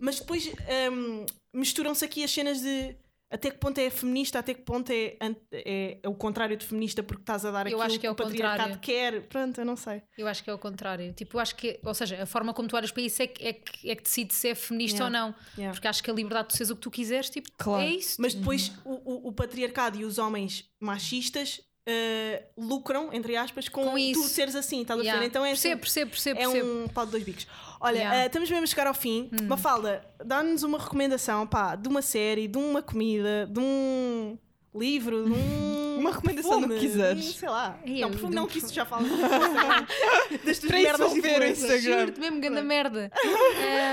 mas 0.00 0.20
depois 0.20 0.50
hum, 0.92 1.26
misturam-se 1.52 2.04
aqui 2.04 2.22
as 2.22 2.30
cenas 2.30 2.60
de 2.60 2.96
até 3.30 3.50
que 3.50 3.58
ponto 3.58 3.78
é 3.78 3.90
feminista, 3.90 4.38
até 4.38 4.54
que 4.54 4.62
ponto 4.62 4.90
é, 4.90 5.16
é, 5.52 5.98
é 6.02 6.08
o 6.08 6.14
contrário 6.14 6.56
de 6.56 6.64
feminista 6.64 7.02
porque 7.02 7.22
estás 7.22 7.44
a 7.44 7.50
dar 7.50 7.66
Eu 7.66 7.76
aquilo 7.76 7.82
acho 7.82 8.00
que 8.00 8.06
é 8.06 8.10
o 8.10 8.12
o 8.12 8.16
patriarcado 8.16 8.74
contrário. 8.74 8.80
quer. 8.80 9.22
Pronto, 9.28 9.60
eu 9.60 9.64
não 9.66 9.76
sei. 9.76 10.02
Eu 10.16 10.26
acho 10.26 10.42
que 10.42 10.48
é 10.48 10.54
o 10.54 10.58
contrário. 10.58 11.12
Tipo, 11.12 11.36
eu 11.36 11.40
acho 11.40 11.54
que, 11.56 11.78
ou 11.84 11.92
seja, 11.94 12.22
a 12.22 12.26
forma 12.26 12.54
como 12.54 12.68
tu 12.68 12.74
olhas 12.76 12.90
para 12.90 13.02
isso 13.02 13.22
é 13.22 13.26
que, 13.26 13.46
é 13.46 13.52
que, 13.52 13.90
é 13.90 13.94
que 13.94 14.02
decide 14.02 14.32
se 14.34 14.48
é 14.48 14.54
feminista 14.54 15.02
Yeah. 15.04 15.04
ou 15.04 15.28
não. 15.30 15.34
Yeah. 15.56 15.72
Porque 15.74 15.88
acho 15.88 16.02
que 16.02 16.10
a 16.10 16.14
liberdade 16.14 16.48
de 16.48 16.54
seres 16.56 16.70
o 16.70 16.74
que 16.76 16.80
tu 16.82 16.90
quiseres, 16.90 17.28
tipo, 17.28 17.48
Claro. 17.58 17.82
é 17.82 17.90
isso. 17.90 18.16
Mas 18.18 18.32
depois 18.34 18.72
o, 18.84 18.92
o, 18.94 19.28
o 19.28 19.32
patriarcado 19.32 19.98
e 19.98 20.04
os 20.04 20.16
homens 20.18 20.64
machistas 20.80 21.60
eh, 21.86 22.44
lucram, 22.56 23.10
entre 23.12 23.34
aspas, 23.36 23.68
com, 23.68 23.84
Com 23.90 23.98
isso. 23.98 24.20
tu 24.22 24.28
seres 24.28 24.54
assim, 24.54 24.82
estás 24.82 24.98
a 25.00 25.02
Yeah. 25.02 25.18
perceber? 25.20 25.30
Então 25.30 25.44
é 25.44 25.52
assim, 25.52 25.76
percebo, 25.76 26.10
percebo, 26.10 26.36
percebo, 26.38 26.40
É 26.40 26.42
percebo. 26.62 26.84
um 26.84 26.88
pau 26.88 27.04
de 27.06 27.12
dois 27.12 27.24
bicos. 27.24 27.46
Olha, 27.80 27.96
Yeah. 27.98 28.16
Hum. 28.16 28.20
eh, 28.22 28.26
estamos 28.26 28.50
mesmo 28.50 28.64
a 28.64 28.66
chegar 28.66 28.86
ao 28.86 28.94
fim. 28.94 29.30
Mafalda, 29.46 30.02
dá-nos 30.24 30.62
uma 30.62 30.78
recomendação 30.78 31.46
pá, 31.46 31.76
de 31.76 31.88
uma 31.88 32.02
série, 32.02 32.48
de 32.48 32.58
uma 32.58 32.82
comida, 32.82 33.48
de 33.50 33.60
um 33.60 34.36
livro, 34.74 35.24
de 35.24 35.32
um. 35.32 35.78
Uma 35.98 36.12
recomendação 36.12 36.60
do 36.60 36.68
que 36.68 36.78
quiseres. 36.78 37.28
um, 37.28 37.32
sei 37.32 37.48
lá. 37.48 37.76
Ei, 37.84 37.94
não, 37.94 38.02
eu- 38.02 38.10
perfume 38.10 38.32
um 38.32 38.34
não, 38.36 38.46
que 38.46 38.58
isso 38.58 38.72
já 38.72 38.84
fala. 38.84 39.02
das 40.46 40.58
tuas 40.60 40.70
merdas 40.72 41.12
ver 41.14 41.40
o. 41.42 41.44
Instagram. 41.44 41.80
Juro-te 41.80 42.20
mesmo, 42.20 42.40
grande 42.40 42.62
merda. 42.62 43.10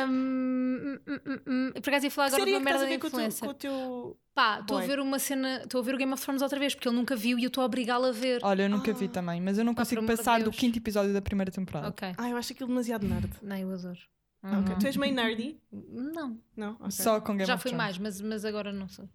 Ahm, 0.03 0.55
hum, 0.76 1.39
hum. 1.47 1.71
Por 1.73 1.89
acaso 1.89 2.05
ia 2.05 2.11
falar 2.11 2.30
Que 2.30 2.36
agora 2.36 2.49
de 2.49 2.55
é 2.55 2.57
uma 2.59 2.65
que 2.65 2.69
estás 2.71 2.82
merda 2.82 2.86
de 2.86 2.91
ver 2.91 2.99
com 2.99 3.07
o 3.07 3.09
teu- 3.09 3.19
influencer. 3.19 3.45
com 3.47 3.51
o 3.51 3.53
teu. 3.53 4.17
Pá, 4.34 4.59
estou 4.59 4.78
a 4.78 4.82
ver 4.82 4.99
uma 4.99 5.17
cena, 5.19 5.61
estou 5.63 5.80
a 5.80 5.84
ver 5.84 5.95
o 5.95 5.97
Game 5.97 6.11
of 6.13 6.21
Thrones 6.21 6.41
outra 6.41 6.59
vez, 6.59 6.76
porque 6.76 6.88
ele 6.89 6.95
nunca 6.97 7.15
viu 7.15 7.39
e 7.39 7.43
eu 7.43 7.47
estou 7.47 7.61
a 7.61 7.65
obrigá-lo 7.65 8.05
a 8.05 8.11
ver. 8.11 8.41
Olha, 8.43 8.63
eu 8.63 8.69
nunca 8.69 8.91
vi 8.93 9.05
Ah. 9.05 9.09
também, 9.09 9.39
mas 9.41 9.57
eu 9.57 9.63
não 9.63 9.73
consigo 9.73 10.01
por 10.01 10.05
amor 10.05 10.11
de 10.13 10.17
passar 10.17 10.39
do 10.39 10.45
Deus. 10.45 10.55
quinto 10.57 10.78
episódio 10.78 11.13
da 11.13 11.21
primeira 11.21 11.51
temporada. 11.51 11.88
Ok. 11.89 12.13
Ah, 12.17 12.30
eu 12.30 12.38
acho 12.38 12.51
aquilo 12.53 12.67
demasiado 12.67 13.07
nerd. 13.07 13.30
Não, 13.41 13.55
eu 13.57 13.71
adoro. 13.71 13.99
Ah, 14.43 14.59
ok. 14.59 14.76
Tu 14.80 14.86
és 14.88 14.97
meio 14.97 15.13
nerdy? 15.15 15.57
Não, 15.71 16.38
Não? 16.55 16.71
Ok. 16.73 16.91
Só 16.91 17.19
com 17.19 17.34
Game 17.34 17.45
já 17.45 17.55
of 17.55 17.63
fui 17.63 17.71
Thrones. 17.71 17.97
mais, 17.97 17.97
mas, 17.97 18.21
mas 18.21 18.45
agora 18.45 18.71
não 18.71 18.88
sou. 18.88 19.09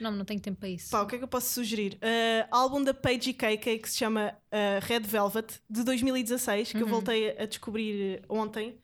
Não, 0.00 0.10
não 0.10 0.24
tenho 0.24 0.40
tempo 0.40 0.58
para 0.58 0.68
isso. 0.70 0.90
Pá, 0.90 1.02
o 1.02 1.06
que 1.06 1.14
é 1.14 1.18
que 1.18 1.22
eu 1.24 1.28
posso 1.28 1.52
sugerir? 1.52 1.94
Uh, 1.94 2.48
álbum 2.50 2.82
da 2.82 2.92
Paige 2.92 3.32
KK 3.34 3.78
que 3.78 3.88
se 3.90 3.98
chama 3.98 4.32
uh, 4.50 4.84
Red 4.84 5.00
Velvet, 5.00 5.60
de 5.70 5.84
2016, 5.84 6.72
que 6.72 6.78
eu 6.78 6.82
Uhum. 6.86 6.88
voltei 6.88 7.38
a 7.38 7.46
descobrir 7.46 8.22
ontem 8.28 8.76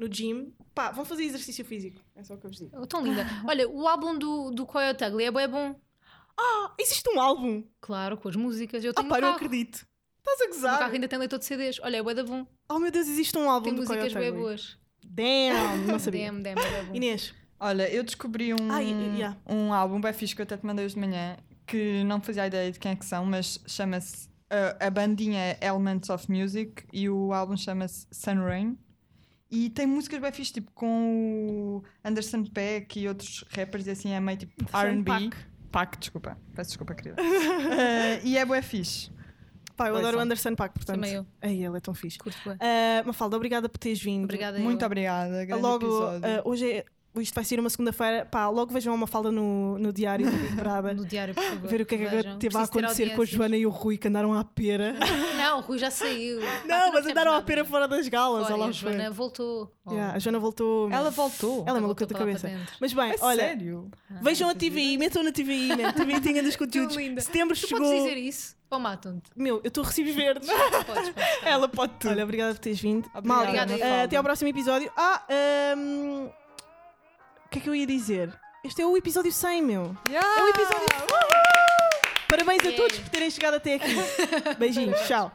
no 0.00 0.08
gym. 0.12 0.52
Pá, 0.74 0.90
vão 0.90 1.04
fazer 1.04 1.24
exercício 1.24 1.64
físico. 1.64 2.00
É 2.16 2.24
só 2.24 2.34
o 2.34 2.38
que 2.38 2.46
eu 2.46 2.50
vos 2.50 2.58
digo. 2.58 2.70
Oh, 2.80 2.86
tão 2.86 3.04
linda. 3.04 3.24
Olha, 3.46 3.68
o 3.68 3.86
álbum 3.86 4.18
do, 4.18 4.50
do 4.50 4.64
Coyote 4.66 5.04
Ugly 5.04 5.24
é 5.24 5.30
bué 5.30 5.46
bom. 5.46 5.74
Ah, 6.38 6.72
existe 6.78 7.08
um 7.14 7.20
álbum? 7.20 7.62
Claro, 7.80 8.16
com 8.16 8.28
as 8.28 8.36
músicas. 8.36 8.82
Eu 8.82 8.92
Ah, 8.92 8.94
tenho 8.94 9.08
pá, 9.08 9.18
um 9.18 9.20
não 9.20 9.30
acredito. 9.32 9.86
Estás 10.18 10.40
a 10.40 10.44
O 10.44 10.48
gozar? 10.48 10.78
carro 10.78 10.92
ainda 10.94 11.06
tem 11.08 11.18
leitor 11.18 11.38
de 11.38 11.44
CDs. 11.44 11.78
Olha, 11.82 11.98
é 11.98 12.02
bué 12.02 12.14
da 12.14 12.24
bom. 12.24 12.46
Oh 12.70 12.78
meu 12.78 12.90
Deus, 12.90 13.06
existe 13.08 13.36
um 13.36 13.48
álbum 13.50 13.64
Tem 13.66 13.74
do 13.74 13.82
músicas 13.82 14.12
Ugly. 14.14 14.32
boas. 14.32 14.78
Damn, 15.04 15.86
não 15.86 15.98
sabia. 16.00 16.30
Damn, 16.32 16.42
damn, 16.42 16.58
é 16.60 16.82
bom. 16.84 16.94
Inês, 16.94 17.34
Olha, 17.62 17.90
eu 17.92 18.02
descobri 18.02 18.54
um, 18.54 18.72
Ah, 18.72 18.78
yeah. 18.80 19.36
um 19.46 19.70
álbum 19.74 20.00
bem 20.00 20.12
fixe 20.14 20.34
que 20.34 20.40
eu 20.40 20.44
até 20.44 20.56
te 20.56 20.64
mandei 20.64 20.86
hoje 20.86 20.94
de 20.94 21.00
manhã, 21.00 21.36
que 21.66 22.02
não 22.04 22.18
fazia 22.20 22.46
ideia 22.46 22.72
de 22.72 22.78
quem 22.78 22.92
é 22.92 22.96
que 22.96 23.04
são, 23.04 23.26
mas 23.26 23.60
chama-se. 23.66 24.28
uh, 24.50 24.76
a 24.80 24.88
bandinha 24.88 25.38
é 25.38 25.58
Elements 25.66 26.08
of 26.08 26.30
Music 26.32 26.84
e 26.90 27.06
o 27.10 27.34
álbum 27.34 27.58
chama-se 27.58 28.06
Sun 28.10 28.36
Rain. 28.46 28.78
E 29.50 29.68
tem 29.70 29.86
músicas 29.86 30.20
bem 30.20 30.30
fixe, 30.32 30.52
tipo 30.52 30.70
com 30.72 31.82
o 31.82 31.84
Anderson 32.04 32.44
Peck 32.44 33.00
e 33.00 33.08
outros 33.08 33.44
rappers, 33.50 33.86
e 33.86 33.90
assim 33.90 34.12
é 34.12 34.20
meio 34.20 34.38
tipo 34.38 34.64
RB. 34.64 35.04
Paak. 35.04 35.36
Pac, 35.72 35.98
desculpa, 35.98 36.36
peço 36.54 36.70
desculpa, 36.70 36.94
querida. 36.94 37.20
Uh, 37.20 38.20
e 38.26 38.36
é 38.36 38.44
bué 38.44 38.60
fixe. 38.62 39.10
pá, 39.76 39.88
eu 39.88 39.92
Pois 39.94 39.98
adoro 40.04 40.16
o 40.16 40.18
são. 40.18 40.20
Anderson 40.20 40.54
Paak, 40.54 40.74
portanto. 40.74 40.96
Também 40.96 41.14
eu. 41.14 41.26
Ai, 41.40 41.64
ele 41.64 41.76
é 41.76 41.80
tão 41.80 41.94
fixe. 41.94 42.18
Curto. 42.18 42.38
Uh, 42.50 43.06
Mafalda, 43.06 43.36
obrigada 43.36 43.68
por 43.68 43.78
teres 43.78 44.00
vindo. 44.02 44.24
Obrigada 44.24 44.58
Muito 44.58 44.82
eu. 44.82 44.86
obrigada, 44.86 45.44
logo, 45.56 45.86
episódio. 45.86 46.28
uh, 46.28 46.48
hoje 46.48 46.70
é, 46.72 46.84
isto 47.16 47.34
vai 47.34 47.44
ser 47.44 47.58
uma 47.58 47.68
segunda-feira. 47.70 48.24
Pá, 48.24 48.48
logo 48.48 48.72
vejam 48.72 48.94
uma 48.94 49.06
falda 49.06 49.32
no, 49.32 49.78
no 49.78 49.92
diário 49.92 50.26
da. 50.56 50.94
No 50.94 51.04
diário, 51.04 51.34
por 51.34 51.42
favor. 51.42 51.68
Ver 51.68 51.80
o 51.80 51.86
que 51.86 51.94
é 51.94 51.98
que 51.98 52.04
Vejam. 52.06 52.38
teve 52.38 52.56
a 52.56 52.60
Preciso 52.60 52.72
ter 52.72 52.78
acontecer 52.84 53.02
com 53.06 53.10
a 53.10 53.14
audiências. 53.14 53.28
Joana 53.30 53.56
e 53.56 53.66
o 53.66 53.70
Rui 53.70 53.98
que 53.98 54.08
andaram 54.08 54.32
à 54.32 54.44
pera. 54.44 54.94
Não, 55.36 55.58
o 55.58 55.60
Rui 55.62 55.78
já 55.78 55.90
saiu. 55.90 56.40
Pá, 56.40 56.46
tu 56.62 56.68
Não, 56.68 56.92
mas 56.92 57.06
andaram 57.06 57.30
à 57.32 57.34
nada. 57.34 57.46
pera 57.46 57.64
fora 57.64 57.88
das 57.88 58.06
galas. 58.08 58.42
Fora, 58.42 58.54
olha 58.54 58.64
lá 58.64 58.70
a 58.70 58.72
foi. 58.74 58.92
Joana 58.92 59.10
voltou. 59.10 59.72
Oh, 59.84 59.92
Yeah, 59.92 60.14
a 60.14 60.18
Joana 60.18 60.38
voltou. 60.38 60.90
Ela 60.90 61.10
voltou. 61.10 61.64
Ela 61.66 61.78
é 61.78 61.80
maluca 61.80 62.04
voltou 62.04 62.06
da 62.06 62.14
para 62.14 62.18
lá 62.24 62.26
cabeça. 62.26 62.48
para 62.48 62.56
dentro. 62.58 62.74
Mas 62.80 62.92
bem, 62.92 63.10
É 63.10 63.16
olha, 63.20 63.40
sério? 63.40 63.90
Ah, 64.10 64.14
vejam 64.22 64.48
a 64.48 64.52
fazia 64.54 64.70
TVI, 64.70 64.98
metam 64.98 65.22
na 65.24 65.32
TVI, 65.32 65.68
man. 65.68 65.92
TVI 65.92 66.20
tinha 66.22 66.42
dos 66.42 66.56
conteúdos. 66.56 66.96
linda. 66.96 67.20
Setembro 67.20 67.56
Tu 67.56 67.66
chegou. 67.66 67.84
podes 67.86 68.02
dizer 68.04 68.16
isso? 68.18 68.56
Ou 68.70 68.78
matam-te? 68.78 69.30
Meu, 69.34 69.56
eu 69.64 69.68
estou 69.68 69.82
a 69.82 69.86
recibos 69.88 70.14
verdes. 70.14 70.48
Podes, 70.48 70.84
podes. 70.84 71.14
tá. 71.14 71.48
Ela 71.48 71.68
pode 71.68 71.92
tudo. 71.98 72.10
Olha, 72.12 72.22
obrigada 72.22 72.54
por 72.54 72.60
teres 72.60 72.80
vindo. 72.80 73.04
Obrigada, 73.12 73.26
Malta, 73.28 73.42
Obrigada, 73.48 73.72
eh, 73.72 73.76
Mafalda. 73.78 74.04
até 74.04 74.16
ao 74.16 74.22
próximo 74.22 74.48
episódio. 74.48 74.92
Ah, 74.96 75.22
ehm, 75.28 76.26
o 76.26 76.32
que 77.50 77.58
é 77.58 77.62
que 77.62 77.68
eu 77.68 77.74
ia 77.74 77.86
dizer? 77.86 78.32
Este 78.64 78.80
é 78.82 78.86
o 78.86 78.96
episódio 78.96 79.32
100, 79.32 79.62
meu. 79.62 79.96
Yeah! 80.08 80.40
É 80.40 80.44
o 80.44 80.48
episódio. 80.48 80.86
Parabéns 82.28 82.62
a 82.64 82.68
Yay. 82.68 82.76
todos 82.76 82.98
por 83.00 83.08
terem 83.08 83.28
chegado 83.28 83.54
até 83.54 83.74
aqui. 83.74 83.96
Beijinhos, 84.56 85.00
tchau. 85.08 85.32